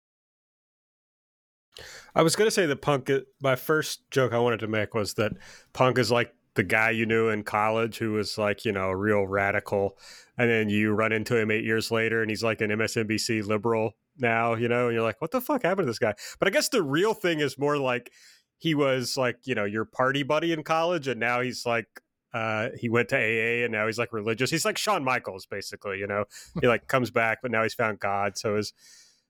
I 2.15 2.21
was 2.21 2.35
going 2.35 2.47
to 2.47 2.51
say 2.51 2.65
that 2.65 2.81
Punk. 2.81 3.11
My 3.41 3.55
first 3.55 4.09
joke 4.09 4.33
I 4.33 4.39
wanted 4.39 4.61
to 4.61 4.67
make 4.67 4.93
was 4.93 5.15
that 5.15 5.33
Punk 5.73 5.97
is 5.97 6.11
like 6.11 6.33
the 6.55 6.63
guy 6.63 6.89
you 6.91 7.05
knew 7.05 7.27
in 7.27 7.43
college 7.43 7.97
who 7.97 8.13
was 8.13 8.37
like 8.37 8.63
you 8.63 8.71
know 8.71 8.89
a 8.89 8.95
real 8.95 9.27
radical, 9.27 9.97
and 10.37 10.49
then 10.49 10.69
you 10.69 10.93
run 10.93 11.11
into 11.11 11.37
him 11.37 11.51
eight 11.51 11.65
years 11.65 11.91
later, 11.91 12.21
and 12.21 12.29
he's 12.29 12.43
like 12.43 12.61
an 12.61 12.71
MSNBC 12.71 13.45
liberal 13.45 13.91
now, 14.17 14.55
you 14.55 14.69
know, 14.69 14.85
and 14.87 14.93
you're 14.93 15.03
like, 15.03 15.19
what 15.19 15.31
the 15.31 15.41
fuck 15.41 15.63
happened 15.63 15.85
to 15.85 15.89
this 15.89 15.99
guy? 15.99 16.13
But 16.39 16.47
I 16.47 16.51
guess 16.51 16.69
the 16.69 16.81
real 16.81 17.13
thing 17.13 17.41
is 17.41 17.57
more 17.57 17.77
like 17.77 18.11
he 18.57 18.73
was 18.73 19.17
like 19.17 19.39
you 19.43 19.55
know 19.55 19.65
your 19.65 19.85
party 19.85 20.23
buddy 20.23 20.53
in 20.53 20.63
college, 20.63 21.07
and 21.07 21.19
now 21.19 21.41
he's 21.41 21.65
like 21.65 21.87
uh, 22.35 22.69
he 22.77 22.89
went 22.89 23.07
to 23.07 23.15
AA 23.15 23.63
and 23.63 23.71
now 23.71 23.87
he's 23.87 23.97
like 23.97 24.11
religious. 24.11 24.51
He's 24.51 24.65
like 24.65 24.77
Shawn 24.77 25.05
Michaels, 25.05 25.45
basically. 25.45 25.99
You 25.99 26.07
know, 26.07 26.25
he 26.59 26.67
like 26.67 26.87
comes 26.87 27.09
back, 27.09 27.39
but 27.41 27.49
now 27.49 27.63
he's 27.63 27.73
found 27.73 27.99
God. 27.99 28.37
So 28.37 28.57
his 28.57 28.73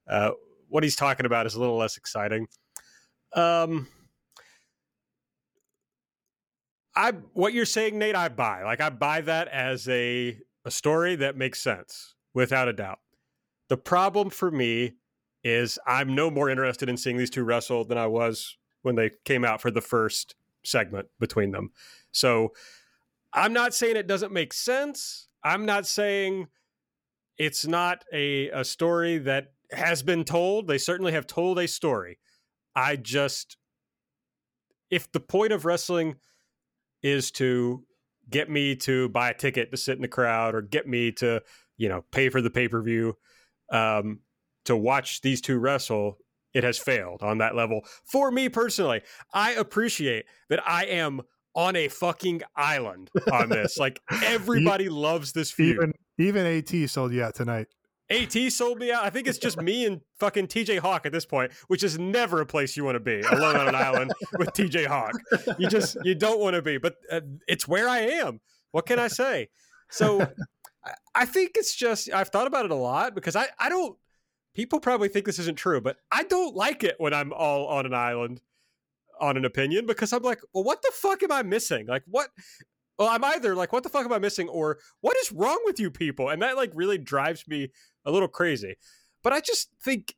uh, 0.08 0.32
what 0.68 0.82
he's 0.82 0.96
talking 0.96 1.24
about 1.24 1.46
is 1.46 1.54
a 1.54 1.60
little 1.60 1.76
less 1.76 1.96
exciting. 1.96 2.48
Um, 3.32 3.88
I 6.94 7.12
what 7.34 7.52
you're 7.52 7.66
saying, 7.66 7.98
Nate, 7.98 8.16
I 8.16 8.28
buy. 8.28 8.62
Like 8.64 8.80
I 8.80 8.90
buy 8.90 9.20
that 9.22 9.48
as 9.48 9.88
a 9.88 10.38
a 10.64 10.70
story 10.70 11.16
that 11.16 11.36
makes 11.36 11.60
sense 11.60 12.14
without 12.34 12.68
a 12.68 12.72
doubt. 12.72 12.98
The 13.68 13.76
problem 13.76 14.30
for 14.30 14.50
me 14.50 14.94
is 15.44 15.78
I'm 15.86 16.14
no 16.14 16.30
more 16.30 16.48
interested 16.48 16.88
in 16.88 16.96
seeing 16.96 17.16
these 17.16 17.30
two 17.30 17.44
wrestle 17.44 17.84
than 17.84 17.98
I 17.98 18.06
was 18.06 18.56
when 18.82 18.96
they 18.96 19.10
came 19.24 19.44
out 19.44 19.60
for 19.60 19.70
the 19.70 19.80
first 19.80 20.34
segment 20.64 21.08
between 21.20 21.52
them. 21.52 21.70
So 22.10 22.52
I'm 23.32 23.52
not 23.52 23.74
saying 23.74 23.96
it 23.96 24.06
doesn't 24.06 24.32
make 24.32 24.52
sense. 24.52 25.28
I'm 25.44 25.64
not 25.64 25.86
saying 25.86 26.48
it's 27.38 27.66
not 27.66 28.04
a, 28.12 28.48
a 28.50 28.64
story 28.64 29.18
that 29.18 29.52
has 29.70 30.02
been 30.02 30.24
told. 30.24 30.66
They 30.66 30.78
certainly 30.78 31.12
have 31.12 31.26
told 31.26 31.58
a 31.58 31.68
story. 31.68 32.18
I 32.76 32.96
just, 32.96 33.56
if 34.90 35.10
the 35.10 35.20
point 35.20 35.52
of 35.52 35.64
wrestling 35.64 36.16
is 37.02 37.30
to 37.32 37.84
get 38.28 38.50
me 38.50 38.76
to 38.76 39.08
buy 39.08 39.30
a 39.30 39.34
ticket 39.34 39.70
to 39.70 39.76
sit 39.76 39.96
in 39.96 40.02
the 40.02 40.08
crowd 40.08 40.54
or 40.54 40.62
get 40.62 40.86
me 40.86 41.10
to, 41.12 41.42
you 41.78 41.88
know, 41.88 42.04
pay 42.12 42.28
for 42.28 42.42
the 42.42 42.50
pay 42.50 42.68
per 42.68 42.82
view 42.82 43.16
um, 43.72 44.20
to 44.66 44.76
watch 44.76 45.22
these 45.22 45.40
two 45.40 45.58
wrestle, 45.58 46.18
it 46.52 46.64
has 46.64 46.78
failed 46.78 47.22
on 47.22 47.38
that 47.38 47.56
level. 47.56 47.80
For 48.04 48.30
me 48.30 48.48
personally, 48.48 49.02
I 49.32 49.52
appreciate 49.52 50.26
that 50.50 50.60
I 50.68 50.84
am 50.84 51.22
on 51.54 51.74
a 51.74 51.88
fucking 51.88 52.42
island 52.54 53.10
on 53.32 53.48
this. 53.48 53.76
like 53.78 54.00
everybody 54.22 54.88
loves 54.88 55.32
this 55.32 55.50
feud. 55.50 55.76
Even 55.76 55.92
even 56.18 56.46
AT 56.46 56.90
sold 56.90 57.12
you 57.12 57.22
out 57.22 57.34
tonight. 57.34 57.66
AT 58.10 58.32
sold 58.52 58.78
me 58.78 58.92
out. 58.92 59.04
I 59.04 59.10
think 59.10 59.26
it's 59.26 59.38
just 59.38 59.60
me 59.60 59.84
and 59.84 60.00
fucking 60.18 60.46
TJ 60.46 60.78
Hawk 60.78 61.06
at 61.06 61.12
this 61.12 61.26
point, 61.26 61.52
which 61.66 61.82
is 61.82 61.98
never 61.98 62.40
a 62.40 62.46
place 62.46 62.76
you 62.76 62.84
want 62.84 62.94
to 62.94 63.00
be 63.00 63.20
alone 63.20 63.56
on 63.56 63.68
an 63.68 63.74
island 63.74 64.12
with 64.38 64.52
TJ 64.52 64.86
Hawk. 64.86 65.12
You 65.58 65.68
just 65.68 65.96
you 66.04 66.14
don't 66.14 66.38
want 66.38 66.54
to 66.54 66.62
be, 66.62 66.78
but 66.78 66.96
uh, 67.10 67.20
it's 67.48 67.66
where 67.66 67.88
I 67.88 67.98
am. 67.98 68.40
What 68.70 68.86
can 68.86 68.98
I 68.98 69.08
say? 69.08 69.48
So 69.90 70.26
I 71.14 71.24
think 71.24 71.52
it's 71.56 71.74
just 71.74 72.12
I've 72.12 72.28
thought 72.28 72.46
about 72.46 72.64
it 72.64 72.70
a 72.70 72.76
lot 72.76 73.14
because 73.14 73.36
I 73.36 73.48
I 73.58 73.68
don't. 73.68 73.96
People 74.54 74.80
probably 74.80 75.08
think 75.08 75.26
this 75.26 75.38
isn't 75.38 75.58
true, 75.58 75.80
but 75.80 75.98
I 76.10 76.22
don't 76.22 76.54
like 76.54 76.82
it 76.82 76.94
when 76.98 77.12
I'm 77.12 77.32
all 77.32 77.66
on 77.66 77.86
an 77.86 77.92
island 77.92 78.40
on 79.20 79.36
an 79.36 79.44
opinion 79.44 79.86
because 79.86 80.12
I'm 80.12 80.22
like, 80.22 80.40
well, 80.52 80.64
what 80.64 80.82
the 80.82 80.92
fuck 80.94 81.22
am 81.22 81.32
I 81.32 81.42
missing? 81.42 81.86
Like, 81.86 82.04
what? 82.06 82.28
Well, 82.98 83.08
I'm 83.08 83.24
either 83.24 83.54
like, 83.54 83.74
what 83.74 83.82
the 83.82 83.90
fuck 83.90 84.06
am 84.06 84.12
I 84.12 84.18
missing, 84.18 84.48
or 84.48 84.78
what 85.00 85.16
is 85.18 85.30
wrong 85.30 85.60
with 85.64 85.78
you 85.78 85.90
people? 85.90 86.30
And 86.30 86.40
that 86.42 86.56
like 86.56 86.70
really 86.74 86.98
drives 86.98 87.46
me 87.46 87.70
a 88.06 88.10
little 88.10 88.28
crazy. 88.28 88.76
But 89.22 89.32
I 89.32 89.40
just 89.40 89.68
think 89.82 90.14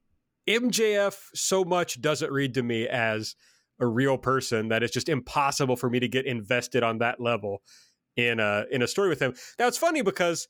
MJF 0.49 1.17
so 1.35 1.65
much 1.65 2.01
doesn't 2.01 2.31
read 2.31 2.55
to 2.55 2.63
me 2.63 2.87
as 2.87 3.35
a 3.81 3.87
real 3.87 4.19
person 4.19 4.69
that 4.69 4.83
it's 4.83 4.93
just 4.93 5.09
impossible 5.09 5.77
for 5.77 5.89
me 5.89 6.01
to 6.01 6.09
get 6.09 6.27
invested 6.27 6.83
on 6.83 6.99
that 6.99 7.21
level 7.21 7.63
in 8.17 8.41
a 8.41 8.65
in 8.71 8.83
a 8.83 8.87
story 8.87 9.09
with 9.09 9.21
him. 9.21 9.35
Now 9.59 9.67
it's 9.67 9.79
funny 9.79 10.03
because 10.03 10.49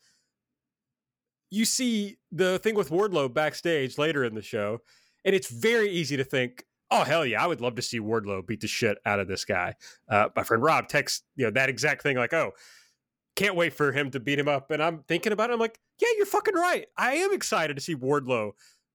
you 1.50 1.64
see 1.64 2.18
the 2.32 2.58
thing 2.58 2.74
with 2.74 2.90
Wardlow 2.90 3.32
backstage 3.32 3.98
later 3.98 4.24
in 4.24 4.34
the 4.34 4.42
show, 4.42 4.78
and 5.24 5.34
it's 5.34 5.50
very 5.50 5.90
easy 5.90 6.16
to 6.16 6.24
think, 6.24 6.64
oh 6.90 7.04
hell 7.04 7.24
yeah, 7.24 7.42
I 7.42 7.46
would 7.46 7.60
love 7.60 7.74
to 7.76 7.82
see 7.82 8.00
Wardlow 8.00 8.46
beat 8.46 8.60
the 8.60 8.66
shit 8.66 8.98
out 9.04 9.20
of 9.20 9.28
this 9.28 9.44
guy. 9.44 9.74
Uh, 10.08 10.28
my 10.34 10.42
friend 10.42 10.62
Rob 10.62 10.88
texts 10.88 11.22
you 11.36 11.44
know 11.44 11.50
that 11.52 11.68
exact 11.68 12.02
thing, 12.02 12.16
like, 12.16 12.32
oh, 12.32 12.52
can't 13.38 13.54
wait 13.54 13.72
for 13.72 13.92
him 13.92 14.10
to 14.10 14.18
beat 14.18 14.38
him 14.38 14.48
up. 14.48 14.72
And 14.72 14.82
I'm 14.82 15.04
thinking 15.06 15.32
about 15.32 15.50
it. 15.50 15.52
I'm 15.52 15.60
like, 15.60 15.78
yeah, 16.00 16.08
you're 16.16 16.26
fucking 16.26 16.54
right. 16.54 16.86
I 16.96 17.12
am 17.14 17.32
excited 17.32 17.76
to 17.76 17.80
see 17.80 17.94
Wardlow 17.94 18.50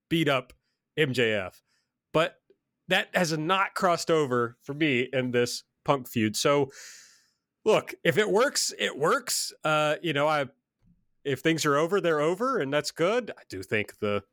beat 0.10 0.28
up 0.28 0.52
MJF. 1.00 1.62
But 2.12 2.42
that 2.90 3.08
has 3.14 3.36
not 3.38 3.74
crossed 3.74 4.12
over 4.12 4.58
for 4.62 4.74
me 4.74 5.08
in 5.14 5.32
this 5.32 5.64
punk 5.86 6.10
feud. 6.10 6.36
So 6.36 6.72
look, 7.64 7.96
if 8.04 8.18
it 8.18 8.30
works, 8.30 8.74
it 8.78 8.98
works. 8.98 9.54
Uh, 9.64 9.96
you 10.02 10.12
know, 10.12 10.28
I 10.28 10.48
if 11.24 11.40
things 11.40 11.66
are 11.66 11.78
over, 11.78 12.02
they're 12.02 12.20
over, 12.20 12.60
and 12.60 12.74
that's 12.74 12.92
good. 12.92 13.32
I 13.38 13.44
do 13.48 13.64
think 13.64 14.00
the 14.00 14.24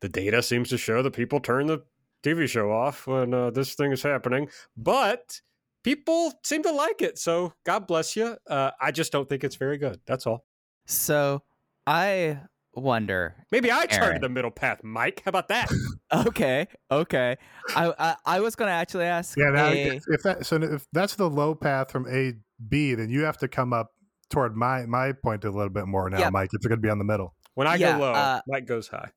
the 0.00 0.08
data 0.08 0.40
seems 0.40 0.68
to 0.68 0.78
show 0.78 1.02
that 1.02 1.14
people 1.14 1.40
turn 1.40 1.66
the 1.66 1.82
TV 2.22 2.48
show 2.48 2.70
off 2.70 3.08
when 3.08 3.34
uh, 3.34 3.50
this 3.50 3.74
thing 3.74 3.90
is 3.90 4.04
happening. 4.04 4.48
But 4.76 5.40
people 5.82 6.32
seem 6.44 6.62
to 6.62 6.72
like 6.72 7.02
it. 7.02 7.18
So 7.18 7.52
God 7.64 7.86
bless 7.86 8.16
you. 8.16 8.36
Uh, 8.48 8.70
I 8.80 8.90
just 8.90 9.12
don't 9.12 9.28
think 9.28 9.44
it's 9.44 9.56
very 9.56 9.78
good. 9.78 10.00
That's 10.06 10.26
all. 10.26 10.44
So 10.86 11.42
I 11.86 12.40
wonder. 12.74 13.36
Maybe 13.50 13.70
I 13.70 13.86
charted 13.86 14.22
the 14.22 14.28
middle 14.28 14.50
path, 14.50 14.82
Mike. 14.82 15.22
How 15.24 15.28
about 15.30 15.48
that? 15.48 15.70
okay, 16.26 16.66
okay. 16.90 17.36
I, 17.74 17.92
I, 17.98 18.16
I 18.24 18.40
was 18.40 18.56
going 18.56 18.68
to 18.68 18.74
actually 18.74 19.04
ask. 19.04 19.36
Yeah, 19.36 19.50
now, 19.50 19.68
a... 19.68 19.96
if, 19.96 20.04
if 20.08 20.22
that 20.22 20.46
so 20.46 20.56
if 20.56 20.86
that's 20.92 21.16
the 21.16 21.28
low 21.28 21.54
path 21.54 21.90
from 21.90 22.06
A 22.08 22.34
B, 22.68 22.94
then 22.94 23.10
you 23.10 23.24
have 23.24 23.38
to 23.38 23.48
come 23.48 23.72
up 23.72 23.90
toward 24.30 24.56
my 24.56 24.86
my 24.86 25.12
point 25.12 25.44
a 25.44 25.50
little 25.50 25.70
bit 25.70 25.86
more 25.86 26.08
now, 26.10 26.30
Mike. 26.30 26.50
If 26.52 26.62
you're 26.62 26.70
going 26.70 26.80
to 26.80 26.82
be 26.82 26.90
on 26.90 26.98
the 26.98 27.04
middle. 27.04 27.34
When 27.54 27.66
I 27.66 27.74
yeah, 27.74 27.92
go 27.92 28.04
low, 28.04 28.12
uh, 28.12 28.40
Mike 28.48 28.66
goes 28.66 28.88
high. 28.88 29.10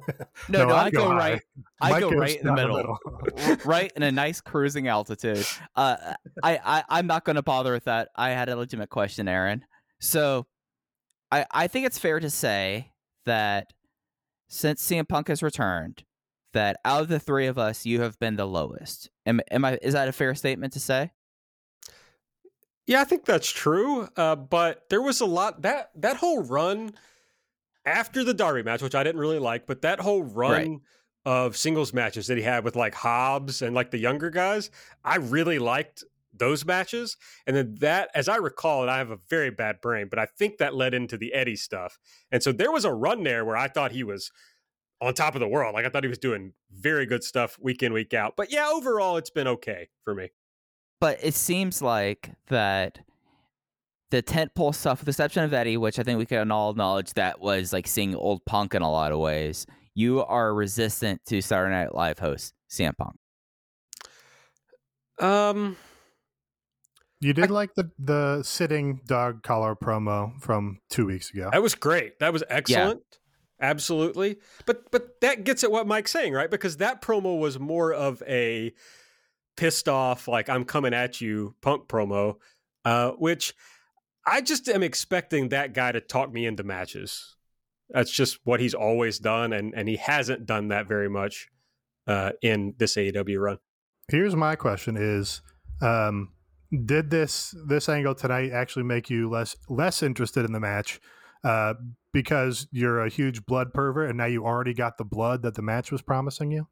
no, 0.48 0.60
no, 0.60 0.68
no, 0.68 0.74
I, 0.74 0.90
go, 0.90 1.08
go 1.08 1.14
right. 1.14 1.42
I 1.80 2.00
go 2.00 2.10
right 2.10 2.38
in 2.38 2.46
the 2.46 2.52
middle, 2.52 2.76
middle. 2.76 3.56
right 3.64 3.92
in 3.94 4.02
a 4.02 4.12
nice 4.12 4.40
cruising 4.40 4.88
altitude. 4.88 5.44
Uh, 5.76 6.14
I, 6.42 6.58
I, 6.64 6.84
I'm 6.88 7.06
not 7.06 7.24
going 7.24 7.36
to 7.36 7.42
bother 7.42 7.72
with 7.72 7.84
that. 7.84 8.08
I 8.16 8.30
had 8.30 8.48
a 8.48 8.56
legitimate 8.56 8.90
question, 8.90 9.28
Aaron. 9.28 9.64
So, 10.00 10.46
I, 11.30 11.46
I 11.50 11.66
think 11.68 11.86
it's 11.86 11.98
fair 11.98 12.20
to 12.20 12.30
say 12.30 12.92
that 13.26 13.72
since 14.48 14.86
CM 14.86 15.08
Punk 15.08 15.28
has 15.28 15.42
returned, 15.42 16.04
that 16.52 16.76
out 16.84 17.02
of 17.02 17.08
the 17.08 17.18
three 17.18 17.46
of 17.46 17.58
us, 17.58 17.86
you 17.86 18.00
have 18.02 18.18
been 18.18 18.36
the 18.36 18.46
lowest. 18.46 19.10
Am, 19.26 19.40
am 19.50 19.64
I? 19.64 19.78
Is 19.82 19.94
that 19.94 20.08
a 20.08 20.12
fair 20.12 20.34
statement 20.34 20.72
to 20.74 20.80
say? 20.80 21.10
Yeah, 22.86 23.00
I 23.00 23.04
think 23.04 23.24
that's 23.24 23.50
true. 23.50 24.08
Uh, 24.16 24.36
but 24.36 24.88
there 24.90 25.02
was 25.02 25.20
a 25.20 25.26
lot 25.26 25.62
that 25.62 25.90
that 25.96 26.16
whole 26.16 26.42
run 26.42 26.94
after 27.84 28.24
the 28.24 28.34
Darby 28.34 28.62
match, 28.62 28.82
which 28.82 28.94
I 28.94 29.02
didn't 29.02 29.20
really 29.20 29.38
like, 29.38 29.66
but 29.66 29.82
that 29.82 30.00
whole 30.00 30.22
run 30.22 30.50
Right. 30.52 30.80
of 31.24 31.56
singles 31.56 31.92
matches 31.92 32.26
that 32.26 32.36
he 32.36 32.42
had 32.42 32.64
with 32.64 32.76
like 32.76 32.94
Hobbs 32.94 33.62
and 33.62 33.74
like 33.74 33.90
the 33.90 33.98
younger 33.98 34.30
guys, 34.30 34.70
I 35.04 35.16
really 35.16 35.58
liked 35.58 36.04
those 36.34 36.64
matches. 36.64 37.16
And 37.46 37.54
then 37.56 37.74
that, 37.80 38.10
as 38.14 38.28
I 38.28 38.36
recall, 38.36 38.82
and 38.82 38.90
I 38.90 38.98
have 38.98 39.10
a 39.10 39.18
very 39.28 39.50
bad 39.50 39.80
brain, 39.80 40.08
but 40.08 40.18
I 40.18 40.26
think 40.26 40.58
that 40.58 40.74
led 40.74 40.94
into 40.94 41.16
the 41.16 41.34
Eddie 41.34 41.56
stuff. 41.56 41.98
And 42.30 42.42
so 42.42 42.52
there 42.52 42.72
was 42.72 42.84
a 42.84 42.92
run 42.92 43.22
there 43.22 43.44
where 43.44 43.56
I 43.56 43.68
thought 43.68 43.92
he 43.92 44.02
was 44.02 44.30
on 45.00 45.12
top 45.14 45.34
of 45.34 45.40
the 45.40 45.48
world. 45.48 45.74
Like 45.74 45.84
I 45.84 45.88
thought 45.90 46.04
he 46.04 46.08
was 46.08 46.18
doing 46.18 46.54
very 46.72 47.04
good 47.06 47.22
stuff 47.22 47.58
week 47.60 47.82
in, 47.82 47.92
week 47.92 48.14
out. 48.14 48.34
But 48.36 48.50
yeah, 48.52 48.68
overall, 48.68 49.16
it's 49.16 49.30
been 49.30 49.48
okay 49.48 49.88
for 50.04 50.14
me. 50.14 50.30
But 51.00 51.18
it 51.22 51.34
seems 51.34 51.82
like 51.82 52.30
that 52.46 53.00
the 54.12 54.22
tentpole 54.22 54.74
stuff, 54.74 55.00
with 55.00 55.06
the 55.06 55.10
exception 55.10 55.42
of 55.42 55.54
Eddie, 55.54 55.78
which 55.78 55.98
I 55.98 56.02
think 56.02 56.18
we 56.18 56.26
can 56.26 56.50
all 56.52 56.70
acknowledge 56.70 57.14
that 57.14 57.40
was 57.40 57.72
like 57.72 57.86
seeing 57.88 58.14
old 58.14 58.44
Punk 58.44 58.74
in 58.74 58.82
a 58.82 58.90
lot 58.90 59.10
of 59.10 59.18
ways. 59.18 59.66
You 59.94 60.22
are 60.22 60.54
resistant 60.54 61.22
to 61.26 61.40
Saturday 61.40 61.74
Night 61.74 61.94
Live 61.94 62.18
host 62.18 62.52
CM 62.70 62.92
Punk. 62.96 63.16
Um, 65.18 65.76
You 67.20 67.32
did 67.32 67.50
like 67.50 67.74
the 67.74 67.90
the 67.98 68.42
sitting 68.42 69.00
dog 69.06 69.42
collar 69.42 69.74
promo 69.74 70.38
from 70.40 70.80
two 70.90 71.06
weeks 71.06 71.30
ago. 71.32 71.48
That 71.50 71.62
was 71.62 71.74
great. 71.74 72.18
That 72.18 72.34
was 72.34 72.44
excellent. 72.50 73.00
Absolutely. 73.60 74.36
But 74.66 74.90
but 74.90 75.20
that 75.22 75.44
gets 75.44 75.64
at 75.64 75.70
what 75.70 75.86
Mike's 75.86 76.10
saying, 76.10 76.34
right? 76.34 76.50
Because 76.50 76.76
that 76.78 77.00
promo 77.00 77.38
was 77.38 77.58
more 77.58 77.94
of 77.94 78.22
a 78.28 78.74
pissed 79.56 79.88
off, 79.88 80.28
like 80.28 80.50
I'm 80.50 80.64
coming 80.64 80.92
at 80.92 81.20
you 81.22 81.54
punk 81.62 81.88
promo, 81.88 82.36
uh, 82.84 83.12
which 83.12 83.54
I 84.26 84.40
just 84.40 84.68
am 84.68 84.82
expecting 84.82 85.48
that 85.48 85.74
guy 85.74 85.92
to 85.92 86.00
talk 86.00 86.32
me 86.32 86.46
into 86.46 86.62
matches. 86.62 87.36
That's 87.90 88.10
just 88.10 88.38
what 88.44 88.60
he's 88.60 88.74
always 88.74 89.18
done, 89.18 89.52
and 89.52 89.74
and 89.74 89.88
he 89.88 89.96
hasn't 89.96 90.46
done 90.46 90.68
that 90.68 90.86
very 90.86 91.10
much 91.10 91.48
uh, 92.06 92.32
in 92.40 92.74
this 92.78 92.96
AEW 92.96 93.38
run. 93.38 93.58
Here's 94.08 94.36
my 94.36 94.56
question: 94.56 94.96
Is 94.96 95.42
um, 95.80 96.32
did 96.84 97.10
this 97.10 97.54
this 97.66 97.88
angle 97.88 98.14
tonight 98.14 98.52
actually 98.52 98.84
make 98.84 99.10
you 99.10 99.28
less 99.28 99.56
less 99.68 100.02
interested 100.02 100.44
in 100.44 100.52
the 100.52 100.60
match 100.60 101.00
uh, 101.44 101.74
because 102.12 102.66
you're 102.70 103.04
a 103.04 103.08
huge 103.08 103.44
blood 103.44 103.74
pervert 103.74 104.08
and 104.08 104.18
now 104.18 104.26
you 104.26 104.44
already 104.44 104.74
got 104.74 104.96
the 104.96 105.04
blood 105.04 105.42
that 105.42 105.54
the 105.54 105.62
match 105.62 105.92
was 105.92 106.02
promising 106.02 106.50
you? 106.50 106.68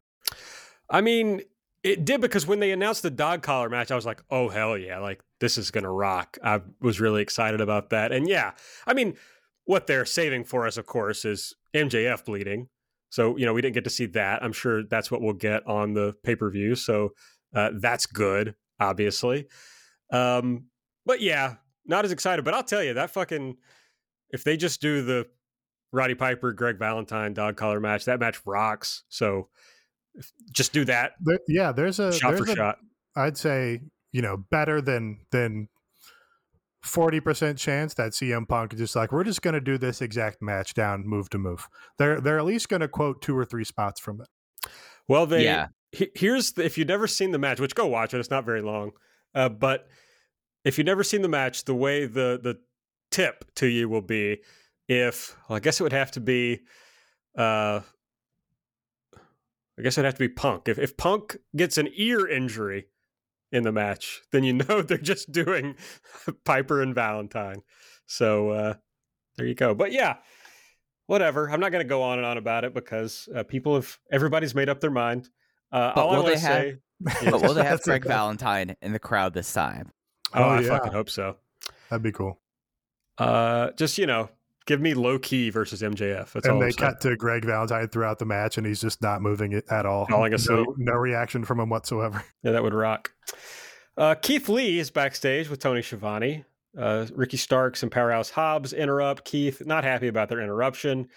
I 0.89 1.01
mean, 1.01 1.41
it 1.83 2.05
did 2.05 2.21
because 2.21 2.45
when 2.45 2.59
they 2.59 2.71
announced 2.71 3.03
the 3.03 3.09
dog 3.09 3.41
collar 3.41 3.69
match, 3.69 3.91
I 3.91 3.95
was 3.95 4.05
like, 4.05 4.21
oh, 4.29 4.49
hell 4.49 4.77
yeah. 4.77 4.99
Like, 4.99 5.21
this 5.39 5.57
is 5.57 5.71
going 5.71 5.83
to 5.83 5.89
rock. 5.89 6.37
I 6.43 6.61
was 6.79 6.99
really 6.99 7.21
excited 7.21 7.61
about 7.61 7.89
that. 7.89 8.11
And 8.11 8.27
yeah, 8.27 8.51
I 8.85 8.93
mean, 8.93 9.15
what 9.65 9.87
they're 9.87 10.05
saving 10.05 10.43
for 10.43 10.67
us, 10.67 10.77
of 10.77 10.85
course, 10.85 11.25
is 11.25 11.55
MJF 11.73 12.25
bleeding. 12.25 12.67
So, 13.09 13.35
you 13.35 13.45
know, 13.45 13.53
we 13.53 13.61
didn't 13.61 13.73
get 13.73 13.83
to 13.85 13.89
see 13.89 14.05
that. 14.07 14.43
I'm 14.43 14.53
sure 14.53 14.83
that's 14.83 15.11
what 15.11 15.21
we'll 15.21 15.33
get 15.33 15.65
on 15.67 15.93
the 15.93 16.15
pay 16.23 16.35
per 16.35 16.49
view. 16.49 16.75
So 16.75 17.13
uh, 17.53 17.71
that's 17.79 18.05
good, 18.05 18.55
obviously. 18.79 19.47
Um, 20.11 20.65
but 21.05 21.19
yeah, 21.21 21.55
not 21.85 22.05
as 22.05 22.11
excited. 22.11 22.45
But 22.45 22.53
I'll 22.53 22.63
tell 22.63 22.83
you, 22.83 22.93
that 22.93 23.11
fucking, 23.11 23.57
if 24.29 24.43
they 24.43 24.55
just 24.55 24.81
do 24.81 25.01
the 25.03 25.27
Roddy 25.91 26.15
Piper, 26.15 26.53
Greg 26.53 26.77
Valentine 26.77 27.33
dog 27.33 27.57
collar 27.57 27.79
match, 27.79 28.05
that 28.05 28.19
match 28.19 28.39
rocks. 28.45 29.03
So, 29.09 29.49
just 30.51 30.73
do 30.73 30.83
that 30.85 31.13
There, 31.21 31.39
yeah, 31.47 31.71
there's 31.71 31.99
a 31.99 32.11
shot 32.13 32.29
there's 32.35 32.45
for 32.45 32.51
a- 32.51 32.55
shot. 32.55 32.77
I'd 33.15 33.37
say 33.37 33.81
you 34.11 34.21
know 34.21 34.37
better 34.51 34.81
than 34.81 35.19
than 35.31 35.67
forty 36.83 37.19
percent 37.19 37.57
chance 37.57 37.93
that 37.95 38.11
CM 38.13 38.47
Punk 38.47 38.73
is 38.73 38.79
just 38.79 38.95
like 38.95 39.11
we're 39.11 39.23
just 39.23 39.41
going 39.41 39.53
to 39.53 39.61
do 39.61 39.77
this 39.77 40.01
exact 40.01 40.41
match 40.41 40.73
down 40.73 41.05
move 41.05 41.29
to 41.29 41.37
move. 41.37 41.67
They're 41.97 42.19
they're 42.19 42.39
at 42.39 42.45
least 42.45 42.69
going 42.69 42.79
to 42.81 42.87
quote 42.87 43.21
two 43.21 43.37
or 43.37 43.45
three 43.45 43.63
spots 43.63 43.99
from 43.99 44.21
it. 44.21 44.27
Well, 45.07 45.25
they 45.25 45.43
Yeah. 45.43 45.67
he- 45.91 46.11
here's 46.15 46.53
the, 46.53 46.63
if 46.65 46.77
you've 46.77 46.87
never 46.87 47.07
seen 47.07 47.31
the 47.31 47.37
match, 47.39 47.59
which 47.59 47.75
go 47.75 47.85
watch 47.87 48.13
it. 48.13 48.19
It's 48.19 48.29
not 48.29 48.45
very 48.45 48.61
long, 48.61 48.91
uh, 49.35 49.49
but 49.49 49.87
if 50.63 50.77
you've 50.77 50.87
never 50.87 51.03
seen 51.03 51.21
the 51.21 51.27
match, 51.29 51.65
the 51.65 51.75
way 51.75 52.05
the 52.05 52.39
the 52.41 52.57
tip 53.11 53.45
to 53.55 53.67
you 53.67 53.89
will 53.89 54.01
be 54.01 54.39
if 54.87 55.35
well, 55.47 55.57
I 55.57 55.59
guess 55.59 55.79
it 55.79 55.83
would 55.83 55.93
have 55.93 56.11
to 56.11 56.21
be. 56.21 56.61
Uh, 57.37 57.81
I 59.79 59.81
guess 59.83 59.97
it'd 59.97 60.05
have 60.05 60.15
to 60.15 60.19
be 60.19 60.29
Punk. 60.29 60.67
If 60.67 60.77
if 60.79 60.97
Punk 60.97 61.37
gets 61.55 61.77
an 61.77 61.89
ear 61.95 62.27
injury 62.27 62.87
in 63.51 63.63
the 63.63 63.71
match, 63.71 64.21
then 64.31 64.43
you 64.43 64.53
know 64.69 64.81
they're 64.81 64.97
just 64.97 65.31
doing 65.31 65.75
Piper 66.45 66.81
and 66.81 66.93
Valentine. 66.95 67.61
So 68.05 68.49
uh, 68.49 68.73
there 69.37 69.47
you 69.47 69.55
go. 69.55 69.73
But 69.73 69.91
yeah, 69.91 70.17
whatever. 71.07 71.49
I'm 71.49 71.59
not 71.59 71.71
going 71.71 71.83
to 71.83 71.89
go 71.89 72.01
on 72.01 72.17
and 72.19 72.25
on 72.27 72.37
about 72.37 72.63
it 72.65 72.73
because 72.73 73.27
uh, 73.35 73.43
people 73.43 73.75
have 73.75 73.97
everybody's 74.11 74.53
made 74.55 74.69
up 74.69 74.79
their 74.81 74.91
mind. 74.91 75.29
Uh, 75.71 75.93
But 75.95 76.01
all 76.01 76.09
will 76.17 76.23
want 76.23 76.35
they 76.35 76.39
have- 76.41 76.61
say, 76.63 76.77
But 77.31 77.41
will 77.41 77.53
they 77.53 77.63
have 77.63 77.79
That's 77.79 77.85
Greg. 77.85 78.03
Valentine 78.05 78.75
in 78.81 78.91
the 78.93 78.99
crowd 78.99 79.33
this 79.33 79.51
time? 79.53 79.91
oh, 80.33 80.43
Oh, 80.43 80.49
I 80.49 80.59
yeah. 80.61 80.67
fucking 80.67 80.91
hope 80.91 81.09
so. 81.09 81.37
That'd 81.89 82.03
be 82.03 82.11
cool. 82.11 82.39
Uh, 83.17 83.71
just 83.71 83.97
you 83.97 84.05
know, 84.05 84.29
give 84.65 84.81
me 84.81 84.93
low 84.93 85.19
key 85.19 85.49
versus 85.49 85.81
MJF. 85.81 86.31
That's 86.33 86.47
all 86.47 86.55
and 86.55 86.63
I'm 86.63 86.69
they 86.69 86.71
saying. 86.71 86.91
cut 86.91 87.01
to 87.01 87.15
Greg 87.15 87.45
Valentine 87.45 87.87
throughout 87.87 88.19
the 88.19 88.25
match, 88.25 88.57
and 88.57 88.65
he's 88.65 88.81
just 88.81 89.01
not 89.01 89.21
moving 89.21 89.53
it 89.53 89.65
at 89.69 89.85
all. 89.85 90.05
Falling 90.07 90.33
no, 90.49 90.75
no 90.77 90.93
reaction 90.93 91.43
from 91.45 91.59
him 91.59 91.69
whatsoever. 91.69 92.23
Yeah, 92.43 92.53
that 92.53 92.63
would 92.63 92.73
rock. 92.73 93.11
Uh, 93.97 94.15
Keith 94.15 94.49
Lee 94.49 94.79
is 94.79 94.89
backstage 94.89 95.47
with 95.49 95.59
Tony 95.59 95.81
Schiavone. 95.81 96.43
Uh, 96.77 97.05
Ricky 97.13 97.37
Starks 97.37 97.83
and 97.83 97.91
Powerhouse 97.91 98.31
Hobbs 98.31 98.73
interrupt. 98.73 99.25
Keith 99.25 99.65
not 99.65 99.83
happy 99.83 100.07
about 100.07 100.29
their 100.29 100.39
interruption. 100.41 101.09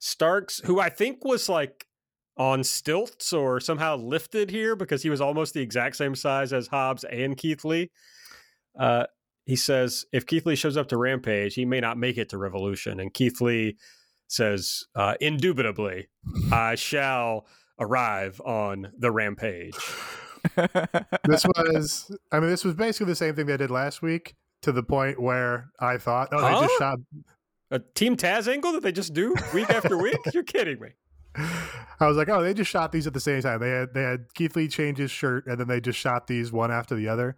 Starks, 0.00 0.60
who 0.64 0.80
I 0.80 0.88
think 0.88 1.24
was 1.24 1.48
like 1.48 1.86
on 2.36 2.64
stilts 2.64 3.32
or 3.32 3.60
somehow 3.60 3.96
lifted 3.96 4.50
here 4.50 4.74
because 4.74 5.02
he 5.02 5.10
was 5.10 5.20
almost 5.20 5.54
the 5.54 5.60
exact 5.60 5.96
same 5.96 6.14
size 6.14 6.52
as 6.52 6.66
Hobbs 6.66 7.04
and 7.04 7.36
Keith 7.36 7.64
Lee. 7.64 7.90
Uh, 8.78 9.04
he 9.44 9.56
says 9.56 10.04
if 10.12 10.26
Keith 10.26 10.46
Lee 10.46 10.56
shows 10.56 10.76
up 10.76 10.88
to 10.88 10.96
Rampage, 10.96 11.54
he 11.54 11.64
may 11.64 11.80
not 11.80 11.98
make 11.98 12.18
it 12.18 12.28
to 12.30 12.38
Revolution. 12.38 13.00
And 13.00 13.12
Keith 13.12 13.40
Lee 13.40 13.76
says, 14.28 14.84
uh, 14.94 15.14
indubitably, 15.20 16.08
I 16.50 16.74
shall 16.74 17.46
arrive 17.78 18.40
on 18.40 18.92
the 18.98 19.10
Rampage. 19.10 19.76
this 21.24 21.44
was, 21.44 22.16
I 22.30 22.40
mean, 22.40 22.50
this 22.50 22.64
was 22.64 22.74
basically 22.74 23.12
the 23.12 23.16
same 23.16 23.34
thing 23.34 23.46
they 23.46 23.56
did 23.56 23.70
last 23.70 24.02
week 24.02 24.34
to 24.62 24.72
the 24.72 24.82
point 24.82 25.20
where 25.20 25.70
I 25.80 25.98
thought, 25.98 26.28
oh, 26.32 26.40
they 26.40 26.66
just 26.66 26.78
shot. 26.78 26.98
A 27.70 27.80
Team 27.94 28.16
Taz 28.16 28.52
angle 28.52 28.72
that 28.72 28.82
they 28.82 28.92
just 28.92 29.14
do 29.14 29.34
week 29.54 29.70
after 29.70 29.98
week? 29.98 30.18
You're 30.32 30.42
kidding 30.42 30.78
me. 30.80 30.90
I 31.36 32.06
was 32.06 32.16
like, 32.16 32.28
oh, 32.28 32.42
they 32.42 32.54
just 32.54 32.70
shot 32.70 32.92
these 32.92 33.06
at 33.06 33.14
the 33.14 33.20
same 33.20 33.40
time. 33.40 33.60
They 33.60 33.70
had 33.70 33.94
they 33.94 34.02
had 34.02 34.26
Keith 34.34 34.54
Lee 34.56 34.68
change 34.68 34.98
his 34.98 35.10
shirt, 35.10 35.46
and 35.46 35.58
then 35.58 35.68
they 35.68 35.80
just 35.80 35.98
shot 35.98 36.26
these 36.26 36.52
one 36.52 36.70
after 36.70 36.94
the 36.94 37.08
other. 37.08 37.36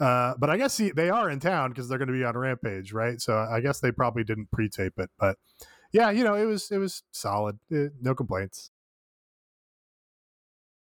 Uh, 0.00 0.34
but 0.38 0.50
I 0.50 0.56
guess 0.56 0.76
he, 0.76 0.90
they 0.90 1.08
are 1.08 1.30
in 1.30 1.38
town 1.40 1.70
because 1.70 1.88
they're 1.88 1.98
going 1.98 2.08
to 2.08 2.14
be 2.14 2.24
on 2.24 2.36
Rampage, 2.36 2.92
right? 2.92 3.20
So 3.20 3.36
I 3.36 3.60
guess 3.60 3.80
they 3.80 3.92
probably 3.92 4.24
didn't 4.24 4.50
pre-tape 4.50 4.94
it, 4.98 5.10
but 5.18 5.36
yeah, 5.92 6.10
you 6.10 6.24
know, 6.24 6.34
it 6.34 6.44
was 6.44 6.70
it 6.72 6.78
was 6.78 7.04
solid. 7.12 7.58
Eh, 7.72 7.86
no 8.02 8.14
complaints. 8.16 8.72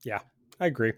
Yeah, 0.03 0.19
I 0.59 0.65
agree. 0.65 0.93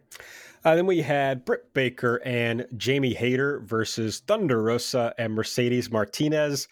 Uh, 0.64 0.76
then 0.76 0.86
we 0.86 1.02
had 1.02 1.44
Britt 1.44 1.74
Baker 1.74 2.22
and 2.26 2.66
Jamie 2.78 3.14
Hayter 3.14 3.60
versus 3.66 4.20
Thunder 4.20 4.64
Rosa 4.64 5.14
and 5.18 5.34
Mercedes 5.34 5.92
Martinez. 5.92 6.68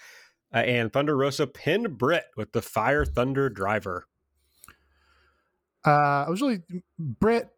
Uh, 0.53 0.59
and 0.59 0.93
Thunder 0.93 1.17
Rosa 1.17 1.47
pinned 1.47 1.97
Britt 1.97 2.25
with 2.37 2.53
the 2.53 2.61
Fire 2.61 3.03
Thunder 3.03 3.49
driver. 3.49 4.07
Uh, 5.85 6.25
I 6.25 6.29
was 6.29 6.41
really 6.41 6.63
Britt. 6.97 7.49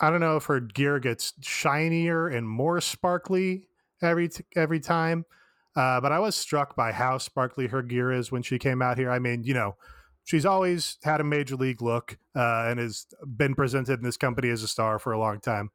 I 0.00 0.10
don't 0.10 0.20
know 0.20 0.36
if 0.36 0.44
her 0.44 0.60
gear 0.60 0.98
gets 0.98 1.34
shinier 1.40 2.28
and 2.28 2.48
more 2.48 2.80
sparkly 2.80 3.68
every 4.02 4.28
t- 4.28 4.44
every 4.56 4.80
time, 4.80 5.24
uh, 5.76 6.00
but 6.00 6.12
I 6.12 6.18
was 6.18 6.34
struck 6.36 6.76
by 6.76 6.92
how 6.92 7.18
sparkly 7.18 7.68
her 7.68 7.82
gear 7.82 8.12
is 8.12 8.32
when 8.32 8.42
she 8.42 8.58
came 8.58 8.82
out 8.82 8.98
here. 8.98 9.10
I 9.10 9.18
mean, 9.18 9.44
you 9.44 9.54
know, 9.54 9.76
she's 10.24 10.44
always 10.44 10.98
had 11.04 11.20
a 11.20 11.24
major 11.24 11.56
league 11.56 11.82
look 11.82 12.18
uh, 12.34 12.66
and 12.68 12.80
has 12.80 13.06
been 13.36 13.54
presented 13.54 13.98
in 13.98 14.04
this 14.04 14.16
company 14.16 14.50
as 14.50 14.62
a 14.62 14.68
star 14.68 14.98
for 14.98 15.12
a 15.12 15.18
long 15.18 15.40
time. 15.40 15.70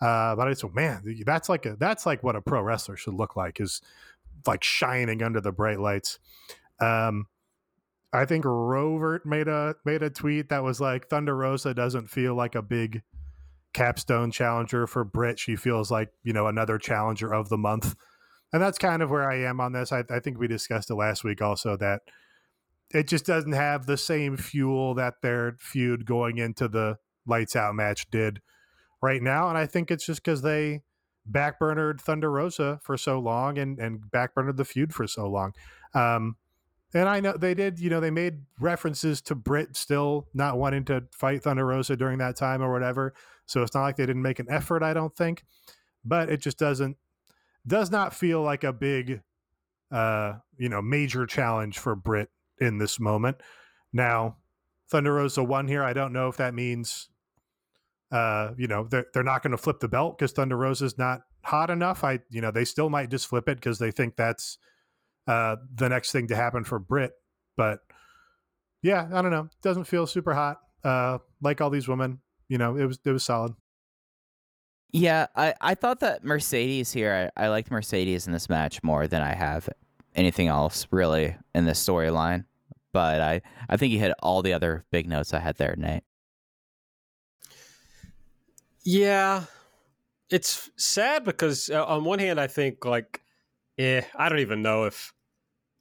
Uh, 0.00 0.36
but 0.36 0.46
I 0.46 0.50
just, 0.50 0.64
man, 0.74 1.02
that's 1.26 1.48
like 1.48 1.66
a 1.66 1.76
that's 1.76 2.06
like 2.06 2.22
what 2.22 2.36
a 2.36 2.40
pro 2.40 2.62
wrestler 2.62 2.96
should 2.96 3.14
look 3.14 3.34
like 3.34 3.60
is 3.60 3.80
like 4.46 4.62
shining 4.62 5.22
under 5.22 5.40
the 5.40 5.50
bright 5.50 5.80
lights. 5.80 6.20
Um, 6.80 7.26
I 8.12 8.24
think 8.24 8.44
Rovert 8.44 9.26
made 9.26 9.48
a 9.48 9.74
made 9.84 10.02
a 10.02 10.10
tweet 10.10 10.48
that 10.50 10.62
was 10.62 10.80
like 10.80 11.08
Thunder 11.08 11.36
Rosa 11.36 11.74
doesn't 11.74 12.08
feel 12.08 12.34
like 12.34 12.54
a 12.54 12.62
big 12.62 13.02
capstone 13.72 14.30
challenger 14.30 14.86
for 14.86 15.04
Britt. 15.04 15.38
She 15.38 15.56
feels 15.56 15.90
like 15.90 16.10
you 16.22 16.32
know 16.32 16.46
another 16.46 16.78
challenger 16.78 17.32
of 17.32 17.48
the 17.48 17.58
month, 17.58 17.94
and 18.52 18.62
that's 18.62 18.78
kind 18.78 19.02
of 19.02 19.10
where 19.10 19.30
I 19.30 19.42
am 19.42 19.60
on 19.60 19.72
this. 19.72 19.92
I, 19.92 20.04
I 20.10 20.20
think 20.20 20.38
we 20.38 20.48
discussed 20.48 20.90
it 20.90 20.94
last 20.94 21.24
week 21.24 21.42
also 21.42 21.76
that 21.76 22.02
it 22.90 23.06
just 23.06 23.26
doesn't 23.26 23.52
have 23.52 23.86
the 23.86 23.96
same 23.96 24.36
fuel 24.36 24.94
that 24.94 25.14
their 25.22 25.56
feud 25.60 26.06
going 26.06 26.38
into 26.38 26.68
the 26.68 26.96
lights 27.26 27.54
out 27.54 27.74
match 27.74 28.10
did 28.10 28.40
right 29.02 29.22
now, 29.22 29.48
and 29.48 29.58
I 29.58 29.66
think 29.66 29.90
it's 29.90 30.06
just 30.06 30.22
because 30.22 30.42
they 30.42 30.82
backburnered 31.30 32.00
Thunder 32.00 32.30
Rosa 32.30 32.80
for 32.82 32.96
so 32.96 33.18
long 33.18 33.58
and 33.58 33.78
and 33.78 34.00
backburnered 34.00 34.56
the 34.56 34.64
feud 34.64 34.94
for 34.94 35.06
so 35.06 35.28
long. 35.28 35.52
Um, 35.94 36.36
and 36.94 37.08
I 37.08 37.20
know 37.20 37.34
they 37.36 37.54
did, 37.54 37.78
you 37.78 37.90
know, 37.90 38.00
they 38.00 38.10
made 38.10 38.40
references 38.58 39.20
to 39.22 39.34
Britt 39.34 39.76
still 39.76 40.26
not 40.32 40.58
wanting 40.58 40.84
to 40.86 41.04
fight 41.12 41.42
Thunder 41.42 41.66
Rosa 41.66 41.96
during 41.96 42.18
that 42.18 42.36
time 42.36 42.62
or 42.62 42.72
whatever. 42.72 43.12
So 43.48 43.62
it's 43.62 43.74
not 43.74 43.82
like 43.82 43.96
they 43.96 44.06
didn't 44.06 44.22
make 44.22 44.38
an 44.38 44.46
effort, 44.48 44.82
I 44.82 44.94
don't 44.94 45.14
think. 45.14 45.42
But 46.04 46.30
it 46.30 46.40
just 46.40 46.58
doesn't 46.58 46.96
does 47.66 47.90
not 47.90 48.14
feel 48.14 48.42
like 48.42 48.64
a 48.64 48.72
big 48.72 49.20
uh, 49.90 50.34
you 50.56 50.68
know, 50.68 50.80
major 50.80 51.26
challenge 51.26 51.78
for 51.78 51.94
Britt 51.94 52.30
in 52.60 52.78
this 52.78 53.00
moment. 53.00 53.38
Now, 53.92 54.36
Thunder 54.90 55.14
Rosa 55.14 55.42
won 55.42 55.66
here. 55.66 55.82
I 55.82 55.92
don't 55.92 56.12
know 56.12 56.28
if 56.28 56.36
that 56.36 56.54
means 56.54 57.08
uh, 58.10 58.52
you 58.56 58.66
know, 58.66 58.84
they're, 58.84 59.06
they're 59.12 59.22
not 59.22 59.42
going 59.42 59.50
to 59.50 59.58
flip 59.58 59.80
the 59.80 59.88
belt 59.88 60.18
because 60.18 60.32
Thunder 60.32 60.56
Rosa's 60.56 60.96
not 60.96 61.22
hot 61.42 61.70
enough. 61.70 62.04
I, 62.04 62.20
you 62.30 62.40
know, 62.40 62.50
they 62.50 62.64
still 62.64 62.88
might 62.88 63.10
just 63.10 63.26
flip 63.26 63.48
it 63.48 63.56
because 63.56 63.78
they 63.78 63.90
think 63.90 64.16
that's 64.16 64.58
uh, 65.26 65.56
the 65.74 65.88
next 65.88 66.12
thing 66.12 66.28
to 66.28 66.36
happen 66.36 66.64
for 66.64 66.78
Britt. 66.78 67.12
But 67.56 67.80
yeah, 68.82 69.08
I 69.12 69.20
don't 69.22 69.30
know. 69.30 69.48
Doesn't 69.62 69.84
feel 69.84 70.06
super 70.06 70.32
hot. 70.32 70.58
Uh, 70.82 71.18
like 71.42 71.60
all 71.60 71.70
these 71.70 71.88
women, 71.88 72.20
you 72.48 72.58
know, 72.58 72.76
it 72.76 72.86
was 72.86 72.98
it 73.04 73.10
was 73.10 73.24
solid. 73.24 73.54
Yeah, 74.90 75.26
I, 75.36 75.54
I 75.60 75.74
thought 75.74 76.00
that 76.00 76.24
Mercedes 76.24 76.92
here, 76.92 77.30
I, 77.36 77.44
I 77.44 77.48
liked 77.48 77.70
Mercedes 77.70 78.26
in 78.26 78.32
this 78.32 78.48
match 78.48 78.82
more 78.82 79.06
than 79.06 79.20
I 79.20 79.34
have 79.34 79.68
anything 80.14 80.48
else 80.48 80.86
really 80.90 81.36
in 81.54 81.66
this 81.66 81.84
storyline. 81.84 82.46
But 82.92 83.20
I, 83.20 83.42
I 83.68 83.76
think 83.76 83.92
you 83.92 83.98
hit 83.98 84.14
all 84.20 84.40
the 84.40 84.54
other 84.54 84.84
big 84.90 85.06
notes 85.06 85.34
I 85.34 85.40
had 85.40 85.56
there, 85.56 85.74
Nate. 85.76 86.04
Yeah, 88.82 89.44
it's 90.30 90.70
sad 90.76 91.24
because 91.24 91.68
uh, 91.68 91.84
on 91.84 92.04
one 92.04 92.18
hand, 92.18 92.40
I 92.40 92.46
think 92.46 92.86
like, 92.86 93.20
eh, 93.76 94.02
I 94.16 94.30
don't 94.30 94.38
even 94.38 94.62
know 94.62 94.84
if 94.84 95.12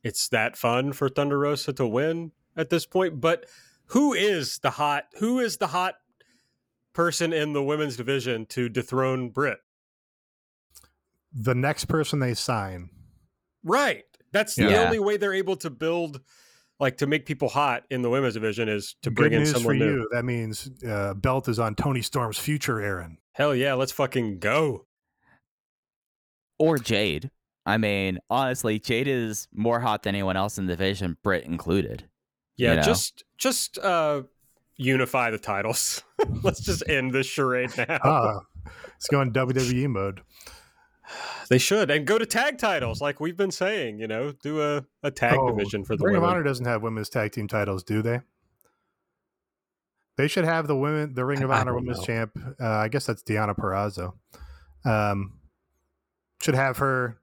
it's 0.04 0.28
that 0.30 0.58
fun 0.58 0.92
for 0.92 1.08
Thunder 1.08 1.40
Rosa 1.40 1.72
to 1.74 1.88
win 1.88 2.34
at 2.58 2.70
this 2.70 2.86
point. 2.86 3.22
But 3.22 3.46
who 3.88 4.14
is 4.14 4.60
the 4.60 4.72
hot? 4.72 5.06
Who 5.20 5.40
is 5.40 5.58
the 5.58 5.68
hot 5.68 5.96
person 6.98 7.32
in 7.32 7.54
the 7.54 7.62
women's 7.62 7.96
division 7.96 8.48
to 8.48 8.68
dethrone 8.68 9.30
Britt? 9.30 9.60
The 11.32 11.54
next 11.54 11.86
person 11.86 12.18
they 12.18 12.34
sign. 12.34 12.90
Right. 13.64 14.04
That's 14.32 14.58
yeah. 14.58 14.70
the 14.70 14.84
only 14.84 14.98
way 14.98 15.18
they're 15.18 15.36
able 15.36 15.58
to 15.58 15.70
build, 15.70 16.22
like, 16.80 16.98
to 16.98 17.06
make 17.06 17.28
people 17.28 17.50
hot 17.50 17.84
in 17.92 18.02
the 18.02 18.10
women's 18.10 18.34
division 18.34 18.68
is 18.68 18.96
to 19.04 19.12
bring 19.12 19.30
Good 19.30 19.42
in 19.42 19.46
someone 19.46 19.78
for 19.78 19.86
new. 19.86 19.94
you. 19.98 20.10
That 20.12 20.26
means 20.26 20.72
uh, 20.90 21.14
belt 21.14 21.48
is 21.48 21.60
on 21.60 21.76
Toni 21.76 22.02
Storm's 22.02 22.40
future, 22.40 22.82
Aaron. 22.82 23.20
Hell 23.34 23.54
yeah, 23.54 23.76
let's 23.76 23.92
fucking 23.92 24.40
go. 24.40 24.88
Or 26.58 26.80
Jade. 26.80 27.30
I 27.64 27.78
mean, 27.78 28.18
honestly, 28.28 28.80
Jade 28.80 29.08
is 29.08 29.48
more 29.54 29.80
hot 29.80 30.02
than 30.02 30.16
anyone 30.16 30.36
else 30.36 30.58
in 30.58 30.66
the 30.66 30.74
division, 30.74 31.18
Britt 31.22 31.44
included. 31.44 32.10
Yeah, 32.56 32.72
you 32.72 32.76
know? 32.78 32.82
just 32.82 33.24
just 33.38 33.78
uh 33.78 34.24
unify 34.78 35.32
the 35.32 35.40
titles. 35.40 36.04
Let's 36.44 36.62
just 36.62 36.88
end 36.88 37.12
this 37.12 37.28
charade 37.28 37.72
now. 37.78 38.00
Ah, 38.04 38.40
let's 38.66 39.08
go 39.10 39.22
in 39.22 39.32
WWE 39.32 39.90
mode. 39.90 40.22
They 41.50 41.58
should 41.58 41.90
and 41.90 42.06
go 42.06 42.18
to 42.18 42.26
tag 42.26 42.58
titles, 42.58 43.02
like 43.02 43.20
we've 43.20 43.38
been 43.38 43.52
saying. 43.52 44.00
You 44.00 44.08
know, 44.08 44.32
do 44.32 44.62
a, 44.62 44.86
a 45.04 45.12
tag 45.12 45.38
oh, 45.40 45.50
division 45.50 45.86
for 45.86 45.96
the 45.96 46.04
Ring 46.04 46.16
women. 46.16 46.30
of 46.30 46.36
Honor 46.36 46.44
doesn't 46.44 46.66
have 46.66 46.84
women's 46.84 47.10
tag 47.10 47.32
team 47.32 47.48
titles, 47.48 47.84
do 47.84 48.02
they? 48.02 48.22
They 50.18 50.28
should 50.28 50.46
have 50.46 50.68
the 50.68 50.76
women, 50.76 51.14
the 51.14 51.24
Ring 51.24 51.44
of 51.44 51.52
Honor 51.52 51.76
Women's 51.76 52.00
know. 52.00 52.06
Champ. 52.06 52.32
Uh, 52.60 52.68
I 52.68 52.88
guess 52.90 53.06
that's 53.06 53.24
Deonna 53.24 53.56
Purrazzo. 53.56 54.14
Um, 54.84 55.40
should 56.42 56.56
have 56.56 56.78
her 56.78 57.20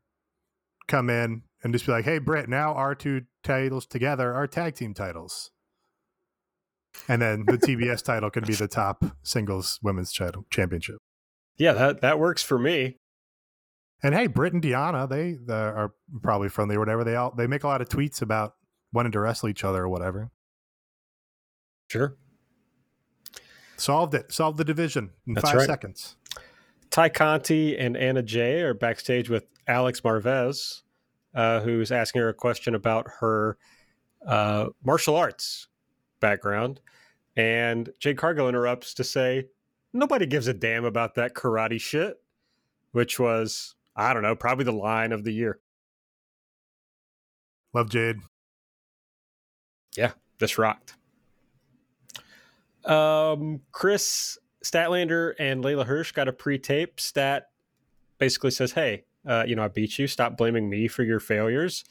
come 0.86 1.10
in 1.10 1.43
and 1.62 1.72
just 1.72 1.86
be 1.86 1.93
like, 1.93 2.05
"Hey, 2.05 2.18
Britt, 2.18 2.48
now 2.48 2.72
our 2.74 2.94
two 2.94 3.22
titles 3.43 3.85
together 3.85 4.32
are 4.32 4.47
tag 4.47 4.76
team 4.76 4.94
titles." 4.94 5.51
And 7.09 7.21
then 7.21 7.45
the 7.47 7.59
TBS 7.59 8.03
title 8.03 8.31
can 8.31 8.45
be 8.45 8.55
the 8.55 8.69
top 8.69 9.05
singles 9.23 9.79
women's 9.83 10.12
title 10.12 10.47
championship. 10.51 10.97
Yeah, 11.57 11.73
that 11.73 12.01
that 12.01 12.19
works 12.19 12.43
for 12.43 12.59
me. 12.59 12.97
And 14.03 14.15
hey, 14.15 14.27
Britt 14.27 14.53
and 14.53 14.62
Deonna, 14.62 15.09
they, 15.09 15.39
they 15.43 15.55
are 15.55 15.95
probably 16.23 16.49
friendly 16.49 16.77
or 16.77 16.81
whatever. 16.81 17.05
They 17.05 17.16
all 17.16 17.33
they 17.35 17.47
make 17.47 17.65
a 17.65 17.69
lot 17.69 17.81
of 17.81 17.89
tweets 17.89 18.23
about 18.23 18.55
wanting 18.93 19.12
to 19.12 19.21
wrestle 19.21 19.49
each 19.49 19.65
other 19.65 19.83
or 19.83 19.89
whatever. 19.89 20.31
Sure. 21.89 22.16
Solved 23.77 24.15
it. 24.15 24.33
Solved 24.33 24.59
the 24.59 24.65
division 24.65 25.11
in 25.27 25.35
That's 25.35 25.49
five 25.49 25.59
right. 25.59 25.66
seconds. 25.66 26.16
Tay 26.91 27.11
Conti 27.11 27.77
and 27.77 27.97
Anna 27.97 28.23
Jay 28.23 28.61
are 28.61 28.75
backstage 28.75 29.29
with 29.29 29.47
Alex 29.66 30.01
Marvez, 30.03 30.83
uh, 31.35 31.61
who's 31.61 31.91
asking 31.91 32.23
her 32.23 32.29
a 32.29 32.35
question 32.35 32.75
about 32.75 33.07
her 33.21 33.57
uh, 34.27 34.66
martial 34.85 35.16
arts 35.16 35.69
background. 36.24 36.80
And 37.36 37.90
Jade 38.01 38.16
Cargill 38.16 38.48
interrupts 38.48 38.94
to 38.94 39.05
say, 39.05 39.48
nobody 39.92 40.24
gives 40.24 40.48
a 40.48 40.55
damn 40.55 40.86
about 40.86 41.16
that 41.16 41.34
karate 41.34 41.78
shit, 41.78 42.16
which 42.92 43.20
was, 43.20 43.74
I 43.94 44.14
don't 44.14 44.22
know, 44.22 44.34
probably 44.34 44.64
the 44.64 44.72
line 44.72 45.12
of 45.12 45.22
the 45.22 45.32
year. 45.32 45.60
Love 47.74 47.90
Jade. 47.90 48.16
Yeah, 49.98 50.12
this 50.38 50.56
rocked. 50.56 50.94
Um, 52.86 53.60
Kris 53.72 54.38
Statlander 54.64 55.34
and 55.38 55.62
Leyla 55.62 55.84
Hirsch 55.84 56.12
got 56.12 56.26
a 56.26 56.32
pre-tape. 56.32 57.01
Stat 57.01 57.51
basically 58.16 58.51
says, 58.51 58.72
"Hey, 58.72 59.05
uh, 59.26 59.44
you 59.46 59.56
know, 59.56 59.64
I 59.64 59.68
beat 59.68 59.98
you. 59.98 60.06
Stop 60.06 60.38
blaming 60.38 60.70
me 60.70 60.88
for 60.88 61.02
your 61.02 61.20
failures." 61.20 61.84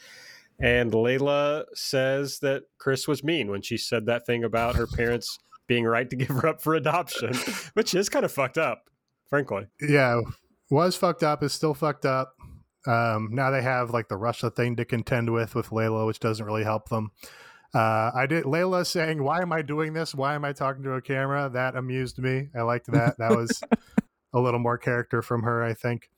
And 0.64 0.94
Leyla 0.94 1.66
says 1.74 2.40
that 2.40 2.64
Chris 2.78 3.06
was 3.06 3.22
mean 3.22 3.52
when 3.52 3.62
she 3.62 3.76
said 3.76 4.06
that 4.06 4.26
thing 4.26 4.46
about 4.46 4.78
her 4.78 4.88
parents 4.88 5.38
being 5.68 5.84
right 5.84 6.10
to 6.10 6.16
give 6.16 6.30
her 6.30 6.48
up 6.48 6.62
for 6.62 6.74
adoption, 6.74 7.34
which 7.74 7.94
is 7.94 8.08
kind 8.08 8.24
of 8.24 8.32
fucked 8.32 8.58
up, 8.58 8.90
frankly. 9.28 9.68
Yeah, 9.82 10.22
was 10.72 10.96
fucked 10.96 11.22
up, 11.22 11.44
is 11.44 11.52
still 11.52 11.74
fucked 11.74 12.06
up. 12.06 12.36
Um, 12.88 13.30
now 13.34 13.52
they 13.52 13.62
have 13.62 13.90
like 13.90 14.08
the 14.08 14.16
Russia 14.16 14.50
thing 14.50 14.78
to 14.78 14.86
contend 14.86 15.34
with 15.34 15.54
with 15.54 15.70
Leyla, 15.70 16.08
which 16.08 16.20
doesn't 16.22 16.46
really 16.46 16.64
help 16.64 16.88
them. 16.88 17.12
Uh, 17.76 18.12
I 18.16 18.26
did 18.26 18.46
Leyla 18.46 18.86
saying, 18.86 19.22
"Why 19.22 19.42
am 19.42 19.52
I 19.52 19.64
doing 19.64 19.92
this? 19.92 20.16
Why 20.16 20.34
am 20.36 20.46
I 20.46 20.54
talking 20.54 20.84
to 20.84 20.94
a 20.94 21.02
camera?" 21.02 21.50
That 21.52 21.76
amused 21.76 22.20
me. 22.20 22.50
I 22.56 22.62
liked 22.62 22.88
that. 22.88 23.18
That 23.18 23.32
was 23.32 23.62
a 24.34 24.40
little 24.40 24.60
more 24.62 24.78
character 24.78 25.22
from 25.22 25.44
her, 25.44 25.62
I 25.62 25.74
think. 25.74 26.10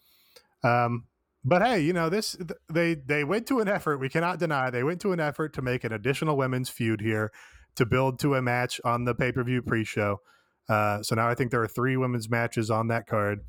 Um, 0.64 1.06
but 1.46 1.62
hey, 1.62 1.80
you 1.80 1.94
know 1.94 2.10
this. 2.10 2.36
They 2.74 2.96
they 2.96 3.24
went 3.24 3.46
to 3.48 3.60
an 3.60 3.68
effort. 3.68 4.00
We 4.00 4.10
cannot 4.10 4.40
deny 4.40 4.72
they 4.72 4.84
went 4.84 5.00
to 5.02 5.14
an 5.14 5.20
effort 5.20 5.54
to 5.54 5.62
make 5.62 5.84
an 5.84 5.94
additional 5.94 6.36
women's 6.36 6.70
feud 6.70 7.02
here 7.02 7.32
to 7.76 7.86
build 7.86 8.20
to 8.20 8.34
a 8.34 8.42
match 8.42 8.82
on 8.84 9.06
the 9.06 9.14
pay 9.14 9.32
per 9.32 9.44
view 9.44 9.62
pre 9.62 9.84
show. 9.84 10.22
Uh, 10.68 11.04
so 11.04 11.14
now 11.14 11.30
I 11.30 11.36
think 11.36 11.52
there 11.52 11.62
are 11.62 11.68
three 11.68 11.96
women's 11.96 12.30
matches 12.30 12.72
on 12.72 12.88
that 12.88 13.06
card. 13.06 13.42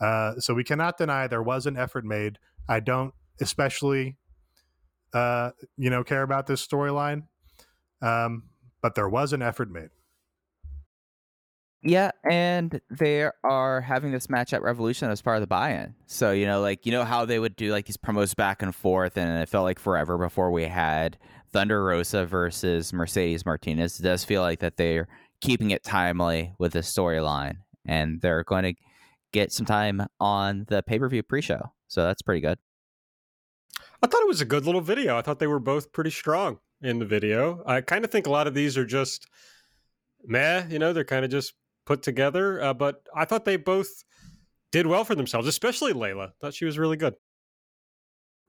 Uh, 0.00 0.34
so 0.40 0.54
we 0.54 0.64
cannot 0.64 0.98
deny 0.98 1.28
there 1.28 1.42
was 1.42 1.66
an 1.66 1.76
effort 1.76 2.04
made. 2.04 2.38
I 2.68 2.80
don't 2.80 3.14
especially, 3.40 4.16
uh, 5.14 5.50
you 5.76 5.90
know, 5.90 6.02
care 6.02 6.22
about 6.22 6.46
this 6.46 6.66
storyline, 6.66 7.22
um, 8.02 8.44
but 8.82 8.96
there 8.96 9.08
was 9.08 9.32
an 9.32 9.42
effort 9.42 9.70
made. 9.70 9.90
Yeah, 11.82 12.10
and 12.28 12.80
they 12.90 13.28
are 13.44 13.80
having 13.80 14.10
this 14.10 14.28
match 14.28 14.52
at 14.52 14.62
Revolution 14.62 15.10
as 15.10 15.22
part 15.22 15.36
of 15.36 15.40
the 15.40 15.46
buy-in. 15.46 15.94
So 16.06 16.32
you 16.32 16.46
know, 16.46 16.60
like 16.60 16.84
you 16.84 16.92
know 16.92 17.04
how 17.04 17.24
they 17.24 17.38
would 17.38 17.54
do 17.54 17.70
like 17.70 17.86
these 17.86 17.96
promos 17.96 18.34
back 18.34 18.62
and 18.62 18.74
forth, 18.74 19.16
and 19.16 19.40
it 19.40 19.48
felt 19.48 19.64
like 19.64 19.78
forever 19.78 20.18
before 20.18 20.50
we 20.50 20.64
had 20.64 21.16
Thunder 21.52 21.84
Rosa 21.84 22.26
versus 22.26 22.92
Mercedes 22.92 23.46
Martinez. 23.46 24.00
It 24.00 24.02
does 24.02 24.24
feel 24.24 24.42
like 24.42 24.60
that 24.60 24.76
they're 24.76 25.06
keeping 25.40 25.70
it 25.70 25.84
timely 25.84 26.54
with 26.58 26.72
the 26.72 26.80
storyline, 26.80 27.58
and 27.84 28.20
they're 28.20 28.42
going 28.42 28.64
to 28.64 28.74
get 29.32 29.52
some 29.52 29.66
time 29.66 30.06
on 30.18 30.64
the 30.68 30.82
pay-per-view 30.82 31.22
pre-show. 31.22 31.72
So 31.88 32.02
that's 32.02 32.22
pretty 32.22 32.40
good. 32.40 32.58
I 34.02 34.06
thought 34.06 34.22
it 34.22 34.28
was 34.28 34.40
a 34.40 34.46
good 34.46 34.64
little 34.64 34.80
video. 34.80 35.16
I 35.16 35.22
thought 35.22 35.38
they 35.38 35.46
were 35.46 35.60
both 35.60 35.92
pretty 35.92 36.10
strong 36.10 36.58
in 36.80 36.98
the 36.98 37.04
video. 37.04 37.62
I 37.66 37.80
kind 37.80 38.04
of 38.04 38.10
think 38.10 38.26
a 38.26 38.30
lot 38.30 38.46
of 38.46 38.54
these 38.54 38.76
are 38.76 38.86
just 38.86 39.26
meh. 40.24 40.64
You 40.68 40.78
know, 40.78 40.92
they're 40.92 41.04
kind 41.04 41.24
of 41.24 41.30
just 41.30 41.54
put 41.86 42.02
together. 42.02 42.62
Uh, 42.62 42.74
but 42.74 43.06
I 43.14 43.24
thought 43.24 43.44
they 43.44 43.56
both 43.56 44.04
did 44.72 44.86
well 44.86 45.04
for 45.04 45.14
themselves, 45.14 45.48
especially 45.48 45.94
Leyla. 45.94 46.32
Thought 46.40 46.54
she 46.54 46.66
was 46.66 46.78
really 46.78 46.96
good. 46.96 47.14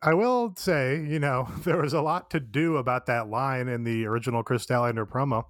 I 0.02 0.14
will 0.14 0.54
say, 0.58 1.04
you 1.04 1.20
know, 1.20 1.48
there 1.64 1.82
was 1.82 1.94
a 1.94 2.02
lot 2.02 2.32
to 2.32 2.40
do 2.40 2.78
about 2.78 3.06
that 3.06 3.30
line 3.30 3.68
in 3.68 3.84
the 3.84 4.06
original 4.06 4.44
Kris 4.44 4.66
Statlander 4.66 5.08
promo. 5.08 5.46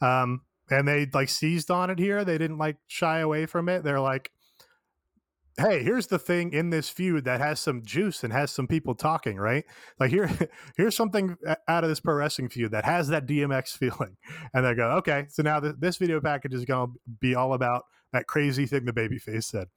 Um, 0.00 0.42
and 0.70 0.86
they 0.86 1.06
like 1.12 1.28
seized 1.28 1.70
on 1.70 1.90
it 1.90 1.98
here. 1.98 2.24
They 2.24 2.38
didn't 2.38 2.58
like 2.58 2.76
shy 2.86 3.20
away 3.20 3.46
from 3.46 3.68
it. 3.68 3.82
They're 3.82 4.00
like, 4.00 4.30
hey, 5.58 5.82
here's 5.82 6.06
the 6.06 6.18
thing 6.18 6.52
in 6.52 6.70
this 6.70 6.88
feud 6.88 7.24
that 7.24 7.40
has 7.40 7.60
some 7.60 7.82
juice 7.84 8.24
and 8.24 8.32
has 8.32 8.50
some 8.50 8.66
people 8.66 8.94
talking, 8.94 9.36
right? 9.36 9.64
Like 9.98 10.10
here, 10.10 10.30
here's 10.76 10.96
something 10.96 11.36
out 11.68 11.84
of 11.84 11.90
this 11.90 12.00
pro 12.00 12.14
wrestling 12.14 12.48
feud 12.48 12.72
that 12.72 12.84
has 12.84 13.08
that 13.08 13.26
DMX 13.26 13.68
feeling. 13.76 14.16
And 14.54 14.64
they 14.64 14.74
go, 14.74 14.90
okay, 14.98 15.26
so 15.28 15.42
now 15.42 15.60
th- 15.60 15.76
this 15.78 15.96
video 15.96 16.20
package 16.20 16.54
is 16.54 16.64
going 16.64 16.88
to 16.88 17.00
be 17.20 17.34
all 17.34 17.54
about 17.54 17.84
that 18.12 18.26
crazy 18.26 18.66
thing 18.66 18.84
the 18.84 18.92
babyface 18.92 19.44
said. 19.44 19.68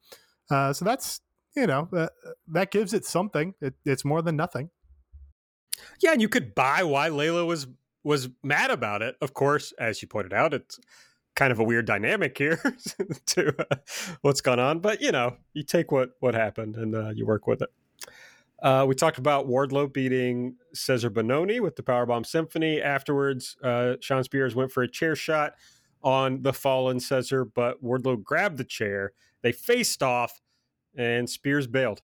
Uh, 0.50 0.72
so 0.72 0.84
that's 0.84 1.20
you 1.56 1.66
know 1.66 1.88
uh, 1.92 2.08
that 2.48 2.70
gives 2.70 2.92
it 2.92 3.04
something. 3.04 3.54
It, 3.60 3.74
it's 3.84 4.04
more 4.04 4.22
than 4.22 4.36
nothing. 4.36 4.70
Yeah, 6.00 6.12
and 6.12 6.20
you 6.20 6.28
could 6.28 6.54
buy 6.54 6.82
why 6.82 7.08
Leyla 7.08 7.46
was 7.46 7.66
was 8.02 8.28
mad 8.42 8.70
about 8.70 9.02
it. 9.02 9.16
Of 9.20 9.34
course, 9.34 9.72
as 9.78 10.02
you 10.02 10.08
pointed 10.08 10.32
out, 10.32 10.52
it's 10.52 10.78
kind 11.34 11.52
of 11.52 11.58
a 11.58 11.64
weird 11.64 11.86
dynamic 11.86 12.36
here 12.38 12.56
to 13.26 13.54
uh, 13.70 13.76
what's 14.22 14.40
gone 14.40 14.60
on. 14.60 14.80
But 14.80 15.00
you 15.00 15.12
know, 15.12 15.36
you 15.52 15.62
take 15.62 15.92
what 15.92 16.10
what 16.20 16.34
happened 16.34 16.76
and 16.76 16.94
uh, 16.94 17.10
you 17.10 17.26
work 17.26 17.46
with 17.46 17.62
it. 17.62 17.70
Uh, 18.62 18.84
we 18.88 18.94
talked 18.94 19.18
about 19.18 19.46
Wardlow 19.46 19.92
beating 19.92 20.56
Cezar 20.74 21.10
Bononi 21.10 21.60
with 21.60 21.76
the 21.76 21.82
Powerbomb 21.82 22.24
Symphony. 22.24 22.80
Afterwards, 22.80 23.56
uh, 23.62 23.96
Shawn 24.00 24.24
Spears 24.24 24.54
went 24.54 24.72
for 24.72 24.82
a 24.82 24.88
chair 24.88 25.14
shot 25.14 25.54
on 26.02 26.42
the 26.42 26.52
fallen 26.52 26.98
Cezar, 26.98 27.44
but 27.44 27.84
Wardlow 27.84 28.22
grabbed 28.22 28.56
the 28.56 28.64
chair. 28.64 29.12
They 29.42 29.52
faced 29.52 30.02
off, 30.02 30.40
and 30.96 31.28
Spears 31.28 31.66
bailed. 31.66 32.00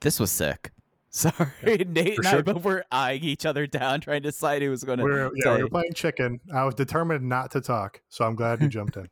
This 0.00 0.20
was 0.20 0.30
sick. 0.30 0.70
Sorry, 1.16 1.48
Nate 1.88 2.18
and 2.18 2.26
sure. 2.26 2.38
I 2.40 2.42
both 2.42 2.62
were 2.62 2.84
eyeing 2.92 3.24
each 3.24 3.46
other 3.46 3.66
down, 3.66 4.02
trying 4.02 4.22
to 4.22 4.28
decide 4.28 4.60
who 4.60 4.68
was 4.68 4.84
going 4.84 5.00
We're, 5.00 5.30
to 5.30 5.36
yeah, 5.42 5.56
we 5.56 5.62
were 5.62 5.70
playing 5.70 5.94
chicken. 5.94 6.40
I 6.54 6.64
was 6.64 6.74
determined 6.74 7.26
not 7.26 7.50
to 7.52 7.62
talk, 7.62 8.02
so 8.10 8.26
I'm 8.26 8.34
glad 8.34 8.60
you 8.60 8.68
jumped 8.68 8.98
in. 8.98 9.08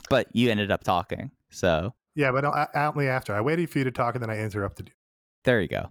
but 0.10 0.26
you 0.32 0.50
ended 0.50 0.72
up 0.72 0.82
talking. 0.82 1.30
So 1.50 1.94
Yeah, 2.16 2.32
but 2.32 2.44
uh, 2.44 2.66
only 2.74 3.06
after. 3.06 3.32
I 3.32 3.42
waited 3.42 3.70
for 3.70 3.78
you 3.78 3.84
to 3.84 3.92
talk 3.92 4.16
and 4.16 4.22
then 4.22 4.28
I 4.28 4.40
interrupted 4.40 4.88
you. 4.88 4.94
there 5.44 5.60
you 5.60 5.68
go. 5.68 5.90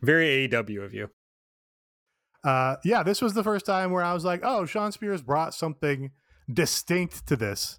Very 0.00 0.48
AEW 0.48 0.84
of 0.84 0.94
you. 0.94 1.10
Uh, 2.44 2.76
yeah, 2.84 3.02
this 3.02 3.20
was 3.20 3.34
the 3.34 3.42
first 3.42 3.66
time 3.66 3.90
where 3.90 4.04
I 4.04 4.14
was 4.14 4.24
like, 4.24 4.42
oh, 4.44 4.64
Shawn 4.64 4.92
Spears 4.92 5.22
brought 5.22 5.54
something 5.54 6.12
distinct 6.52 7.26
to 7.26 7.34
this. 7.34 7.78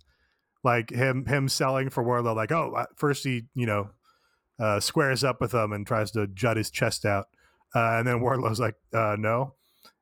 Like 0.66 0.90
him 0.90 1.26
him 1.28 1.48
selling 1.48 1.90
for 1.90 2.04
Wardlow, 2.04 2.36
like, 2.36 2.52
oh, 2.52 2.86
first 2.98 3.24
he, 3.24 3.44
you 3.56 3.66
know, 3.66 3.92
uh, 4.60 4.80
squares 4.80 5.24
up 5.24 5.40
with 5.42 5.54
him 5.54 5.72
and 5.72 5.86
tries 5.88 6.12
to 6.12 6.28
jut 6.28 6.58
his 6.58 6.70
chest 6.70 7.06
out. 7.06 7.28
Uh, 7.76 7.98
and 7.98 8.08
then 8.08 8.22
Wardlow's 8.22 8.60
like, 8.60 8.76
uh, 8.94 9.16
no. 9.18 9.54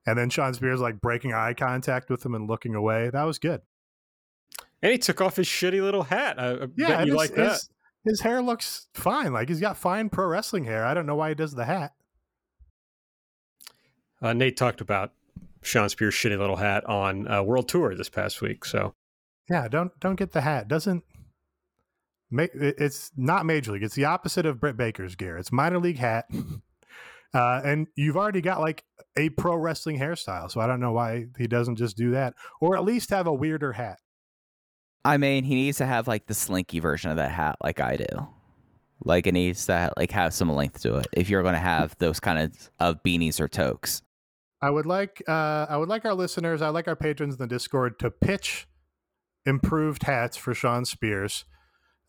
And 0.05 0.17
then 0.17 0.29
Shawn 0.29 0.53
Spears 0.53 0.79
like 0.79 1.01
breaking 1.01 1.33
eye 1.33 1.53
contact 1.53 2.09
with 2.09 2.25
him 2.25 2.33
and 2.33 2.49
looking 2.49 2.75
away. 2.75 3.09
That 3.09 3.23
was 3.23 3.39
good. 3.39 3.61
And 4.81 4.91
he 4.91 4.97
took 4.97 5.21
off 5.21 5.35
his 5.35 5.47
shitty 5.47 5.81
little 5.81 6.03
hat. 6.03 6.39
I, 6.39 6.51
I 6.51 6.67
Yeah, 6.75 7.03
you 7.03 7.15
like 7.15 7.35
that. 7.35 7.51
his, 7.51 7.69
his 8.05 8.21
hair 8.21 8.41
looks 8.41 8.87
fine. 8.93 9.33
Like 9.33 9.49
he's 9.49 9.59
got 9.59 9.75
fine 9.75 10.09
pro 10.09 10.27
wrestling 10.27 10.63
hair. 10.63 10.85
I 10.85 10.93
don't 10.93 11.05
know 11.05 11.15
why 11.15 11.29
he 11.29 11.35
does 11.35 11.53
the 11.53 11.65
hat. 11.65 11.93
Uh, 14.21 14.33
Nate 14.33 14.55
talked 14.57 14.81
about 14.81 15.11
Shawn 15.61 15.89
Spears' 15.89 16.15
shitty 16.15 16.37
little 16.39 16.55
hat 16.55 16.85
on 16.85 17.27
uh, 17.29 17.43
World 17.43 17.67
Tour 17.67 17.93
this 17.95 18.09
past 18.09 18.41
week. 18.41 18.65
So 18.65 18.93
Yeah, 19.49 19.67
don't 19.67 19.97
don't 19.99 20.15
get 20.15 20.31
the 20.31 20.41
hat. 20.41 20.67
Doesn't 20.67 21.03
it's 22.31 23.11
not 23.15 23.45
major 23.45 23.71
league. 23.71 23.83
It's 23.83 23.95
the 23.95 24.05
opposite 24.05 24.45
of 24.45 24.59
Britt 24.59 24.77
Baker's 24.77 25.15
gear. 25.15 25.37
It's 25.37 25.51
minor 25.51 25.79
league 25.79 25.99
hat. 25.99 26.25
Uh, 27.33 27.61
and 27.63 27.87
you've 27.95 28.15
already 28.15 28.39
got 28.39 28.61
like 28.61 28.85
a 29.17 29.29
pro 29.29 29.55
wrestling 29.55 29.99
hairstyle, 29.99 30.49
so 30.49 30.61
I 30.61 30.65
don't 30.65 30.79
know 30.79 30.93
why 30.93 31.25
he 31.37 31.45
doesn't 31.45 31.75
just 31.75 31.97
do 31.97 32.11
that, 32.11 32.33
or 32.61 32.77
at 32.77 32.85
least 32.85 33.09
have 33.09 33.27
a 33.27 33.33
weirder 33.33 33.73
hat. 33.73 33.99
I 35.03 35.17
mean, 35.17 35.43
he 35.43 35.55
needs 35.55 35.77
to 35.77 35.85
have 35.85 36.07
like 36.07 36.27
the 36.27 36.33
slinky 36.33 36.79
version 36.79 37.11
of 37.11 37.17
that 37.17 37.31
hat, 37.31 37.57
like 37.61 37.79
I 37.79 37.97
do. 37.97 38.27
Like 39.03 39.27
it 39.27 39.33
needs 39.33 39.65
to 39.67 39.91
like 39.97 40.11
have 40.11 40.33
some 40.33 40.51
length 40.51 40.81
to 40.81 40.97
it. 40.97 41.07
If 41.13 41.29
you're 41.29 41.43
going 41.43 41.53
to 41.53 41.59
have 41.59 41.95
those 41.99 42.19
kind 42.19 42.39
of 42.39 42.71
of 42.79 43.03
beanies 43.03 43.39
or 43.39 43.47
toques. 43.47 44.01
I 44.61 44.69
would 44.69 44.85
like 44.85 45.21
uh, 45.27 45.67
I 45.69 45.77
would 45.77 45.89
like 45.89 46.05
our 46.05 46.15
listeners, 46.15 46.61
I 46.61 46.69
like 46.69 46.87
our 46.87 46.95
patrons 46.95 47.35
in 47.35 47.39
the 47.39 47.47
Discord 47.47 47.99
to 47.99 48.09
pitch 48.09 48.67
improved 49.45 50.03
hats 50.03 50.35
for 50.35 50.53
Shawn 50.53 50.85
Spears. 50.85 51.45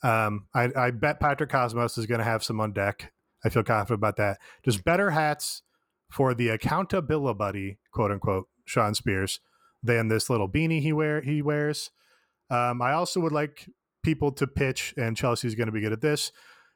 Um, 0.02 0.46
I, 0.54 0.68
I 0.76 0.90
bet 0.90 1.20
Patrick 1.20 1.50
Cosmos 1.50 1.98
is 1.98 2.06
going 2.06 2.18
to 2.18 2.24
have 2.24 2.44
some 2.44 2.60
on 2.60 2.72
deck. 2.72 3.12
I 3.44 3.48
feel 3.48 3.62
confident 3.62 3.98
about 3.98 4.16
that. 4.16 4.38
Just 4.64 4.84
better 4.84 5.10
hats 5.10 5.62
for 6.10 6.34
the 6.34 6.48
accountability, 6.48 7.78
quote 7.92 8.10
unquote, 8.10 8.46
Shawn 8.64 8.94
Spears 8.94 9.40
than 9.82 10.08
this 10.08 10.28
little 10.28 10.48
beanie 10.48 10.80
he 10.80 10.92
wear 10.92 11.20
he 11.20 11.42
wears. 11.42 11.90
Um, 12.50 12.80
I 12.82 12.92
also 12.92 13.20
would 13.20 13.32
like 13.32 13.68
people 14.02 14.32
to 14.32 14.46
pitch, 14.46 14.94
and 14.96 15.16
Chelsea's 15.16 15.54
going 15.54 15.66
to 15.66 15.72
be 15.72 15.80
good 15.80 15.92
at 15.92 16.00
this. 16.00 16.32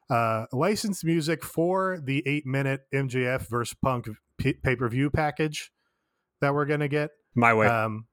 Uh, 0.09 0.45
licensed 0.51 1.03
music 1.03 1.43
for 1.43 1.99
the 2.03 2.23
eight 2.25 2.45
minute 2.45 2.81
MJF 2.93 3.47
versus 3.49 3.75
Punk 3.81 4.07
pay 4.37 4.75
per 4.75 4.87
view 4.89 5.09
package 5.09 5.71
that 6.41 6.53
we're 6.53 6.65
going 6.65 6.81
to 6.81 6.87
get. 6.87 7.11
my 7.35 7.53
way. 7.53 7.67
Um, 7.67 8.07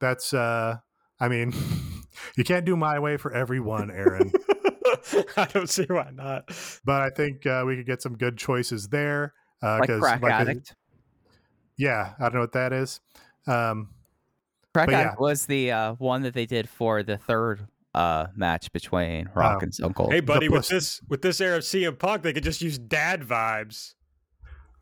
that's, 0.00 0.34
uh, 0.34 0.76
I 1.20 1.28
mean, 1.28 1.52
you 2.36 2.44
can't 2.44 2.64
do 2.64 2.76
my 2.76 2.98
way 2.98 3.16
for 3.16 3.32
everyone, 3.32 3.90
Aaron, 3.90 4.32
I 5.36 5.46
don't 5.52 5.68
see 5.68 5.84
why 5.88 6.10
not. 6.12 6.50
but 6.84 7.02
I 7.02 7.10
think 7.10 7.46
uh, 7.46 7.64
we 7.66 7.76
could 7.76 7.86
get 7.86 8.02
some 8.02 8.16
good 8.16 8.36
choices 8.36 8.88
there. 8.88 9.34
Uh, 9.62 9.78
Like 9.80 9.88
'cause 9.88 10.00
crack 10.00 10.22
like 10.22 10.48
a- 10.48 10.60
yeah, 11.76 12.14
I 12.18 12.22
don't 12.24 12.34
know 12.34 12.40
what 12.40 12.52
that 12.52 12.72
is. 12.72 13.00
Um, 13.46 13.90
Crack 14.74 14.86
but 14.88 14.92
yeah. 14.92 15.14
was 15.18 15.46
the 15.46 15.72
uh, 15.72 15.92
one 15.94 16.22
that 16.22 16.34
they 16.34 16.46
did 16.46 16.68
for 16.68 17.02
the 17.02 17.16
third 17.16 17.66
uh, 17.94 18.26
match 18.36 18.70
between 18.72 19.30
Rock 19.34 19.58
Oh. 19.60 19.64
and 19.64 19.74
Stone 19.74 19.94
Cold. 19.94 20.12
Hey, 20.12 20.20
buddy, 20.20 20.48
with 20.50 20.68
this 20.68 21.00
with 21.08 21.22
this 21.22 21.40
era 21.40 21.56
of 21.58 21.62
CM 21.62 21.98
Punk, 21.98 22.22
they 22.22 22.32
could 22.34 22.42
just 22.44 22.60
use 22.60 22.78
dad 22.78 23.22
vibes. 23.22 23.94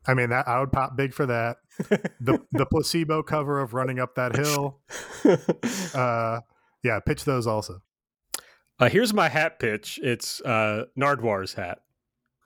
I 0.07 0.13
mean, 0.13 0.29
that 0.31 0.47
I 0.47 0.59
would 0.59 0.71
pop 0.71 0.95
big 0.97 1.13
for 1.13 1.25
that. 1.27 1.57
The 2.19 2.39
the 2.51 2.65
placebo 2.65 3.23
cover 3.23 3.59
of 3.61 3.73
running 3.73 3.99
up 3.99 4.15
that 4.15 4.35
hill. 4.35 4.79
Uh, 5.95 6.41
yeah, 6.85 6.99
pitch 6.99 7.25
those 7.25 7.47
also. 7.47 7.81
uh, 8.79 8.87
here's 8.89 9.13
my 9.13 9.27
hat 9.29 9.59
pitch. 9.59 9.99
It's 10.03 10.39
uh, 10.41 10.85
Nardwuar's 10.97 11.53
hat. 11.55 11.79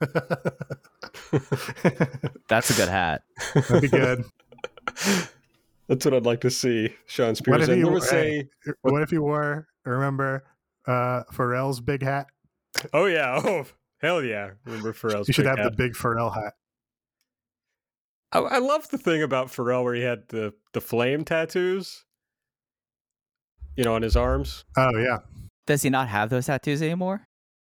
That's 2.48 2.70
a 2.70 2.74
good 2.74 2.88
hat. 2.88 3.22
That'd 3.54 3.82
be 3.82 3.88
good. 3.88 4.24
That's 5.88 6.04
what 6.04 6.14
I'd 6.14 6.26
like 6.26 6.40
to 6.42 6.50
see. 6.50 6.94
Shawn 7.06 7.34
Spears. 7.34 7.52
What 7.52 7.60
if 7.62 7.68
And 7.68 7.78
he- 7.78 7.82
there 7.82 8.10
hey. 8.10 8.48
what 8.82 9.02
if 9.02 9.12
you 9.12 9.22
wore? 9.22 9.66
Remember 9.84 10.44
uh, 10.86 11.24
Pharrell's 11.32 11.80
big 11.80 12.02
hat? 12.02 12.26
oh 12.92 13.06
yeah 13.06 13.40
oh 13.44 13.66
hell 14.00 14.22
yeah 14.22 14.50
remember 14.64 14.92
Pharrell's 14.92 15.26
hat. 15.26 15.28
you 15.28 15.34
should 15.34 15.44
big 15.46 15.58
have 15.58 15.64
the 15.70 15.76
big 15.76 15.92
Pharrell 15.94 16.32
hat. 16.32 16.54
I, 18.32 18.38
I 18.38 18.58
love 18.58 18.88
the 18.90 18.98
thing 18.98 19.22
about 19.24 19.48
Pharrell 19.48 19.82
where 19.82 19.94
he 19.94 20.02
had 20.02 20.28
the 20.28 20.54
the 20.72 20.80
flame 20.80 21.24
tattoos 21.24 22.04
you 23.76 23.84
know 23.84 23.94
on 23.94 24.02
his 24.02 24.16
arms 24.16 24.64
Oh 24.76 24.96
yeah, 24.98 25.18
Does 25.66 25.82
he 25.82 25.90
not 25.90 26.08
have 26.08 26.30
those 26.30 26.46
tattoos 26.46 26.82
anymore? 26.82 27.26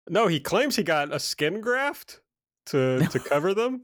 no 0.09 0.27
he 0.27 0.39
claims 0.39 0.75
he 0.75 0.83
got 0.83 1.13
a 1.13 1.19
skin 1.19 1.61
graft 1.61 2.21
to 2.67 2.99
to 3.11 3.19
cover 3.19 3.53
them 3.53 3.83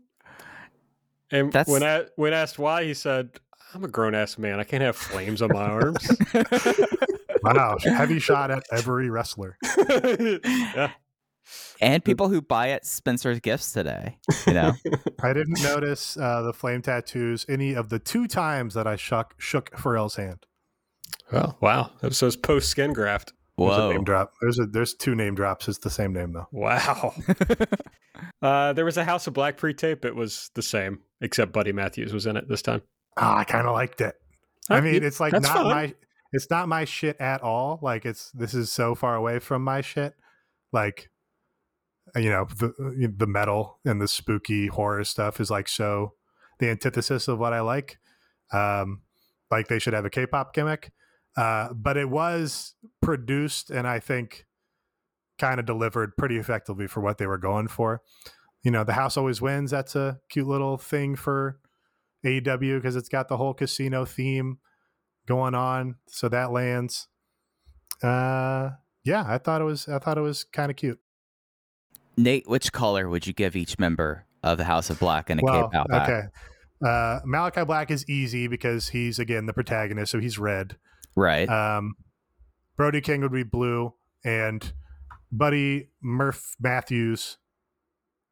and 1.32 1.52
That's- 1.52 1.68
when 1.72 1.84
I, 1.84 2.06
when 2.16 2.34
asked 2.34 2.60
why 2.60 2.84
he 2.84 2.94
said 2.94 3.40
I'm 3.74 3.84
a 3.84 3.88
grown 3.88 4.14
ass 4.16 4.38
man 4.38 4.60
I 4.60 4.64
can't 4.64 4.84
have 4.84 4.96
flames 4.96 5.42
on 5.42 5.50
my 5.54 5.64
arms 5.64 6.08
wow, 7.44 7.78
heavy 7.84 8.20
shot 8.20 8.52
at 8.52 8.64
every 8.72 9.10
wrestler. 9.10 9.58
yeah 9.78 10.92
and 11.82 12.06
people 12.06 12.30
who 12.30 12.42
buy 12.42 12.70
at 12.70 12.86
Spencer's 12.86 13.40
Gifts 13.40 13.72
today. 13.74 14.20
You 14.46 14.54
know, 14.54 14.74
I 15.24 15.34
didn't 15.34 15.62
notice 15.64 16.16
uh, 16.16 16.44
the 16.44 16.54
flame 16.54 16.82
tattoos 16.84 17.46
any 17.50 17.74
of 17.74 17.90
the 17.90 17.98
two 18.00 18.28
times 18.28 18.76
that 18.76 18.86
I 18.86 18.96
shook 18.96 19.34
shook 19.40 19.72
Pharrell's 19.72 20.16
hand. 20.16 20.46
Well 21.32 21.58
wow 21.62 21.92
so 22.10 22.28
it's 22.28 22.36
post 22.36 22.70
skin 22.70 22.94
graft 22.94 23.34
There's 23.58 23.72
a 23.78 23.80
whoa. 23.80 23.92
name 23.92 24.04
drop. 24.04 24.34
There's 24.42 24.60
a 24.60 24.66
there's 24.66 24.94
two 24.94 25.14
name 25.16 25.36
drops. 25.36 25.68
It's 25.68 25.78
the 25.80 25.90
same 25.90 26.14
name 26.14 26.34
though. 26.34 26.48
Wow. 26.52 27.14
uh, 28.42 28.74
there 28.74 28.86
was 28.86 28.98
a 28.98 29.04
House 29.04 29.28
of 29.28 29.34
Black 29.34 29.58
pre-tape. 29.58 30.04
It 30.06 30.16
was 30.16 30.50
the 30.56 30.62
same, 30.62 31.00
except 31.22 31.52
Buddy 31.54 31.72
Matthews 31.72 32.14
was 32.14 32.26
in 32.26 32.38
it 32.38 32.48
this 32.50 32.62
time. 32.62 32.82
Ah, 33.18 33.38
I 33.40 33.44
kind 33.44 33.68
of 33.68 33.74
liked 33.74 34.02
it. 34.02 34.16
I 34.70 34.76
Huh, 34.76 34.82
mean, 34.82 35.04
it's 35.04 35.20
like 35.20 35.32
that's 35.34 35.48
not 35.48 35.58
fine. 35.58 35.66
my 35.70 35.94
it's 36.34 36.50
not 36.50 36.68
my 36.70 36.86
shit 36.86 37.20
at 37.20 37.42
all. 37.42 37.80
Like 37.82 38.06
it's 38.06 38.32
this 38.32 38.54
is 38.54 38.72
so 38.72 38.96
far 38.96 39.16
away 39.16 39.40
from 39.40 39.64
my 39.64 39.82
shit. 39.82 40.14
Like 40.72 41.10
you 42.16 42.30
know, 42.30 42.46
the 42.58 43.14
the 43.18 43.28
metal 43.28 43.80
and 43.86 44.02
the 44.02 44.08
spooky 44.08 44.68
horror 44.68 45.04
stuff 45.04 45.40
is 45.40 45.52
like 45.52 45.68
so 45.68 46.14
the 46.60 46.70
antithesis 46.70 47.28
of 47.28 47.38
what 47.40 47.54
I 47.54 47.62
like. 47.62 47.98
Um 48.52 49.02
like 49.52 49.68
they 49.68 49.80
should 49.80 49.94
have 49.94 50.06
a 50.06 50.10
K-pop 50.10 50.54
gimmick. 50.54 50.92
Uh 51.36 51.74
but 51.74 51.98
it 51.98 52.10
was 52.10 52.76
produced 53.02 53.70
and 53.70 53.88
I 53.88 54.00
think 54.00 54.46
kind 55.40 55.60
of 55.60 55.66
delivered 55.66 56.16
pretty 56.18 56.38
effectively 56.38 56.88
for 56.88 57.02
what 57.02 57.18
they 57.18 57.26
were 57.26 57.38
going 57.38 57.68
for. 57.68 58.02
You 58.64 58.70
know, 58.70 58.84
the 58.84 58.94
house 58.94 59.18
always 59.18 59.42
wins. 59.42 59.72
That's 59.72 59.96
a 59.96 60.20
cute 60.30 60.48
little 60.48 60.78
thing 60.78 61.16
for 61.16 61.60
AEW 62.24 62.78
because 62.78 62.96
it's 62.96 63.10
got 63.10 63.28
the 63.28 63.38
whole 63.38 63.56
casino 63.56 64.06
theme 64.06 64.60
going 65.28 65.56
on. 65.56 65.96
So 66.08 66.30
that 66.30 66.52
lands. 66.52 67.08
Uh 68.04 68.72
yeah, 69.04 69.26
I 69.28 69.40
thought 69.40 69.62
it 69.62 69.66
was 69.66 69.88
I 69.88 70.00
thought 70.00 70.18
it 70.18 70.22
was 70.22 70.44
kind 70.44 70.70
of 70.70 70.78
cute. 70.78 71.00
Nate, 72.18 72.48
which 72.48 72.72
color 72.72 73.10
would 73.10 73.26
you 73.26 73.34
give 73.34 73.56
each 73.56 73.80
member 73.80 74.26
of 74.44 74.58
the 74.58 74.66
House 74.66 74.90
of 74.90 75.00
Black 75.00 75.30
in 75.30 75.40
a 75.40 75.42
well, 75.44 75.70
K-pop 75.70 75.88
okay. 75.92 76.22
Uh 76.86 77.20
Malachi 77.26 77.64
Black 77.66 77.90
is 77.90 78.08
easy 78.08 78.48
because 78.48 78.90
he's 78.90 79.18
again 79.18 79.48
the 79.48 79.54
protagonist, 79.54 80.12
so 80.12 80.20
he's 80.20 80.38
red. 80.38 80.78
Right. 81.16 81.48
Um 81.50 81.96
Brody 82.78 83.02
King 83.02 83.22
would 83.22 83.32
be 83.32 83.44
blue 83.44 83.94
and 84.24 84.72
Buddy 85.32 85.90
Murph 86.02 86.56
Matthews. 86.60 87.38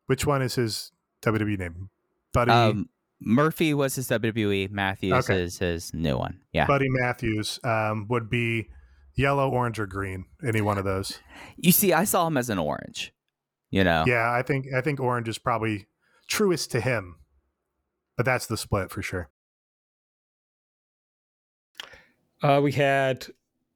Which 0.08 0.26
one 0.26 0.42
is 0.42 0.56
his 0.56 0.92
WWE 1.22 1.58
name? 1.60 1.90
Buddy 2.34 2.52
Um, 2.52 2.90
Murphy 3.22 3.74
was 3.74 3.96
his 3.96 4.08
WWE. 4.10 4.72
Matthews 4.72 5.30
Okay. 5.30 5.42
is 5.44 5.60
his 5.60 5.94
new 5.94 6.18
one. 6.18 6.40
Yeah. 6.54 6.66
Buddy 6.66 6.88
Matthews 6.90 7.60
um, 7.64 8.08
would 8.10 8.30
be 8.30 8.70
yellow, 9.16 9.50
orange, 9.50 9.78
or 9.80 9.86
green. 9.86 10.26
Any 10.46 10.62
one 10.62 10.78
of 10.78 10.86
those. 10.86 11.20
you 11.58 11.72
see, 11.72 11.94
I 11.94 12.06
saw 12.06 12.26
him 12.28 12.38
as 12.38 12.50
an 12.50 12.58
orange. 12.58 13.14
You 13.72 13.84
know. 13.84 14.04
Yeah, 14.08 14.32
I 14.32 14.42
think 14.42 14.66
I 14.76 14.82
think 14.82 15.00
orange 15.00 15.28
is 15.28 15.38
probably 15.38 15.86
truest 16.28 16.72
to 16.72 16.82
him, 16.82 17.18
but 18.18 18.26
that's 18.26 18.48
the 18.48 18.58
split 18.58 18.90
for 18.90 19.02
sure. 19.04 19.30
Uh, 22.42 22.62
we 22.64 22.72
had 22.72 23.28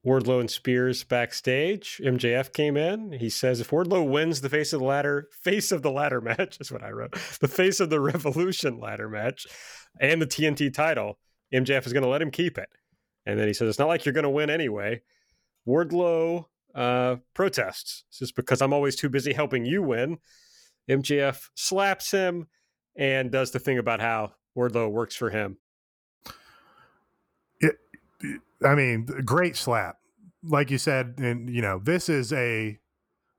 Wardlow 0.05 0.39
and 0.39 0.49
Spears 0.49 1.03
backstage. 1.03 2.01
MJF 2.03 2.53
came 2.53 2.75
in. 2.75 3.13
He 3.13 3.29
says 3.29 3.61
if 3.61 3.69
Wardlow 3.69 4.09
wins 4.09 4.41
the 4.41 4.49
face 4.49 4.73
of 4.73 4.79
the 4.79 4.85
ladder, 4.85 5.29
face 5.31 5.71
of 5.71 5.81
the 5.81 5.91
ladder 5.91 6.21
match 6.21 6.57
is 6.61 6.71
what 6.71 6.83
I 6.83 6.91
wrote. 6.91 7.13
The 7.39 7.47
face 7.47 7.79
of 7.79 7.89
the 7.89 7.99
Revolution 8.01 8.79
ladder 8.79 9.09
match 9.09 9.47
and 9.99 10.21
the 10.21 10.27
TNT 10.27 10.73
title, 10.73 11.19
MJF 11.53 11.85
is 11.85 11.93
going 11.93 12.03
to 12.03 12.09
let 12.09 12.21
him 12.21 12.31
keep 12.31 12.57
it. 12.57 12.69
And 13.25 13.39
then 13.39 13.47
he 13.47 13.53
says 13.53 13.69
it's 13.69 13.79
not 13.79 13.87
like 13.87 14.05
you're 14.05 14.13
going 14.13 14.23
to 14.23 14.29
win 14.29 14.49
anyway. 14.49 15.01
Wardlow 15.67 16.45
uh, 16.75 17.17
protests. 17.33 18.03
This 18.11 18.21
is 18.23 18.31
because 18.33 18.61
I'm 18.61 18.73
always 18.73 18.95
too 18.95 19.09
busy 19.09 19.31
helping 19.31 19.65
you 19.65 19.81
win. 19.81 20.17
MJF 20.89 21.49
slaps 21.55 22.11
him 22.11 22.47
and 22.97 23.31
does 23.31 23.51
the 23.51 23.59
thing 23.59 23.77
about 23.77 24.01
how 24.01 24.33
Wardlow 24.57 24.91
works 24.91 25.15
for 25.15 25.29
him. 25.29 25.57
I 28.63 28.75
mean, 28.75 29.05
great 29.25 29.55
slap. 29.55 29.97
Like 30.43 30.71
you 30.71 30.77
said, 30.77 31.15
and 31.17 31.49
you 31.49 31.61
know, 31.61 31.79
this 31.79 32.09
is 32.09 32.33
a 32.33 32.79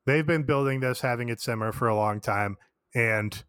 they've 0.06 0.26
been 0.26 0.44
building 0.44 0.80
this, 0.80 1.00
having 1.00 1.28
it 1.28 1.40
simmer 1.40 1.72
for 1.72 1.88
a 1.88 1.96
long 1.96 2.20
time, 2.20 2.56
and 2.94 3.44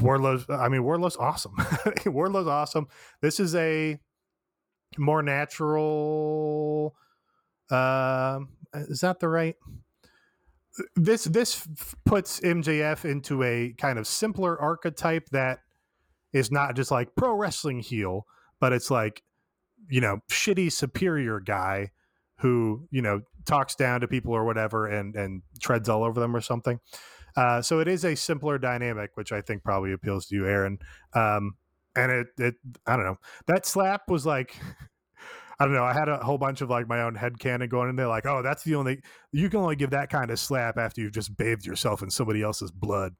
Wardlow's. 0.00 0.46
I 0.48 0.68
mean, 0.68 0.82
Wardlow's 0.84 1.16
awesome. 1.16 1.54
Wardlow's 2.06 2.46
awesome. 2.46 2.88
This 3.20 3.40
is 3.40 3.54
a 3.54 3.98
more 4.98 5.22
natural. 5.22 6.94
Um, 7.70 8.48
is 8.74 9.00
that 9.00 9.20
the 9.20 9.28
right? 9.28 9.56
This 10.94 11.24
this 11.24 11.66
puts 12.04 12.40
MJF 12.40 13.04
into 13.04 13.42
a 13.42 13.74
kind 13.78 13.98
of 13.98 14.06
simpler 14.06 14.60
archetype 14.60 15.28
that 15.30 15.60
is 16.32 16.50
not 16.50 16.76
just 16.76 16.90
like 16.90 17.14
pro 17.16 17.34
wrestling 17.34 17.80
heel, 17.80 18.26
but 18.60 18.72
it's 18.72 18.90
like 18.90 19.22
you 19.88 20.00
know 20.00 20.18
shitty 20.30 20.70
superior 20.70 21.40
guy 21.40 21.90
who 22.38 22.86
you 22.90 23.02
know 23.02 23.20
talks 23.44 23.74
down 23.74 24.00
to 24.00 24.08
people 24.08 24.32
or 24.32 24.44
whatever 24.44 24.86
and 24.86 25.14
and 25.14 25.42
treads 25.60 25.88
all 25.88 26.04
over 26.04 26.20
them 26.20 26.34
or 26.34 26.40
something 26.40 26.80
uh, 27.36 27.60
so 27.60 27.80
it 27.80 27.88
is 27.88 28.04
a 28.04 28.14
simpler 28.14 28.58
dynamic 28.58 29.10
which 29.14 29.32
i 29.32 29.40
think 29.40 29.62
probably 29.62 29.92
appeals 29.92 30.26
to 30.26 30.34
you 30.34 30.46
aaron 30.46 30.78
um, 31.14 31.54
and 31.94 32.10
it 32.10 32.26
it 32.38 32.54
i 32.86 32.96
don't 32.96 33.04
know 33.04 33.18
that 33.46 33.66
slap 33.66 34.08
was 34.08 34.26
like 34.26 34.56
I 35.58 35.64
don't 35.64 35.72
know. 35.72 35.84
I 35.84 35.94
had 35.94 36.08
a 36.08 36.18
whole 36.18 36.36
bunch 36.36 36.60
of 36.60 36.68
like 36.68 36.86
my 36.86 37.00
own 37.02 37.14
head 37.14 37.38
cannon 37.38 37.68
going 37.68 37.88
in 37.88 37.96
there, 37.96 38.08
like, 38.08 38.26
oh, 38.26 38.42
that's 38.42 38.62
the 38.62 38.74
only 38.74 39.00
you 39.32 39.48
can 39.48 39.60
only 39.60 39.76
give 39.76 39.90
that 39.90 40.10
kind 40.10 40.30
of 40.30 40.38
slap 40.38 40.76
after 40.76 41.00
you've 41.00 41.12
just 41.12 41.34
bathed 41.36 41.64
yourself 41.64 42.02
in 42.02 42.10
somebody 42.10 42.42
else's 42.42 42.70
blood. 42.70 43.14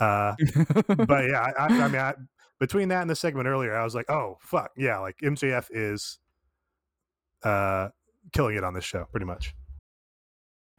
Uh, 0.00 0.34
but 0.86 1.28
yeah, 1.28 1.52
I, 1.58 1.64
I, 1.64 1.66
I 1.66 1.88
mean, 1.88 2.00
I, 2.00 2.14
between 2.60 2.88
that 2.88 3.02
and 3.02 3.10
the 3.10 3.16
segment 3.16 3.46
earlier, 3.48 3.76
I 3.76 3.84
was 3.84 3.94
like, 3.94 4.08
oh 4.10 4.38
fuck, 4.40 4.70
yeah, 4.76 4.98
like 4.98 5.18
MJF 5.18 5.66
is 5.70 6.18
uh 7.42 7.88
killing 8.32 8.56
it 8.56 8.64
on 8.64 8.74
this 8.74 8.84
show, 8.84 9.06
pretty 9.10 9.26
much. 9.26 9.54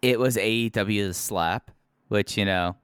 it 0.01 0.19
was 0.19 0.37
AEW's 0.37 1.17
slap, 1.17 1.71
which 2.09 2.37
you 2.37 2.45
know, 2.45 2.75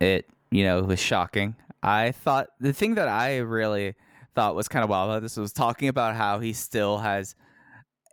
it 0.00 0.26
you 0.50 0.64
know 0.64 0.82
was 0.82 1.00
shocking. 1.00 1.54
I 1.82 2.12
thought 2.12 2.48
the 2.60 2.72
thing 2.72 2.94
that 2.96 3.08
I 3.08 3.38
really 3.38 3.94
thought 4.34 4.54
was 4.54 4.68
kind 4.68 4.84
of 4.84 4.90
wild 4.90 5.10
about 5.10 5.22
this 5.22 5.36
was 5.36 5.52
talking 5.52 5.88
about 5.88 6.14
how 6.14 6.38
he 6.40 6.52
still 6.52 6.98
has 6.98 7.34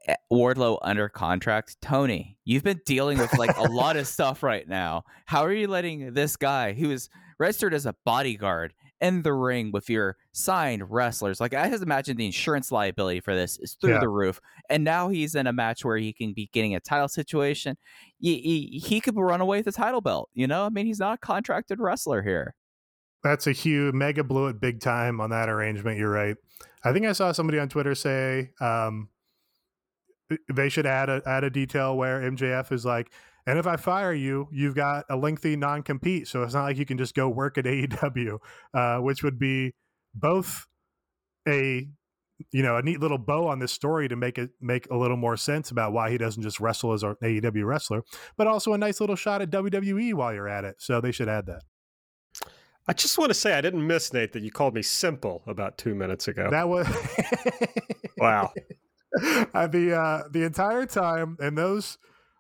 eh, 0.08 0.16
Wardlow 0.32 0.80
under 0.82 1.10
contract. 1.10 1.78
Tony, 1.82 2.38
you've 2.46 2.64
been 2.64 2.82
dealing 2.86 3.18
with 3.18 3.38
like 3.38 3.56
a 3.58 3.64
lot 3.64 3.98
of 3.98 4.08
stuff 4.16 4.42
right 4.44 4.68
now. 4.68 5.04
How 5.26 5.44
are 5.44 5.54
you 5.54 5.68
letting 5.68 6.14
this 6.14 6.36
guy 6.38 6.74
who 6.74 6.92
is 6.92 7.10
registered 7.40 7.74
as 7.74 7.86
a 7.86 7.96
bodyguard 8.06 8.74
in 9.02 9.22
the 9.22 9.34
ring 9.34 9.72
with 9.72 9.90
your 9.90 10.18
signed 10.32 10.90
wrestlers? 10.90 11.40
Like 11.40 11.54
I 11.54 11.70
just 11.70 11.84
imagine 11.84 12.18
the 12.18 12.26
insurance 12.26 12.72
liability 12.72 13.20
for 13.20 13.36
this 13.36 13.58
is 13.60 13.74
through 13.80 13.94
Yeah. 13.94 14.00
the 14.00 14.10
roof, 14.10 14.40
and 14.70 14.84
now 14.84 15.10
he's 15.10 15.36
in 15.36 15.48
a 15.48 15.54
match 15.54 15.84
where 15.86 15.98
he 15.98 16.14
can 16.14 16.34
be 16.34 16.50
getting 16.54 16.76
a 16.76 16.80
title 16.80 17.08
situation 17.08 17.78
he, 18.20 18.40
he, 18.40 18.80
he 18.80 19.00
could 19.00 19.16
run 19.16 19.42
away 19.42 19.58
with 19.60 19.66
the 19.66 19.72
title 19.72 20.02
belt. 20.02 20.30
You 20.34 20.48
know, 20.48 20.66
I 20.66 20.70
mean, 20.70 20.88
he's 20.88 21.00
not 21.00 21.14
a 21.14 21.18
contracted 21.20 21.80
wrestler 21.80 22.24
here. 22.24 22.56
That's 23.24 23.46
a 23.46 23.52
huge 23.52 23.94
mega 23.94 24.24
blew 24.24 24.48
it 24.48 24.60
big 24.60 24.80
time 24.80 25.22
on 25.22 25.30
that 25.32 25.50
arrangement. 25.50 25.98
You're 26.00 26.10
right. 26.10 26.36
I 26.84 26.94
think 26.94 27.06
I 27.06 27.12
saw 27.12 27.32
somebody 27.32 27.60
on 27.60 27.70
Twitter 27.70 27.94
say 27.94 28.52
um, 28.60 29.10
they 30.54 30.70
should 30.70 30.86
add 30.86 31.10
a 31.10 31.22
add 31.26 31.44
a 31.44 31.50
detail 31.50 31.96
where 31.98 32.22
MJF 32.22 32.72
is 32.72 32.86
like, 32.86 33.12
and 33.48 33.58
if 33.58 33.66
I 33.66 33.78
fire 33.78 34.14
you, 34.14 34.50
you've 34.52 34.76
got 34.76 35.06
a 35.10 35.16
lengthy 35.16 35.56
non 35.56 35.82
compete, 35.82 36.28
so 36.28 36.44
it's 36.44 36.54
not 36.54 36.64
like 36.64 36.78
you 36.78 36.86
can 36.86 36.98
just 36.98 37.16
go 37.16 37.30
work 37.30 37.58
at 37.58 37.64
AEW, 37.64 38.40
uh, 38.74 38.98
which 38.98 39.24
would 39.24 39.40
be 39.40 39.74
both 40.14 40.68
a 41.48 41.88
you 42.52 42.62
know 42.62 42.76
a 42.76 42.82
neat 42.82 43.00
little 43.00 43.18
bow 43.18 43.48
on 43.48 43.60
this 43.60 43.72
story 43.72 44.10
to 44.10 44.18
make 44.18 44.38
it 44.38 44.50
make 44.60 44.88
a 44.92 44.98
little 44.98 45.16
more 45.16 45.38
sense 45.38 45.72
about 45.72 45.94
why 45.94 46.12
he 46.12 46.18
doesn't 46.18 46.44
just 46.44 46.60
wrestle 46.60 46.92
as 46.92 47.04
an 47.04 47.16
AEW 47.24 47.66
wrestler, 47.66 48.04
but 48.36 48.48
also 48.48 48.74
a 48.74 48.78
nice 48.78 49.00
little 49.00 49.16
shot 49.16 49.42
at 49.42 49.50
WWE 49.50 50.14
while 50.14 50.34
you're 50.34 50.50
at 50.50 50.66
it. 50.66 50.76
So 50.80 51.00
they 51.00 51.14
should 51.14 51.30
add 51.30 51.46
that. 51.46 51.64
I 52.86 52.94
just 52.94 53.18
want 53.18 53.30
to 53.30 53.34
say 53.34 53.54
I 53.54 53.62
didn't 53.62 53.88
miss 53.88 54.12
Nate 54.12 54.34
that 54.34 54.44
you 54.44 54.52
called 54.52 54.74
me 54.74 54.82
simple 54.82 55.44
about 55.48 55.78
two 55.78 55.96
minutes 55.96 56.28
ago. 56.28 56.50
That 56.52 56.68
was 56.68 56.86
wow. 58.18 58.52
uh, 59.54 59.68
the 59.68 59.98
uh, 59.98 60.24
the 60.30 60.44
entire 60.44 60.86
time 60.86 61.38
and 61.40 61.58
those 61.58 61.98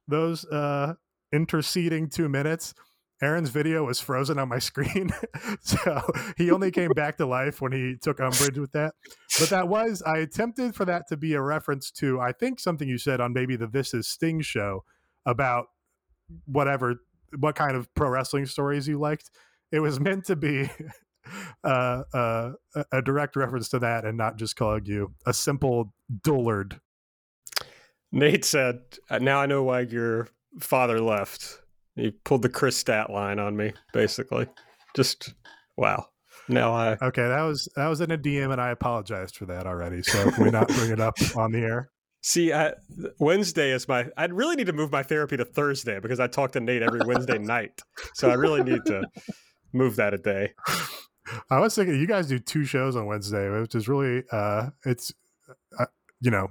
those 0.08 0.46
uh, 0.46 0.94
interceding 1.32 2.10
two 2.10 2.30
minutes. 2.30 2.74
Aaron's 3.20 3.50
video 3.50 3.84
was 3.84 4.00
frozen 4.00 4.38
on 4.38 4.48
my 4.48 4.60
screen, 4.60 5.10
so 5.62 6.02
he 6.38 6.52
only 6.52 6.70
came 6.70 6.92
back 6.92 7.18
to 7.18 7.26
life 7.26 7.62
when 7.62 7.72
he 7.72 7.96
took 8.00 8.20
umbrage 8.20 8.60
with 8.60 8.72
that. 8.74 8.94
But 9.40 9.50
that 9.50 9.68
was 9.68 10.04
I 10.06 10.20
attempted 10.20 10.76
for 10.76 10.86
that 10.86 11.08
to 11.08 11.18
be 11.18 11.34
a 11.34 11.42
reference 11.42 11.90
to 11.94 12.20
I 12.20 12.32
think 12.32 12.60
something 12.60 12.88
you 12.88 13.00
said 13.00 13.20
on 13.20 13.34
maybe 13.34 13.56
the 13.56 13.66
This 13.66 13.94
Is 13.96 14.08
Sting 14.08 14.42
show 14.42 14.84
about 15.26 15.66
whatever 16.46 16.96
what 17.38 17.56
kind 17.56 17.76
of 17.76 17.94
pro 17.96 18.10
wrestling 18.10 18.46
stories 18.46 18.88
you 18.88 19.00
liked. 19.00 19.32
It 19.72 19.80
was 19.80 20.00
meant 20.00 20.26
to 20.26 20.36
be 20.36 20.70
uh, 21.64 22.04
uh, 22.14 22.52
a- 22.92 23.02
direct 23.02 23.36
reference 23.36 23.70
to 23.70 23.80
that 23.80 24.06
and 24.06 24.18
not 24.18 24.38
just 24.38 24.56
calling 24.56 24.86
you 24.86 25.14
a 25.26 25.34
simple 25.34 25.94
dullard. 26.24 26.80
Nate 28.18 28.44
said, 28.44 28.80
"Uh, 29.12 29.20
"Now 29.20 29.40
I 29.40 29.46
know 29.46 29.62
why 29.64 29.82
your 29.82 30.28
father 30.60 31.00
left." 31.00 31.62
He 31.96 32.12
pulled 32.12 32.42
the 32.42 32.50
Kris 32.50 32.84
Statlander 32.84 33.46
on 33.46 33.56
me, 33.56 33.74
basically. 33.94 34.48
Just 34.96 35.36
wow. 35.78 36.08
Now 36.48 36.74
I 36.74 36.98
Okay, 37.02 37.28
that 37.28 37.42
was 37.42 37.70
that 37.76 37.88
was 37.88 38.02
in 38.02 38.12
a 38.12 38.18
DM, 38.18 38.52
and 38.52 38.60
I 38.60 38.72
apologized 38.72 39.38
for 39.38 39.46
that 39.46 39.68
already. 39.68 40.02
So 40.02 40.32
can 40.32 40.44
we 40.46 40.50
not 40.50 40.68
bring 40.68 40.92
it 40.92 41.00
up 41.00 41.16
on 41.38 41.52
the 41.52 41.60
air? 41.60 41.92
see. 42.22 42.52
I, 42.52 42.74
Wednesday 43.20 43.72
is 43.72 43.88
my. 43.88 44.08
I 44.18 44.26
really 44.26 44.56
need 44.56 44.68
to 44.68 44.74
move 44.74 44.92
my 44.92 45.04
therapy 45.04 45.38
to 45.38 45.46
Thursday 45.46 46.00
because 46.00 46.20
I 46.20 46.26
talk 46.26 46.54
to 46.54 46.60
Nate 46.60 46.82
every 46.82 47.02
Wednesday 47.06 47.38
night. 47.56 47.82
So 48.16 48.32
I 48.32 48.34
really 48.34 48.64
need 48.64 48.84
to 48.86 49.04
move 49.74 49.96
that 49.98 50.16
a 50.16 50.18
day. 50.18 50.54
I 51.52 51.60
was 51.60 51.76
thinking 51.76 52.00
you 52.00 52.08
guys 52.08 52.28
do 52.28 52.40
two 52.40 52.64
shows 52.66 52.96
on 52.96 53.06
Wednesday, 53.06 53.48
which 53.50 53.76
is 53.76 53.88
really 53.88 54.24
uh, 54.32 54.70
it's 54.86 55.14
uh, 55.80 55.86
you 56.20 56.32
know. 56.32 56.48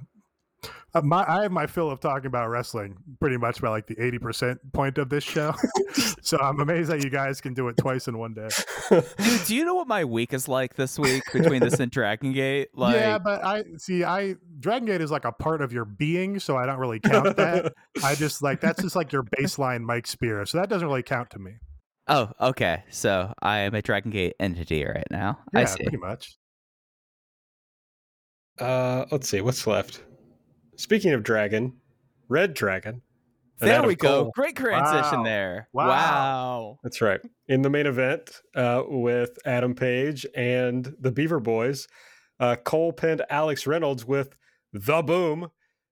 Uh, 0.93 1.01
My, 1.01 1.25
I 1.27 1.43
have 1.43 1.51
my 1.51 1.67
fill 1.67 1.89
of 1.91 1.99
talking 1.99 2.27
about 2.27 2.47
wrestling 2.47 2.97
pretty 3.19 3.37
much 3.37 3.61
by 3.61 3.69
like 3.69 3.87
the 3.87 3.95
80% 3.95 4.57
point 4.73 4.97
of 4.97 5.09
this 5.09 5.23
show. 5.23 5.53
so 6.21 6.37
I'm 6.37 6.59
amazed 6.59 6.89
that 6.89 7.03
you 7.03 7.09
guys 7.09 7.41
can 7.41 7.53
do 7.53 7.67
it 7.67 7.77
twice 7.77 8.07
in 8.07 8.17
one 8.17 8.33
day. 8.33 8.47
Dude, 8.89 9.45
do 9.45 9.55
you 9.55 9.65
know 9.65 9.75
what 9.75 9.87
my 9.87 10.05
week 10.05 10.33
is 10.33 10.47
like 10.47 10.75
this 10.75 10.97
week 10.97 11.23
between 11.31 11.61
this 11.61 11.79
and 11.79 11.91
Dragon 11.91 12.33
Gate? 12.33 12.69
Like, 12.77 12.95
yeah, 12.95 13.17
but 13.17 13.43
I 13.43 13.63
see. 13.77 14.03
I 14.03 14.35
Dragon 14.59 14.85
Gate 14.85 15.01
is 15.01 15.09
like 15.09 15.25
a 15.25 15.31
part 15.31 15.61
of 15.61 15.73
your 15.73 15.83
being, 15.85 16.39
so 16.39 16.57
I 16.57 16.65
don't 16.65 16.77
really 16.77 16.99
count 16.99 17.35
that. 17.37 17.73
I 18.03 18.13
just 18.13 18.43
like 18.43 18.61
that's 18.61 18.83
just 18.83 18.95
like 18.95 19.11
your 19.11 19.23
baseline 19.23 19.81
Mike 19.81 20.05
Spear, 20.05 20.45
so 20.45 20.59
that 20.59 20.69
doesn't 20.69 20.87
really 20.87 21.01
count 21.01 21.31
to 21.31 21.39
me. 21.39 21.53
oh, 22.07 22.31
okay. 22.39 22.83
So 22.89 23.33
I 23.41 23.59
am 23.59 23.73
a 23.73 23.81
Dragon 23.81 24.11
Gate 24.11 24.35
entity 24.39 24.85
right 24.85 25.07
now. 25.09 25.39
Yeah, 25.53 25.61
I 25.61 25.65
see. 25.65 25.83
pretty 25.83 25.97
much. 25.97 26.37
Uh, 28.59 29.05
let's 29.11 29.27
see 29.27 29.41
what's 29.41 29.65
left. 29.65 30.03
Speaking 30.77 31.11
of 31.13 31.23
dragon, 31.23 31.73
Red 32.29 32.53
Dragon. 32.53 33.01
There 33.59 33.81
we 33.83 33.95
go. 33.95 34.25
Cole. 34.25 34.31
Great 34.35 34.55
transition 34.55 35.19
Wow. 35.19 35.23
there. 35.23 35.67
Wow. 35.73 35.87
wow. 35.87 36.79
That's 36.83 37.01
right. 37.01 37.19
In 37.47 37.63
the 37.63 37.69
main 37.71 37.87
event 37.87 38.29
uh, 38.55 38.83
with 38.87 39.37
Adam 39.45 39.73
Page 39.73 40.25
and 40.35 40.95
the 40.99 41.11
Beaver 41.11 41.39
Boys, 41.39 41.87
uh, 42.39 42.55
Cole 42.57 42.93
pinned 42.93 43.23
Alex 43.31 43.65
Reynolds 43.65 44.05
with 44.05 44.35
the 44.71 45.01
boom. 45.01 45.49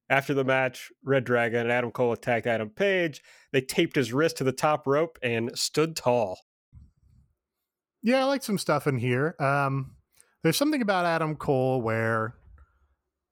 After 0.07 0.36
the 0.36 0.44
match, 0.44 0.91
Red 1.03 1.24
Dragon 1.24 1.62
and 1.62 1.72
Adam 1.72 1.90
Cole 1.90 2.12
attacked 2.14 2.45
Adam 2.45 2.70
Page. 2.70 3.24
They 3.52 3.62
taped 3.62 3.95
his 3.95 4.14
wrist 4.14 4.38
to 4.38 4.44
the 4.44 4.52
top 4.52 4.86
rope 4.86 5.18
and 5.24 5.57
stood 5.57 5.95
tall. 5.95 6.38
Yeah, 8.03 8.22
I 8.22 8.26
like 8.26 8.44
some 8.44 8.60
stuff 8.60 8.86
in 8.86 8.99
here. 8.99 9.36
Um, 9.40 9.95
there's 10.44 10.57
something 10.57 10.84
about 10.84 11.06
Adam 11.06 11.36
Cole 11.36 11.82
where, 11.82 12.36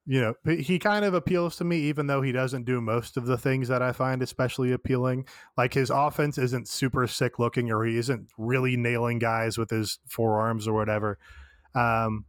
you 0.06 0.20
know, 0.20 0.34
he 0.54 0.80
kind 0.80 1.06
of 1.06 1.14
appeals 1.14 1.56
to 1.58 1.64
me, 1.64 1.78
even 1.78 2.08
though 2.08 2.22
he 2.22 2.34
doesn't 2.34 2.66
do 2.66 2.82
most 2.82 3.16
of 3.16 3.26
the 3.26 3.38
things 3.38 3.70
that 3.70 3.82
I 3.82 3.94
find 3.94 4.22
especially 4.22 4.74
appealing. 4.74 5.26
Like 5.58 5.74
his 5.74 5.90
offense 5.90 6.38
isn't 6.38 6.68
super 6.68 7.08
sick 7.08 7.40
looking, 7.40 7.72
or 7.72 7.86
he 7.86 7.98
isn't 7.98 8.30
really 8.38 8.76
nailing 8.76 9.20
guys 9.20 9.58
with 9.58 9.70
his 9.70 10.00
forearms 10.08 10.68
or 10.68 10.74
whatever. 10.74 11.18
Um, 11.74 12.26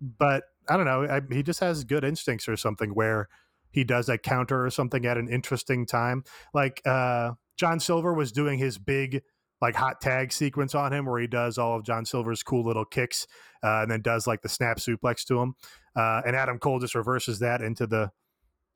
but 0.00 0.44
I 0.68 0.76
don't 0.76 0.86
know. 0.86 1.04
I, 1.04 1.20
he 1.32 1.44
just 1.44 1.60
has 1.60 1.84
good 1.84 2.04
instincts 2.04 2.48
or 2.48 2.56
something 2.56 2.90
where 2.90 3.28
he 3.70 3.84
does 3.84 4.08
a 4.08 4.18
counter 4.18 4.64
or 4.64 4.70
something 4.70 5.06
at 5.06 5.16
an 5.16 5.28
interesting 5.28 5.86
time. 5.86 6.24
Like 6.52 6.82
uh, 6.84 7.32
John 7.56 7.78
Silver 7.78 8.12
was 8.12 8.32
doing 8.32 8.58
his 8.58 8.78
big 8.78 9.22
like 9.62 9.76
hot 9.76 10.00
tag 10.00 10.32
sequence 10.32 10.74
on 10.74 10.92
him 10.92 11.06
where 11.06 11.20
he 11.20 11.28
does 11.28 11.56
all 11.56 11.76
of 11.76 11.84
John 11.84 12.04
Silver's 12.04 12.42
cool 12.42 12.64
little 12.66 12.84
kicks 12.84 13.28
uh, 13.62 13.82
and 13.82 13.90
then 13.90 14.02
does 14.02 14.26
like 14.26 14.42
the 14.42 14.48
snap 14.48 14.78
suplex 14.78 15.24
to 15.26 15.40
him. 15.40 15.54
Uh, 15.94 16.20
and 16.26 16.34
Adam 16.34 16.58
Cole 16.58 16.80
just 16.80 16.96
reverses 16.96 17.38
that 17.38 17.62
into 17.62 17.86
the 17.86 18.10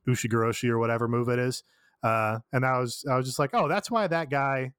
Ushigoroshi 0.08 0.68
or 0.68 0.78
whatever 0.78 1.08
move 1.08 1.28
it 1.28 1.40
is. 1.40 1.64
Uh, 2.04 2.38
and 2.52 2.64
I 2.64 2.78
was 2.78 3.04
I 3.10 3.16
was 3.16 3.26
just 3.26 3.40
like, 3.40 3.50
oh, 3.52 3.66
that's 3.66 3.90
why 3.90 4.06
that 4.06 4.30
guy 4.30 4.72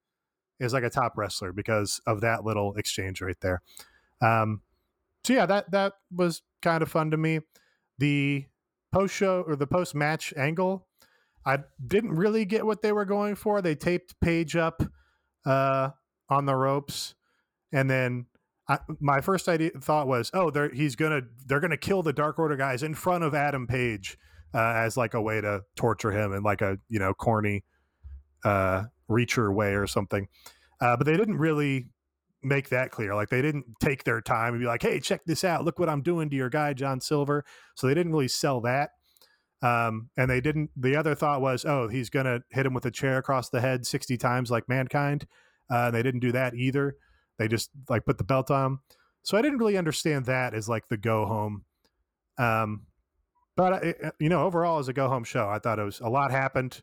is 0.61 0.71
like 0.71 0.83
a 0.83 0.89
top 0.89 1.17
wrestler 1.17 1.51
because 1.51 1.99
of 2.07 2.21
that 2.21 2.45
little 2.45 2.73
exchange 2.75 3.21
right 3.21 3.39
there. 3.41 3.61
Um, 4.21 4.61
so 5.25 5.33
yeah, 5.33 5.45
that 5.45 5.69
that 5.71 5.93
was 6.15 6.41
kind 6.61 6.81
of 6.81 6.89
fun 6.89 7.11
to 7.11 7.17
me. 7.17 7.41
The 7.97 8.45
post 8.93 9.13
show 9.13 9.43
or 9.45 9.57
the 9.57 9.67
post 9.67 9.93
match 9.93 10.33
angle, 10.37 10.87
I 11.45 11.59
didn't 11.85 12.15
really 12.15 12.45
get 12.45 12.65
what 12.65 12.81
they 12.81 12.93
were 12.93 13.03
going 13.03 13.35
for. 13.35 13.61
They 13.61 13.75
taped 13.75 14.17
Page 14.21 14.55
up 14.55 14.81
uh, 15.45 15.89
on 16.29 16.45
the 16.45 16.55
ropes, 16.55 17.15
and 17.71 17.89
then 17.89 18.25
I, 18.69 18.79
my 18.99 19.21
first 19.21 19.47
idea 19.47 19.71
thought 19.79 20.07
was, 20.07 20.29
oh, 20.33 20.49
they're 20.49 20.73
he's 20.73 20.95
gonna 20.95 21.21
they're 21.45 21.59
gonna 21.59 21.77
kill 21.77 22.03
the 22.03 22.13
Dark 22.13 22.37
Order 22.39 22.57
guys 22.57 22.83
in 22.83 22.93
front 22.93 23.23
of 23.23 23.33
Adam 23.33 23.67
Page 23.67 24.17
uh, 24.53 24.73
as 24.75 24.97
like 24.97 25.13
a 25.13 25.21
way 25.21 25.41
to 25.41 25.61
torture 25.75 26.11
him 26.11 26.33
in 26.33 26.43
like 26.43 26.61
a 26.61 26.77
you 26.89 26.99
know 26.99 27.13
corny 27.13 27.63
uh, 28.43 28.83
reacher 29.09 29.53
way 29.53 29.73
or 29.73 29.87
something. 29.87 30.27
Uh, 30.81 30.95
but 30.97 31.05
they 31.05 31.17
didn't 31.17 31.37
really 31.37 31.87
make 32.43 32.69
that 32.69 32.91
clear. 32.91 33.15
Like 33.15 33.29
they 33.29 33.41
didn't 33.41 33.65
take 33.79 34.03
their 34.03 34.21
time 34.21 34.53
and 34.53 34.61
be 34.61 34.67
like, 34.67 34.81
"Hey, 34.81 34.99
check 34.99 35.21
this 35.25 35.43
out! 35.43 35.63
Look 35.63 35.79
what 35.79 35.89
I'm 35.89 36.01
doing 36.01 36.29
to 36.29 36.35
your 36.35 36.49
guy, 36.49 36.73
John 36.73 36.99
Silver." 36.99 37.45
So 37.75 37.87
they 37.87 37.93
didn't 37.93 38.11
really 38.11 38.27
sell 38.27 38.61
that. 38.61 38.91
Um, 39.61 40.09
and 40.17 40.29
they 40.29 40.39
didn't. 40.41 40.69
The 40.75 40.95
other 40.95 41.15
thought 41.15 41.41
was, 41.41 41.65
oh, 41.65 41.87
he's 41.87 42.09
gonna 42.09 42.41
hit 42.51 42.65
him 42.65 42.73
with 42.73 42.85
a 42.85 42.91
chair 42.91 43.17
across 43.17 43.49
the 43.49 43.61
head 43.61 43.85
sixty 43.85 44.17
times 44.17 44.51
like 44.51 44.69
mankind. 44.69 45.25
Uh, 45.69 45.91
they 45.91 46.03
didn't 46.03 46.21
do 46.21 46.31
that 46.31 46.53
either. 46.55 46.95
They 47.37 47.47
just 47.47 47.69
like 47.89 48.05
put 48.05 48.17
the 48.17 48.23
belt 48.23 48.51
on. 48.51 48.79
So 49.23 49.37
I 49.37 49.41
didn't 49.41 49.59
really 49.59 49.77
understand 49.77 50.25
that 50.25 50.53
as 50.53 50.69
like 50.69 50.87
the 50.87 50.97
go 50.97 51.25
home. 51.25 51.63
Um, 52.37 52.83
but 53.55 53.85
uh, 53.85 54.11
you 54.19 54.29
know, 54.29 54.45
overall 54.45 54.79
as 54.79 54.87
a 54.87 54.93
go 54.93 55.07
home 55.09 55.23
show, 55.23 55.49
I 55.49 55.59
thought 55.59 55.79
it 55.79 55.83
was 55.83 55.99
a 55.99 56.09
lot 56.09 56.31
happened, 56.31 56.81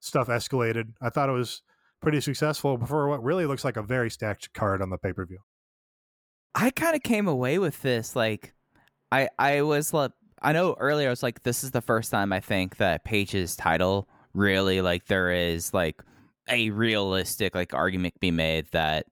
stuff 0.00 0.28
escalated. 0.28 0.92
I 1.00 1.10
thought 1.10 1.28
it 1.28 1.32
was 1.32 1.62
pretty 2.02 2.20
successful 2.20 2.78
for 2.84 3.08
what 3.08 3.22
really 3.22 3.46
looks 3.46 3.64
like 3.64 3.76
a 3.76 3.82
very 3.82 4.10
stacked 4.10 4.52
card 4.52 4.82
on 4.82 4.90
the 4.90 4.98
pay 4.98 5.12
per 5.12 5.24
view. 5.24 5.38
I 6.54 6.70
kind 6.70 6.96
of 6.96 7.02
came 7.02 7.28
away 7.28 7.58
with 7.58 7.80
this 7.82 8.16
like 8.16 8.54
I 9.12 9.28
I 9.38 9.62
was 9.62 9.94
like 9.94 10.12
I 10.42 10.52
know 10.52 10.76
earlier 10.78 11.08
I 11.08 11.10
was 11.10 11.22
like, 11.22 11.42
this 11.44 11.64
is 11.64 11.70
the 11.70 11.80
first 11.80 12.10
time 12.10 12.32
I 12.32 12.40
think 12.40 12.76
that 12.76 13.04
Page's 13.04 13.56
title 13.56 14.08
really 14.34 14.82
like 14.82 15.06
there 15.06 15.30
is 15.30 15.72
like 15.72 16.02
a 16.48 16.70
realistic 16.70 17.54
like 17.54 17.74
argument 17.74 18.14
be 18.20 18.30
made 18.30 18.66
that 18.72 19.06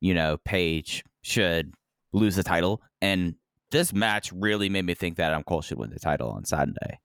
you 0.00 0.14
know 0.14 0.38
Page 0.38 1.04
should 1.22 1.74
lose 2.12 2.36
the 2.36 2.42
title, 2.42 2.82
and 3.00 3.34
this 3.70 3.92
match 3.92 4.32
really 4.32 4.68
made 4.68 4.84
me 4.84 4.94
think 4.94 5.16
that 5.16 5.30
Adam 5.30 5.42
Cole 5.42 5.62
should 5.62 5.78
win 5.78 5.90
the 5.90 5.98
title 5.98 6.30
on 6.30 6.44
Saturday. 6.44 7.00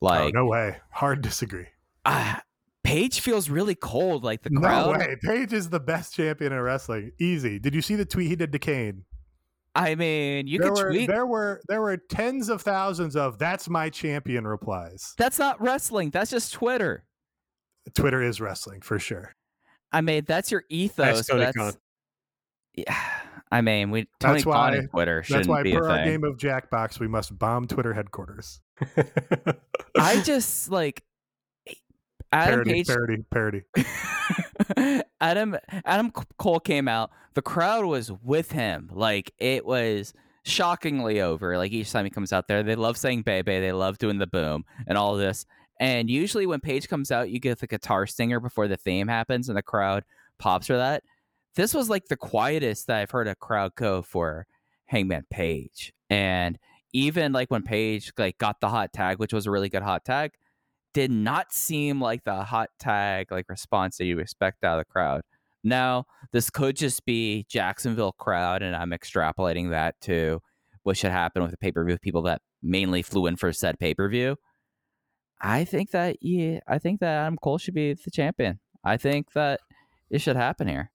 Like, 0.00 0.34
oh, 0.34 0.40
no 0.42 0.46
way, 0.46 0.76
hard 0.90 1.22
disagree. 1.22 1.66
Uh, 2.04 2.36
Page 2.82 3.20
feels 3.20 3.50
really 3.50 3.74
cold. 3.74 4.24
Like 4.24 4.42
the 4.42 4.50
crowd. 4.50 4.92
No 4.92 4.98
way, 4.98 5.16
Page 5.22 5.52
is 5.52 5.68
the 5.68 5.80
best 5.80 6.14
champion 6.14 6.52
in 6.52 6.60
wrestling. 6.60 7.12
Easy. 7.20 7.58
Did 7.58 7.74
you 7.74 7.82
see 7.82 7.94
the 7.94 8.06
tweet 8.06 8.28
he 8.28 8.36
did 8.36 8.52
to 8.52 8.58
Kane? 8.58 9.04
I 9.74 9.94
mean, 9.94 10.46
you 10.46 10.58
there 10.58 10.70
could 10.70 10.84
were, 10.84 10.90
tweet. 10.90 11.08
There 11.08 11.26
were 11.26 11.60
there 11.68 11.80
were 11.80 11.96
tens 11.96 12.48
of 12.48 12.62
thousands 12.62 13.14
of 13.14 13.38
"That's 13.38 13.68
my 13.68 13.90
champion" 13.90 14.46
replies. 14.46 15.14
That's 15.16 15.38
not 15.38 15.60
wrestling. 15.60 16.10
That's 16.10 16.30
just 16.30 16.52
Twitter. 16.52 17.04
Twitter 17.94 18.22
is 18.22 18.40
wrestling 18.40 18.80
for 18.80 18.98
sure. 18.98 19.34
I 19.92 20.00
mean, 20.00 20.24
that's 20.26 20.50
your 20.50 20.64
ethos. 20.68 21.26
That's, 21.26 21.56
that's 21.56 21.78
yeah. 22.74 22.96
I 23.52 23.62
mean, 23.62 23.90
we 23.90 24.06
Tony 24.20 24.34
that's 24.34 24.46
why, 24.46 24.76
Khan 24.76 24.88
Twitter 24.88 25.24
That's 25.28 25.48
why, 25.48 25.62
per 25.62 25.68
a 25.68 25.90
our 25.90 25.96
thing. 25.96 26.06
game 26.06 26.24
of 26.24 26.36
Jackbox, 26.36 27.00
we 27.00 27.08
must 27.08 27.36
bomb 27.36 27.66
Twitter 27.66 27.92
headquarters. 27.92 28.60
I 29.98 30.20
just 30.24 30.70
like 30.70 31.02
eh, 31.66 31.72
Adam 32.30 32.62
parody, 32.64 32.72
Page. 32.72 32.86
parody, 32.86 33.62
parody. 34.76 35.02
Adam 35.20 35.56
Adam 35.84 36.12
Cole 36.38 36.60
came 36.60 36.86
out. 36.86 37.10
The 37.34 37.42
crowd 37.42 37.86
was 37.86 38.12
with 38.22 38.52
him. 38.52 38.88
Like 38.92 39.32
it 39.38 39.66
was 39.66 40.14
shockingly 40.44 41.20
over. 41.20 41.58
Like 41.58 41.72
each 41.72 41.90
time 41.90 42.04
he 42.04 42.10
comes 42.10 42.32
out 42.32 42.46
there, 42.46 42.62
they 42.62 42.76
love 42.76 42.96
saying 42.96 43.22
"baby." 43.22 43.58
They 43.58 43.72
love 43.72 43.98
doing 43.98 44.18
the 44.18 44.28
boom 44.28 44.64
and 44.86 44.96
all 44.96 45.16
this. 45.16 45.44
And 45.80 46.10
usually 46.10 46.46
when 46.46 46.60
Page 46.60 46.88
comes 46.88 47.10
out, 47.10 47.30
you 47.30 47.40
get 47.40 47.58
the 47.58 47.66
guitar 47.66 48.06
stinger 48.06 48.38
before 48.38 48.68
the 48.68 48.76
theme 48.76 49.08
happens, 49.08 49.48
and 49.48 49.56
the 49.56 49.62
crowd 49.62 50.04
pops 50.38 50.66
for 50.66 50.76
that. 50.76 51.02
This 51.56 51.74
was 51.74 51.88
like 51.88 52.06
the 52.06 52.16
quietest 52.16 52.86
that 52.86 52.98
I've 52.98 53.10
heard 53.10 53.26
a 53.26 53.34
crowd 53.34 53.74
go 53.74 54.02
for 54.02 54.46
Hangman 54.86 55.24
Page. 55.30 55.92
And 56.10 56.58
even 56.92 57.32
like 57.32 57.50
when 57.50 57.62
Page 57.62 58.12
like 58.18 58.36
got 58.38 58.60
the 58.60 58.68
hot 58.68 58.92
tag, 58.92 59.18
which 59.18 59.32
was 59.32 59.46
a 59.46 59.50
really 59.50 59.70
good 59.70 59.82
hot 59.82 60.04
tag, 60.04 60.32
did 60.92 61.10
not 61.10 61.52
seem 61.52 62.00
like 62.00 62.24
the 62.24 62.44
hot 62.44 62.68
tag 62.78 63.32
like 63.32 63.48
response 63.48 63.96
that 63.96 64.04
you 64.04 64.18
expect 64.18 64.64
out 64.64 64.78
of 64.78 64.86
the 64.86 64.92
crowd. 64.92 65.22
Now, 65.64 66.04
this 66.32 66.50
could 66.50 66.76
just 66.76 67.04
be 67.04 67.46
Jacksonville 67.48 68.12
crowd, 68.12 68.62
and 68.62 68.76
I'm 68.76 68.90
extrapolating 68.90 69.70
that 69.70 70.00
to 70.02 70.40
what 70.82 70.96
should 70.96 71.10
happen 71.10 71.42
with 71.42 71.50
the 71.50 71.56
pay 71.56 71.72
per 71.72 71.84
view 71.84 71.98
people 71.98 72.22
that 72.22 72.42
mainly 72.62 73.02
flew 73.02 73.26
in 73.26 73.36
for 73.36 73.52
said 73.52 73.78
pay 73.78 73.94
per 73.94 74.08
view. 74.08 74.36
I 75.40 75.64
think 75.64 75.90
that 75.92 76.16
yeah, 76.20 76.60
I 76.68 76.78
think 76.78 77.00
that 77.00 77.08
Adam 77.08 77.38
Cole 77.38 77.58
should 77.58 77.74
be 77.74 77.94
the 77.94 78.10
champion. 78.10 78.58
I 78.84 78.96
think 78.96 79.32
that 79.32 79.60
it 80.10 80.20
should 80.20 80.36
happen 80.36 80.68
here. 80.68 80.90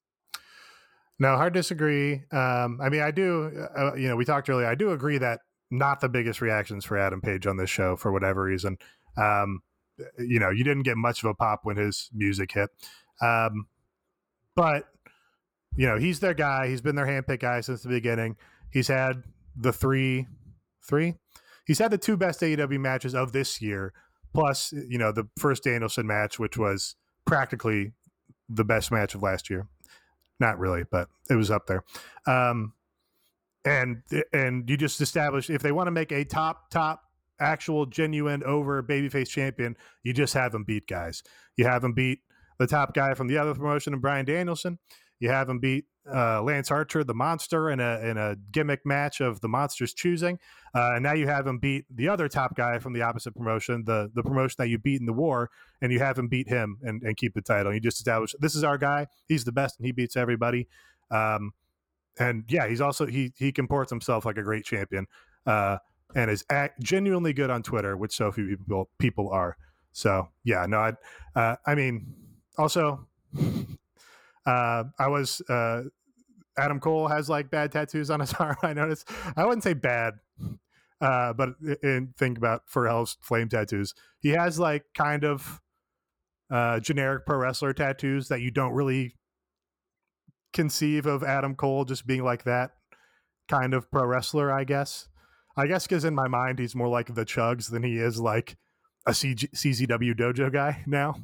No, 1.18 1.38
hard 1.38 1.54
disagree. 1.54 2.24
Um, 2.32 2.80
I 2.82 2.90
mean, 2.90 3.02
I 3.02 3.12
do. 3.12 3.68
Uh, 3.78 3.96
you 3.96 4.08
know, 4.08 4.16
we 4.16 4.26
talked 4.26 4.50
earlier. 4.50 4.68
I 4.68 4.76
do 4.76 4.92
agree 4.92 5.18
that 5.18 5.40
not 5.72 6.02
the 6.02 6.10
biggest 6.10 6.42
reactions 6.42 6.86
for 6.86 6.98
Adam 6.98 7.22
Page 7.22 7.48
on 7.48 7.58
this 7.58 7.70
show 7.70 7.96
for 7.96 8.12
whatever 8.12 8.44
reason. 8.44 8.78
Um, 9.18 9.62
you 10.20 10.40
know, 10.40 10.50
you 10.50 10.64
didn't 10.64 10.84
get 10.84 10.98
much 10.98 11.24
of 11.24 11.30
a 11.30 11.34
pop 11.34 11.62
when 11.64 11.78
his 11.78 12.10
music 12.14 12.52
hit. 12.52 12.70
Um, 13.22 13.68
but 14.56 14.86
you 15.78 15.88
know, 15.88 15.98
he's 15.98 16.20
their 16.20 16.34
guy. 16.34 16.68
He's 16.68 16.82
been 16.82 16.96
their 16.96 17.06
handpicked 17.06 17.40
guy 17.40 17.62
since 17.62 17.82
the 17.82 17.90
beginning. 17.90 18.36
He's 18.72 18.88
had 18.88 19.24
the 19.56 19.74
three, 19.74 20.28
three. 20.84 21.16
He's 21.66 21.80
had 21.80 21.92
the 21.92 21.98
two 21.98 22.18
best 22.18 22.42
AEW 22.42 22.80
matches 22.80 23.16
of 23.16 23.32
this 23.32 23.62
year, 23.62 23.94
plus 24.36 24.72
you 24.72 24.98
know 24.98 25.12
the 25.12 25.28
first 25.40 25.64
Danielson 25.64 26.06
match, 26.06 26.38
which 26.38 26.57
was 26.57 26.95
practically 27.26 27.94
the 28.49 28.64
best 28.64 28.91
match 28.91 29.16
of 29.16 29.24
last 29.24 29.49
year. 29.49 29.68
Not 30.40 30.60
really, 30.60 30.84
but 30.90 31.07
it 31.30 31.36
was 31.36 31.49
up 31.49 31.68
there. 31.68 31.84
Um, 32.28 32.74
and 33.64 34.03
and 34.32 34.70
you 34.70 34.78
just 34.78 35.02
established 35.02 35.49
if 35.49 35.62
they 35.62 35.72
want 35.72 35.88
to 35.88 35.91
make 35.91 36.12
a 36.12 36.24
top 36.24 36.70
top 36.70 37.02
actual 37.40 37.86
genuine 37.86 38.44
over 38.44 38.84
babyface 38.84 39.30
champion, 39.30 39.76
you 40.03 40.14
just 40.14 40.34
have 40.34 40.52
them 40.52 40.64
beat 40.64 40.88
guys. 40.88 41.24
You 41.57 41.66
have 41.66 41.82
them 41.82 41.94
beat 41.94 42.20
the 42.60 42.68
top 42.68 42.94
guy 42.94 43.14
from 43.14 43.28
the 43.28 43.38
other 43.38 43.56
promotion, 43.56 43.94
and 43.94 44.02
Bryan 44.02 44.26
Danielson. 44.26 44.80
You 45.20 45.30
have 45.30 45.49
him 45.49 45.60
beat 45.60 45.86
uh, 46.14 46.41
Lance 46.41 46.72
Archer, 46.72 47.03
the 47.03 47.14
monster, 47.14 47.69
in 47.69 47.80
a 47.80 47.99
in 47.99 48.18
a 48.18 48.36
gimmick 48.52 48.86
match 48.86 49.22
of 49.22 49.41
the 49.41 49.48
monster's 49.48 49.94
choosing. 49.94 50.40
Uh, 50.73 50.91
and 50.95 51.03
now 51.03 51.14
you 51.14 51.27
have 51.27 51.48
him 51.48 51.57
beat 51.57 51.86
the 51.90 52.07
other 52.10 52.27
top 52.27 52.56
guy 52.56 52.80
from 52.80 52.94
the 52.94 53.02
opposite 53.02 53.36
promotion, 53.36 53.84
the 53.86 54.11
the 54.14 54.22
promotion 54.22 54.56
that 54.60 54.69
you 54.69 54.77
beat 54.77 54.99
in 54.99 55.06
the 55.06 55.14
war, 55.14 55.49
and 55.82 55.91
you 55.91 55.99
have 55.99 56.18
him 56.18 56.27
beat 56.27 56.48
him 56.48 56.77
and, 56.84 57.02
and 57.03 57.18
keep 57.18 57.34
the 57.34 57.41
title. 57.41 57.73
You 57.73 57.80
just 57.80 57.98
establish 57.98 58.36
this 58.40 58.56
is 58.56 58.64
our 58.64 58.77
guy. 58.77 59.07
He's 59.27 59.45
the 59.45 59.52
best, 59.52 59.80
and 59.80 59.86
he 59.86 59.91
beats 59.91 60.15
everybody. 60.15 60.68
Um, 61.11 61.53
and 62.19 62.44
yeah, 62.48 62.68
he's 62.68 62.82
also 62.82 63.06
he 63.06 63.34
he 63.38 63.52
comports 63.52 63.90
himself 63.90 64.26
like 64.26 64.38
a 64.38 64.44
great 64.44 64.65
champion, 64.65 65.07
uh, 65.45 65.77
and 66.15 66.30
is 66.30 66.45
genuinely 66.82 67.34
good 67.34 67.49
on 67.49 67.64
Twitter, 67.64 67.98
which 67.98 68.15
so 68.15 68.32
few 68.32 68.57
people 68.57 68.90
people 68.99 69.30
are. 69.30 69.57
So 69.91 70.30
yeah, 70.44 70.65
no, 70.68 70.77
I 70.77 70.94
uh, 71.40 71.56
I 71.65 71.76
mean 71.76 72.14
also. 72.57 73.07
Uh, 74.45 74.84
I 74.99 75.07
was 75.07 75.41
uh, 75.49 75.84
Adam 76.57 76.80
Cole 76.80 77.07
has 77.07 77.30
like 77.30 77.49
bad 77.49 77.72
tattoos 77.72 78.10
on 78.10 78.19
his 78.19 78.34
arm. 78.40 78.56
I 78.64 78.73
noticed. 78.73 79.10
I 79.36 79.45
wouldn't 79.45 79.64
say 79.64 79.73
bad, 79.73 80.15
uh, 81.02 81.34
but 81.34 81.49
in, 81.84 82.14
think 82.18 82.38
about 82.38 82.64
Pharrell's 82.73 83.18
flame 83.22 83.49
tattoos. 83.49 83.94
He 84.19 84.30
has 84.30 84.60
like 84.60 84.86
kind 84.95 85.23
of 85.23 85.61
uh, 86.52 86.80
generic 86.80 87.26
pro 87.26 87.38
wrestler 87.38 87.73
tattoos 87.73 88.27
that 88.30 88.41
you 88.41 88.52
don't 88.52 88.73
really 88.73 89.15
conceive 90.53 91.06
of 91.06 91.23
Adam 91.23 91.56
Cole 91.56 91.86
just 91.86 92.07
being 92.07 92.23
like 92.23 92.44
that 92.45 92.72
kind 93.48 93.73
of 93.73 93.90
pro 93.91 94.06
wrestler. 94.06 94.52
I 94.52 94.64
guess. 94.64 95.07
I 95.57 95.68
guess 95.68 95.88
because 95.88 96.03
in 96.03 96.14
my 96.14 96.27
mind 96.27 96.60
he's 96.60 96.76
more 96.76 96.90
like 96.90 97.14
the 97.14 97.26
Chugs 97.26 97.72
than 97.72 97.82
he 97.82 97.98
is 97.98 98.19
like 98.19 98.57
a 99.06 99.11
CG- 99.11 99.52
CZW 99.52 100.14
dojo 100.14 100.52
guy 100.52 100.84
now. 100.88 101.15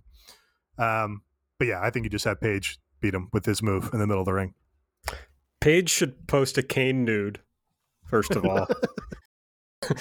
Um, 0.78 1.24
but 1.60 1.68
yeah, 1.68 1.82
I 1.82 1.90
think 1.90 2.06
you 2.06 2.10
just 2.10 2.26
had 2.26 2.40
Page 2.40 2.80
beat 3.02 3.14
him 3.14 3.30
with 3.34 3.46
his 3.46 3.62
move 3.62 3.90
in 3.94 4.00
the 4.00 4.08
middle 4.08 4.22
of 4.22 4.26
the 4.26 4.34
ring. 4.34 4.54
Page 5.62 5.90
should 5.90 6.28
post 6.28 6.58
a 6.58 6.64
Kane 6.64 7.06
nude, 7.06 7.40
first 8.06 8.32
of 8.32 8.46
all. 8.46 8.68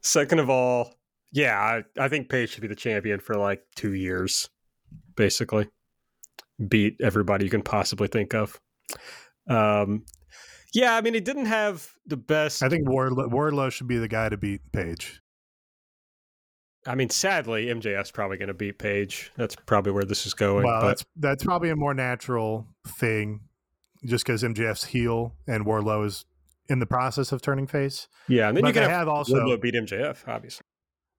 Second 0.00 0.38
of 0.38 0.48
all, 0.48 0.94
yeah, 1.32 1.58
I, 1.58 2.04
I 2.04 2.08
think 2.08 2.28
Page 2.28 2.50
should 2.50 2.62
be 2.62 2.68
the 2.68 2.76
champion 2.76 3.20
for 3.20 3.36
like 3.36 3.62
two 3.76 3.94
years, 3.94 4.48
basically. 5.16 5.68
Beat 6.68 6.96
everybody 7.02 7.44
you 7.44 7.50
can 7.50 7.62
possibly 7.62 8.08
think 8.08 8.34
of. 8.34 8.60
Um, 9.48 10.04
yeah, 10.72 10.96
I 10.96 11.00
mean, 11.00 11.14
he 11.14 11.20
didn't 11.20 11.46
have 11.46 11.90
the 12.06 12.16
best. 12.16 12.62
I 12.62 12.68
think 12.68 12.86
Wardlow, 12.86 13.30
Wardlow 13.30 13.70
should 13.70 13.88
be 13.88 13.98
the 13.98 14.08
guy 14.08 14.28
to 14.28 14.36
beat 14.36 14.60
Page. 14.72 15.20
I 16.86 16.94
mean, 16.94 17.10
sadly, 17.10 17.66
MJF's 17.66 18.10
probably 18.10 18.38
going 18.38 18.48
to 18.48 18.54
beat 18.54 18.78
Page. 18.78 19.30
That's 19.36 19.54
probably 19.54 19.92
where 19.92 20.04
this 20.04 20.26
is 20.26 20.34
going. 20.34 20.64
Well, 20.64 20.80
but 20.80 20.86
that's 20.88 21.04
that's 21.16 21.44
probably 21.44 21.70
a 21.70 21.76
more 21.76 21.94
natural 21.94 22.66
thing, 22.98 23.40
just 24.04 24.24
because 24.26 24.42
MJF's 24.42 24.84
heel 24.84 25.34
and 25.46 25.64
Wardlow 25.64 26.06
is 26.06 26.24
in 26.68 26.78
the 26.78 26.86
process 26.86 27.32
of 27.32 27.42
turning 27.42 27.66
face. 27.66 28.08
yeah, 28.28 28.48
and 28.48 28.56
then 28.56 28.62
but 28.62 28.68
you 28.68 28.74
can 28.74 28.82
have, 28.82 28.90
have 28.92 29.08
also. 29.08 29.34
Wardlow 29.34 29.60
beat 29.60 29.74
MJF, 29.74 30.26
obviously. 30.28 30.64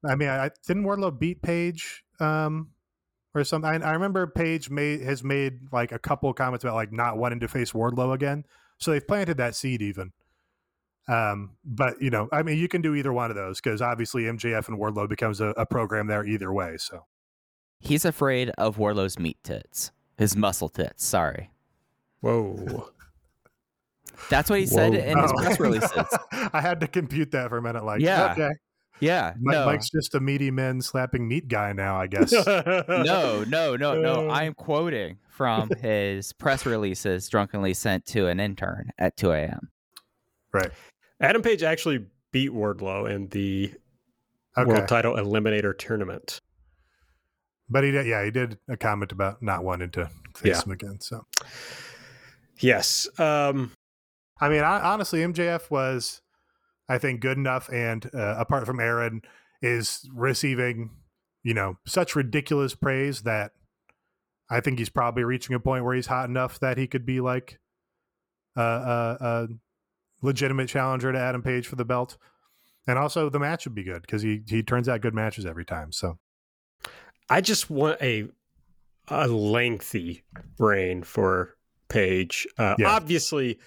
I 0.08 0.16
mean, 0.16 0.30
I 0.30 0.50
didn't 0.68 0.84
Wardlow 0.84 1.18
beat 1.18 1.42
Page 1.42 2.04
um, 2.20 2.70
or 3.34 3.44
something. 3.44 3.70
I, 3.70 3.90
I 3.90 3.94
remember 3.94 4.28
Page 4.28 4.70
made 4.70 5.02
has 5.02 5.24
made 5.24 5.72
like 5.72 5.92
a 5.92 6.00
couple 6.00 6.30
of 6.30 6.36
comments 6.36 6.64
about 6.64 6.76
like 6.76 6.92
not 6.92 7.18
wanting 7.18 7.40
to 7.42 7.48
face 7.48 7.72
Wardlow 7.72 8.14
again. 8.14 8.46
So 8.80 8.92
they've 8.92 9.08
planted 9.08 9.38
that 9.38 9.56
seed 9.56 9.82
even. 9.82 10.12
Um, 11.08 11.58
but 11.64 12.02
you 12.02 12.10
know, 12.10 12.30
I 12.32 12.44
mean, 12.44 12.58
you 12.58 12.68
can 12.68 12.82
do 12.82 12.96
either 12.96 13.14
one 13.14 13.30
of 13.30 13.36
those 13.36 13.60
because 13.62 13.82
obviously 13.82 14.24
MJF 14.24 14.68
and 14.68 14.78
Wardlow 14.78 15.08
becomes 15.10 15.42
a, 15.42 15.48
a 15.50 15.66
program 15.66 16.08
there 16.08 16.26
either 16.26 16.52
way. 16.52 16.76
So 16.78 17.06
He's 17.84 18.06
afraid 18.06 18.50
of 18.58 18.78
Wardlow's 18.78 19.20
meat 19.20 19.38
tits, 19.44 19.92
his 20.18 20.38
muscle 20.38 20.70
tits. 20.70 21.04
Sorry, 21.06 21.52
Whoa. 22.24 22.90
that's 24.30 24.50
what 24.50 24.60
he 24.60 24.66
said 24.66 24.94
Whoa. 24.94 25.00
in 25.00 25.18
his 25.20 25.32
Oh. 25.32 25.36
press 25.42 25.60
releases. 25.60 25.92
I 26.32 26.62
had 26.62 26.80
to 26.80 26.88
compute 26.88 27.32
that 27.32 27.50
for 27.50 27.58
a 27.58 27.62
minute. 27.62 27.84
Like, 27.84 28.00
Yeah. 28.02 28.32
okay, 28.32 28.52
Yeah, 29.02 29.34
Mike, 29.42 29.54
no, 29.56 29.66
Mike's 29.66 29.90
just 29.90 30.16
a 30.16 30.22
meaty 30.22 30.50
men 30.50 30.82
slapping 30.82 31.28
meat 31.28 31.50
guy 31.50 31.74
now. 31.74 32.00
I 32.00 32.08
guess. 32.08 32.32
no, 32.48 33.44
no, 33.46 33.76
no, 33.76 34.00
no. 34.02 34.30
Uh. 34.30 34.34
I'm 34.34 34.54
quoting 34.54 35.18
from 35.28 35.70
his 35.82 36.32
press 36.32 36.66
releases 36.66 37.28
drunkenly 37.28 37.74
sent 37.74 38.06
to 38.06 38.28
an 38.28 38.40
intern 38.40 38.92
at 38.98 39.18
2 39.18 39.32
a.m. 39.32 39.70
right. 40.54 40.72
Adam 41.20 41.42
Page 41.42 41.62
actually 41.64 42.06
beat 42.32 42.52
Wardlow 42.52 43.10
in 43.10 43.28
the 43.30 43.74
Okay. 44.58 44.70
World 44.70 44.88
Title 44.88 45.16
Eliminator 45.16 45.78
Tournament. 45.78 46.40
But 47.70 47.84
he 47.84 47.92
did, 47.92 48.06
yeah, 48.06 48.24
he 48.24 48.30
did 48.32 48.58
a 48.70 48.78
comment 48.78 49.12
about 49.12 49.42
not 49.42 49.64
wanting 49.64 49.90
to 49.92 50.06
face 50.36 50.58
Yeah. 50.58 50.64
him 50.64 50.72
again. 50.72 51.00
So, 51.02 51.26
Yes. 52.60 53.08
Um, 53.20 53.72
I 54.40 54.50
mean, 54.50 54.62
I, 54.62 54.80
honestly, 54.80 55.20
MJF 55.20 55.70
was, 55.72 56.22
I 56.90 56.98
think, 56.98 57.22
good 57.22 57.38
enough. 57.38 57.70
And 57.72 58.10
uh, 58.14 58.36
apart 58.38 58.66
from 58.66 58.80
Aaron, 58.80 59.22
is 59.64 60.08
receiving, 60.14 60.92
you 61.42 61.54
know, 61.54 61.78
such 61.88 62.16
ridiculous 62.16 62.76
praise 62.76 63.22
that 63.22 63.54
I 64.50 64.60
think 64.60 64.78
he's 64.78 64.90
probably 64.90 65.24
reaching 65.24 65.56
a 65.56 65.60
point 65.60 65.86
where 65.86 65.96
he's 65.96 66.08
hot 66.08 66.30
enough 66.30 66.60
that 66.60 66.78
he 66.78 66.86
could 66.86 67.06
be 67.06 67.22
like 67.22 67.60
a, 68.58 68.62
a, 68.62 69.18
a 69.22 69.48
legitimate 70.22 70.68
challenger 70.68 71.12
to 71.12 71.18
Adam 71.18 71.42
Page 71.42 71.66
for 71.66 71.78
the 71.78 71.86
belt. 71.86 72.18
And 72.86 73.00
also, 73.00 73.30
the 73.30 73.40
match 73.40 73.66
would 73.66 73.74
be 73.74 73.86
good 73.86 74.02
because 74.02 74.22
he 74.22 74.42
he 74.46 74.62
turns 74.62 74.90
out 74.90 75.00
good 75.00 75.14
matches 75.14 75.46
every 75.46 75.64
time. 75.64 75.94
So, 75.94 76.18
I 77.30 77.40
just 77.40 77.70
want 77.70 78.02
a 78.02 78.28
a 79.08 79.30
lengthy 79.30 80.26
reign 80.60 81.04
for 81.04 81.56
Page. 81.90 82.48
Uh, 82.58 82.76
Yeah. 82.78 82.90
Obviously, 82.90 83.60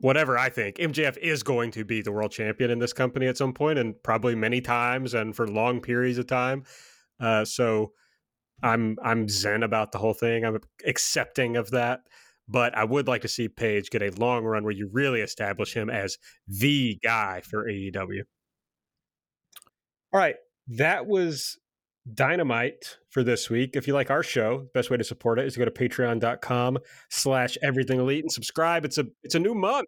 whatever 0.00 0.38
I 0.38 0.48
think, 0.48 0.76
MJF 0.76 1.16
is 1.18 1.42
going 1.42 1.70
to 1.72 1.84
be 1.84 2.02
the 2.02 2.12
world 2.12 2.30
champion 2.30 2.70
in 2.70 2.78
this 2.78 2.92
company 2.92 3.26
at 3.26 3.36
some 3.36 3.52
point, 3.52 3.78
and 3.78 4.00
probably 4.02 4.34
many 4.34 4.60
times, 4.60 5.14
and 5.14 5.34
for 5.34 5.46
long 5.46 5.80
periods 5.80 6.18
of 6.18 6.26
time. 6.26 6.64
Uh, 7.20 7.44
so, 7.44 7.92
I'm 8.62 8.96
I'm 9.02 9.28
zen 9.28 9.62
about 9.62 9.92
the 9.92 9.98
whole 9.98 10.14
thing. 10.14 10.44
I'm 10.44 10.58
accepting 10.86 11.56
of 11.56 11.70
that. 11.70 12.00
But 12.48 12.76
I 12.76 12.84
would 12.84 13.06
like 13.06 13.22
to 13.22 13.28
see 13.28 13.48
Page 13.48 13.90
get 13.90 14.02
a 14.02 14.10
long 14.18 14.44
run 14.44 14.64
where 14.64 14.72
you 14.72 14.88
really 14.90 15.20
establish 15.20 15.74
him 15.74 15.90
as 15.90 16.16
the 16.46 16.98
guy 17.02 17.42
for 17.42 17.68
AEW. 17.68 18.22
All 20.12 20.20
right. 20.20 20.36
That 20.68 21.06
was 21.06 21.58
dynamite 22.14 22.98
for 23.10 23.22
this 23.22 23.50
week. 23.50 23.74
If 23.74 23.86
you 23.86 23.94
like 23.94 24.10
our 24.10 24.22
show, 24.22 24.60
the 24.60 24.70
best 24.74 24.90
way 24.90 24.96
to 24.96 25.04
support 25.04 25.38
it 25.38 25.46
is 25.46 25.54
to 25.54 25.58
go 25.60 25.64
to 25.64 25.70
patreon.com 25.70 26.78
slash 27.10 27.58
everything 27.62 28.00
elite 28.00 28.24
and 28.24 28.32
subscribe. 28.32 28.84
It's 28.84 28.98
a 28.98 29.06
it's 29.22 29.34
a 29.34 29.40
new 29.40 29.54
month. 29.54 29.86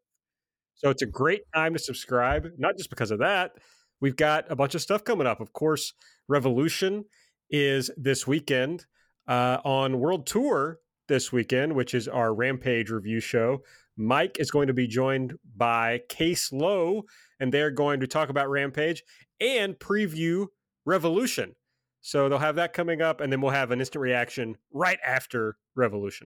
So 0.76 0.88
it's 0.88 1.02
a 1.02 1.06
great 1.06 1.42
time 1.54 1.74
to 1.74 1.78
subscribe, 1.78 2.48
not 2.58 2.76
just 2.78 2.90
because 2.90 3.10
of 3.10 3.18
that. 3.18 3.52
We've 4.00 4.16
got 4.16 4.50
a 4.50 4.56
bunch 4.56 4.74
of 4.74 4.80
stuff 4.80 5.04
coming 5.04 5.26
up. 5.26 5.40
Of 5.40 5.52
course, 5.52 5.92
Revolution 6.26 7.04
is 7.50 7.90
this 7.96 8.26
weekend 8.26 8.86
uh, 9.28 9.58
on 9.64 10.00
World 10.00 10.26
Tour 10.26 10.78
this 11.08 11.32
weekend, 11.32 11.74
which 11.74 11.92
is 11.92 12.08
our 12.08 12.32
Rampage 12.32 12.90
review 12.90 13.20
show. 13.20 13.62
Mike 13.96 14.38
is 14.38 14.50
going 14.50 14.68
to 14.68 14.72
be 14.72 14.86
joined 14.86 15.34
by 15.56 16.00
Case 16.08 16.50
Lowe, 16.50 17.02
and 17.38 17.52
they're 17.52 17.70
going 17.70 18.00
to 18.00 18.06
talk 18.06 18.30
about 18.30 18.48
Rampage 18.48 19.02
and 19.38 19.74
preview 19.74 20.46
Revolution. 20.86 21.54
So 22.00 22.28
they'll 22.28 22.38
have 22.38 22.56
that 22.56 22.72
coming 22.72 23.02
up, 23.02 23.20
and 23.20 23.32
then 23.32 23.40
we'll 23.40 23.52
have 23.52 23.70
an 23.70 23.80
instant 23.80 24.02
reaction 24.02 24.56
right 24.72 24.98
after 25.04 25.56
Revolution. 25.74 26.26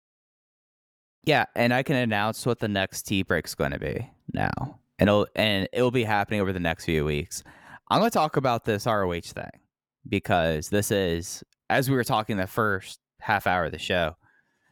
Yeah, 1.25 1.47
and 1.55 1.73
I 1.73 1.83
can 1.83 1.97
announce 1.97 2.45
what 2.45 2.59
the 2.59 2.69
next 2.69 3.03
tea 3.03 3.23
break's 3.23 3.55
going 3.55 3.71
to 3.71 3.79
be 3.79 4.11
now, 4.33 4.81
and 4.99 5.09
it'll 5.09 5.27
and 5.35 5.69
it'll 5.73 5.91
be 5.91 6.05
happening 6.05 6.41
over 6.41 6.53
the 6.53 6.61
next 6.61 6.85
few 6.85 7.05
weeks. 7.05 7.43
I'm 7.91 8.01
going 8.01 8.11
to 8.11 8.15
talk 8.15 8.37
about 8.37 8.65
this 8.65 8.87
ROH 8.87 9.21
thing 9.21 9.51
because 10.09 10.69
this 10.69 10.91
is, 10.91 11.45
as 11.71 11.89
we 11.89 11.97
were 11.97 12.05
talking 12.05 12.37
the 12.37 12.47
first 12.47 12.99
half 13.21 13.47
hour 13.47 13.67
of 13.67 13.73
the 13.73 13.79
show, 13.79 14.17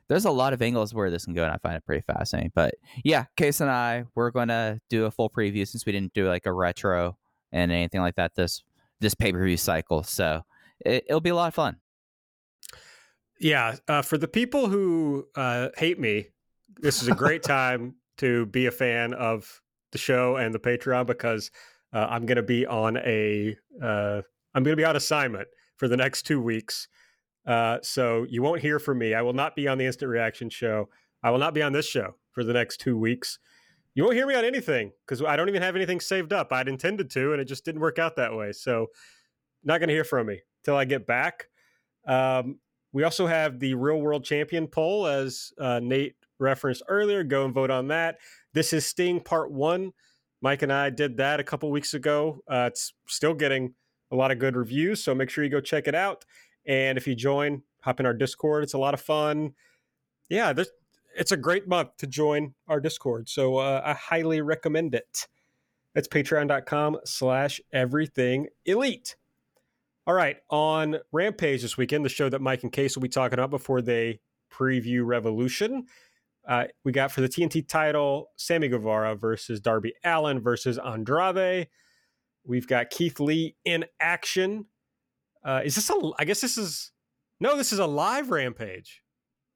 there's 0.09 0.24
a 0.24 0.31
lot 0.31 0.52
of 0.52 0.60
angles 0.60 0.93
where 0.93 1.09
this 1.09 1.24
can 1.24 1.35
go, 1.35 1.44
and 1.44 1.52
I 1.52 1.59
find 1.59 1.77
it 1.77 1.86
pretty 1.86 2.02
fascinating. 2.02 2.51
But 2.55 2.74
yeah, 3.05 3.27
Case 3.36 3.60
and 3.60 3.70
I, 3.70 4.05
we're 4.16 4.32
going 4.32 4.48
to 4.48 4.81
do 4.90 5.05
a 5.05 5.10
full 5.10 5.31
preview 5.31 5.66
since 5.66 5.86
we 5.86 5.93
didn't 5.93 6.14
do 6.14 6.27
like 6.27 6.47
a 6.47 6.52
retro 6.52 7.16
and 7.52 7.70
anything 7.70 8.01
like 8.01 8.16
that 8.16 8.35
this 8.35 8.62
this 9.01 9.14
pay 9.14 9.32
per 9.32 9.44
view 9.44 9.56
cycle. 9.56 10.02
So 10.02 10.43
it, 10.85 11.05
it'll 11.09 11.20
be 11.20 11.31
a 11.31 11.35
lot 11.35 11.48
of 11.48 11.55
fun. 11.55 11.77
Yeah, 13.40 13.77
uh, 13.89 14.02
for 14.02 14.19
the 14.19 14.28
people 14.28 14.69
who 14.69 15.27
uh, 15.35 15.69
hate 15.77 15.98
me, 15.98 16.27
this 16.81 17.02
is 17.02 17.09
a 17.09 17.15
great 17.15 17.43
time 17.44 17.94
to 18.19 18.47
be 18.47 18.66
a 18.66 18.70
fan 18.70 19.15
of 19.15 19.62
the 19.93 19.98
show 19.98 20.36
and 20.36 20.55
the 20.55 20.59
Patreon 20.59 21.07
because 21.07 21.51
uh, 21.93 22.07
I'm 22.11 22.27
going 22.27 22.36
to 22.36 22.43
be 22.43 22.66
on 22.66 22.98
a 22.98 23.57
uh, 23.82 24.23
I'm 24.55 24.62
going 24.62 24.73
to 24.73 24.81
be 24.81 24.85
on 24.85 24.97
assignment 24.97 25.48
for 25.77 25.89
the 25.89 25.97
next 25.97 26.23
two 26.23 26.40
weeks. 26.40 26.86
Uh, 27.47 27.78
so 27.82 28.27
you 28.28 28.43
won't 28.43 28.61
hear 28.61 28.78
from 28.78 28.98
me. 28.98 29.15
I 29.15 29.23
will 29.23 29.32
not 29.32 29.57
be 29.57 29.66
on 29.66 29.78
the 29.78 29.86
Instant 29.86 30.11
Reaction 30.11 30.51
show. 30.51 30.89
I 31.23 31.31
will 31.31 31.39
not 31.39 31.55
be 31.55 31.62
on 31.62 31.73
this 31.73 31.86
show 31.86 32.16
for 32.32 32.44
the 32.44 32.52
next 32.52 32.78
two 32.78 32.98
weeks. 32.98 33.39
You 33.94 34.05
won't 34.05 34.16
hear 34.16 34.27
me 34.27 34.35
on 34.35 34.44
anything 34.44 34.93
because 35.07 35.23
I 35.23 35.36
don't 35.36 35.48
even 35.48 35.62
have 35.62 35.77
anything 35.77 36.01
saved 36.01 36.32
up. 36.32 36.52
I'd 36.52 36.69
intended 36.69 37.11
to, 37.11 37.32
and 37.32 37.40
it 37.40 37.47
just 37.47 37.65
didn't 37.65 37.81
work 37.81 37.98
out 37.98 38.16
that 38.16 38.35
way. 38.35 38.52
So 38.52 38.89
not 39.65 39.78
going 39.78 39.89
to 39.89 39.94
hear 39.94 40.05
from 40.05 40.27
me 40.27 40.43
till 40.65 40.77
I 40.77 40.85
get 40.85 41.07
back. 41.07 41.47
Um, 42.07 42.59
we 42.93 43.05
also 43.05 43.27
have 43.27 43.61
the 43.61 43.74
real 43.74 44.01
world 44.01 44.24
champion 44.24 44.66
poll, 44.66 45.07
as 45.07 45.53
uh, 45.59 45.81
Nate 45.81 46.16
referenced 46.39 46.82
earlier. 46.89 47.23
Go 47.23 47.45
and 47.45 47.55
vote 47.55 47.70
on 47.70 47.89
that. 47.89 48.19
This 48.53 48.73
is 48.73 48.87
Sting 48.87 49.20
Part 49.20 49.53
One. 49.53 49.93
Mike 50.41 50.62
and 50.62 50.73
I 50.73 50.91
did 50.91 51.19
that 51.19 51.39
a 51.39 51.45
couple 51.45 51.70
weeks 51.70 51.95
ago. 51.95 52.43
Uh, 52.51 52.69
it's 52.70 52.93
still 53.07 53.35
getting 53.35 53.74
a 54.11 54.16
lot 54.16 54.31
of 54.31 54.39
good 54.39 54.57
reviews, 54.57 55.05
so 55.05 55.15
make 55.15 55.31
sure 55.31 55.45
you 55.45 55.51
go 55.51 55.61
check 55.61 55.87
it 55.87 55.95
out. 55.95 56.24
And 56.66 56.99
if 56.99 57.07
you 57.07 57.15
join, 57.15 57.62
hop 57.82 58.01
in 58.01 58.07
our 58.07 58.15
Discord. 58.15 58.65
It's 58.65 58.74
a 58.74 58.78
lot 58.78 58.95
of 58.95 59.01
fun. 59.01 59.53
Yeah, 60.28 60.53
it's 61.16 61.32
a 61.32 61.37
great 61.37 61.69
month 61.69 61.97
to 61.99 62.07
join 62.07 62.55
our 62.69 62.81
Discord, 62.81 63.28
so 63.28 63.57
uh, 63.57 63.82
I 63.85 63.93
highly 63.95 64.41
recommend 64.41 64.95
it. 64.95 65.28
It's 65.95 66.09
patreon.com 66.09 66.99
slash 67.05 67.61
everything 67.73 68.47
elite. 68.65 69.16
All 70.11 70.16
right, 70.16 70.39
on 70.51 70.97
Rampage 71.12 71.62
this 71.62 71.77
weekend, 71.77 72.05
the 72.05 72.09
show 72.09 72.28
that 72.28 72.41
Mike 72.41 72.65
and 72.65 72.73
Case 72.73 72.97
will 72.97 73.03
be 73.03 73.09
talking 73.09 73.39
about 73.39 73.51
before 73.51 73.81
they 73.81 74.19
preview 74.53 75.07
Revolution. 75.07 75.85
Uh, 76.45 76.65
we 76.85 76.91
got 76.91 77.12
for 77.12 77.20
the 77.20 77.28
TNT 77.28 77.69
title 77.69 78.32
Sammy 78.37 78.66
Guevara 78.66 79.15
versus 79.15 79.61
Darby 79.61 79.93
Allin 80.03 80.41
versus 80.41 80.78
Andrade. 80.78 81.69
We've 82.45 82.66
got 82.66 82.91
Keith 82.91 83.20
Lee 83.20 83.55
in 83.65 83.85
action. 84.01 84.65
Uh, 85.45 85.61
is 85.65 85.77
this 85.77 85.89
a? 85.89 86.11
I 86.19 86.24
guess 86.24 86.41
this 86.41 86.59
is 86.59 86.91
no. 87.39 87.57
This 87.57 87.73
is 87.73 87.78
a 87.78 87.87
live 87.87 88.31
Rampage. 88.32 89.05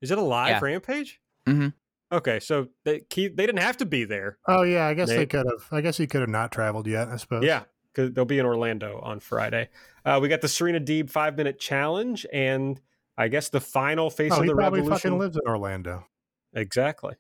Is 0.03 0.13
it 0.13 0.19
a 0.19 0.23
live 0.23 0.51
Yeah. 0.51 0.61
Rampage? 0.63 1.21
Mhm. 1.49 1.73
Okay, 2.13 2.39
so 2.39 2.69
they 2.85 3.01
keep, 3.11 3.37
they 3.37 3.45
didn't 3.45 3.63
have 3.63 3.79
to 3.79 3.87
be 3.87 4.05
there. 4.05 4.39
Oh 4.47 4.63
yeah, 4.63 4.87
I 4.87 4.95
guess 4.95 5.09
they 5.09 5.17
Nate? 5.17 5.31
could 5.31 5.47
have. 5.47 5.67
I 5.73 5.81
guess 5.81 5.97
he 5.97 6.07
could 6.07 6.21
have 6.21 6.31
not 6.31 6.53
traveled 6.53 6.87
yet. 6.87 7.09
I 7.09 7.17
suppose. 7.17 7.43
Yeah, 7.43 7.65
because 7.95 8.13
they'll 8.13 8.25
be 8.25 8.39
in 8.39 8.47
Orlando 8.47 9.01
on 9.03 9.21
Friday. 9.21 9.69
Uh, 10.05 10.19
we 10.21 10.29
got 10.29 10.41
the 10.41 10.49
Serena 10.49 10.81
Deeb 10.81 11.11
five 11.11 11.37
minute 11.37 11.59
challenge, 11.59 12.27
and 12.33 12.81
I 13.17 13.29
guess 13.29 13.49
the 13.49 13.61
final 13.61 14.11
face 14.11 14.33
Oh, 14.35 14.41
of 14.41 14.47
the 14.47 14.55
probably 14.55 14.81
revolution. 14.81 15.11
fucking 15.11 15.19
lives 15.19 15.37
in 15.37 15.43
Orlando. 15.47 16.07
Exactly. 16.53 17.15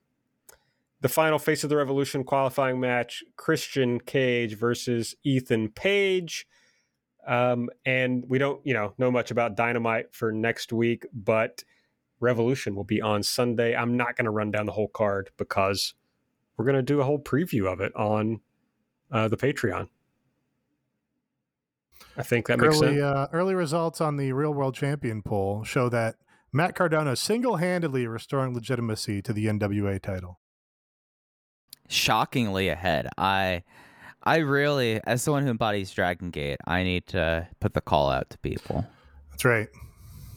The 1.01 1.09
final 1.09 1.38
face 1.38 1.64
of 1.64 1.70
the 1.70 1.76
revolution 1.76 2.24
qualifying 2.24 2.80
match: 2.80 3.22
Christian 3.36 4.01
Cage 4.01 4.56
versus 4.56 5.14
Ethan 5.22 5.68
Page. 5.70 6.46
Um, 7.26 7.70
and 7.86 8.24
we 8.28 8.36
don't, 8.38 8.60
you 8.66 8.74
know, 8.74 8.92
know 8.98 9.10
much 9.10 9.30
about 9.30 9.56
Dynamite 9.56 10.12
for 10.14 10.30
next 10.30 10.72
week, 10.74 11.06
but 11.12 11.64
Revolution 12.20 12.74
will 12.74 12.84
be 12.84 13.01
on 13.01 13.22
Sunday. 13.22 13.74
I'm 13.74 13.96
not 13.96 14.16
going 14.16 14.26
to 14.26 14.30
run 14.30 14.51
down 14.51 14.66
the 14.66 14.72
whole 14.72 14.88
card 14.88 15.30
because 15.36 15.94
we're 16.56 16.64
going 16.66 16.76
to 16.76 16.82
do 16.82 17.01
a 17.01 17.05
whole 17.05 17.18
preview 17.18 17.70
of 17.70 17.80
it 17.80 17.94
on 17.96 18.40
uh, 19.10 19.28
the 19.28 19.36
Patreon. 19.36 19.88
I 22.16 22.22
think 22.22 22.46
that 22.46 22.58
makes 22.58 22.76
early 22.76 22.98
sense. 22.98 23.02
uh, 23.02 23.26
early 23.32 23.54
results 23.54 24.00
on 24.00 24.16
the 24.16 24.32
Real 24.32 24.52
World 24.54 24.74
Champion 24.74 25.22
poll 25.22 25.64
show 25.64 25.88
that 25.88 26.16
Matt 26.52 26.74
Cardona 26.76 27.16
single 27.16 27.56
handedly 27.56 28.06
restoring 28.06 28.54
legitimacy 28.54 29.20
to 29.22 29.32
the 29.32 29.46
NWA 29.46 30.00
title. 30.00 30.38
shockingly 31.88 32.68
ahead. 32.68 33.08
I 33.18 33.62
I 34.22 34.38
really 34.38 35.00
as 35.04 35.22
someone 35.22 35.42
who 35.42 35.50
embodies 35.50 35.90
Dragon 35.92 36.30
Gate, 36.30 36.58
I 36.66 36.82
need 36.82 37.06
to 37.08 37.48
put 37.60 37.74
the 37.74 37.80
call 37.80 38.10
out 38.10 38.30
to 38.30 38.38
people. 38.38 38.86
That's 39.30 39.44
right. 39.44 39.68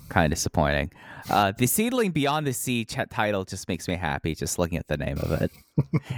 Kind 0.09 0.31
of 0.31 0.35
disappointing. 0.37 0.91
Uh, 1.29 1.51
the 1.57 1.65
SEAdLINNNG 1.65 2.13
Beyond 2.13 2.47
the 2.47 2.53
Sea 2.53 2.85
ch- 2.85 2.97
title 3.09 3.43
just 3.43 3.67
makes 3.67 3.87
me 3.89 3.95
happy 3.95 4.33
just 4.33 4.57
looking 4.57 4.77
at 4.77 4.87
the 4.87 4.95
name 4.95 5.17
of 5.19 5.41
it. 5.41 5.51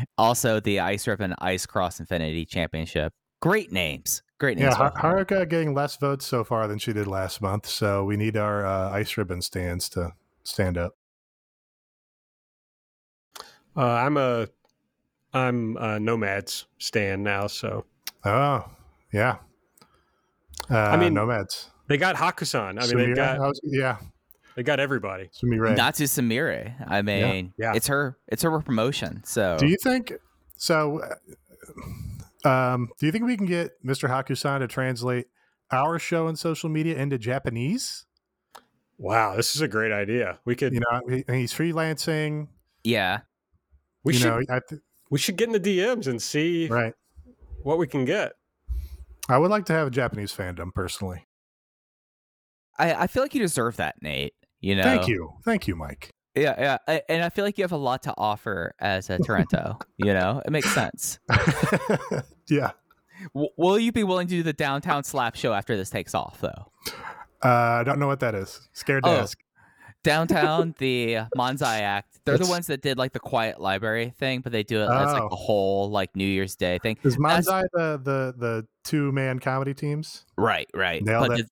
also, 0.18 0.60
the 0.60 0.80
Ice 0.80 1.08
Ribbon 1.08 1.34
Ice 1.40 1.66
Cross 1.66 2.00
Infinity 2.00 2.46
Championship. 2.46 3.12
Great 3.42 3.72
names. 3.72 4.22
Great 4.40 4.58
names. 4.58 4.72
Yeah, 4.72 4.76
Har- 4.76 4.90
both 4.92 5.04
of 5.04 5.28
them. 5.30 5.42
Haruka 5.44 5.50
getting 5.50 5.74
less 5.74 5.98
votes 5.98 6.26
so 6.26 6.44
far 6.44 6.68
than 6.68 6.80
she 6.80 6.94
did 6.94 7.08
last 7.08 7.42
month, 7.42 7.66
so 7.68 8.04
we 8.06 8.16
need 8.18 8.38
our 8.38 8.66
uh, 8.66 8.90
ice 8.92 9.18
ribbon 9.18 9.42
stands 9.42 9.90
to 9.90 10.14
stand 10.44 10.78
up. 10.78 10.96
Uh, 13.76 13.84
I'm 13.86 14.18
a 14.18 14.48
I'm 15.34 15.78
a 15.78 16.00
Nomads 16.00 16.66
stand 16.80 17.24
now, 17.24 17.48
so 17.48 17.86
Oh, 18.26 18.66
yeah. 19.14 19.38
Uh, 20.70 20.98
mean, 20.98 21.14
nomads. 21.14 21.70
they 21.88 21.98
got 21.98 22.16
Hakusan. 22.16 22.82
I 22.82 22.94
mean, 22.94 23.10
they 23.10 23.16
got 23.16 23.40
was- 23.40 23.60
yeah, 23.64 23.98
they 24.56 24.64
got 24.64 24.80
everybody. 24.80 25.30
Sumire. 25.34 25.76
Natsu 25.76 26.06
Sumire. 26.06 26.74
I 26.88 27.02
mean, 27.02 27.54
Yeah. 27.58 27.74
it's 27.76 27.88
her. 27.88 28.18
It's 28.28 28.44
her 28.44 28.60
promotion. 28.60 29.22
So 29.24 29.58
Do 29.60 29.68
you 29.68 29.78
think 29.84 30.14
so? 30.58 31.00
uh, 31.02 31.16
Um, 32.46 32.90
do 33.00 33.06
you 33.06 33.12
think 33.12 33.26
we 33.26 33.36
can 33.38 33.46
get 33.46 33.72
Mr. 33.84 34.10
Hakusan 34.10 34.60
to 34.60 34.68
translate 34.68 35.28
our 35.72 36.00
show 36.00 36.28
and 36.28 36.38
social 36.40 36.70
media 36.70 36.98
into 36.98 37.18
Japanese? 37.18 38.06
Wow, 38.98 39.36
this 39.36 39.56
is 39.56 39.62
a 39.62 39.68
great 39.68 39.92
idea. 39.92 40.40
We 40.46 40.56
could 40.56 40.74
You 40.74 40.82
know, 40.82 41.02
he, 41.10 41.24
he's 41.34 41.54
freelancing. 41.54 42.48
yeah, 42.84 43.20
we 44.04 44.14
you 44.14 44.20
should 44.20 44.50
know, 44.50 44.60
th- 44.68 44.82
we 45.10 45.20
should 45.20 45.38
get 45.38 45.48
in 45.48 45.54
the 45.54 45.60
DMs 45.60 46.08
and 46.08 46.22
see 46.22 46.68
right. 46.68 46.94
what 47.64 47.78
we 47.78 47.88
can 47.88 48.06
get. 48.06 48.34
I 49.28 49.38
would 49.38 49.52
like 49.52 49.66
to 49.66 49.74
have 49.74 49.88
a 49.88 49.92
Japanese 49.92 50.34
fandom 50.36 50.74
personally. 50.74 51.28
I, 52.78 52.94
I 52.94 53.08
feel 53.08 53.24
like 53.24 53.34
you 53.36 53.42
deserve 53.42 53.78
that, 53.78 54.02
Nate. 54.02 54.34
You 54.62 54.76
know. 54.76 54.84
Thank 54.84 55.08
you, 55.08 55.32
thank 55.46 55.68
you, 55.68 55.76
Mike. 55.76 56.12
Yeah, 56.36 56.56
yeah, 56.60 56.78
I- 56.88 57.02
and 57.10 57.24
I 57.24 57.30
feel 57.30 57.44
like 57.44 57.58
you 57.58 57.64
have 57.64 57.72
a 57.72 57.78
lot 57.78 58.04
to 58.04 58.14
offer 58.18 58.74
as 58.80 59.10
a 59.10 59.18
Toronto. 59.18 59.78
you 59.98 60.14
know, 60.14 60.42
it 60.46 60.52
makes 60.52 60.72
sense. 60.74 61.20
yeah, 62.50 62.72
W- 63.34 63.50
will 63.58 63.80
you 63.80 63.92
be 63.92 64.04
willing 64.04 64.28
to 64.28 64.36
do 64.36 64.44
the 64.44 64.54
downtown 64.54 65.04
slap 65.04 65.36
show 65.36 65.54
after 65.54 65.76
this 65.76 65.90
takes 65.90 66.14
off, 66.16 66.40
though? 66.42 66.72
uh, 67.44 67.48
I 67.80 67.84
don't 67.84 68.00
know 68.00 68.08
what 68.08 68.20
that 68.22 68.36
is. 68.36 68.70
Scared 68.74 69.04
to 69.04 69.10
Oh. 69.10 69.18
ask. 69.22 69.38
Downtown, 70.04 70.76
the 70.80 71.18
Manzai 71.36 71.82
Act. 71.82 72.20
They're 72.24 72.36
It's- 72.36 72.48
the 72.48 72.52
ones 72.52 72.68
that 72.68 72.82
did 72.82 72.98
like 72.98 73.12
the 73.12 73.20
Quiet 73.20 73.60
Library 73.60 74.14
thing, 74.18 74.42
but 74.42 74.52
they 74.54 74.64
do 74.64 74.80
it 74.82 74.86
as 74.86 75.12
like 75.14 75.24
Oh. 75.24 75.28
a 75.32 75.36
whole 75.36 75.90
like 75.90 76.16
New 76.16 76.26
Year's 76.28 76.56
Day 76.56 76.80
thing. 76.82 76.98
Is 77.04 77.18
That's- 77.18 77.48
Manzai 77.48 77.64
the 77.74 77.98
the 78.02 78.34
the 78.38 78.68
two 78.86 79.12
man 79.12 79.40
comedy 79.40 79.74
teams? 79.74 80.26
Right, 80.38 80.70
right. 80.74 81.04
Nailed 81.04 81.28
but 81.28 81.40
it. 81.42 81.50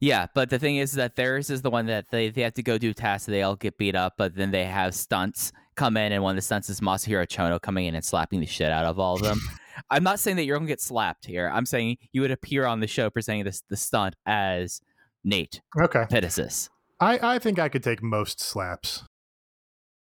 Yeah, 0.00 0.26
but 0.34 0.50
the 0.50 0.58
thing 0.58 0.76
is 0.76 0.92
that 0.92 1.16
theirs 1.16 1.50
is 1.50 1.62
the 1.62 1.70
one 1.70 1.86
that 1.86 2.06
they, 2.10 2.30
they 2.30 2.40
have 2.42 2.54
to 2.54 2.62
go 2.62 2.78
do 2.78 2.92
tasks. 2.92 3.26
They 3.26 3.42
all 3.42 3.56
get 3.56 3.76
beat 3.76 3.94
up, 3.94 4.14
but 4.16 4.34
then 4.34 4.50
they 4.50 4.64
have 4.64 4.94
stunts 4.94 5.52
come 5.76 5.96
in, 5.96 6.12
and 6.12 6.22
one 6.22 6.32
of 6.32 6.36
the 6.36 6.42
stunts 6.42 6.70
is 6.70 6.80
Masahiro 6.80 7.26
Chono 7.26 7.60
coming 7.60 7.86
in 7.86 7.94
and 7.94 8.04
slapping 8.04 8.40
the 8.40 8.46
shit 8.46 8.70
out 8.70 8.86
of 8.86 8.98
all 8.98 9.16
of 9.16 9.22
them. 9.22 9.40
I'm 9.90 10.02
not 10.02 10.18
saying 10.18 10.36
that 10.36 10.44
you're 10.44 10.56
gonna 10.56 10.68
get 10.68 10.80
slapped 10.80 11.26
here. 11.26 11.50
I'm 11.52 11.66
saying 11.66 11.98
you 12.12 12.22
would 12.22 12.30
appear 12.30 12.66
on 12.66 12.80
the 12.80 12.86
show 12.86 13.10
presenting 13.10 13.44
this 13.44 13.62
the 13.68 13.76
stunt 13.76 14.14
as 14.26 14.80
Nate 15.24 15.60
Okay, 15.78 16.04
Pittisis. 16.10 16.68
I 16.98 17.34
I 17.34 17.38
think 17.38 17.58
I 17.58 17.68
could 17.68 17.82
take 17.82 18.02
most 18.02 18.40
slaps. 18.40 19.04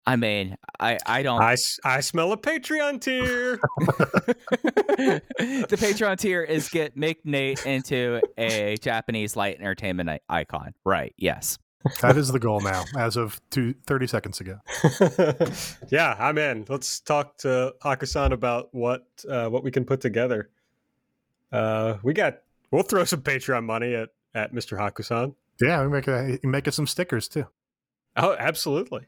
I 0.09 0.17
mean, 0.17 0.57
I 0.81 0.97
I 1.05 1.23
don't. 1.23 1.43
I, 1.43 1.55
I 1.85 2.01
smell 2.01 2.33
a 2.33 2.39
Patreon 2.39 2.99
tier. 2.99 3.59
the 3.79 5.77
Patreon 5.79 6.17
tier 6.17 6.43
is 6.43 6.71
get 6.71 6.97
make 6.97 7.27
Nate 7.27 7.67
into 7.67 8.23
a 8.39 8.79
Japanese 8.79 9.37
light 9.37 9.59
entertainment 9.61 10.23
icon. 10.31 10.73
Right? 10.83 11.13
Yes. 11.19 11.59
That 12.01 12.17
is 12.17 12.33
the 12.33 12.39
goal 12.39 12.61
now, 12.61 12.85
as 12.97 13.17
of 13.17 13.39
two, 13.51 13.75
30 13.87 14.07
seconds 14.07 14.41
ago. 14.41 14.59
yeah, 15.91 16.17
I'm 16.19 16.39
in. 16.39 16.65
Let's 16.69 17.01
talk 17.01 17.37
to 17.39 17.75
Hakusan 17.83 18.33
about 18.33 18.71
what 18.73 19.07
uh, 19.29 19.49
what 19.51 19.63
we 19.63 19.71
can 19.71 19.85
put 19.85 20.01
together. 20.01 20.49
Uh, 21.53 21.99
we 22.03 22.15
got. 22.15 22.39
We'll 22.71 22.83
throw 22.83 23.05
some 23.05 23.21
Patreon 23.21 23.65
money 23.65 23.95
at 23.95 24.09
at 24.35 24.55
Mr. 24.55 24.79
Hakusan. 24.79 25.35
Yeah, 25.61 25.83
we 25.83 25.89
make 25.89 26.09
a, 26.09 26.39
make 26.45 26.67
us 26.67 26.77
some 26.77 26.87
stickers 26.87 27.29
too. 27.29 27.47
Oh, 28.17 28.35
absolutely. 28.39 29.05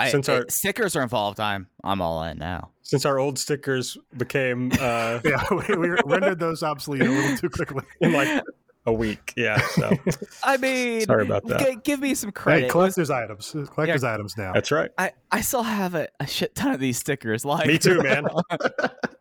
I, 0.00 0.10
Since 0.10 0.28
our- 0.28 0.46
stickers 0.48 0.96
are 0.96 1.02
involved, 1.02 1.40
I'm 1.40 1.66
I'm 1.84 2.00
all 2.00 2.22
in 2.24 2.38
now. 2.38 2.70
Since 2.82 3.04
our 3.04 3.18
old 3.18 3.38
stickers 3.38 3.96
became 4.16 4.72
uh, 4.80 5.20
Yeah, 5.24 5.42
we, 5.50 5.76
we 5.76 5.88
rendered 6.06 6.38
those 6.40 6.62
obsolete 6.62 7.02
a 7.02 7.08
little 7.10 7.36
too 7.36 7.48
quickly. 7.50 7.84
in 8.00 8.12
like 8.12 8.42
a 8.86 8.92
week. 8.92 9.32
Yeah. 9.36 9.60
So 9.60 9.92
I 10.42 10.56
mean, 10.56 11.02
Sorry 11.02 11.24
about 11.24 11.46
that. 11.46 11.60
g- 11.60 11.76
give 11.84 12.00
me 12.00 12.14
some 12.14 12.28
Hey, 12.30 12.32
credit. 12.32 12.70
collector's 12.70 13.10
items, 13.10 13.54
collector's 13.70 14.02
items 14.04 14.36
now. 14.36 14.52
that's 14.54 14.70
right. 14.72 14.90
I, 14.98 15.12
I 15.30 15.42
still 15.42 15.62
have 15.62 15.94
a, 15.94 16.08
a 16.18 16.26
shit 16.26 16.54
ton 16.54 16.72
of 16.72 16.80
these 16.80 16.98
stickers. 16.98 17.44
Like 17.44 17.66
Me 17.66 17.78
too, 17.78 18.02
man. 18.02 18.24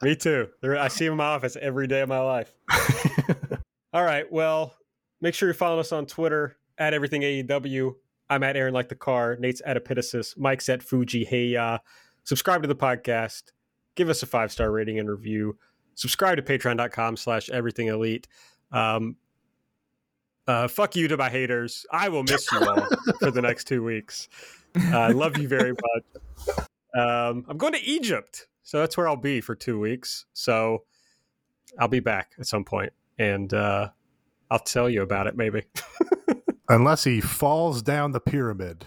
Me 0.02 0.16
too. 0.16 0.48
They're, 0.62 0.78
I 0.80 0.88
see 0.88 1.06
them 1.06 1.14
in 1.14 1.18
my 1.18 1.26
office 1.26 1.58
every 1.62 1.88
day 1.88 2.00
of 2.02 2.10
my 2.10 2.22
life. 2.22 2.54
All 3.94 4.04
right. 4.04 4.32
Well, 4.32 4.74
make 5.22 5.34
sure 5.36 5.48
you're 5.50 5.54
following 5.54 5.80
us 5.82 5.92
on 5.92 6.06
Twitter 6.06 6.56
at 6.78 6.94
everything 6.94 7.22
AEW. 7.22 7.96
I'm 8.30 8.44
at 8.44 8.56
Aaron 8.56 8.74
like 8.74 8.90
the 8.90 8.96
car. 8.96 9.36
Nate's 9.40 9.62
at 9.66 9.78
Epitasis. 9.84 10.38
Mike's 10.38 10.70
at 10.70 10.84
Fuji 10.84 11.26
Hey 11.26 11.46
Ya. 11.48 11.80
Subscribe 12.24 12.62
to 12.62 12.68
the 12.68 12.76
podcast. 12.76 13.52
Give 13.96 14.10
us 14.10 14.22
a 14.24 14.26
five 14.26 14.52
star 14.52 14.72
rating 14.72 15.00
and 15.00 15.10
review. 15.10 15.58
Subscribe 15.96 16.38
to 16.38 16.44
patreon.com 16.44 17.18
slash 17.18 17.50
everything 17.50 17.88
elite. 17.88 18.28
Um, 18.72 19.18
uh, 20.48 20.68
fuck 20.68 20.96
you 20.96 21.08
to 21.08 21.18
my 21.18 21.30
haters. 21.30 21.86
I 21.92 22.10
will 22.10 22.24
miss 22.24 22.52
you 22.52 22.60
all 22.60 22.88
for 23.20 23.32
the 23.32 23.42
next 23.42 23.66
two 23.66 23.84
weeks. 23.84 24.30
Uh, 24.76 24.98
I 24.98 25.12
love 25.12 25.38
you 25.38 25.48
very 25.48 25.74
much. 25.74 26.60
Um, 26.96 27.46
I'm 27.48 27.58
going 27.58 27.74
to 27.74 27.84
Egypt, 27.84 28.48
so 28.64 28.80
that's 28.80 28.98
where 28.98 29.08
I'll 29.08 29.16
be 29.16 29.42
for 29.42 29.54
two 29.56 29.80
weeks. 29.80 30.26
So 30.34 30.84
I'll 31.78 31.88
be 31.88 32.00
back 32.00 32.34
at 32.40 32.48
some 32.48 32.64
point, 32.64 32.94
and 33.18 33.54
uh, 33.54 33.90
I'll 34.50 34.60
tell 34.60 34.90
you 34.90 35.02
about 35.02 35.28
it. 35.28 35.36
Maybe 35.36 35.66
Unless 36.70 37.04
he 37.04 37.20
falls 37.20 37.82
down 37.82 38.12
the 38.12 38.20
pyramid. 38.20 38.86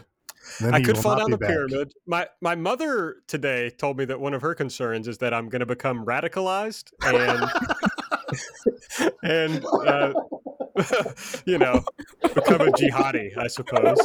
Then 0.61 0.75
I 0.75 0.81
could 0.81 0.99
fall 0.99 1.17
down 1.17 1.31
the 1.31 1.39
back. 1.39 1.51
pyramid. 1.51 1.93
My 2.07 2.29
my 2.41 2.55
mother 2.55 3.17
today 3.27 3.71
told 3.71 3.97
me 3.97 4.05
that 4.07 4.21
one 4.21 4.35
of 4.35 4.43
her 4.43 4.55
concerns 4.55 5.09
is 5.09 5.19
that 5.19 5.33
I'm 5.33 5.49
going 5.49 5.61
to 5.61 5.67
become 5.67 6.05
radicalized 6.05 6.93
and 7.03 7.51
and 9.23 9.65
uh, 9.65 10.13
you 11.47 11.59
know 11.59 11.85
become 12.35 12.61
a 12.61 12.73
jihadi, 12.73 13.37
I 13.37 13.47
suppose. 13.47 13.99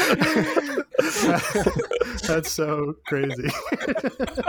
That's 2.26 2.52
so 2.52 2.96
crazy. 3.06 3.48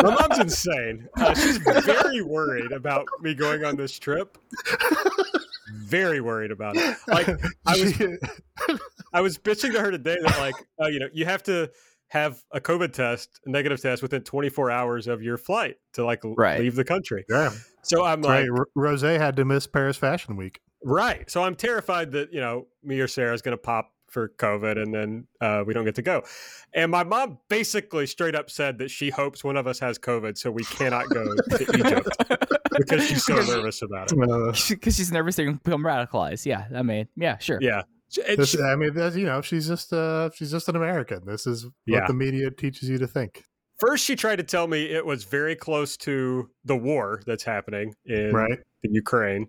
My 0.01 0.15
mom's 0.19 0.39
insane. 0.39 1.07
Uh, 1.15 1.33
she's 1.33 1.57
very 1.57 2.21
worried 2.21 2.71
about 2.71 3.07
me 3.21 3.33
going 3.33 3.63
on 3.63 3.75
this 3.75 3.97
trip. 3.97 4.37
Very 5.73 6.21
worried 6.21 6.51
about 6.51 6.75
it. 6.77 6.97
Like 7.07 7.27
I 7.65 7.77
was 7.79 8.79
I 9.13 9.21
was 9.21 9.37
bitching 9.37 9.73
to 9.73 9.81
her 9.81 9.91
today 9.91 10.17
that 10.21 10.37
like 10.39 10.55
uh, 10.81 10.87
you 10.87 10.99
know 10.99 11.07
you 11.13 11.25
have 11.25 11.43
to 11.43 11.69
have 12.09 12.43
a 12.51 12.59
COVID 12.59 12.91
test, 12.93 13.39
a 13.45 13.49
negative 13.49 13.81
test 13.81 14.01
within 14.01 14.21
24 14.23 14.69
hours 14.69 15.07
of 15.07 15.21
your 15.23 15.37
flight 15.37 15.77
to 15.93 16.03
like 16.05 16.19
Right. 16.23 16.59
leave 16.59 16.75
the 16.75 16.83
country. 16.83 17.23
yeah, 17.29 17.51
So 17.83 18.03
I'm 18.03 18.21
like 18.21 18.49
right. 18.49 18.65
Rose 18.75 19.01
had 19.01 19.35
to 19.37 19.45
miss 19.45 19.65
Paris 19.67 19.95
Fashion 19.97 20.35
Week. 20.35 20.59
right. 20.83 21.29
So 21.31 21.43
I'm 21.43 21.55
terrified 21.55 22.11
that 22.11 22.33
you 22.33 22.41
know 22.41 22.67
me 22.83 22.99
or 22.99 23.07
Sarah 23.07 23.33
is 23.33 23.41
going 23.41 23.53
to 23.57 23.61
pop 23.61 23.91
for 24.09 24.27
COVID, 24.39 24.81
and 24.81 24.93
then 24.93 25.25
uh, 25.39 25.63
we 25.65 25.73
don't 25.73 25.85
get 25.85 25.95
to 25.95 26.01
go. 26.01 26.21
And 26.73 26.91
my 26.91 27.05
mom 27.05 27.37
basically 27.47 28.05
straight 28.07 28.35
up 28.35 28.49
said 28.49 28.77
that 28.79 28.91
she 28.91 29.09
hopes 29.09 29.41
one 29.41 29.55
of 29.55 29.67
us 29.67 29.79
has 29.79 29.97
COVID, 29.97 30.37
so 30.37 30.51
we 30.51 30.65
cannot 30.65 31.07
go 31.09 31.23
to 31.33 31.65
Egypt 31.77 32.09
because 32.77 33.07
she's 33.07 33.25
so 33.25 33.35
nervous 33.35 33.81
about 33.81 34.11
it. 34.11 34.17
Uh, 34.17 34.53
Because 34.69 34.95
she's 34.97 35.11
nervous 35.11 35.35
they're 35.35 35.45
going 35.45 35.57
to 35.57 35.63
become 35.63 35.83
radicalized. 35.83 36.45
Yeah, 36.45 36.65
I 36.75 36.81
mean, 36.81 37.07
yeah, 37.15 37.37
sure. 37.37 37.59
Yeah. 37.61 37.83
This, 38.35 38.49
she- 38.51 38.61
I 38.61 38.75
mean, 38.75 38.93
you 38.95 39.25
know, 39.25 39.41
she's 39.41 39.67
just 39.67 39.93
uh, 39.93 40.29
she's 40.35 40.51
just 40.51 40.67
an 40.69 40.75
American. 40.75 41.25
This 41.25 41.47
is 41.47 41.65
what 41.65 41.73
Yeah. 41.85 42.07
the 42.07 42.13
media 42.13 42.51
teaches 42.51 42.89
you 42.89 42.97
to 42.97 43.07
think. 43.07 43.43
first, 43.79 44.03
she 44.05 44.15
tried 44.15 44.35
to 44.37 44.43
tell 44.43 44.67
me 44.67 44.83
it 44.85 45.05
was 45.05 45.23
very 45.23 45.55
close 45.55 45.97
to 45.97 46.49
the 46.65 46.75
war 46.75 47.21
that's 47.25 47.43
happening 47.43 47.95
in 48.05 48.31
Right? 48.33 48.59
the 48.83 48.89
Ukraine, 48.91 49.47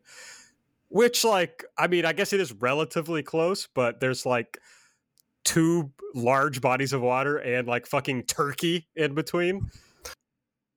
which, 0.88 1.24
like, 1.24 1.64
I 1.76 1.86
mean, 1.86 2.04
I 2.06 2.12
guess 2.12 2.32
it 2.32 2.40
is 2.40 2.52
relatively 2.52 3.22
close, 3.22 3.68
but 3.74 4.00
there's 4.00 4.24
like 4.24 4.58
two 5.44 5.90
large 6.14 6.60
bodies 6.60 6.92
of 6.92 7.00
water 7.02 7.36
and 7.38 7.66
like 7.66 7.86
fucking 7.86 8.22
Turkey 8.24 8.86
in 8.94 9.14
between. 9.14 9.68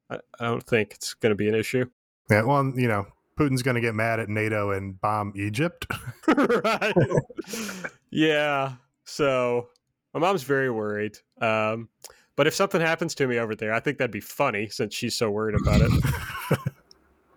I, 0.09 0.17
I 0.39 0.45
don't 0.45 0.63
think 0.63 0.93
it's 0.93 1.13
going 1.13 1.31
to 1.31 1.35
be 1.35 1.47
an 1.47 1.55
issue. 1.55 1.85
Yeah. 2.29 2.43
Well, 2.43 2.73
you 2.75 2.87
know, 2.87 3.05
Putin's 3.37 3.61
going 3.61 3.75
to 3.75 3.81
get 3.81 3.95
mad 3.95 4.19
at 4.19 4.29
NATO 4.29 4.71
and 4.71 4.99
bomb 5.01 5.33
Egypt. 5.35 5.85
right. 6.27 6.95
yeah. 8.09 8.73
So 9.03 9.69
my 10.13 10.19
mom's 10.19 10.43
very 10.43 10.71
worried. 10.71 11.17
Um, 11.41 11.89
but 12.35 12.47
if 12.47 12.55
something 12.55 12.81
happens 12.81 13.15
to 13.15 13.27
me 13.27 13.37
over 13.37 13.55
there, 13.55 13.73
I 13.73 13.79
think 13.79 13.97
that'd 13.97 14.11
be 14.11 14.19
funny 14.19 14.67
since 14.69 14.93
she's 14.93 15.15
so 15.15 15.29
worried 15.29 15.55
about 15.55 15.81
it. 15.81 15.91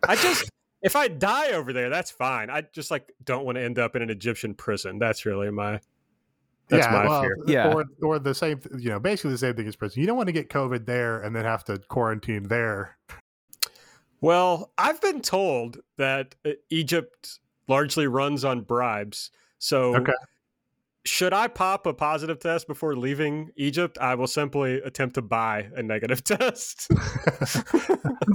I 0.08 0.16
just, 0.16 0.50
if 0.82 0.96
I 0.96 1.08
die 1.08 1.50
over 1.50 1.72
there, 1.72 1.90
that's 1.90 2.10
fine. 2.10 2.50
I 2.50 2.62
just 2.72 2.90
like 2.90 3.12
don't 3.24 3.44
want 3.44 3.56
to 3.56 3.62
end 3.62 3.78
up 3.78 3.96
in 3.96 4.02
an 4.02 4.10
Egyptian 4.10 4.54
prison. 4.54 4.98
That's 4.98 5.26
really 5.26 5.50
my, 5.50 5.80
that's 6.68 6.86
yeah, 6.86 6.92
my 6.92 7.08
well, 7.08 7.22
fear. 7.22 7.36
Yeah. 7.46 7.72
Or, 7.72 7.84
or 8.02 8.18
the 8.18 8.34
same, 8.34 8.60
you 8.78 8.90
know, 8.90 8.98
basically 9.00 9.32
the 9.32 9.38
same 9.38 9.54
thing 9.54 9.66
as 9.66 9.76
prison. 9.76 10.00
You 10.00 10.06
don't 10.06 10.16
want 10.16 10.28
to 10.28 10.32
get 10.32 10.48
COVID 10.48 10.86
there 10.86 11.20
and 11.20 11.34
then 11.34 11.44
have 11.44 11.64
to 11.64 11.78
quarantine 11.88 12.44
there. 12.44 12.96
Well, 14.20 14.72
I've 14.78 15.00
been 15.00 15.20
told 15.20 15.78
that 15.96 16.34
uh, 16.44 16.50
Egypt 16.70 17.38
largely 17.68 18.06
runs 18.06 18.44
on 18.44 18.62
bribes. 18.62 19.30
So, 19.58 19.94
Okay. 19.96 20.12
should 21.04 21.32
I 21.32 21.48
pop 21.48 21.86
a 21.86 21.94
positive 21.94 22.38
test 22.40 22.66
before 22.66 22.96
leaving 22.96 23.50
Egypt, 23.56 23.98
I 24.00 24.14
will 24.14 24.26
simply 24.26 24.74
attempt 24.80 25.14
to 25.16 25.22
buy 25.22 25.68
a 25.74 25.82
negative 25.82 26.22
test 26.36 26.88
That's 26.88 27.54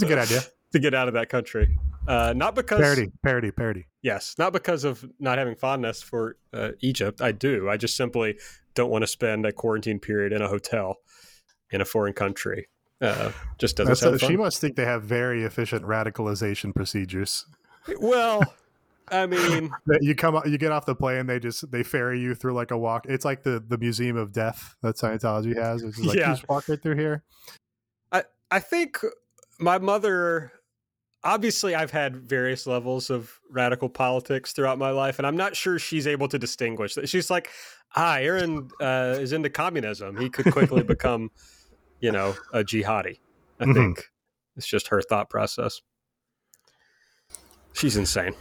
a 0.03 0.05
good 0.07 0.18
idea. 0.19 0.41
to 0.72 0.80
get 0.80 0.93
out 0.93 1.07
of 1.07 1.14
that 1.15 1.30
country. 1.30 1.77
Uh, 2.07 2.34
not 2.35 2.55
because, 2.55 2.81
Parody, 2.81 3.11
parody, 3.23 3.51
parody. 3.51 3.85
yes, 4.01 4.35
not 4.38 4.51
because 4.53 4.84
of 4.84 5.05
not 5.19 5.38
having 5.38 5.55
fondness 5.55 6.01
for 6.01 6.35
uh, 6.53 6.72
Egypt. 6.81 7.22
I 7.22 7.31
do. 7.31 7.69
I 7.69 7.77
just 7.77 7.95
simply 7.95 8.38
don't 8.76 8.89
want 8.89 9.03
to 9.03 9.07
spend 9.07 9.45
a 9.45 9.51
quarantine 9.53 9.99
period 9.99 10.34
in 10.34 10.41
a 10.41 10.47
hotel 10.49 10.97
in 11.72 11.80
a 11.80 11.85
foreign 11.85 12.14
country. 12.14 12.68
Uh, 13.02 13.32
just 13.57 13.76
doesn't 13.78 13.90
That's 13.90 13.99
sound 13.99 14.15
a- 14.15 14.20
fun. 14.20 14.30
she 14.30 14.38
must 14.38 14.61
think 14.61 14.76
they 14.76 14.86
have 14.86 15.03
very 15.03 15.44
efficient 15.44 15.84
radicalization 15.86 16.74
procedures. 16.74 17.45
well, 17.99 18.41
I 19.10 19.26
mean, 19.26 19.72
You 20.02 20.15
come, 20.15 20.41
you 20.45 20.57
get 20.57 20.72
off 20.72 20.86
the 20.86 20.95
plane, 20.95 21.26
they 21.28 21.40
just 21.40 21.70
they 21.70 21.84
ferry 21.84 22.20
you 22.22 22.34
through 22.36 22.53
like 22.53 22.72
a 22.72 22.78
walk. 22.78 23.06
It's 23.10 23.26
like 23.26 23.44
the 23.44 23.61
the 23.68 23.78
Museum 23.78 24.15
of 24.15 24.32
Death 24.32 24.76
that 24.82 24.95
Scientology 24.95 25.56
has. 25.57 25.84
It's 25.84 25.98
just 25.98 26.07
like 26.07 26.18
Yeah. 26.18 26.30
you 26.30 26.36
just 26.36 26.48
walk 26.48 26.70
right 26.70 26.82
through 26.82 26.95
here. 26.95 27.24
I 28.52 28.60
think 28.60 28.99
my 29.60 29.80
mother 29.80 30.52
obviously 31.24 31.74
I've 31.74 31.90
had 31.90 32.15
various 32.15 32.68
levels 32.68 33.10
of 33.10 33.32
radical 33.49 33.90
politics 33.90 34.52
throughout 34.53 34.78
my 34.78 34.91
life 34.91 35.18
and 35.18 35.26
I'm 35.26 35.38
not 35.38 35.56
sure 35.56 35.80
she's 35.80 36.06
able 36.06 36.28
to 36.28 36.38
distinguish. 36.38 36.94
That. 36.94 37.10
She's 37.10 37.32
like, 37.32 37.49
"Ah, 37.95 38.18
Aaron 38.18 38.70
uh, 38.80 39.15
is 39.20 39.34
into 39.34 39.49
communism. 39.49 40.18
He 40.18 40.30
could 40.30 40.52
quickly 40.52 40.84
become, 40.94 41.32
you 42.04 42.12
know, 42.12 42.36
a 42.52 42.64
jihadi." 42.64 43.20
I 43.60 43.66
Mhm. 43.66 43.74
think 43.74 44.10
it's 44.56 44.68
just 44.68 44.88
her 44.90 45.02
thought 45.02 45.30
process. 45.30 45.82
She's 47.74 47.98
insane. 47.98 48.36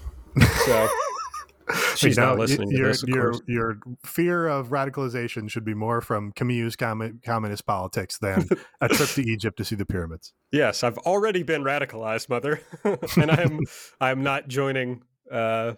So 0.66 0.88
she's 1.96 2.16
You 2.16 2.22
know, 2.22 2.28
not 2.30 2.38
listening 2.38 2.70
to 2.70 2.76
your, 2.76 2.88
this, 2.88 3.02
of 3.02 3.08
your, 3.08 3.32
your 3.46 3.78
fear 4.04 4.46
of 4.46 4.68
radicalization 4.68 5.48
should 5.50 5.64
be 5.64 5.74
more 5.74 6.00
from 6.00 6.32
Camus' 6.32 6.76
communist 6.76 7.64
politics 7.66 8.18
than 8.18 8.46
a 8.80 8.88
trip 8.88 9.08
to 9.10 9.22
Egypt 9.22 9.56
to 9.58 9.64
see 9.64 9.74
the 9.76 9.86
pyramids. 9.86 10.34
Yes, 10.50 10.82
I've 10.84 10.98
already 10.98 11.42
been 11.42 11.62
radicalized, 11.62 12.28
mother, 12.28 12.60
and 13.16 13.30
I 13.30 13.42
am 13.42 13.60
I 14.00 14.10
am 14.10 14.22
not 14.22 14.48
joining 14.48 15.02
uh, 15.30 15.74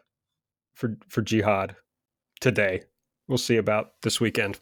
for 0.75 0.97
for 1.09 1.23
jihad 1.23 1.77
today. 2.41 2.83
We'll 3.29 3.39
see 3.39 3.57
about 3.57 3.93
this 4.03 4.21
weekend. 4.21 4.59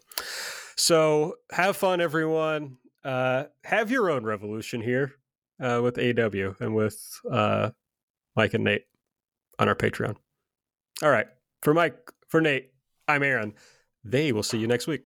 So 0.77 1.37
have 1.51 1.77
fun, 1.77 2.01
everyone. 2.01 2.77
Uh, 3.05 3.45
have 3.65 3.91
your 3.91 4.11
own 4.11 4.25
revolution 4.25 4.81
here 4.81 5.15
uh, 5.61 5.81
with 5.83 5.99
AW 5.99 6.55
and 6.61 6.75
with 6.75 7.21
uh, 7.31 7.71
Mike 8.37 8.55
and 8.55 8.65
Nate 8.65 8.85
on 9.59 9.69
our 9.69 9.75
Patreon. 9.75 10.17
All 11.03 11.11
right, 11.11 11.27
for 11.63 11.75
Mike, 11.75 11.97
for 12.29 12.41
Nate, 12.41 12.73
I'm 13.09 13.23
Aaron. 13.23 13.55
They 14.05 14.33
will 14.33 14.43
see 14.43 14.59
you 14.59 14.67
next 14.67 14.87
week. 14.87 15.03